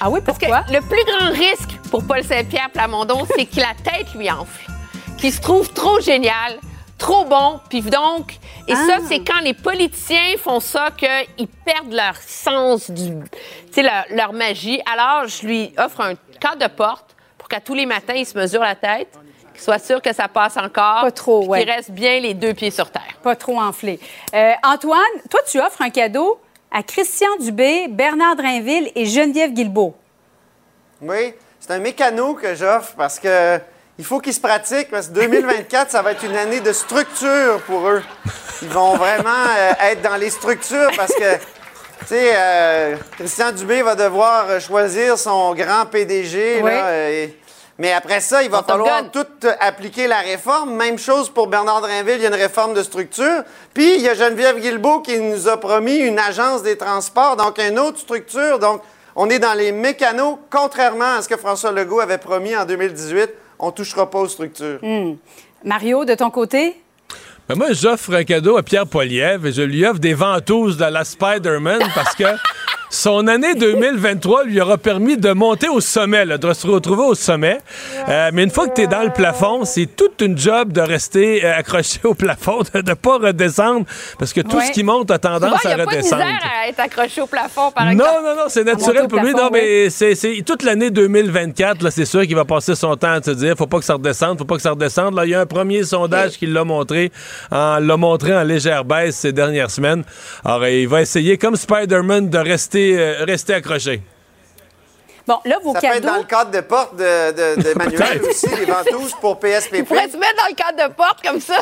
Ah 0.00 0.08
oui, 0.08 0.20
pourquoi? 0.24 0.64
le 0.72 0.80
plus 0.80 1.04
grand 1.04 1.32
risque 1.32 1.76
pour 1.90 2.02
Paul 2.06 2.24
Saint-Pierre 2.24 2.70
Plamondon, 2.70 3.26
c'est 3.36 3.44
que 3.44 3.56
la 3.60 3.74
tête 3.84 4.14
lui 4.14 4.30
enfle, 4.30 4.70
qu'il 5.18 5.30
se 5.34 5.40
trouve 5.42 5.70
trop 5.74 6.00
génial, 6.00 6.58
trop 7.00 7.24
bon, 7.24 7.58
puis 7.68 7.80
donc... 7.80 8.38
Et 8.68 8.74
ça, 8.76 8.98
Ah. 8.98 9.04
c'est 9.08 9.18
quand 9.24 9.40
les 9.42 9.54
politiciens 9.54 10.36
font 10.38 10.60
ça 10.60 10.90
qu'ils 10.96 11.48
perdent 11.64 11.92
leur 11.92 12.14
sens, 12.16 12.88
du, 12.90 13.10
tu 13.10 13.72
sais, 13.72 13.82
leur, 13.82 14.04
leur 14.10 14.32
magie. 14.32 14.80
Alors, 14.92 15.26
je 15.26 15.44
lui 15.44 15.72
offre 15.76 16.00
un 16.02 16.14
cadre 16.40 16.58
de 16.68 16.72
porte 16.72 17.16
pour 17.36 17.48
qu'à 17.48 17.60
tous 17.60 17.74
les 17.74 17.86
matins, 17.86 18.14
il 18.14 18.24
se 18.24 18.38
mesure 18.38 18.60
la 18.60 18.76
tête, 18.76 19.08
qu'il 19.52 19.60
soit 19.60 19.80
sûr 19.80 20.00
que 20.00 20.12
ça 20.14 20.28
passe 20.28 20.56
encore. 20.56 21.00
Pas 21.00 21.10
trop, 21.10 21.44
ouais. 21.46 21.64
Qu'il 21.64 21.70
reste 21.72 21.90
bien 21.90 22.20
les 22.20 22.34
deux 22.34 22.54
pieds 22.54 22.70
sur 22.70 22.90
terre. 22.92 23.18
Pas 23.24 23.34
trop 23.34 23.60
enflé. 23.60 23.98
Euh, 24.34 24.52
Antoine, 24.62 25.00
toi, 25.28 25.40
tu 25.50 25.58
offres 25.58 25.82
un 25.82 25.90
cadeau 25.90 26.38
à 26.70 26.84
Christian 26.84 27.34
Dubé, 27.40 27.88
Bernard 27.88 28.36
Drainville 28.36 28.92
et 28.94 29.06
Geneviève 29.06 29.52
Guilbeault. 29.52 29.96
Oui, 31.02 31.34
c'est 31.58 31.72
un 31.72 31.80
mécano 31.80 32.34
que 32.34 32.54
j'offre 32.54 32.94
parce 32.96 33.18
que 33.18 33.58
il 34.00 34.04
faut 34.06 34.18
qu'ils 34.18 34.32
se 34.32 34.40
pratiquent 34.40 34.90
parce 34.90 35.08
que 35.08 35.12
2024, 35.12 35.90
ça 35.90 36.00
va 36.00 36.12
être 36.12 36.24
une 36.24 36.34
année 36.34 36.60
de 36.60 36.72
structure 36.72 37.60
pour 37.66 37.86
eux. 37.86 38.02
Ils 38.62 38.68
vont 38.68 38.96
vraiment 38.96 39.28
euh, 39.54 39.72
être 39.90 40.00
dans 40.00 40.16
les 40.16 40.30
structures 40.30 40.90
parce 40.96 41.12
que, 41.14 41.34
tu 41.34 42.06
sais, 42.06 42.30
euh, 42.34 42.96
Christian 43.18 43.52
Dubé 43.52 43.82
va 43.82 43.94
devoir 43.96 44.46
euh, 44.48 44.58
choisir 44.58 45.18
son 45.18 45.54
grand 45.54 45.84
PDG. 45.84 46.60
Oui. 46.62 46.70
Là, 46.70 47.10
et- 47.10 47.38
Mais 47.78 47.92
après 47.92 48.20
ça, 48.20 48.42
il 48.42 48.50
va 48.50 48.62
falloir 48.62 49.10
tout 49.10 49.26
appliquer 49.60 50.06
la 50.06 50.20
réforme. 50.20 50.74
Même 50.76 50.98
chose 50.98 51.28
pour 51.28 51.46
Bernard 51.48 51.82
Drinville, 51.82 52.16
il 52.16 52.22
y 52.22 52.24
a 52.24 52.28
une 52.28 52.34
réforme 52.34 52.72
de 52.72 52.82
structure. 52.82 53.42
Puis, 53.74 53.96
il 53.96 54.00
y 54.00 54.08
a 54.08 54.14
Geneviève 54.14 54.58
Guilbeault 54.60 55.00
qui 55.00 55.18
nous 55.18 55.46
a 55.46 55.58
promis 55.60 55.96
une 55.96 56.18
agence 56.18 56.62
des 56.62 56.78
transports, 56.78 57.36
donc 57.36 57.58
une 57.58 57.78
autre 57.78 57.98
structure. 57.98 58.58
Donc, 58.58 58.80
on 59.14 59.28
est 59.28 59.38
dans 59.38 59.54
les 59.54 59.72
mécanos, 59.72 60.38
contrairement 60.50 61.16
à 61.18 61.22
ce 61.22 61.28
que 61.28 61.36
François 61.36 61.70
Legault 61.72 62.00
avait 62.00 62.16
promis 62.16 62.56
en 62.56 62.64
2018. 62.64 63.28
On 63.62 63.66
ne 63.66 63.72
touchera 63.72 64.10
pas 64.10 64.20
aux 64.20 64.28
structures. 64.28 64.78
Hmm. 64.82 65.16
Mario, 65.64 66.06
de 66.06 66.14
ton 66.14 66.30
côté? 66.30 66.76
Ben 67.46 67.56
moi, 67.56 67.72
j'offre 67.72 68.14
un 68.14 68.24
cadeau 68.24 68.56
à 68.56 68.62
Pierre 68.62 68.86
Poilievre 68.86 69.48
et 69.48 69.52
je 69.52 69.60
lui 69.60 69.84
offre 69.84 69.98
des 69.98 70.14
ventouses 70.14 70.78
de 70.78 70.84
la 70.84 71.04
Spider-Man 71.04 71.82
parce 71.94 72.14
que 72.14 72.24
son 72.92 73.28
année 73.28 73.54
2023 73.54 74.44
lui 74.44 74.60
aura 74.60 74.76
permis 74.76 75.16
de 75.16 75.30
monter 75.32 75.68
au 75.68 75.80
sommet, 75.80 76.24
là, 76.24 76.38
de 76.38 76.52
se 76.52 76.66
retrouver 76.66 77.04
au 77.04 77.14
sommet. 77.14 77.58
Euh, 78.08 78.30
mais 78.32 78.42
une 78.42 78.50
fois 78.50 78.66
que 78.68 78.74
tu 78.74 78.80
es 78.82 78.86
dans 78.88 79.02
le 79.04 79.10
plafond, 79.10 79.64
c'est 79.64 79.86
toute 79.86 80.20
une 80.20 80.36
job 80.36 80.72
de 80.72 80.80
rester 80.80 81.44
euh, 81.44 81.56
accroché 81.56 82.00
au 82.04 82.14
plafond, 82.14 82.58
de 82.74 82.82
ne 82.90 82.94
pas 82.94 83.18
redescendre 83.18 83.86
parce 84.18 84.32
que 84.32 84.40
tout 84.40 84.56
Ouais. 84.56 84.66
ce 84.66 84.72
qui 84.72 84.82
monte 84.82 85.10
a 85.12 85.18
tendance 85.18 85.64
à 85.64 85.68
n'y 85.68 85.74
a 85.74 85.84
pas 85.84 85.92
de 85.92 85.96
redescendre. 85.98 86.22
à 86.22 86.68
être 86.68 86.80
accroché 86.80 87.20
au 87.20 87.26
plafond, 87.26 87.70
par 87.70 87.88
exemple. 87.88 88.10
Non, 88.22 88.28
non, 88.28 88.36
non, 88.36 88.42
c'est 88.48 88.64
naturel 88.64 89.06
pour 89.06 89.20
lui. 89.20 89.32
Non, 89.34 89.50
mais 89.52 89.88
c'est- 89.90 90.16
toute 90.44 90.62
l'année 90.64 90.90
2024, 90.90 91.82
là, 91.82 91.90
c'est 91.92 92.04
sûr 92.04 92.22
qu'il 92.22 92.34
va 92.34 92.44
passer 92.44 92.74
son 92.74 92.96
temps 92.96 93.12
à 93.12 93.22
se 93.22 93.30
dire 93.30 93.54
faut 93.56 93.66
pas 93.68 93.78
que 93.78 93.84
ça 93.84 93.94
redescende, 93.94 94.36
faut 94.38 94.44
pas 94.44 94.56
que 94.56 94.62
ça 94.62 94.70
redescende. 94.72 95.14
Là, 95.14 95.24
il 95.26 95.30
y 95.30 95.34
a 95.34 95.40
un 95.40 95.46
premier 95.46 95.84
sondage 95.84 96.32
qui 96.38 96.46
l'a 96.46 96.64
montré, 96.64 97.12
l'a 97.52 97.80
montré 97.96 98.36
en 98.36 98.42
légère 98.42 98.84
baisse 98.84 99.16
ces 99.16 99.32
dernières 99.32 99.70
semaines. 99.70 100.02
Alors, 100.44 100.66
il 100.66 100.88
va 100.88 101.00
essayer, 101.02 101.38
comme 101.38 101.54
Spider-Man, 101.56 102.28
de 102.28 102.38
rester, 102.38 102.79
euh, 102.96 103.24
rester 103.24 103.54
accroché. 103.54 104.02
Bon, 105.26 105.38
là, 105.44 105.58
vos 105.62 105.72
Ça 105.74 105.80
peut 105.80 105.86
être 105.86 105.92
cadeaux. 105.94 106.08
dans 106.08 106.16
le 106.16 106.24
cadre 106.24 106.50
de 106.50 106.60
porte 106.60 106.96
de, 106.96 107.30
de, 107.56 107.62
de 107.68 107.78
Manuel 107.78 108.22
aussi, 108.22 108.48
les 108.56 108.64
ventouses 108.64 109.14
pour 109.20 109.38
PSPP. 109.38 109.76
Tu 109.76 109.84
pourrais 109.84 110.08
te 110.08 110.16
mettre 110.16 110.36
dans 110.42 110.48
le 110.48 110.54
cadre 110.54 110.88
de 110.88 110.94
porte 110.94 111.22
comme 111.22 111.40
ça. 111.40 111.60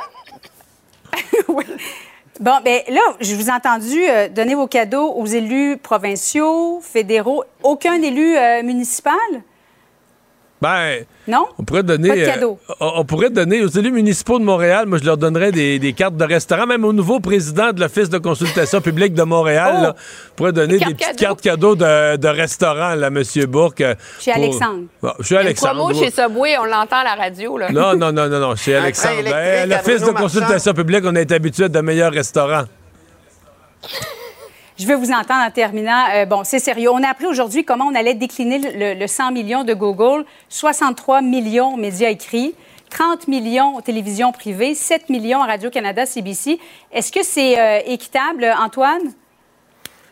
Bon, 2.41 2.61
ben 2.65 2.83
là, 2.89 3.01
je 3.21 3.35
vous 3.35 3.49
ai 3.49 3.53
entendu 3.53 3.99
euh, 4.09 4.29
donner 4.29 4.55
vos 4.55 4.69
cadeaux 4.69 5.13
aux 5.13 5.27
élus 5.27 5.77
provinciaux, 5.77 6.81
fédéraux. 6.81 7.43
Aucun 7.65 8.01
élu 8.01 8.37
euh, 8.37 8.63
municipal? 8.63 9.13
Ben, 10.61 11.05
Non? 11.29 11.47
on 11.57 11.63
pourrait 11.63 11.85
donner. 11.85 12.09
Pas 12.09 12.17
de 12.17 12.25
cadeau. 12.25 12.59
euh, 12.69 12.75
on 12.81 12.93
on 12.97 13.05
pourrait 13.05 13.31
donner 13.31 13.63
aux 13.63 13.69
élus 13.69 13.93
municipaux 13.93 14.41
de 14.41 14.45
Montréal, 14.45 14.87
moi, 14.87 14.99
je 14.99 15.05
leur 15.05 15.17
donnerais 15.17 15.53
des, 15.53 15.79
des 15.79 15.93
cartes 15.93 16.17
de 16.17 16.25
restaurant, 16.25 16.67
même 16.67 16.85
au 16.85 16.93
nouveau 16.93 17.21
président 17.21 17.73
de 17.73 17.79
l'Office 17.81 18.11
de 18.11 18.19
consultation 18.19 18.81
publique 18.81 19.15
de 19.15 19.23
Montréal. 19.23 19.77
Oh! 19.79 19.83
là, 19.85 19.95
on 19.97 20.35
pourrait 20.35 20.53
donner 20.53 20.79
Des 20.79 20.85
petites 20.95 21.17
cartes 21.17 21.41
cadeaux 21.41 21.77
de, 21.77 22.17
de 22.17 22.29
restaurant, 22.29 22.97
là, 22.97 23.07
M. 23.07 23.23
Bourque. 23.47 23.83
euh, 23.83 23.95
Chez 24.19 24.33
pour- 24.33 24.43
Alexandre. 24.43 24.83
Bon, 25.01 25.13
chez 25.21 25.37
Alexandre. 25.37 25.75
promo 25.89 25.95
chez 26.05 26.11
Subway, 26.11 26.59
on 26.59 26.65
l'entend 26.65 26.97
à 26.97 27.05
la 27.05 27.15
radio. 27.15 27.57
Là. 27.57 27.71
Non, 27.71 27.95
non, 27.97 28.11
non, 28.11 28.29
non, 28.29 28.41
non, 28.41 28.57
chez 28.57 28.75
Alexandre. 28.75 29.23
Ben, 29.25 29.71
à 29.71 29.77
L'Office 29.77 30.03
de 30.03 30.11
consultation 30.11 30.73
publique, 30.73 31.05
on 31.05 31.15
est 31.15 31.31
habitué 31.31 31.69
de 31.69 31.81
meilleurs 31.81 32.13
restaurants. 32.13 32.65
Je 34.79 34.87
veux 34.87 34.95
vous 34.95 35.11
entendre 35.11 35.45
en 35.45 35.51
terminant. 35.51 36.05
Euh, 36.15 36.25
bon, 36.25 36.45
c'est 36.45 36.61
sérieux. 36.61 36.91
On 36.91 37.03
a 37.03 37.09
appris 37.09 37.27
aujourd'hui 37.27 37.65
comment 37.65 37.87
on 37.87 37.95
allait 37.97 38.15
décliner 38.15 38.59
le, 38.59 38.95
le 38.95 39.07
100 39.09 39.33
millions 39.33 39.65
de 39.65 39.75
Google. 39.75 40.25
63 40.49 41.21
millions 41.21 41.75
aux 41.75 41.77
médias 41.77 42.11
écrits, 42.11 42.55
30 42.91 43.27
millions 43.27 43.77
aux 43.77 43.81
télévisions 43.81 44.31
privées, 44.31 44.75
7 44.75 45.09
millions 45.09 45.43
à 45.43 45.47
Radio-Canada, 45.47 46.07
CBC. 46.07 46.61
Est-ce 46.93 47.11
que 47.11 47.25
c'est 47.25 47.59
euh, 47.59 47.81
équitable, 47.87 48.55
Antoine? 48.57 49.13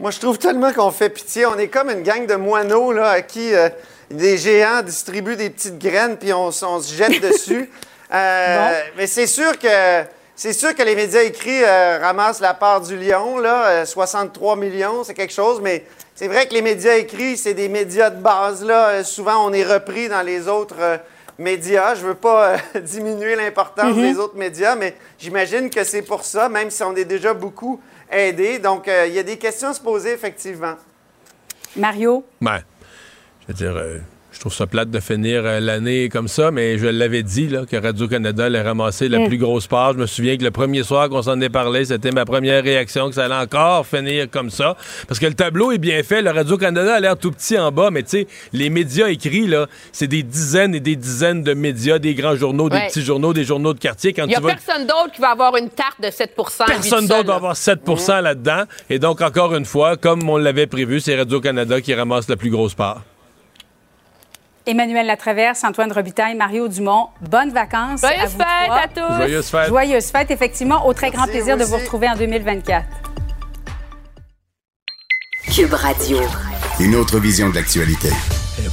Moi, 0.01 0.11
je 0.11 0.19
trouve 0.19 0.39
tellement 0.39 0.73
qu'on 0.73 0.91
fait 0.91 1.11
pitié. 1.11 1.47
On 1.47 1.57
est 1.59 1.69
comme 1.69 1.89
une 1.89 2.03
gang 2.03 2.27
de 2.27 2.35
moineaux 2.35 2.93
là, 2.93 3.11
à 3.11 3.23
qui 3.23 3.55
euh, 3.55 3.69
des 4.11 4.37
géants 4.37 4.83
distribuent 4.83 5.37
des 5.37 5.51
petites 5.51 5.79
graines 5.79 6.17
puis 6.17 6.33
on, 6.33 6.51
se 6.51 6.93
jette 6.93 7.21
dessus. 7.23 7.71
Euh, 8.13 8.81
Mais 8.97 9.07
c'est 9.07 9.27
sûr 9.29 9.59
que 9.59 10.03
c'est 10.37 10.53
sûr 10.53 10.75
que 10.75 10.83
les 10.83 10.95
médias 10.95 11.23
écrits 11.23 11.65
euh, 11.65 11.99
ramassent 12.01 12.41
la 12.41 12.55
part 12.55 12.81
du 12.83 12.97
lion. 12.97 13.39
Là, 13.39 13.67
Euh, 13.69 13.85
63 13.85 14.55
millions, 14.57 15.03
c'est 15.03 15.15
quelque 15.15 15.33
chose. 15.33 15.61
Mais 15.63 15.85
c'est 16.15 16.29
vrai 16.29 16.47
que 16.47 16.55
les 16.55 16.63
médias 16.63 16.95
écrits, 16.97 17.37
c'est 17.37 17.55
des 17.55 17.69
médias 17.69 18.11
de 18.11 18.21
base. 18.21 18.63
Là. 18.65 18.89
Euh, 18.91 19.03
souvent, 19.05 19.45
on 19.49 19.53
est 19.53 19.65
repris 19.65 20.09
dans 20.09 20.23
les 20.23 20.47
autres. 20.49 20.77
euh, 20.79 20.99
médias. 21.39 21.95
Je 21.95 22.07
veux 22.07 22.15
pas 22.15 22.59
euh, 22.75 22.81
diminuer 22.81 23.35
l'importance 23.37 23.95
Mhm. 23.95 24.11
des 24.13 24.19
autres 24.19 24.37
médias, 24.37 24.75
mais 24.75 24.95
j'imagine 25.19 25.69
que 25.69 25.85
c'est 25.85 26.01
pour 26.01 26.25
ça, 26.25 26.49
même 26.49 26.71
si 26.71 26.83
on 26.83 26.97
est 26.97 27.05
déjà 27.05 27.35
beaucoup 27.35 27.79
aidés. 28.11 28.59
Donc, 28.59 28.89
euh, 28.89 29.05
il 29.07 29.13
y 29.13 29.19
a 29.19 29.23
des 29.23 29.37
questions 29.37 29.69
à 29.69 29.75
se 29.75 29.81
poser, 29.83 30.13
effectivement. 30.13 30.77
Mario? 31.77 32.25
Ben, 32.41 32.61
je 33.43 33.47
veux 33.49 33.53
dire, 33.55 33.77
euh, 33.77 33.99
trouve 34.47 34.57
ça 34.57 34.69
plate 34.69 34.91
de 34.91 35.01
finir 35.01 35.43
euh, 35.45 35.59
l'année 35.59 36.09
comme 36.09 36.29
ça, 36.29 36.53
mais 36.53 36.79
je 36.79 36.87
l'avais 36.87 37.25
dit 37.25 37.49
là, 37.49 37.65
que 37.69 37.77
Radio-Canada 37.77 38.45
allait 38.45 38.63
ramasser 38.63 39.09
la 39.09 39.19
Mm. 39.19 39.27
plus 39.29 39.39
grosse 39.39 39.67
part. 39.67 39.95
Je 39.95 39.99
me 39.99 40.07
souviens 40.07 40.37
que 40.37 40.45
le 40.45 40.53
premier 40.53 40.85
soir 40.85 41.09
qu'on 41.09 41.23
s'en 41.23 41.41
est 41.41 41.49
parlé, 41.49 41.85
c'était 41.85 42.13
ma 42.13 42.25
première 42.25 42.63
réaction 42.63 43.09
que 43.09 43.17
ça 43.17 43.25
allait 43.25 43.35
encore 43.35 43.85
finir 43.85 44.31
comme 44.31 44.51
ça. 44.51 44.77
Parce 45.09 45.19
que 45.19 45.27
le 45.27 45.35
tableau 45.35 45.73
est 45.73 45.79
bien 45.79 46.01
fait. 46.05 46.23
Le 46.23 46.31
Radio-Canada 46.31 46.95
a 46.95 47.01
l'air 47.01 47.17
tout 47.17 47.33
petit 47.33 47.59
en 47.59 47.73
bas, 47.73 47.91
mais 47.91 48.05
tu 48.05 48.11
sais, 48.11 48.27
les 48.53 48.71
médias 48.71 49.09
écrits, 49.09 49.49
là, 49.49 49.67
c'est 49.91 50.07
des 50.07 50.23
dizaines 50.23 50.77
et 50.77 50.81
des 50.81 50.95
dizaines 50.95 51.43
de 51.43 51.55
médias, 51.55 51.99
des 51.99 52.15
grands 52.15 52.37
journaux, 52.37 52.69
des 52.69 52.79
petits 52.87 53.03
journaux, 53.03 53.33
des 53.33 53.45
journaux 53.45 53.75
de 53.75 53.81
quartier. 53.81 54.15
Il 54.17 54.25
n'y 54.27 54.37
a 54.37 54.41
vas... 54.41 54.55
personne 54.55 54.87
d'autre 54.87 55.11
qui 55.13 55.21
va 55.21 55.31
avoir 55.31 55.57
une 55.57 55.71
tarte 55.71 56.01
de 56.01 56.11
7 56.11 56.35
lui 56.37 56.67
Personne 56.69 57.09
d'autre 57.09 57.27
va 57.27 57.35
avoir 57.35 57.55
7% 57.55 58.23
là-dedans. 58.23 58.63
Et 58.91 59.01
donc, 59.01 59.23
encore 59.23 59.57
une 59.57 59.65
fois, 59.65 59.97
comme 59.97 60.29
on 60.29 60.37
l'avait 60.37 60.69
prévu, 60.69 61.01
c'est 61.01 61.17
Radio-Canada 61.17 61.81
qui 61.81 61.93
ramasse 61.95 62.29
la 62.29 62.37
plus 62.37 62.51
grosse 62.51 62.75
part. 62.75 63.03
Emmanuel 64.67 65.07
Latraverse, 65.07 65.63
Antoine 65.65 65.93
Robitaille, 65.93 66.35
Mario 66.35 66.69
Dumont, 66.69 67.09
bonnes 67.21 67.51
vacances. 67.53 68.01
Joyeuses 68.01 68.21
à 68.21 68.27
vous 68.27 68.39
fêtes 68.39 68.47
trois. 68.67 68.79
à 68.79 68.89
tous! 68.89 69.17
Joyeuses 69.17 69.47
fêtes. 69.49 69.69
Joyeuses 69.69 70.11
fêtes, 70.11 70.31
effectivement. 70.31 70.87
Au 70.87 70.93
très 70.93 71.11
grand 71.11 71.27
plaisir 71.27 71.57
de 71.57 71.65
vous 71.65 71.77
retrouver 71.77 72.09
en 72.09 72.17
2024. 72.17 72.85
Cube 75.55 75.73
Radio. 75.73 76.19
Une 76.81 76.97
autre 76.97 77.19
vision 77.19 77.49
de 77.49 77.55
l'actualité. 77.55 78.11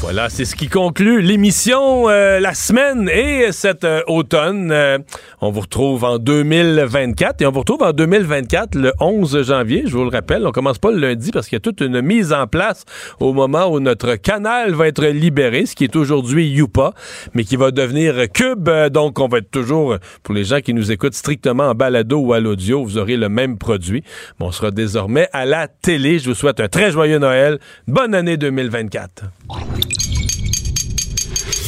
Voilà, 0.03 0.29
c'est 0.29 0.43
ce 0.43 0.57
qui 0.57 0.67
conclut 0.67 1.21
l'émission 1.21 2.09
euh, 2.09 2.41
la 2.41 2.53
semaine 2.53 3.07
et 3.07 3.53
cet 3.53 3.85
euh, 3.85 4.01
automne. 4.07 4.69
Euh, 4.69 4.97
on 5.39 5.49
vous 5.49 5.61
retrouve 5.61 6.03
en 6.03 6.17
2024 6.17 7.41
et 7.41 7.45
on 7.45 7.51
vous 7.51 7.61
retrouve 7.61 7.83
en 7.83 7.93
2024 7.93 8.75
le 8.75 8.91
11 8.99 9.47
janvier. 9.47 9.83
Je 9.87 9.95
vous 9.95 10.03
le 10.03 10.09
rappelle, 10.09 10.45
on 10.45 10.51
commence 10.51 10.77
pas 10.77 10.91
le 10.91 10.97
lundi 10.97 11.31
parce 11.31 11.47
qu'il 11.47 11.55
y 11.55 11.57
a 11.57 11.61
toute 11.61 11.79
une 11.79 12.01
mise 12.01 12.33
en 12.33 12.47
place 12.47 12.83
au 13.21 13.31
moment 13.31 13.71
où 13.71 13.79
notre 13.79 14.15
canal 14.15 14.73
va 14.73 14.89
être 14.89 15.05
libéré, 15.05 15.65
ce 15.65 15.73
qui 15.73 15.85
est 15.85 15.95
aujourd'hui 15.95 16.49
Youpa, 16.49 16.91
mais 17.33 17.45
qui 17.45 17.55
va 17.55 17.71
devenir 17.71 18.29
Cube. 18.33 18.69
Donc, 18.91 19.21
on 19.21 19.29
va 19.29 19.37
être 19.37 19.51
toujours, 19.51 19.95
pour 20.21 20.35
les 20.35 20.43
gens 20.43 20.59
qui 20.59 20.73
nous 20.73 20.91
écoutent 20.91 21.15
strictement 21.15 21.69
en 21.69 21.75
balado 21.75 22.17
ou 22.17 22.33
à 22.33 22.41
l'audio, 22.41 22.83
vous 22.83 22.97
aurez 22.97 23.15
le 23.15 23.29
même 23.29 23.57
produit. 23.57 24.03
Mais 24.37 24.47
on 24.47 24.51
sera 24.51 24.69
désormais 24.69 25.29
à 25.31 25.45
la 25.45 25.69
télé. 25.69 26.19
Je 26.19 26.27
vous 26.27 26.35
souhaite 26.35 26.59
un 26.59 26.67
très 26.67 26.91
joyeux 26.91 27.19
Noël. 27.19 27.57
Bonne 27.87 28.13
année 28.13 28.35
2024. 28.35 29.23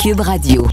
Cube 0.01 0.21
Radio. 0.21 0.67